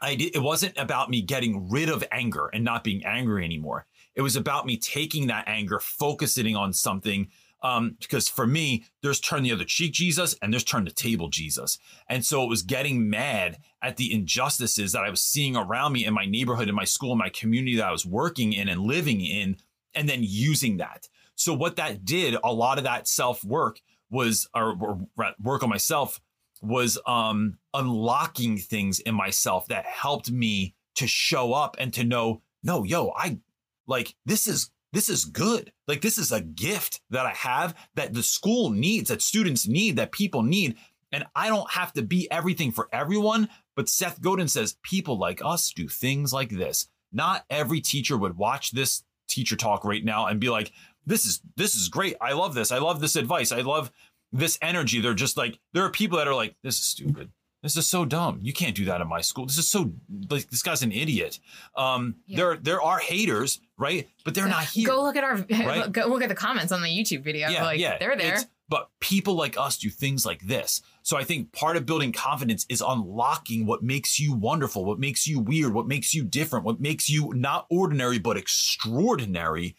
I 0.00 0.14
did, 0.14 0.34
it 0.34 0.42
wasn't 0.42 0.76
about 0.76 1.10
me 1.10 1.22
getting 1.22 1.68
rid 1.70 1.88
of 1.88 2.04
anger 2.12 2.50
and 2.52 2.64
not 2.64 2.84
being 2.84 3.04
angry 3.04 3.44
anymore. 3.44 3.86
It 4.14 4.22
was 4.22 4.36
about 4.36 4.66
me 4.66 4.76
taking 4.76 5.26
that 5.28 5.44
anger, 5.48 5.80
focusing 5.80 6.56
on 6.56 6.72
something, 6.72 7.28
Um, 7.64 7.96
because 7.98 8.28
for 8.28 8.46
me, 8.46 8.84
there's 9.02 9.18
turn 9.18 9.42
the 9.42 9.50
other 9.50 9.64
cheek 9.64 9.92
Jesus 9.92 10.36
and 10.42 10.52
there's 10.52 10.64
turn 10.64 10.84
the 10.84 10.90
table 10.90 11.30
Jesus. 11.30 11.78
And 12.10 12.22
so 12.22 12.44
it 12.44 12.48
was 12.48 12.60
getting 12.62 13.08
mad 13.08 13.56
at 13.80 13.96
the 13.96 14.12
injustices 14.12 14.92
that 14.92 15.02
I 15.02 15.08
was 15.08 15.22
seeing 15.22 15.56
around 15.56 15.94
me 15.94 16.04
in 16.04 16.12
my 16.12 16.26
neighborhood, 16.26 16.68
in 16.68 16.74
my 16.74 16.84
school, 16.84 17.12
in 17.12 17.18
my 17.18 17.30
community 17.30 17.76
that 17.76 17.88
I 17.88 17.92
was 17.92 18.04
working 18.04 18.52
in 18.52 18.68
and 18.68 18.82
living 18.82 19.22
in, 19.22 19.56
and 19.94 20.06
then 20.06 20.20
using 20.22 20.76
that. 20.76 21.08
So 21.36 21.54
what 21.54 21.76
that 21.76 22.04
did, 22.04 22.36
a 22.44 22.52
lot 22.52 22.76
of 22.76 22.84
that 22.84 23.08
self 23.08 23.42
work 23.42 23.80
was, 24.10 24.46
or, 24.54 24.76
or 24.78 25.06
work 25.42 25.62
on 25.62 25.70
myself 25.70 26.20
was 26.60 26.98
um, 27.06 27.58
unlocking 27.72 28.58
things 28.58 29.00
in 29.00 29.14
myself 29.14 29.66
that 29.68 29.86
helped 29.86 30.30
me 30.30 30.74
to 30.96 31.06
show 31.06 31.52
up 31.52 31.76
and 31.78 31.92
to 31.94 32.04
know, 32.04 32.42
no, 32.62 32.84
yo, 32.84 33.12
I 33.16 33.38
like 33.86 34.14
this 34.24 34.46
is 34.46 34.70
this 34.94 35.08
is 35.08 35.24
good. 35.24 35.72
Like 35.88 36.00
this 36.00 36.18
is 36.18 36.32
a 36.32 36.40
gift 36.40 37.00
that 37.10 37.26
I 37.26 37.32
have 37.32 37.74
that 37.96 38.14
the 38.14 38.22
school 38.22 38.70
needs, 38.70 39.08
that 39.10 39.22
students 39.22 39.66
need, 39.66 39.96
that 39.96 40.12
people 40.12 40.42
need. 40.42 40.76
And 41.12 41.24
I 41.34 41.48
don't 41.48 41.70
have 41.72 41.92
to 41.94 42.02
be 42.02 42.30
everything 42.30 42.72
for 42.72 42.88
everyone. 42.92 43.48
But 43.76 43.88
Seth 43.88 44.20
Godin 44.20 44.48
says 44.48 44.78
people 44.82 45.18
like 45.18 45.42
us 45.44 45.72
do 45.72 45.88
things 45.88 46.32
like 46.32 46.50
this. 46.50 46.88
Not 47.12 47.44
every 47.50 47.80
teacher 47.80 48.16
would 48.16 48.36
watch 48.36 48.70
this 48.70 49.02
teacher 49.28 49.56
talk 49.56 49.84
right 49.84 50.04
now 50.04 50.26
and 50.26 50.40
be 50.40 50.48
like, 50.48 50.72
this 51.06 51.26
is 51.26 51.40
this 51.56 51.74
is 51.74 51.88
great. 51.88 52.16
I 52.20 52.32
love 52.32 52.54
this. 52.54 52.72
I 52.72 52.78
love 52.78 53.00
this 53.00 53.16
advice. 53.16 53.52
I 53.52 53.60
love 53.60 53.90
this 54.32 54.58
energy. 54.62 55.00
They're 55.00 55.14
just 55.14 55.36
like, 55.36 55.58
there 55.72 55.84
are 55.84 55.90
people 55.90 56.18
that 56.18 56.28
are 56.28 56.34
like, 56.34 56.54
this 56.62 56.78
is 56.78 56.86
stupid. 56.86 57.30
This 57.64 57.78
is 57.78 57.86
so 57.86 58.04
dumb. 58.04 58.40
You 58.42 58.52
can't 58.52 58.76
do 58.76 58.84
that 58.84 59.00
in 59.00 59.08
my 59.08 59.22
school. 59.22 59.46
This 59.46 59.56
is 59.56 59.66
so 59.66 59.90
like 60.28 60.50
this 60.50 60.62
guy's 60.62 60.82
an 60.82 60.92
idiot. 60.92 61.40
Um, 61.74 62.16
yeah. 62.26 62.36
there 62.36 62.56
there 62.58 62.82
are 62.82 62.98
haters, 62.98 63.58
right? 63.78 64.08
But 64.24 64.34
they're 64.34 64.48
not 64.48 64.64
here. 64.64 64.86
Go 64.86 65.02
look 65.02 65.16
at 65.16 65.24
our 65.24 65.36
right? 65.50 65.90
go 65.90 66.06
look 66.06 66.22
at 66.22 66.28
the 66.28 66.34
comments 66.34 66.72
on 66.72 66.82
the 66.82 66.88
YouTube 66.88 67.22
video. 67.22 67.48
Yeah, 67.48 67.64
like, 67.64 67.80
yeah. 67.80 67.98
They're 67.98 68.16
there. 68.16 68.34
It's, 68.34 68.46
but 68.68 68.90
people 69.00 69.34
like 69.34 69.58
us 69.58 69.76
do 69.76 69.90
things 69.90 70.24
like 70.24 70.40
this. 70.46 70.80
So 71.02 71.16
I 71.16 71.24
think 71.24 71.52
part 71.52 71.76
of 71.76 71.84
building 71.84 72.12
confidence 72.12 72.64
is 72.68 72.82
unlocking 72.86 73.66
what 73.66 73.82
makes 73.82 74.18
you 74.18 74.32
wonderful, 74.32 74.84
what 74.84 74.98
makes 74.98 75.26
you 75.26 75.38
weird, 75.38 75.74
what 75.74 75.86
makes 75.86 76.14
you 76.14 76.24
different, 76.24 76.64
what 76.64 76.80
makes 76.80 77.10
you 77.10 77.32
not 77.34 77.66
ordinary 77.70 78.18
but 78.18 78.36
extraordinary, 78.36 79.76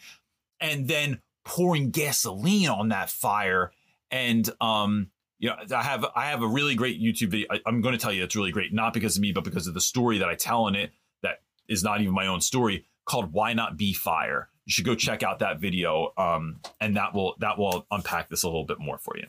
and 0.59 0.87
then 0.87 1.21
pouring 1.43 1.89
gasoline 1.89 2.69
on 2.69 2.89
that 2.89 3.09
fire 3.09 3.71
and 4.11 4.49
um 4.61 5.11
you 5.37 5.49
know, 5.49 5.57
I 5.75 5.83
have 5.83 6.05
I 6.15 6.27
have 6.27 6.41
a 6.41 6.47
really 6.47 6.75
great 6.75 7.01
YouTube 7.01 7.29
video. 7.29 7.47
I, 7.51 7.59
am 7.67 7.81
going 7.81 7.91
to 7.91 7.99
tell 7.99 8.11
you 8.11 8.23
it's 8.23 8.35
really 8.35 8.51
great, 8.51 8.73
not 8.73 8.93
because 8.93 9.17
of 9.17 9.21
me, 9.21 9.33
but 9.33 9.43
because 9.43 9.67
of 9.67 9.73
the 9.73 9.81
story 9.81 10.19
that 10.19 10.29
I 10.29 10.35
tell 10.35 10.67
in 10.67 10.75
it 10.75 10.91
that 11.23 11.41
is 11.67 11.83
not 11.83 12.01
even 12.01 12.13
my 12.13 12.27
own 12.27 12.39
story 12.39 12.85
called 13.05 13.31
"Why 13.31 13.53
Not 13.53 13.77
Be 13.77 13.93
Fire." 13.93 14.49
You 14.65 14.71
should 14.71 14.85
go 14.85 14.95
check 14.95 15.23
out 15.23 15.39
that 15.39 15.59
video, 15.59 16.11
um, 16.17 16.59
and 16.81 16.97
that 16.97 17.13
will 17.13 17.35
that 17.39 17.57
will 17.57 17.85
unpack 17.91 18.29
this 18.29 18.43
a 18.43 18.47
little 18.47 18.65
bit 18.65 18.79
more 18.79 18.97
for 18.97 19.17
you. 19.17 19.27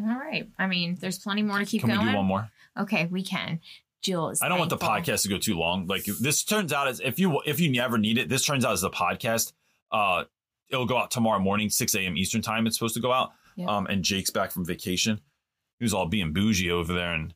All 0.00 0.16
right. 0.16 0.48
I 0.58 0.68
mean, 0.68 0.96
there's 1.00 1.18
plenty 1.18 1.42
more 1.42 1.58
to 1.58 1.66
keep 1.66 1.80
can 1.80 1.90
going. 1.90 2.06
We 2.06 2.12
do 2.12 2.16
one 2.16 2.26
more? 2.26 2.48
Okay, 2.78 3.06
we 3.06 3.22
can. 3.22 3.60
Jill 4.00 4.30
is. 4.30 4.40
I 4.40 4.48
don't 4.48 4.58
thankful. 4.58 4.78
want 4.88 5.04
the 5.04 5.10
podcast 5.10 5.22
to 5.22 5.28
go 5.28 5.38
too 5.38 5.58
long. 5.58 5.86
Like 5.86 6.04
this 6.04 6.44
turns 6.44 6.72
out 6.72 6.86
as 6.86 7.00
if 7.00 7.18
you 7.18 7.40
if 7.44 7.58
you 7.60 7.70
never 7.70 7.98
need 7.98 8.18
it, 8.18 8.28
this 8.28 8.44
turns 8.44 8.64
out 8.64 8.72
as 8.72 8.84
a 8.84 8.90
podcast. 8.90 9.52
Uh, 9.90 10.24
it'll 10.70 10.86
go 10.86 10.98
out 10.98 11.10
tomorrow 11.10 11.40
morning, 11.40 11.70
6 11.70 11.94
a.m. 11.94 12.16
Eastern 12.16 12.42
time. 12.42 12.66
It's 12.66 12.76
supposed 12.76 12.94
to 12.94 13.00
go 13.00 13.10
out. 13.12 13.32
Yep. 13.56 13.68
Um, 13.68 13.86
and 13.86 14.04
Jake's 14.04 14.30
back 14.30 14.52
from 14.52 14.64
vacation 14.64 15.20
he 15.78 15.84
was 15.84 15.94
all 15.94 16.06
being 16.06 16.32
bougie 16.32 16.70
over 16.70 16.92
there 16.92 17.14
in 17.14 17.32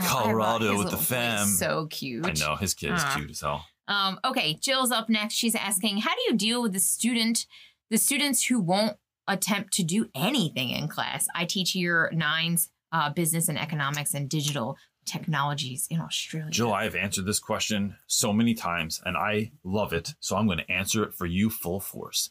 oh, 0.00 0.04
Colorado 0.04 0.78
with 0.78 0.90
the 0.90 0.96
fam. 0.96 1.46
So 1.46 1.86
cute. 1.86 2.26
I 2.26 2.32
know 2.32 2.56
his 2.56 2.74
kid 2.74 2.92
is 2.92 3.02
uh. 3.02 3.14
cute 3.16 3.30
as 3.30 3.40
hell. 3.40 3.66
Um, 3.88 4.18
okay, 4.24 4.54
Jill's 4.54 4.90
up 4.90 5.08
next. 5.08 5.34
She's 5.34 5.54
asking, 5.54 5.98
how 5.98 6.14
do 6.14 6.22
you 6.28 6.36
deal 6.36 6.62
with 6.62 6.72
the 6.72 6.80
student, 6.80 7.46
the 7.90 7.98
students 7.98 8.46
who 8.46 8.60
won't 8.60 8.96
attempt 9.26 9.72
to 9.74 9.82
do 9.82 10.08
anything 10.14 10.70
in 10.70 10.88
class? 10.88 11.26
I 11.34 11.44
teach 11.44 11.74
year 11.74 12.10
nines, 12.14 12.70
uh, 12.92 13.10
business 13.10 13.48
and 13.48 13.58
economics 13.58 14.14
and 14.14 14.28
digital 14.28 14.76
technologies 15.04 15.86
in 15.90 16.00
Australia. 16.00 16.50
Jill, 16.50 16.72
I 16.72 16.84
have 16.84 16.94
answered 16.94 17.26
this 17.26 17.40
question 17.40 17.96
so 18.06 18.32
many 18.32 18.54
times 18.54 19.00
and 19.04 19.16
I 19.16 19.52
love 19.64 19.92
it. 19.92 20.14
So 20.20 20.36
I'm 20.36 20.46
going 20.46 20.58
to 20.58 20.70
answer 20.70 21.02
it 21.02 21.14
for 21.14 21.26
you 21.26 21.50
full 21.50 21.80
force. 21.80 22.30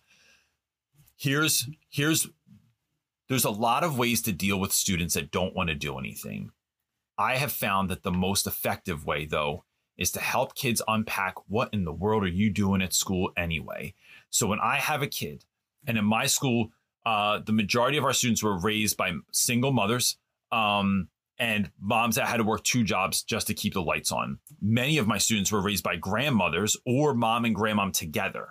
Here's 1.17 1.69
here's 1.89 2.27
there's 3.29 3.45
a 3.45 3.51
lot 3.51 3.83
of 3.83 3.97
ways 3.97 4.21
to 4.23 4.31
deal 4.31 4.59
with 4.59 4.73
students 4.73 5.13
that 5.13 5.31
don't 5.31 5.55
want 5.55 5.69
to 5.69 5.75
do 5.75 5.97
anything. 5.97 6.51
I 7.17 7.37
have 7.37 7.51
found 7.51 7.89
that 7.89 8.03
the 8.03 8.11
most 8.11 8.47
effective 8.47 9.05
way, 9.05 9.25
though, 9.25 9.63
is 10.01 10.11
to 10.11 10.19
help 10.19 10.55
kids 10.55 10.81
unpack 10.87 11.35
what 11.47 11.73
in 11.73 11.85
the 11.85 11.93
world 11.93 12.23
are 12.23 12.27
you 12.27 12.49
doing 12.49 12.81
at 12.81 12.93
school 12.93 13.31
anyway. 13.37 13.93
So 14.29 14.47
when 14.47 14.59
I 14.59 14.77
have 14.77 15.01
a 15.01 15.07
kid, 15.07 15.45
and 15.85 15.97
in 15.97 16.05
my 16.05 16.25
school, 16.25 16.71
uh, 17.05 17.39
the 17.45 17.53
majority 17.53 17.97
of 17.97 18.03
our 18.03 18.13
students 18.13 18.43
were 18.43 18.57
raised 18.57 18.97
by 18.97 19.13
single 19.31 19.71
mothers 19.71 20.17
um, 20.51 21.07
and 21.37 21.71
moms 21.79 22.15
that 22.15 22.27
had 22.27 22.37
to 22.37 22.43
work 22.43 22.63
two 22.63 22.83
jobs 22.83 23.23
just 23.23 23.47
to 23.47 23.53
keep 23.53 23.73
the 23.73 23.81
lights 23.81 24.11
on. 24.11 24.39
Many 24.61 24.97
of 24.97 25.07
my 25.07 25.17
students 25.17 25.51
were 25.51 25.61
raised 25.61 25.83
by 25.83 25.95
grandmothers 25.95 26.75
or 26.85 27.13
mom 27.13 27.45
and 27.45 27.55
grandmom 27.55 27.93
together. 27.93 28.49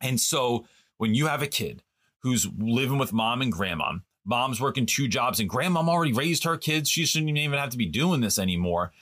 And 0.00 0.20
so 0.20 0.66
when 0.98 1.14
you 1.14 1.26
have 1.26 1.42
a 1.42 1.46
kid 1.46 1.82
who's 2.26 2.48
living 2.58 2.98
with 2.98 3.12
mom 3.12 3.40
and 3.40 3.52
grandma. 3.52 3.92
Mom's 4.24 4.60
working 4.60 4.84
two 4.84 5.06
jobs 5.06 5.38
and 5.38 5.48
grandmom 5.48 5.88
already 5.88 6.12
raised 6.12 6.42
her 6.42 6.56
kids. 6.56 6.90
She 6.90 7.06
shouldn't 7.06 7.38
even 7.38 7.58
have 7.58 7.70
to 7.70 7.76
be 7.76 7.86
doing 7.86 8.20
this 8.20 8.36
anymore. 8.36 8.92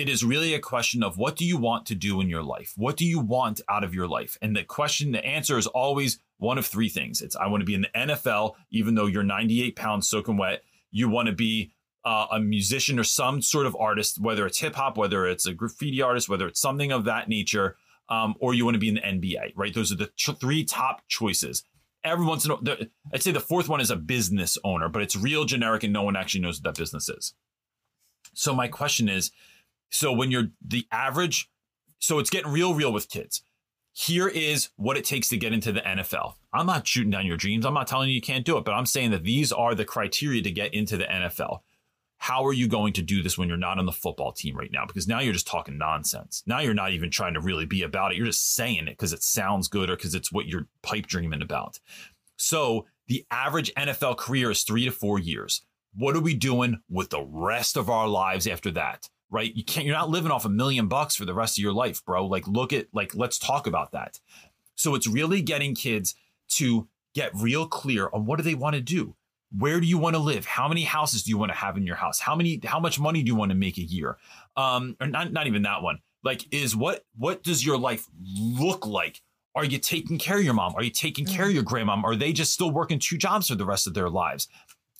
It 0.00 0.08
is 0.08 0.24
really 0.24 0.54
a 0.54 0.60
question 0.60 1.02
of 1.02 1.18
what 1.18 1.36
do 1.36 1.44
you 1.44 1.58
want 1.58 1.84
to 1.86 1.94
do 1.94 2.22
in 2.22 2.30
your 2.30 2.42
life? 2.42 2.72
What 2.74 2.96
do 2.96 3.04
you 3.04 3.20
want 3.20 3.60
out 3.68 3.84
of 3.84 3.94
your 3.94 4.08
life? 4.08 4.38
And 4.40 4.56
the 4.56 4.64
question, 4.64 5.12
the 5.12 5.22
answer 5.22 5.58
is 5.58 5.66
always 5.66 6.20
one 6.38 6.56
of 6.56 6.64
three 6.64 6.88
things. 6.88 7.20
It's 7.20 7.36
I 7.36 7.48
want 7.48 7.60
to 7.60 7.66
be 7.66 7.74
in 7.74 7.82
the 7.82 7.88
NFL, 7.94 8.54
even 8.70 8.94
though 8.94 9.04
you're 9.04 9.22
98 9.22 9.76
pounds 9.76 10.08
soaking 10.08 10.38
wet. 10.38 10.62
You 10.90 11.10
want 11.10 11.26
to 11.26 11.34
be 11.34 11.72
uh, 12.02 12.28
a 12.32 12.40
musician 12.40 12.98
or 12.98 13.04
some 13.04 13.42
sort 13.42 13.66
of 13.66 13.76
artist, 13.78 14.18
whether 14.18 14.46
it's 14.46 14.58
hip 14.58 14.74
hop, 14.74 14.96
whether 14.96 15.26
it's 15.26 15.44
a 15.44 15.52
graffiti 15.52 16.00
artist, 16.00 16.30
whether 16.30 16.46
it's 16.46 16.62
something 16.62 16.92
of 16.92 17.04
that 17.04 17.28
nature, 17.28 17.76
um, 18.08 18.36
or 18.40 18.54
you 18.54 18.64
want 18.64 18.76
to 18.76 18.80
be 18.80 18.88
in 18.88 18.94
the 18.94 19.00
NBA, 19.02 19.52
right? 19.54 19.74
Those 19.74 19.92
are 19.92 19.96
the 19.96 20.10
three 20.40 20.64
top 20.64 21.02
choices 21.08 21.62
every 22.04 22.24
once 22.24 22.44
in 22.46 22.50
a 22.50 22.54
while, 22.54 22.76
I'd 23.12 23.22
say 23.22 23.32
the 23.32 23.40
fourth 23.40 23.68
one 23.68 23.80
is 23.82 23.90
a 23.90 23.96
business 23.96 24.56
owner, 24.64 24.88
but 24.88 25.02
it's 25.02 25.16
real 25.16 25.44
generic 25.44 25.82
and 25.82 25.92
no 25.92 26.02
one 26.02 26.16
actually 26.16 26.40
knows 26.40 26.58
what 26.58 26.64
that 26.64 26.80
business 26.80 27.08
is. 27.08 27.34
So 28.32 28.54
my 28.54 28.68
question 28.68 29.08
is, 29.08 29.30
so 29.90 30.12
when 30.12 30.30
you're 30.30 30.48
the 30.64 30.86
average, 30.90 31.50
so 31.98 32.18
it's 32.18 32.30
getting 32.30 32.52
real, 32.52 32.74
real 32.74 32.92
with 32.92 33.08
kids. 33.08 33.42
Here 33.92 34.28
is 34.28 34.70
what 34.76 34.96
it 34.96 35.04
takes 35.04 35.28
to 35.30 35.36
get 35.36 35.52
into 35.52 35.72
the 35.72 35.80
NFL. 35.80 36.34
I'm 36.52 36.66
not 36.66 36.86
shooting 36.86 37.10
down 37.10 37.26
your 37.26 37.36
dreams. 37.36 37.66
I'm 37.66 37.74
not 37.74 37.88
telling 37.88 38.08
you 38.08 38.14
you 38.14 38.20
can't 38.20 38.44
do 38.44 38.56
it, 38.56 38.64
but 38.64 38.72
I'm 38.72 38.86
saying 38.86 39.10
that 39.10 39.24
these 39.24 39.52
are 39.52 39.74
the 39.74 39.84
criteria 39.84 40.42
to 40.42 40.50
get 40.50 40.72
into 40.72 40.96
the 40.96 41.04
NFL 41.04 41.60
how 42.22 42.44
are 42.44 42.52
you 42.52 42.68
going 42.68 42.92
to 42.92 43.00
do 43.00 43.22
this 43.22 43.38
when 43.38 43.48
you're 43.48 43.56
not 43.56 43.78
on 43.78 43.86
the 43.86 43.92
football 43.92 44.30
team 44.30 44.54
right 44.54 44.70
now? 44.70 44.84
Because 44.84 45.08
now 45.08 45.20
you're 45.20 45.32
just 45.32 45.46
talking 45.46 45.78
nonsense. 45.78 46.42
Now 46.44 46.60
you're 46.60 46.74
not 46.74 46.92
even 46.92 47.10
trying 47.10 47.32
to 47.32 47.40
really 47.40 47.64
be 47.64 47.82
about 47.82 48.12
it. 48.12 48.18
You're 48.18 48.26
just 48.26 48.54
saying 48.54 48.88
it 48.88 48.90
because 48.90 49.14
it 49.14 49.22
sounds 49.22 49.68
good 49.68 49.88
or 49.88 49.96
because 49.96 50.14
it's 50.14 50.30
what 50.30 50.46
you're 50.46 50.66
pipe 50.82 51.06
dreaming 51.06 51.40
about. 51.40 51.80
So 52.36 52.84
the 53.08 53.24
average 53.30 53.72
NFL 53.72 54.18
career 54.18 54.50
is 54.50 54.64
three 54.64 54.84
to 54.84 54.90
four 54.90 55.18
years. 55.18 55.62
What 55.94 56.14
are 56.14 56.20
we 56.20 56.34
doing 56.34 56.82
with 56.90 57.08
the 57.08 57.22
rest 57.22 57.78
of 57.78 57.88
our 57.88 58.06
lives 58.06 58.46
after 58.46 58.70
that? 58.72 59.08
Right? 59.30 59.54
You 59.54 59.64
can't, 59.64 59.86
you're 59.86 59.96
not 59.96 60.10
living 60.10 60.32
off 60.32 60.44
a 60.44 60.48
million 60.48 60.88
bucks 60.88 61.14
for 61.14 61.24
the 61.24 61.34
rest 61.34 61.56
of 61.56 61.62
your 61.62 61.72
life, 61.72 62.04
bro. 62.04 62.26
Like, 62.26 62.48
look 62.48 62.72
at, 62.72 62.88
like, 62.92 63.14
let's 63.14 63.38
talk 63.38 63.66
about 63.66 63.92
that. 63.92 64.18
So 64.74 64.94
it's 64.94 65.06
really 65.06 65.40
getting 65.42 65.74
kids 65.74 66.14
to 66.50 66.88
get 67.14 67.30
real 67.34 67.66
clear 67.66 68.08
on 68.12 68.26
what 68.26 68.36
do 68.36 68.42
they 68.42 68.54
want 68.54 68.76
to 68.76 68.80
do? 68.80 69.14
Where 69.56 69.80
do 69.80 69.86
you 69.86 69.98
want 69.98 70.14
to 70.14 70.20
live? 70.20 70.46
How 70.46 70.68
many 70.68 70.84
houses 70.84 71.24
do 71.24 71.30
you 71.30 71.38
want 71.38 71.50
to 71.50 71.58
have 71.58 71.76
in 71.76 71.84
your 71.84 71.96
house? 71.96 72.20
How 72.20 72.36
many 72.36 72.60
how 72.64 72.78
much 72.78 73.00
money 73.00 73.22
do 73.22 73.28
you 73.28 73.34
want 73.34 73.50
to 73.50 73.56
make 73.56 73.78
a 73.78 73.82
year? 73.82 74.16
Um 74.56 74.96
or 75.00 75.06
not 75.06 75.32
not 75.32 75.46
even 75.46 75.62
that 75.62 75.82
one. 75.82 75.98
Like 76.22 76.46
is 76.54 76.76
what 76.76 77.04
what 77.16 77.42
does 77.42 77.64
your 77.64 77.76
life 77.76 78.06
look 78.38 78.86
like? 78.86 79.20
Are 79.56 79.64
you 79.64 79.78
taking 79.78 80.18
care 80.18 80.38
of 80.38 80.44
your 80.44 80.54
mom? 80.54 80.74
Are 80.76 80.84
you 80.84 80.90
taking 80.90 81.26
care 81.26 81.46
of 81.46 81.50
mm. 81.50 81.54
your 81.54 81.64
grandmom? 81.64 82.04
Are 82.04 82.14
they 82.14 82.32
just 82.32 82.52
still 82.52 82.70
working 82.70 83.00
two 83.00 83.18
jobs 83.18 83.48
for 83.48 83.56
the 83.56 83.66
rest 83.66 83.88
of 83.88 83.94
their 83.94 84.08
lives? 84.08 84.46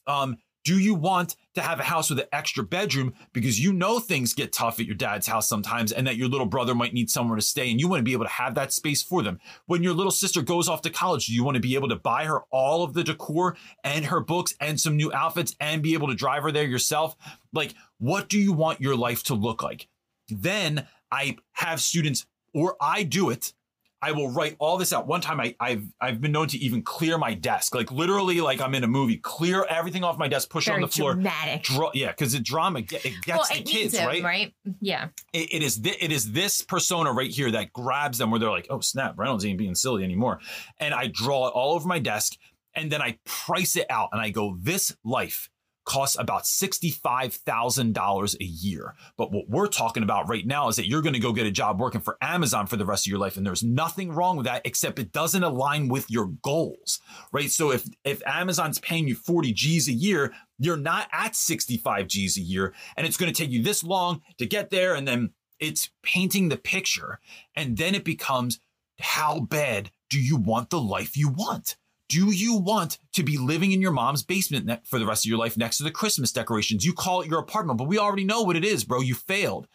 Um 0.07 0.39
do 0.65 0.79
you 0.79 0.95
want 0.95 1.37
to 1.55 1.61
have 1.63 1.81
a 1.81 1.85
house 1.85 2.11
with 2.11 2.19
an 2.19 2.27
extra 2.33 2.63
bedroom 2.63 3.15
because 3.33 3.59
you 3.59 3.73
know 3.73 3.99
things 3.99 4.35
get 4.35 4.53
tough 4.53 4.79
at 4.79 4.87
your 4.87 4.95
dad's 4.95 5.27
house 5.27 5.49
sometimes 5.49 5.91
and 5.91 6.07
that 6.07 6.17
your 6.17 6.29
little 6.29 6.47
brother 6.47 6.75
might 6.75 6.95
need 6.95 7.11
somewhere 7.11 7.37
to 7.37 7.43
stay 7.43 7.71
and 7.71 7.81
you 7.81 7.89
want 7.89 8.01
to 8.01 8.05
be 8.05 8.13
able 8.13 8.25
to 8.25 8.31
have 8.31 8.55
that 8.55 8.73
space 8.73 9.03
for 9.03 9.23
them? 9.23 9.39
When 9.67 9.83
your 9.83 9.95
little 9.95 10.13
sister 10.13 10.43
goes 10.43 10.69
off 10.69 10.83
to 10.83 10.91
college, 10.91 11.27
do 11.27 11.35
you 11.35 11.45
want 11.45 11.55
to 11.55 11.61
be 11.61 11.75
able 11.75 11.89
to 11.89 11.97
buy 11.97 12.25
her 12.25 12.43
all 12.51 12.85
of 12.85 12.95
the 12.95 13.05
decor 13.05 13.57
and 13.83 14.05
her 14.07 14.21
books 14.21 14.55
and 14.61 14.79
some 14.79 14.97
new 14.97 15.13
outfits 15.13 15.57
and 15.61 15.83
be 15.83 15.95
able 15.95 16.09
to 16.09 16.15
drive 16.15 16.43
her 16.43 16.53
there 16.53 16.65
yourself? 16.65 17.17
Like, 17.53 17.75
what 17.99 18.29
do 18.29 18.39
you 18.39 18.53
want 18.53 18.81
your 18.81 18.97
life 18.97 19.23
to 19.25 19.35
look 19.35 19.63
like? 19.63 19.89
Then 20.29 20.87
I 21.11 21.39
have 21.53 21.81
students, 21.81 22.27
or 22.55 22.77
I 22.81 23.03
do 23.03 23.31
it 23.31 23.53
I 24.03 24.13
will 24.13 24.31
write 24.31 24.57
all 24.59 24.79
this 24.79 24.93
out. 24.93 25.07
One 25.07 25.21
time 25.21 25.41
I, 25.41 25.55
have 25.61 25.85
I've 26.01 26.21
been 26.21 26.33
known 26.33 26.49
to 26.49 26.59
even 26.59 26.83
clear 26.83 27.19
my 27.19 27.35
desk, 27.35 27.75
like 27.75 27.93
literally 27.93 28.41
like 28.41 28.61
I'm 28.61 28.75
in 28.75 28.83
a 28.83 28.89
movie, 28.89 29.19
clear 29.19 29.67
everything 29.69 30.05
off 30.05 30.17
my 30.17 30.29
desk, 30.29 30.49
push 30.49 30.67
Very 30.67 30.77
it 30.77 30.83
on 30.85 30.89
the 30.89 30.89
floor. 30.89 31.13
Dramatic. 31.15 31.65
Draw, 31.65 31.91
yeah, 31.93 32.09
because 32.09 32.33
the 32.33 32.41
drama 32.41 32.79
it 32.79 32.89
gets 32.89 33.27
well, 33.27 33.45
the 33.53 33.63
kids, 33.63 33.95
it, 33.95 34.07
right? 34.07 34.23
Right. 34.23 34.55
Yeah. 34.81 35.09
It, 35.33 35.55
it 35.55 35.63
is 35.63 35.79
th- 35.79 35.99
it 36.01 36.13
is 36.13 36.33
this 36.33 36.63
persona 36.63 37.13
right 37.13 37.31
here 37.31 37.51
that 37.51 37.73
grabs 37.75 38.17
them 38.17 38.31
where 38.31 38.41
they're 38.41 38.51
like, 38.51 38.69
oh 38.71 38.81
snap, 38.81 39.19
Reynolds 39.19 39.45
ain't 39.45 39.59
being 39.59 39.75
silly 39.75 40.03
anymore. 40.03 40.41
And 40.79 40.95
I 40.95 41.09
draw 41.09 41.49
it 41.49 41.51
all 41.51 41.75
over 41.75 41.87
my 41.87 41.99
desk. 41.99 42.37
and 42.75 42.91
then 42.91 43.03
I 43.03 43.19
price 43.25 43.77
it 43.77 43.87
out 43.91 44.11
and 44.13 44.21
I 44.21 44.31
go, 44.31 44.57
this 44.61 44.97
life 45.05 45.50
costs 45.85 46.19
about 46.19 46.45
$65,000 46.45 48.41
a 48.41 48.45
year. 48.45 48.95
But 49.17 49.33
what 49.33 49.49
we're 49.49 49.67
talking 49.67 50.03
about 50.03 50.29
right 50.29 50.47
now 50.47 50.69
is 50.69 50.77
that 50.77 50.89
you're 50.89 51.03
going 51.03 51.15
to 51.15 51.19
go 51.19 51.33
get 51.33 51.47
a 51.47 51.51
job 51.51 51.81
working 51.81 52.01
for 52.01 52.17
Amazon 52.21 52.67
for 52.67 52.77
the 52.77 52.87
rest 52.87 53.07
of 53.07 53.11
your 53.11 53.19
life. 53.19 53.37
And 53.37 53.47
there's 53.47 53.63
nothing 53.63 54.13
wrong 54.13 54.37
with 54.37 54.47
that, 54.47 54.63
except 54.65 54.99
it 54.99 55.13
doesn't 55.13 55.43
align 55.43 55.89
with 55.89 56.11
your 56.11 56.27
goals, 56.43 57.01
right? 57.33 57.51
So 57.51 57.73
if, 57.73 57.87
if 58.05 58.23
Amazon's 58.27 58.79
paying 58.79 59.09
you 59.09 59.15
40 59.15 59.53
G's 59.53 59.89
a 59.89 59.93
year, 59.93 60.33
you're 60.59 60.77
not 60.77 61.09
at 61.13 61.35
65 61.35 62.07
G's 62.07 62.37
a 62.37 62.43
year. 62.43 62.75
And 62.97 63.07
it's 63.07 63.17
going 63.17 63.33
to 63.33 63.43
take 63.43 63.51
you 63.51 63.63
this 63.63 63.83
long 63.83 64.23
to 64.39 64.47
get 64.47 64.71
there. 64.71 64.95
And 64.95 65.09
then 65.09 65.31
it's 65.59 65.91
painting 66.03 66.49
the 66.49 66.57
picture. 66.57 67.21
And 67.57 67.77
then 67.77 67.95
it 67.95 68.05
becomes 68.05 68.61
how 68.99 69.41
bad 69.41 69.91
do 70.09 70.21
you 70.21 70.37
want 70.37 70.71
the 70.71 70.81
life 70.81 71.17
you 71.17 71.29
want? 71.31 71.77
Do 72.11 72.33
you 72.33 72.55
want 72.57 72.99
to 73.13 73.23
be 73.23 73.39
living 73.39 73.71
in 73.71 73.81
your 73.81 73.93
mom's 73.93 74.25
basement 74.25 74.67
ne- 74.67 74.81
for 74.83 74.99
the 74.99 75.07
rest 75.07 75.25
of 75.25 75.29
your 75.29 75.39
life 75.39 75.57
next 75.57 75.77
to 75.77 75.85
the 75.85 75.93
Christmas 75.93 76.33
decorations? 76.33 76.85
You 76.85 76.93
call 76.93 77.21
it 77.21 77.29
your 77.29 77.39
apartment, 77.39 77.79
but 77.79 77.87
we 77.87 77.99
already 77.99 78.25
know 78.25 78.43
what 78.43 78.57
it 78.57 78.65
is, 78.65 78.83
bro. 78.83 79.01
You 79.01 79.15
failed. 79.15 79.69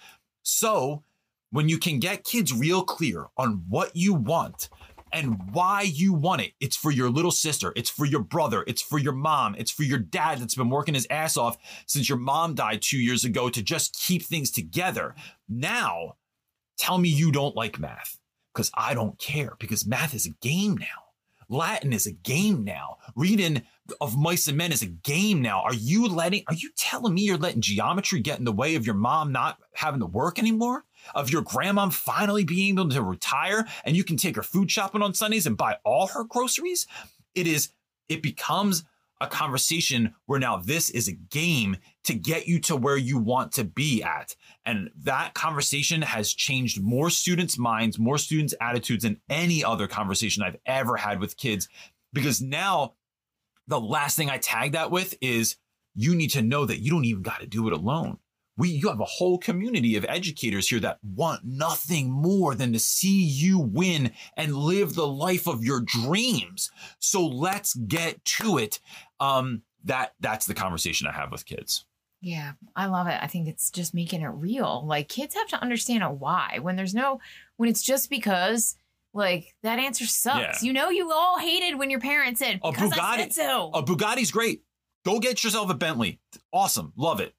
So, 0.44 1.02
when 1.52 1.70
you 1.70 1.78
can 1.78 1.98
get 2.00 2.26
kids 2.26 2.52
real 2.52 2.84
clear 2.84 3.28
on 3.38 3.64
what 3.70 3.96
you 3.96 4.14
want 4.14 4.68
and 5.14 5.40
why 5.54 5.84
you 5.84 6.12
want 6.12 6.42
it, 6.42 6.52
it's 6.60 6.76
for 6.76 6.92
your 6.92 7.10
little 7.10 7.32
sister, 7.32 7.72
it's 7.74 7.90
for 7.90 8.06
your 8.06 8.20
brother, 8.20 8.66
it's 8.68 8.82
for 8.82 9.00
your 9.00 9.14
mom, 9.14 9.56
it's 9.58 9.72
for 9.72 9.84
your 9.84 10.00
dad 10.00 10.40
that's 10.40 10.56
been 10.56 10.70
working 10.70 10.94
his 10.94 11.08
ass 11.10 11.38
off 11.38 11.58
since 11.86 12.10
your 12.10 12.18
mom 12.18 12.54
died 12.54 12.82
two 12.82 12.98
years 12.98 13.24
ago 13.24 13.50
to 13.50 13.64
just 13.64 13.98
keep 13.98 14.24
things 14.24 14.52
together. 14.52 15.16
Now, 15.48 16.18
tell 16.78 16.98
me 16.98 17.08
you 17.08 17.32
don't 17.32 17.56
like 17.56 17.80
math 17.80 18.20
because 18.54 18.70
I 18.76 18.94
don't 18.94 19.18
care 19.18 19.56
because 19.58 19.88
math 19.88 20.14
is 20.14 20.26
a 20.26 20.32
game 20.42 20.76
now. 20.76 21.05
Latin 21.50 21.94
is 21.94 22.06
a 22.06 22.12
game 22.12 22.64
now. 22.64 22.98
Reading 23.16 23.62
of 24.02 24.18
mice 24.18 24.48
and 24.48 24.58
men 24.58 24.72
is 24.72 24.82
a 24.82 24.88
game 24.88 25.42
now. 25.42 25.62
Are 25.62 25.74
you 25.74 26.08
letting, 26.08 26.44
are 26.48 26.54
you 26.56 26.72
telling 26.76 27.14
me 27.14 27.22
you're 27.22 27.38
letting 27.38 27.62
geometry 27.62 28.20
get 28.20 28.40
in 28.40 28.46
the 28.46 28.52
way 28.52 28.76
of 28.76 28.86
your 28.86 28.96
mom 28.96 29.32
not 29.32 29.60
having 29.74 30.00
to 30.00 30.06
work 30.06 30.40
anymore? 30.40 30.86
Of 31.14 31.30
your 31.30 31.44
grandma 31.44 31.90
finally 31.90 32.44
being 32.44 32.80
able 32.80 32.90
to 32.90 33.02
retire 33.04 33.66
and 33.84 33.96
you 33.96 34.04
can 34.04 34.18
take 34.18 34.36
her 34.36 34.44
food 34.44 34.72
shopping 34.72 35.04
on 35.04 35.14
Sundays 35.14 35.46
and 35.46 35.58
buy 35.58 35.78
all 35.84 36.08
her 36.08 36.24
groceries? 36.24 36.88
It 37.36 37.48
is, 37.48 37.70
it 38.10 38.24
becomes 38.24 38.84
a 39.22 39.28
conversation 39.28 40.14
where 40.26 40.40
now 40.40 40.58
this 40.58 40.90
is 40.90 41.08
a 41.08 41.14
game 41.14 41.78
to 42.04 42.14
get 42.14 42.48
you 42.48 42.60
to 42.60 42.76
where 42.76 42.98
you 42.98 43.18
want 43.18 43.54
to 43.54 43.64
be 43.64 44.04
at. 44.04 44.36
And 44.66 44.90
that 45.04 45.34
conversation 45.34 46.02
has 46.02 46.34
changed 46.34 46.82
more 46.82 47.10
students' 47.10 47.58
minds, 47.58 47.98
more 47.98 48.18
students' 48.18 48.54
attitudes 48.60 49.04
than 49.04 49.22
any 49.30 49.64
other 49.64 49.88
conversation 49.88 50.44
I've 50.44 50.58
ever 50.66 50.98
had 50.98 51.20
with 51.20 51.38
kids. 51.38 51.70
Because 52.14 52.42
now 52.42 52.94
the 53.68 53.80
last 53.80 54.16
thing 54.18 54.30
I 54.30 54.38
tag 54.38 54.74
that 54.74 54.92
with 54.92 55.16
is 55.22 55.56
you 55.96 56.14
need 56.14 56.32
to 56.32 56.42
know 56.42 56.66
that 56.66 56.80
you 56.80 56.92
don't 56.92 57.06
even 57.06 57.24
got 57.24 57.40
to 57.40 57.48
do 57.48 57.68
it 57.68 57.74
alone. 57.74 58.18
We, 58.58 58.70
you 58.70 58.88
have 58.88 59.02
a 59.02 59.06
whole 59.06 59.38
community 59.38 59.98
of 59.98 60.06
educators 60.08 60.70
here 60.70 60.80
that 60.80 61.00
want 61.04 61.42
nothing 61.44 62.10
more 62.10 62.56
than 62.56 62.72
to 62.72 62.80
see 62.80 63.22
you 63.22 63.60
win 63.60 64.12
and 64.38 64.56
live 64.56 64.96
the 64.96 65.08
life 65.08 65.46
of 65.46 65.64
your 65.64 65.82
dreams. 65.82 66.72
So 67.00 67.26
let's 67.26 67.74
get 67.74 68.24
to 68.24 68.58
it. 68.58 68.80
Um, 69.20 69.62
that 69.84 70.14
that's 70.20 70.46
the 70.46 70.54
conversation 70.54 71.08
I 71.08 71.12
have 71.14 71.32
with 71.32 71.46
kids. 71.46 71.86
Yeah, 72.22 72.54
I 72.76 72.88
love 72.88 73.08
it. 73.08 73.18
I 73.22 73.28
think 73.28 73.48
it's 73.48 73.70
just 73.70 73.94
making 73.94 74.22
it 74.22 74.28
real. 74.30 74.84
Like 74.86 75.10
kids 75.10 75.36
have 75.36 75.48
to 75.50 75.62
understand 75.62 76.04
a 76.04 76.10
why. 76.12 76.58
When 76.62 76.76
there's 76.76 76.96
no, 76.96 77.20
when 77.58 77.70
it's 77.70 77.84
just 77.84 78.10
because, 78.10 78.78
like 79.14 79.56
that 79.62 79.78
answer 79.80 80.06
sucks. 80.06 80.64
Yeah. 80.64 80.68
You 80.68 80.74
know, 80.74 80.90
you 80.90 81.12
all 81.12 81.38
hated 81.38 81.78
when 81.78 81.90
your 81.92 82.00
parents 82.00 82.40
said, 82.40 82.60
A 82.64 82.72
"Because 82.72 82.92
I 82.94 82.96
Bugatti- 82.96 83.18
said 83.20 83.34
so." 83.34 83.70
A 83.74 83.84
Bugatti's 83.84 84.32
great. 84.32 84.64
Go 85.04 85.20
get 85.20 85.44
yourself 85.44 85.70
a 85.70 85.76
Bentley. 85.76 86.20
Awesome. 86.52 86.94
Love 86.96 87.20
it. 87.20 87.36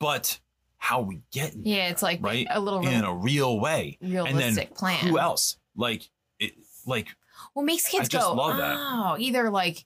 But 0.00 0.40
how 0.78 1.02
we 1.02 1.20
get 1.30 1.54
yeah, 1.54 1.88
it's 1.90 2.02
like 2.02 2.20
right? 2.22 2.46
a 2.50 2.58
little 2.58 2.84
in 2.86 3.04
a 3.04 3.14
real 3.14 3.60
way. 3.60 3.98
realistic 4.00 4.32
and 4.48 4.56
then 4.56 4.66
plan. 4.74 4.98
who 5.06 5.18
else? 5.18 5.58
Like 5.76 6.08
it 6.40 6.54
like 6.86 7.08
What 7.52 7.64
makes 7.64 7.86
kids 7.86 8.08
just 8.08 8.26
go, 8.26 8.34
love 8.34 8.56
that. 8.56 8.76
oh, 8.78 9.16
either 9.18 9.50
like, 9.50 9.84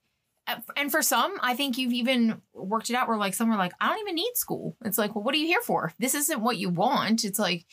and 0.77 0.91
for 0.91 1.03
some, 1.03 1.35
I 1.41 1.55
think 1.55 1.77
you've 1.79 1.93
even 1.93 2.41
worked 2.55 2.91
it 2.91 2.95
out 2.97 3.09
where 3.09 3.17
like 3.17 3.35
some 3.35 3.51
are 3.51 3.57
like, 3.57 3.73
I 3.81 3.89
don't 3.89 4.01
even 4.01 4.15
need 4.15 4.33
school. 4.37 4.77
It's 4.85 4.99
like, 4.99 5.15
well, 5.15 5.25
what 5.25 5.35
are 5.35 5.39
you 5.39 5.47
here 5.47 5.61
for? 5.63 5.93
This 5.99 6.15
isn't 6.15 6.41
what 6.41 6.57
you 6.59 6.69
want. 6.71 7.25
It's 7.25 7.39
like, 7.39 7.67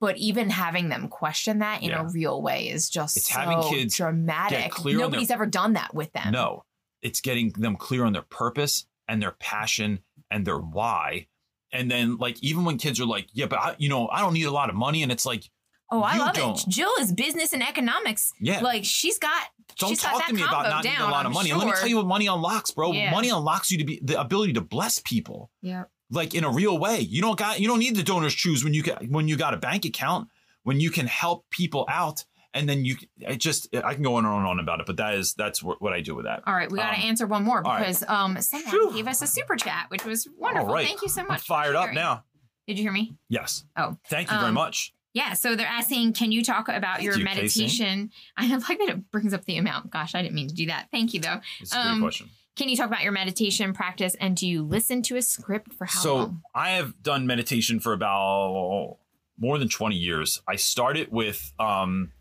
but 0.00 0.16
even 0.18 0.50
having 0.50 0.88
them 0.88 1.08
question 1.08 1.60
that 1.60 1.82
in 1.82 1.90
Yeah. 1.90 2.02
a 2.02 2.08
real 2.08 2.42
way 2.42 2.68
is 2.68 2.90
just 2.90 3.16
It's 3.16 3.28
so 3.32 3.38
having 3.40 3.62
kids 3.70 3.96
dramatic. 3.96 4.78
on 4.78 4.84
their- 4.84 4.98
Nobody's 4.98 5.30
ever 5.30 5.46
done 5.46 5.74
that 5.74 5.94
with 5.94 6.12
them. 6.12 6.32
No, 6.32 6.64
it's 7.02 7.20
getting 7.20 7.50
them 7.50 7.76
clear 7.76 8.04
on 8.04 8.12
their 8.12 8.22
purpose 8.22 8.86
and 9.08 9.22
their 9.22 9.32
passion 9.32 10.00
and 10.30 10.46
their 10.46 10.58
why. 10.58 11.26
And 11.72 11.90
then, 11.90 12.16
like, 12.18 12.40
even 12.42 12.64
when 12.64 12.78
kids 12.78 13.00
are 13.00 13.06
like, 13.06 13.28
yeah, 13.32 13.46
but 13.46 13.58
I, 13.58 13.74
you 13.78 13.88
know, 13.88 14.08
I 14.08 14.20
don't 14.20 14.32
need 14.34 14.44
a 14.46 14.50
lot 14.50 14.68
of 14.70 14.76
money. 14.76 15.02
And 15.02 15.10
it's 15.10 15.26
like, 15.26 15.50
Oh, 15.94 16.02
I 16.02 16.14
You 16.14 16.20
love 16.20 16.34
don't. 16.34 16.58
it. 16.58 16.64
Jill 16.68 16.90
is 17.00 17.12
business 17.12 17.52
and 17.52 17.62
economics. 17.62 18.32
yeah, 18.40 18.60
Like 18.60 18.84
she's 18.84 19.18
got 19.18 19.42
don't 19.78 19.90
she's 19.90 20.02
got 20.02 20.12
talk 20.14 20.26
to 20.26 20.34
me 20.34 20.42
about 20.42 20.68
not 20.68 20.84
needing 20.84 20.98
a 20.98 21.04
lot 21.04 21.20
of 21.24 21.26
I'm 21.26 21.32
money. 21.32 21.50
And 21.50 21.58
let 21.58 21.66
me 21.68 21.74
tell 21.78 21.88
you 21.88 21.96
what 21.96 22.06
money 22.06 22.26
unlocks, 22.26 22.70
bro. 22.72 22.92
Yeah. 22.92 23.10
Money 23.10 23.28
unlocks 23.30 23.70
you 23.70 23.78
to 23.78 23.84
be 23.84 24.00
the 24.02 24.20
ability 24.20 24.52
to 24.54 24.60
bless 24.60 24.98
people. 24.98 25.50
yeah. 25.62 25.84
like 26.10 26.34
in 26.34 26.44
a 26.44 26.50
real 26.50 26.78
way. 26.78 27.00
You 27.00 27.22
don't 27.22 27.38
got 27.38 27.60
you 27.60 27.68
don't 27.68 27.78
need 27.78 27.96
the 27.96 28.02
DonorsChoose 28.02 28.62
when 28.64 28.74
you 28.74 28.82
got 28.82 29.06
when 29.08 29.28
you 29.28 29.36
got 29.36 29.54
a 29.54 29.56
bank 29.56 29.84
account 29.84 30.28
when 30.64 30.80
you 30.80 30.90
can 30.90 31.06
help 31.06 31.44
people 31.50 31.84
out 31.88 32.24
and 32.52 32.68
then 32.68 32.84
you 32.84 32.96
it 33.18 33.38
just 33.38 33.68
I 33.74 33.94
can 33.94 34.02
go 34.02 34.14
on 34.16 34.24
and 34.24 34.32
on 34.32 34.40
and 34.40 34.48
on 34.48 34.60
about 34.60 34.80
it, 34.80 34.86
but 34.86 34.96
that 34.98 35.14
is 35.14 35.34
that's 35.34 35.60
what, 35.62 35.92
I 35.92 36.00
do 36.02 36.14
with 36.14 36.24
that. 36.26 36.42
All 36.46 36.54
right, 36.54 36.70
we 36.70 36.78
got 36.78 36.92
to 36.92 36.98
Um, 37.00 37.08
answer 37.08 37.26
one 37.26 37.42
more 37.42 37.58
all 37.66 37.72
right. 37.72 37.78
because 37.80 38.04
um 38.08 38.40
someone 38.40 38.70
Phew. 38.70 38.92
gave 38.94 39.08
us 39.08 39.22
a 39.22 39.26
super 39.26 39.56
chat, 39.56 39.86
which 39.88 40.04
was 40.04 40.28
wonderful. 40.38 40.68
All 40.68 40.74
right. 40.74 40.86
Thank 40.86 41.02
you 41.02 41.08
so 41.08 41.22
I'm 41.22 41.28
much. 41.28 41.42
fired 41.42 41.74
up 41.76 41.92
now. 41.92 42.24
Did 42.68 42.78
you 42.78 42.84
hear 42.84 42.92
me? 42.92 43.16
Yes. 43.28 43.64
Oh. 43.76 43.98
Thank 44.08 44.30
you 44.30 44.36
very 44.38 44.48
Um, 44.48 44.54
much. 44.54 44.93
Yeah, 45.14 45.34
so 45.34 45.54
they're 45.54 45.66
asking, 45.66 46.12
can 46.12 46.32
you 46.32 46.42
talk 46.42 46.68
about 46.68 47.02
your 47.02 47.16
you, 47.16 47.24
meditation? 47.24 48.10
I 48.36 48.48
like 48.48 48.78
that 48.78 48.88
it 48.88 49.10
brings 49.12 49.32
up 49.32 49.44
the 49.44 49.56
amount. 49.56 49.90
Gosh, 49.90 50.14
I 50.14 50.20
didn't 50.20 50.34
mean 50.34 50.48
to 50.48 50.54
do 50.54 50.66
that. 50.66 50.88
Thank 50.90 51.14
you, 51.14 51.20
though. 51.20 51.40
It's 51.60 51.72
a 51.72 51.76
great 51.76 51.86
um, 51.86 52.00
question. 52.00 52.30
Can 52.56 52.68
you 52.68 52.76
talk 52.76 52.86
about 52.86 53.02
your 53.02 53.12
meditation 53.12 53.72
practice 53.72 54.14
and 54.16 54.36
do 54.36 54.46
you 54.46 54.62
listen 54.62 55.02
to 55.02 55.16
a 55.16 55.22
script 55.22 55.72
for 55.72 55.86
how 55.86 56.00
so 56.00 56.16
long? 56.16 56.42
I 56.54 56.70
have 56.70 57.00
done 57.02 57.26
meditation 57.26 57.80
for 57.80 57.92
about 57.92 58.98
more 59.38 59.58
than 59.58 59.68
20 59.68 59.96
years. 59.96 60.42
I 60.46 60.56
started 60.56 61.10
with 61.10 61.52
um 61.58 62.12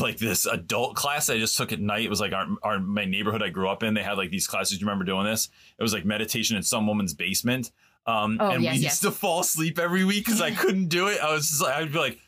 like 0.00 0.16
this 0.16 0.46
adult 0.46 0.94
class 0.94 1.28
I 1.28 1.38
just 1.38 1.56
took 1.56 1.72
at 1.72 1.80
night. 1.80 2.04
It 2.04 2.10
was 2.10 2.20
like 2.20 2.32
our, 2.32 2.46
our 2.62 2.78
my 2.80 3.04
neighborhood 3.04 3.42
I 3.42 3.50
grew 3.50 3.68
up 3.68 3.82
in. 3.82 3.94
They 3.94 4.02
had 4.02 4.16
like 4.16 4.30
these 4.30 4.46
classes. 4.46 4.80
You 4.80 4.86
remember 4.86 5.04
doing 5.04 5.24
this? 5.24 5.48
It 5.78 5.82
was 5.82 5.92
like 5.92 6.04
meditation 6.04 6.56
in 6.56 6.62
some 6.62 6.86
woman's 6.86 7.12
basement. 7.12 7.70
Um, 8.06 8.38
Oh, 8.40 8.50
and 8.50 8.62
yes, 8.62 8.72
we 8.74 8.78
yes. 8.80 8.92
used 8.92 9.02
to 9.02 9.10
fall 9.10 9.40
asleep 9.40 9.78
every 9.78 10.04
week 10.04 10.24
because 10.24 10.40
I 10.40 10.50
couldn't 10.54 10.88
do 10.88 11.08
it. 11.08 11.20
I 11.20 11.32
was 11.32 11.48
just 11.48 11.62
like, 11.62 11.74
I'd 11.74 11.92
be 11.92 11.98
like, 11.98 12.18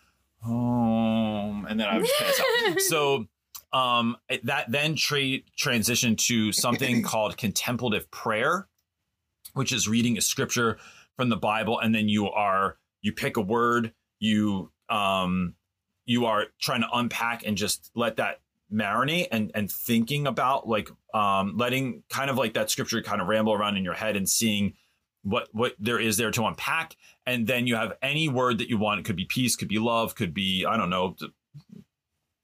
oh, 0.47 1.65
and 1.69 1.78
then 1.78 1.86
I 1.86 1.98
would 1.98 2.09
pass 2.19 2.40
out. 2.40 2.81
So 2.81 3.27
um, 3.73 4.16
that 4.44 4.70
then 4.70 4.97
tra- 4.97 5.40
transitioned 5.59 6.19
to 6.27 6.53
something 6.53 7.03
called 7.05 7.36
contemplative 7.36 8.11
prayer, 8.11 8.69
which 9.55 9.73
is 9.73 9.89
reading 9.89 10.16
a 10.16 10.20
scripture 10.20 10.78
from 11.16 11.28
the 11.28 11.36
Bible, 11.36 11.78
and 11.78 11.94
then 11.94 12.09
you 12.09 12.28
are 12.31 12.77
you 13.03 13.12
pick 13.12 13.36
a 13.36 13.40
word, 13.40 13.93
you 14.19 14.70
um, 14.89 15.55
you 16.05 16.27
are 16.27 16.47
trying 16.61 16.82
to 16.82 16.89
unpack 16.93 17.44
and 17.47 17.57
just 17.57 17.90
let 17.94 18.16
that 18.16 18.40
marinate 18.73 19.28
and 19.31 19.51
and 19.55 19.70
thinking 19.70 20.27
about 20.27 20.69
like 20.69 20.89
um, 21.15 21.57
letting 21.57 22.03
kind 22.09 22.31
of 22.31 22.36
like 22.36 22.55
that 22.55 22.70
scripture 22.70 23.03
kind 23.03 23.20
of 23.20 23.28
ramble 23.28 23.53
around 23.53 23.77
in 23.77 23.85
your 23.85 23.94
head 23.94 24.16
and 24.16 24.28
seeing 24.28 24.74
what 25.27 25.48
what 25.51 25.74
there 25.78 25.98
is 25.98 26.16
there 26.16 26.31
to 26.31 26.44
unpack. 26.44 26.97
And 27.27 27.47
then 27.48 27.66
you 27.66 27.74
have 27.74 27.94
any 28.01 28.28
word 28.28 28.59
that 28.59 28.69
you 28.69 28.78
want. 28.78 29.01
It 29.01 29.05
could 29.05 29.16
be 29.16 29.24
peace 29.24 29.57
could 29.57 29.69
be 29.69 29.78
love 29.78 30.15
could 30.15 30.32
be 30.32 30.65
i 30.65 30.77
don't 30.77 30.89
know 30.89 31.16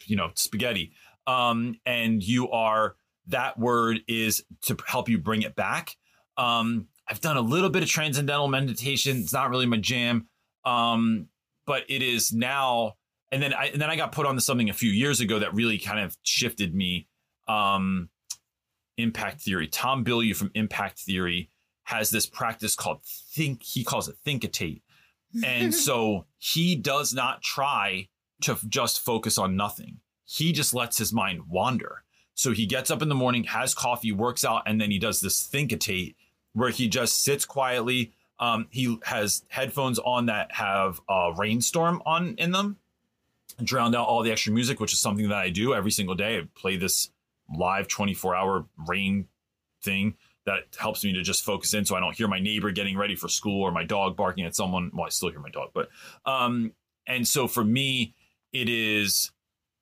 you 0.06 0.16
know 0.16 0.30
spaghetti. 0.34 0.92
Um 1.26 1.76
and 1.86 2.22
you 2.22 2.50
are 2.50 2.96
that 3.28 3.56
word 3.56 4.00
is 4.08 4.44
to 4.62 4.76
help 4.86 5.08
you 5.08 5.18
bring 5.18 5.42
it 5.42 5.54
back. 5.54 5.96
Um 6.36 6.88
i've 7.08 7.20
done 7.20 7.36
a 7.36 7.40
little 7.40 7.70
bit 7.70 7.84
of 7.84 7.88
transcendental 7.88 8.48
meditation. 8.48 9.18
It's 9.18 9.32
not 9.32 9.48
really 9.48 9.66
my 9.66 9.76
jam. 9.76 10.26
Um 10.64 11.28
but 11.66 11.84
it 11.88 12.02
is 12.02 12.32
now 12.32 12.96
and 13.30 13.40
then 13.40 13.54
i 13.54 13.66
and 13.66 13.80
then 13.80 13.90
i 13.90 13.94
got 13.96 14.10
put 14.10 14.26
on 14.26 14.34
to 14.34 14.40
something 14.40 14.68
a 14.68 14.74
few 14.74 14.90
years 14.90 15.20
ago 15.20 15.38
that 15.38 15.54
really 15.54 15.78
kind 15.78 16.00
of 16.00 16.16
shifted 16.24 16.74
me 16.74 17.06
um 17.46 18.08
impact 18.98 19.40
theory. 19.40 19.68
Tom 19.68 20.04
Bilyeu 20.04 20.34
from 20.34 20.50
impact 20.54 20.98
theory 20.98 21.51
has 21.84 22.10
this 22.10 22.26
practice 22.26 22.74
called 22.74 23.00
think 23.04 23.62
he 23.62 23.84
calls 23.84 24.08
it 24.08 24.16
thinkitate. 24.24 24.82
And 25.44 25.74
so 25.86 26.26
he 26.38 26.74
does 26.76 27.12
not 27.12 27.42
try 27.42 28.08
to 28.42 28.58
just 28.68 29.00
focus 29.00 29.38
on 29.38 29.56
nothing. 29.56 29.98
He 30.24 30.52
just 30.52 30.74
lets 30.74 30.98
his 30.98 31.12
mind 31.12 31.42
wander. 31.48 32.04
So 32.34 32.52
he 32.52 32.66
gets 32.66 32.90
up 32.90 33.02
in 33.02 33.08
the 33.08 33.14
morning 33.14 33.44
has 33.44 33.74
coffee 33.74 34.12
works 34.12 34.44
out 34.44 34.62
and 34.66 34.80
then 34.80 34.90
he 34.90 34.98
does 34.98 35.20
this 35.20 35.46
thinkitate 35.46 36.14
where 36.54 36.70
he 36.70 36.88
just 36.88 37.22
sits 37.22 37.44
quietly. 37.44 38.12
Um, 38.38 38.68
he 38.70 38.98
has 39.04 39.44
headphones 39.48 39.98
on 39.98 40.26
that 40.26 40.52
have 40.52 41.00
a 41.08 41.32
rainstorm 41.36 42.02
on 42.06 42.34
in 42.36 42.52
them 42.52 42.78
drowned 43.62 43.94
out 43.94 44.08
all 44.08 44.22
the 44.22 44.32
extra 44.32 44.50
music 44.50 44.80
which 44.80 44.94
is 44.94 44.98
something 44.98 45.28
that 45.28 45.36
i 45.36 45.50
do 45.50 45.74
every 45.74 45.90
single 45.90 46.14
day. 46.14 46.38
I 46.38 46.48
play 46.54 46.76
this 46.76 47.10
live 47.54 47.86
24 47.86 48.34
hour 48.34 48.66
rain 48.88 49.28
thing 49.82 50.14
that 50.46 50.64
helps 50.78 51.04
me 51.04 51.12
to 51.12 51.22
just 51.22 51.44
focus 51.44 51.74
in 51.74 51.84
so 51.84 51.94
I 51.94 52.00
don't 52.00 52.16
hear 52.16 52.28
my 52.28 52.40
neighbor 52.40 52.70
getting 52.72 52.96
ready 52.96 53.14
for 53.14 53.28
school 53.28 53.62
or 53.62 53.70
my 53.70 53.84
dog 53.84 54.16
barking 54.16 54.44
at 54.44 54.54
someone. 54.56 54.90
Well, 54.92 55.06
I 55.06 55.10
still 55.10 55.30
hear 55.30 55.40
my 55.40 55.50
dog, 55.50 55.70
but 55.74 55.88
um 56.26 56.72
and 57.06 57.26
so 57.26 57.46
for 57.46 57.64
me 57.64 58.14
it 58.52 58.68
is 58.68 59.30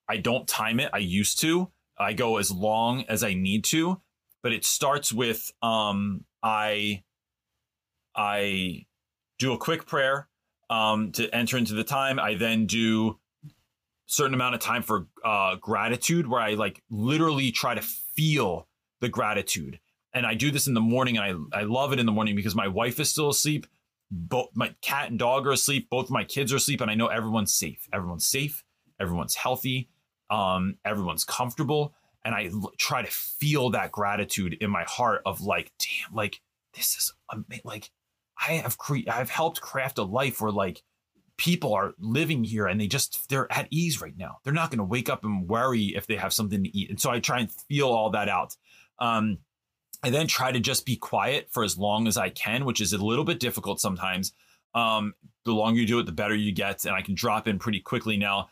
I 0.09 0.16
don't 0.16 0.47
time 0.47 0.81
it. 0.81 0.91
I 0.93 0.99
used 0.99 1.41
to. 1.41 1.70
I 1.99 2.15
go 2.15 2.39
as 2.39 2.51
long 2.51 3.05
as 3.09 3.23
I 3.23 3.35
need 3.35 3.65
to, 3.65 4.01
but 4.43 4.53
it 4.53 4.65
starts 4.65 5.12
with 5.12 5.53
um 5.62 6.24
I 6.43 7.05
I 8.15 8.87
do 9.39 9.53
a 9.53 9.59
quick 9.59 9.87
prayer 9.87 10.28
um 10.69 11.12
to 11.12 11.35
enter 11.35 11.57
into 11.57 11.74
the 11.74 11.85
time. 11.85 12.19
I 12.19 12.35
then 12.35 12.66
do 12.66 13.19
certain 14.07 14.35
amount 14.35 14.57
of 14.57 14.61
time 14.61 14.82
for 14.82 15.07
uh 15.24 15.57
gratitude 15.57 16.27
where 16.27 16.41
I 16.41 16.55
like 16.55 16.82
literally 16.91 17.51
try 17.51 17.74
to 17.74 17.82
feel 17.82 18.66
the 19.01 19.09
gratitude. 19.09 19.81
And 20.12 20.27
I 20.27 20.35
do 20.35 20.51
this 20.51 20.66
in 20.66 20.74
the 20.74 20.81
morning 20.81 21.19
and 21.19 21.47
I 21.53 21.61
I 21.61 21.62
love 21.62 21.93
it 21.93 22.01
in 22.01 22.07
the 22.07 22.12
morning 22.12 22.35
because 22.35 22.55
my 22.55 22.69
wife 22.69 22.99
is 22.99 23.11
still 23.11 23.31
asleep. 23.31 23.66
Both 24.11 24.51
my 24.55 24.74
cat 24.82 25.11
and 25.11 25.19
dog 25.19 25.47
are 25.47 25.53
asleep. 25.53 25.89
Both 25.89 26.11
my 26.11 26.24
kids 26.24 26.53
are 26.53 26.57
asleep, 26.57 26.81
and 26.81 26.91
I 26.91 26.95
know 26.95 27.07
everyone's 27.07 27.55
safe. 27.55 27.89
Everyone's 27.93 28.27
safe. 28.27 28.65
Everyone's 28.99 29.37
healthy. 29.37 29.89
Um, 30.31 30.77
everyone's 30.85 31.24
comfortable, 31.24 31.95
and 32.24 32.35
I 32.35 32.51
l- 32.53 32.73
try 32.77 33.03
to 33.03 33.11
feel 33.11 33.70
that 33.70 33.93
gratitude 33.93 34.57
in 34.61 34.69
my 34.70 34.85
heart 34.85 35.23
of 35.27 35.41
like, 35.41 35.73
damn, 35.78 36.15
like 36.15 36.41
this 36.74 36.97
is 36.97 37.12
ama- 37.32 37.61
like 37.65 37.91
I 38.37 38.55
have 38.55 38.78
cre- 38.78 39.09
I've 39.09 39.31
helped 39.31 39.61
craft 39.61 39.99
a 39.99 40.03
life 40.03 40.41
where 40.41 40.51
like 40.53 40.82
people 41.37 41.73
are 41.73 41.95
living 41.99 42.45
here 42.45 42.66
and 42.66 42.81
they 42.81 42.87
just 42.87 43.28
they're 43.28 43.51
at 43.51 43.69
ease 43.70 44.01
right 44.01 44.16
now. 44.16 44.39
They're 44.45 44.53
not 44.53 44.70
going 44.70 44.78
to 44.78 44.85
wake 44.85 45.09
up 45.09 45.24
and 45.24 45.49
worry 45.49 45.95
if 45.97 46.07
they 46.07 46.16
have 46.16 46.32
something 46.32 46.62
to 46.65 46.77
eat. 46.77 46.91
And 46.91 47.01
so 47.01 47.11
I 47.11 47.20
try 47.20 47.41
and 47.41 47.51
feel 47.51 47.89
all 47.89 48.11
that 48.11 48.28
out. 48.28 48.57
Um, 48.99 49.39
I 50.02 50.10
then 50.10 50.27
try 50.27 50.51
to 50.51 50.60
just 50.60 50.86
be 50.86 50.97
quiet 50.97 51.48
for 51.51 51.62
as 51.62 51.77
long 51.77 52.06
as 52.06 52.16
I 52.16 52.31
can, 52.31 52.64
which 52.64 52.81
is 52.81 52.93
a 52.93 53.05
little 53.05 53.24
bit 53.24 53.39
difficult 53.39 53.81
sometimes. 53.81 54.32
Um, 54.74 55.14
the 55.44 55.52
longer 55.52 55.81
you 55.81 55.86
do 55.86 55.98
it, 55.98 56.06
the 56.06 56.12
better 56.12 56.35
you 56.35 56.52
get, 56.52 56.85
and 56.85 56.94
I 56.94 57.02
can 57.02 57.14
drop 57.14 57.48
in 57.48 57.59
pretty 57.59 57.81
quickly 57.81 58.16
now. 58.16 58.48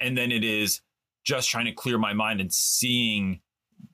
And 0.00 0.16
then 0.16 0.30
it 0.30 0.44
is 0.44 0.80
just 1.24 1.48
trying 1.48 1.64
to 1.66 1.72
clear 1.72 1.98
my 1.98 2.12
mind 2.12 2.40
and 2.40 2.52
seeing 2.52 3.40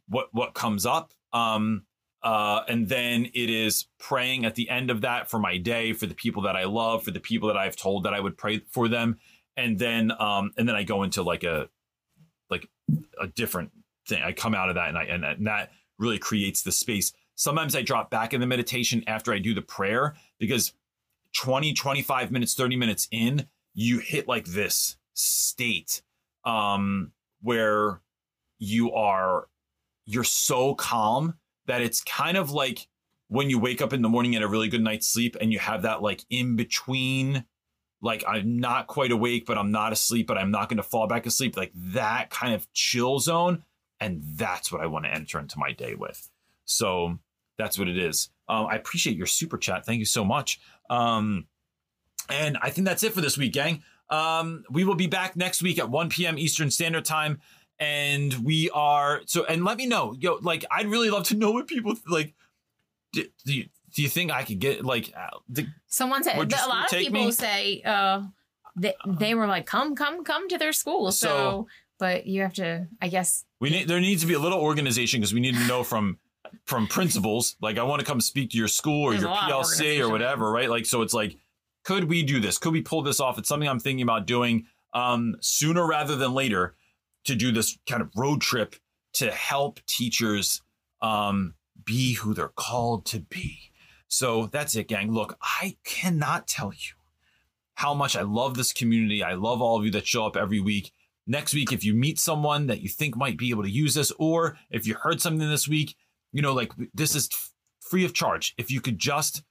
what 0.09 0.29
what 0.33 0.55
comes 0.55 0.87
up. 0.87 1.13
Um, 1.33 1.85
uh, 2.23 2.63
and 2.69 2.89
then 2.89 3.27
it 3.27 3.49
is 3.49 3.87
praying 3.99 4.45
at 4.45 4.57
the 4.57 4.69
end 4.69 4.91
of 4.91 5.03
that 5.03 5.31
for 5.31 5.39
my 5.39 5.57
day, 5.57 5.93
for 5.93 6.07
the 6.07 6.15
people 6.15 6.43
that 6.43 6.57
I 6.57 6.65
love, 6.65 7.05
for 7.05 7.13
the 7.13 7.21
people 7.21 7.49
that 7.49 7.57
I've 7.57 7.77
told 7.77 8.05
that 8.05 8.15
I 8.15 8.21
would 8.21 8.37
pray 8.37 8.63
for 8.71 8.89
them, 8.89 9.19
and 9.57 9.79
then 9.79 10.13
um, 10.19 10.53
and 10.57 10.69
then 10.69 10.75
I 10.75 10.83
go 10.83 11.05
into 11.05 11.23
like 11.23 11.45
a 11.45 11.69
like 12.51 12.69
a 13.21 13.29
different 13.29 13.71
thing. 14.09 14.23
I 14.23 14.33
come 14.33 14.55
out 14.55 14.69
of 14.69 14.75
that 14.75 14.89
and 14.89 14.99
I 14.99 15.05
and, 15.05 15.25
and 15.25 15.47
that 15.47 15.71
really 15.99 16.19
creates 16.19 16.63
the 16.63 16.73
space. 16.73 17.13
Sometimes 17.35 17.77
I 17.77 17.83
drop 17.83 18.11
back 18.11 18.35
in 18.35 18.41
the 18.41 18.47
meditation 18.47 19.05
after 19.07 19.33
I 19.33 19.39
do 19.39 19.55
the 19.55 19.63
prayer 19.63 20.17
because 20.39 20.73
20, 21.35 21.73
25 21.73 22.31
minutes, 22.31 22.55
30 22.55 22.77
minutes 22.77 23.09
in, 23.11 23.47
you 23.75 23.99
hit 23.99 24.27
like 24.27 24.47
this 24.47 24.97
state 25.15 26.03
um 26.45 27.13
where 27.43 28.01
you 28.59 28.93
are 28.93 29.49
you're 30.07 30.25
so 30.25 30.75
calm 30.75 31.35
that 31.67 31.83
it's 31.83 32.03
kind 32.03 32.37
of 32.37 32.51
like 32.51 32.87
when 33.29 33.51
you 33.51 33.59
wake 33.59 33.83
up 33.83 33.93
in 33.93 34.01
the 34.01 34.09
morning 34.09 34.35
and 34.35 34.45
a 34.45 34.49
really 34.49 34.69
good 34.69 34.83
night's 34.83 35.07
sleep 35.07 35.37
and 35.41 35.53
you 35.53 35.59
have 35.59 35.83
that 35.83 36.03
like 36.03 36.25
in 36.31 36.57
between 36.57 37.45
like 38.01 38.25
I'm 38.27 38.59
not 38.59 38.87
quite 38.87 39.13
awake 39.13 39.45
but 39.45 39.59
I'm 39.59 39.71
not 39.71 39.93
asleep 39.93 40.27
but 40.27 40.39
I'm 40.39 40.51
not 40.51 40.69
going 40.69 40.79
to 40.79 40.83
fall 40.83 41.07
back 41.07 41.27
asleep 41.27 41.57
like 41.57 41.73
that 41.75 42.31
kind 42.31 42.55
of 42.55 42.73
chill 42.73 43.19
zone 43.19 43.65
and 44.01 44.23
that's 44.35 44.71
what 44.73 44.81
I 44.81 44.87
want 44.87 45.05
to 45.05 45.11
enter 45.13 45.39
into 45.39 45.59
my 45.59 45.73
day 45.73 45.95
with. 45.95 46.29
So 46.65 47.19
that's 47.57 47.79
what 47.79 47.89
it 47.89 47.99
is. 47.99 48.31
Um, 48.49 48.67
I 48.67 48.77
appreciate 48.77 49.17
your 49.17 49.27
super 49.27 49.59
chat. 49.59 49.85
Thank 49.85 49.99
you 49.99 50.05
so 50.05 50.25
much. 50.25 50.61
Um, 50.89 51.47
and 52.31 52.59
I 52.63 52.71
think 52.71 52.87
that's 52.87 53.03
it 53.03 53.13
for 53.13 53.21
this 53.21 53.37
week, 53.37 53.53
gang. 53.53 53.83
Um, 54.11 54.65
we 54.71 54.85
will 54.85 54.95
be 54.95 55.07
back 55.07 55.37
next 55.37 55.63
week 55.63 55.79
at 55.79 55.91
1 55.91 56.09
p.m. 56.11 56.39
Eastern 56.39 56.71
Standard 56.71 57.05
Time. 57.05 57.41
And 57.81 58.35
we 58.45 58.71
are 58.71 59.23
so, 59.27 59.45
and 59.45 59.65
let 59.65 59.77
me 59.77 59.87
know, 59.87 60.15
yo, 60.19 60.39
like, 60.43 60.65
I'd 60.71 60.87
really 60.89 61.11
love 61.11 61.25
to 61.25 61.37
know 61.37 61.53
what 61.53 61.67
people 61.69 61.95
like. 62.09 62.35
Do, 63.13 63.25
do, 63.47 63.55
you, 63.55 63.69
do 63.95 64.03
you 64.03 64.09
think 64.09 64.33
I 64.33 64.43
could 64.45 64.59
get 64.59 64.85
like, 64.85 65.13
uh, 65.17 65.39
the, 65.49 65.67
Someone 65.87 66.25
said 66.25 66.37
a 66.37 66.69
lot 66.69 66.93
of 66.93 66.99
people 66.99 67.27
me? 67.27 67.33
say 67.33 67.83
uh, 67.85 68.23
they, 68.77 68.95
they 69.07 69.35
were 69.35 69.47
like, 69.47 69.67
come, 69.67 69.95
come, 69.95 70.25
come 70.25 70.49
to 70.49 70.59
their 70.59 70.73
school. 70.73 71.13
So, 71.13 71.29
So- 71.29 71.67
but 71.99 72.27
you 72.27 72.43
have 72.43 72.55
to, 72.55 72.87
I 73.03 73.09
guess, 73.09 73.45
we 73.61 73.71
need 73.71 73.89
there 73.89 74.01
needs 74.01 74.23
to 74.23 74.29
be 74.29 74.35
a 74.35 74.39
little 74.39 74.61
organization 74.61 75.21
because 75.21 75.35
we 75.35 75.41
need 75.41 75.55
to 75.55 75.67
know 75.67 75.83
from 75.83 76.19
from 76.65 76.87
principals. 76.87 77.57
Like 77.61 77.79
i 77.79 77.83
want 77.83 78.01
to 78.01 78.07
come 78.07 78.21
speak 78.21 78.51
to 78.51 78.59
your 78.59 78.69
school 78.69 79.05
or 79.05 79.11
There's 79.11 79.23
your 79.23 79.31
a 79.31 79.35
lot 79.35 79.51
of 79.51 79.65
plc 79.65 80.01
or 80.01 80.11
whatever 80.11 80.51
right? 80.51 80.71
Like 80.71 80.87
so 80.87 81.03
it's 81.03 81.15
like 81.15 81.37
could 81.85 82.05
we 82.05 82.23
do 82.23 82.41
this? 82.41 82.59
Could 82.59 82.73
we 82.73 82.83
pull 82.83 83.03
this 83.03 83.21
off? 83.21 83.39
It's 83.39 83.49
something 83.49 83.69
i'm 83.69 83.81
thinking 83.81 84.03
about 84.03 84.27
doing 84.27 84.67
um 84.95 85.37
sooner 85.41 85.87
rather 85.87 86.17
than 86.17 86.33
later 86.33 86.75
to 87.25 87.35
do 87.35 87.53
this 87.53 87.79
kind 87.87 88.01
of 88.01 88.11
road 88.17 88.41
trip 88.41 88.77
to 89.15 89.31
help 89.31 89.81
teachers 89.87 90.63
um 91.03 91.55
be 91.85 92.15
who 92.15 92.35
they're 92.35 92.49
called 92.49 93.07
to 93.07 93.21
be. 93.21 93.73
So 94.09 94.47
that's 94.47 94.77
it 94.77 94.89
gang. 94.89 95.13
Look 95.13 95.37
i 95.43 95.77
cannot 95.85 96.47
tell 96.47 96.73
you 96.73 96.95
how 97.75 97.93
much 97.93 98.17
i 98.17 98.23
love 98.23 98.57
this 98.57 98.73
community. 98.73 99.23
I 99.23 99.35
love 99.35 99.61
all 99.61 99.79
of 99.79 99.85
you 99.85 99.91
that 99.93 100.07
show 100.07 100.25
up 100.25 100.37
every 100.37 100.61
week 100.61 100.93
next 101.29 101.55
week 101.55 101.73
if 101.73 101.85
you 101.85 101.95
meet 101.95 102.19
someone 102.19 102.67
that 102.67 102.81
you 102.81 102.89
think 102.89 103.17
might 103.17 103.39
be 103.39 103.51
able 103.51 103.63
to 103.63 103.71
use 103.71 103.95
this 103.95 104.13
or 104.19 104.57
if 104.71 104.87
you 104.87 104.95
heard 104.95 105.21
something 105.21 105.49
this 105.49 105.69
week 105.69 105.95
you 106.33 106.43
know 106.43 106.53
like 106.53 106.73
this 106.95 107.15
is 107.15 107.29
free 107.89 108.05
of 108.05 108.15
charge. 108.15 108.55
If 108.59 108.71
you 108.71 108.81
could 108.81 108.99
just 108.99 109.43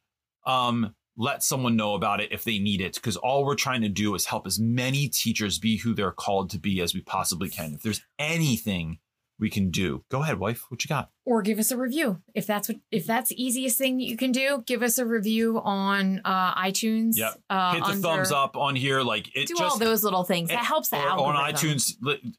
um 0.46 0.94
let 1.20 1.42
someone 1.42 1.76
know 1.76 1.96
about 1.96 2.22
it 2.22 2.32
if 2.32 2.44
they 2.44 2.60
need 2.60 2.80
it 2.80 2.94
because 2.94 3.18
all 3.18 3.44
we're 3.44 3.56
trying 3.56 3.82
to 3.82 3.90
do 3.90 4.14
is 4.14 4.26
help 4.26 4.46
as 4.46 4.60
many 4.60 5.10
teachers 5.10 5.58
be 5.58 5.78
who 5.78 5.96
they're 5.96 6.12
called 6.12 6.52
to 6.52 6.60
be 6.60 6.80
as 6.80 6.94
we 6.94 7.02
possibly 7.02 7.50
can. 7.50 7.74
If 7.74 7.82
there's 7.82 8.04
anything 8.20 9.00
we 9.40 9.50
can 9.50 9.70
do 9.70 10.04
go 10.10 10.24
ahead 10.24 10.40
wife 10.40 10.66
what 10.70 10.84
you 10.84 10.88
got 10.90 11.10
or 11.26 11.42
give 11.42 11.60
us 11.60 11.70
a 11.72 11.78
review 11.78 12.22
if 12.34 12.48
that's 12.48 12.68
what 12.70 12.78
if 12.92 13.06
that's 13.06 13.30
the 13.30 13.44
easiest 13.44 13.78
thing 13.78 14.00
you 14.00 14.18
can 14.18 14.32
do. 14.32 14.64
Give 14.66 14.82
us 14.82 14.98
a 14.98 15.06
review 15.06 15.60
on 15.60 16.22
uh, 16.26 16.56
iTunes. 16.56 17.18
Yep. 17.18 17.34
Uh, 17.50 17.74
hit 17.74 17.84
the 17.84 17.90
under- 17.92 18.02
thumbs 18.02 18.32
up 18.32 18.56
on 18.58 18.76
here 18.76 19.02
like 19.02 19.28
it 19.36 19.48
Do 19.48 19.56
just 19.56 19.62
all 19.62 19.78
those 19.78 20.04
little 20.04 20.24
things. 20.24 20.50
That 20.50 20.60
it- 20.62 20.66
helps 20.66 20.90
the 20.90 20.98
or 20.98 21.08
algorithm. 21.10 21.36
on 21.36 21.54
iTunes 21.54 21.94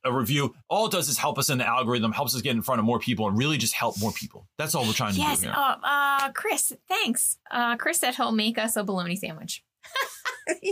a 0.05 0.13
review. 0.13 0.55
All 0.71 0.87
it 0.87 0.93
does 0.93 1.09
is 1.09 1.19
help 1.19 1.39
us 1.39 1.51
in 1.51 1.59
the 1.59 1.67
algorithm, 1.69 2.13
helps 2.13 2.35
us 2.35 2.41
get 2.43 2.57
in 2.57 2.63
front 2.63 2.79
of 2.79 2.85
more 2.85 2.99
people, 2.99 3.29
and 3.29 3.37
really 3.39 3.59
just 3.59 3.75
help 3.75 3.99
more 4.01 4.13
people. 4.13 4.49
That's 4.59 4.75
all 4.75 4.85
we're 4.87 4.93
trying 4.93 5.13
to 5.15 5.21
Yes. 5.21 5.41
do 5.41 5.47
here. 5.47 5.55
Uh, 5.57 5.77
uh, 5.83 6.33
Chris, 6.33 6.73
thanks. 6.89 7.37
Uh, 7.51 7.77
Chris 7.77 7.99
said 7.99 8.15
he'll 8.17 8.33
make 8.33 8.59
us 8.59 8.75
a 8.77 8.83
bologna 8.85 9.17
sandwich. 9.17 9.63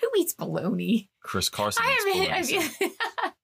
Who 0.00 0.08
eats 0.18 0.34
bologna? 0.34 1.08
Chris 1.22 1.48
Carson. 1.48 1.82
I, 1.86 2.36
eats 2.40 2.50
haven't- 2.50 2.92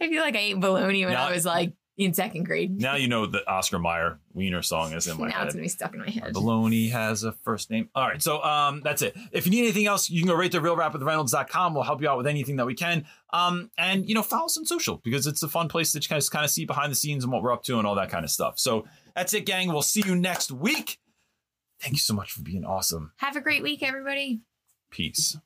I, 0.00 0.08
feel, 0.08 0.22
like 0.22 0.36
I 0.36 0.40
ate 0.40 0.60
bologna 0.60 1.04
when 1.04 1.14
Now- 1.14 1.28
I 1.28 1.32
was 1.32 1.44
like 1.44 1.72
in 1.98 2.14
second 2.14 2.44
grade. 2.44 2.80
now 2.80 2.96
you 2.96 3.06
know 3.06 3.26
the 3.26 3.46
Oscar 3.48 3.78
Mayer 3.78 4.18
Wiener 4.32 4.62
song 4.62 4.92
is 4.94 5.06
in 5.06 5.18
my 5.18 5.28
now 5.28 5.34
head. 5.34 5.46
it's 5.46 5.54
gonna 5.54 5.62
be 5.62 5.68
stuck 5.68 5.92
in 5.92 6.00
my 6.00 6.08
head. 6.08 6.32
Baloney 6.32 6.90
has 6.90 7.22
a 7.22 7.32
first 7.44 7.70
name. 7.70 7.90
All 7.94 8.08
right, 8.08 8.20
so 8.22 8.42
um, 8.42 8.80
that's 8.82 9.02
it. 9.02 9.14
If 9.30 9.44
you 9.46 9.50
need 9.52 9.64
anything 9.64 9.86
else, 9.86 10.08
you 10.08 10.20
can 10.20 10.28
go 10.28 10.34
right 10.34 10.50
to 10.52 10.60
realrapwithreynolds.com. 10.60 11.74
We'll 11.74 11.82
help 11.82 12.00
you 12.00 12.08
out 12.08 12.16
with 12.16 12.26
anything 12.26 12.56
that 12.56 12.66
we 12.66 12.74
can. 12.74 13.04
Um, 13.32 13.70
and 13.76 14.08
you 14.08 14.14
know, 14.14 14.22
follow 14.22 14.46
us 14.46 14.56
on 14.56 14.64
social 14.64 15.00
because 15.04 15.26
it's 15.26 15.42
a 15.42 15.48
fun 15.48 15.68
place 15.68 15.92
to 15.92 16.00
kind 16.00 16.20
of 16.22 16.30
kind 16.30 16.44
of 16.44 16.50
see 16.50 16.64
behind 16.64 16.90
the 16.90 16.96
scenes 16.96 17.24
and 17.24 17.32
what 17.32 17.42
we're 17.42 17.52
up 17.52 17.62
to 17.64 17.78
and 17.78 17.86
all 17.86 17.94
that 17.96 18.08
kind 18.10 18.24
of 18.24 18.30
stuff. 18.30 18.58
So 18.58 18.86
that's 19.14 19.34
it, 19.34 19.44
gang. 19.44 19.68
We'll 19.70 19.82
see 19.82 20.02
you 20.04 20.16
next 20.16 20.50
week. 20.50 20.98
Thank 21.80 21.92
you 21.94 22.00
so 22.00 22.14
much 22.14 22.32
for 22.32 22.42
being 22.42 22.64
awesome. 22.64 23.12
Have 23.18 23.36
a 23.36 23.40
great 23.40 23.62
week, 23.62 23.82
everybody. 23.82 24.40
Peace. 24.90 25.36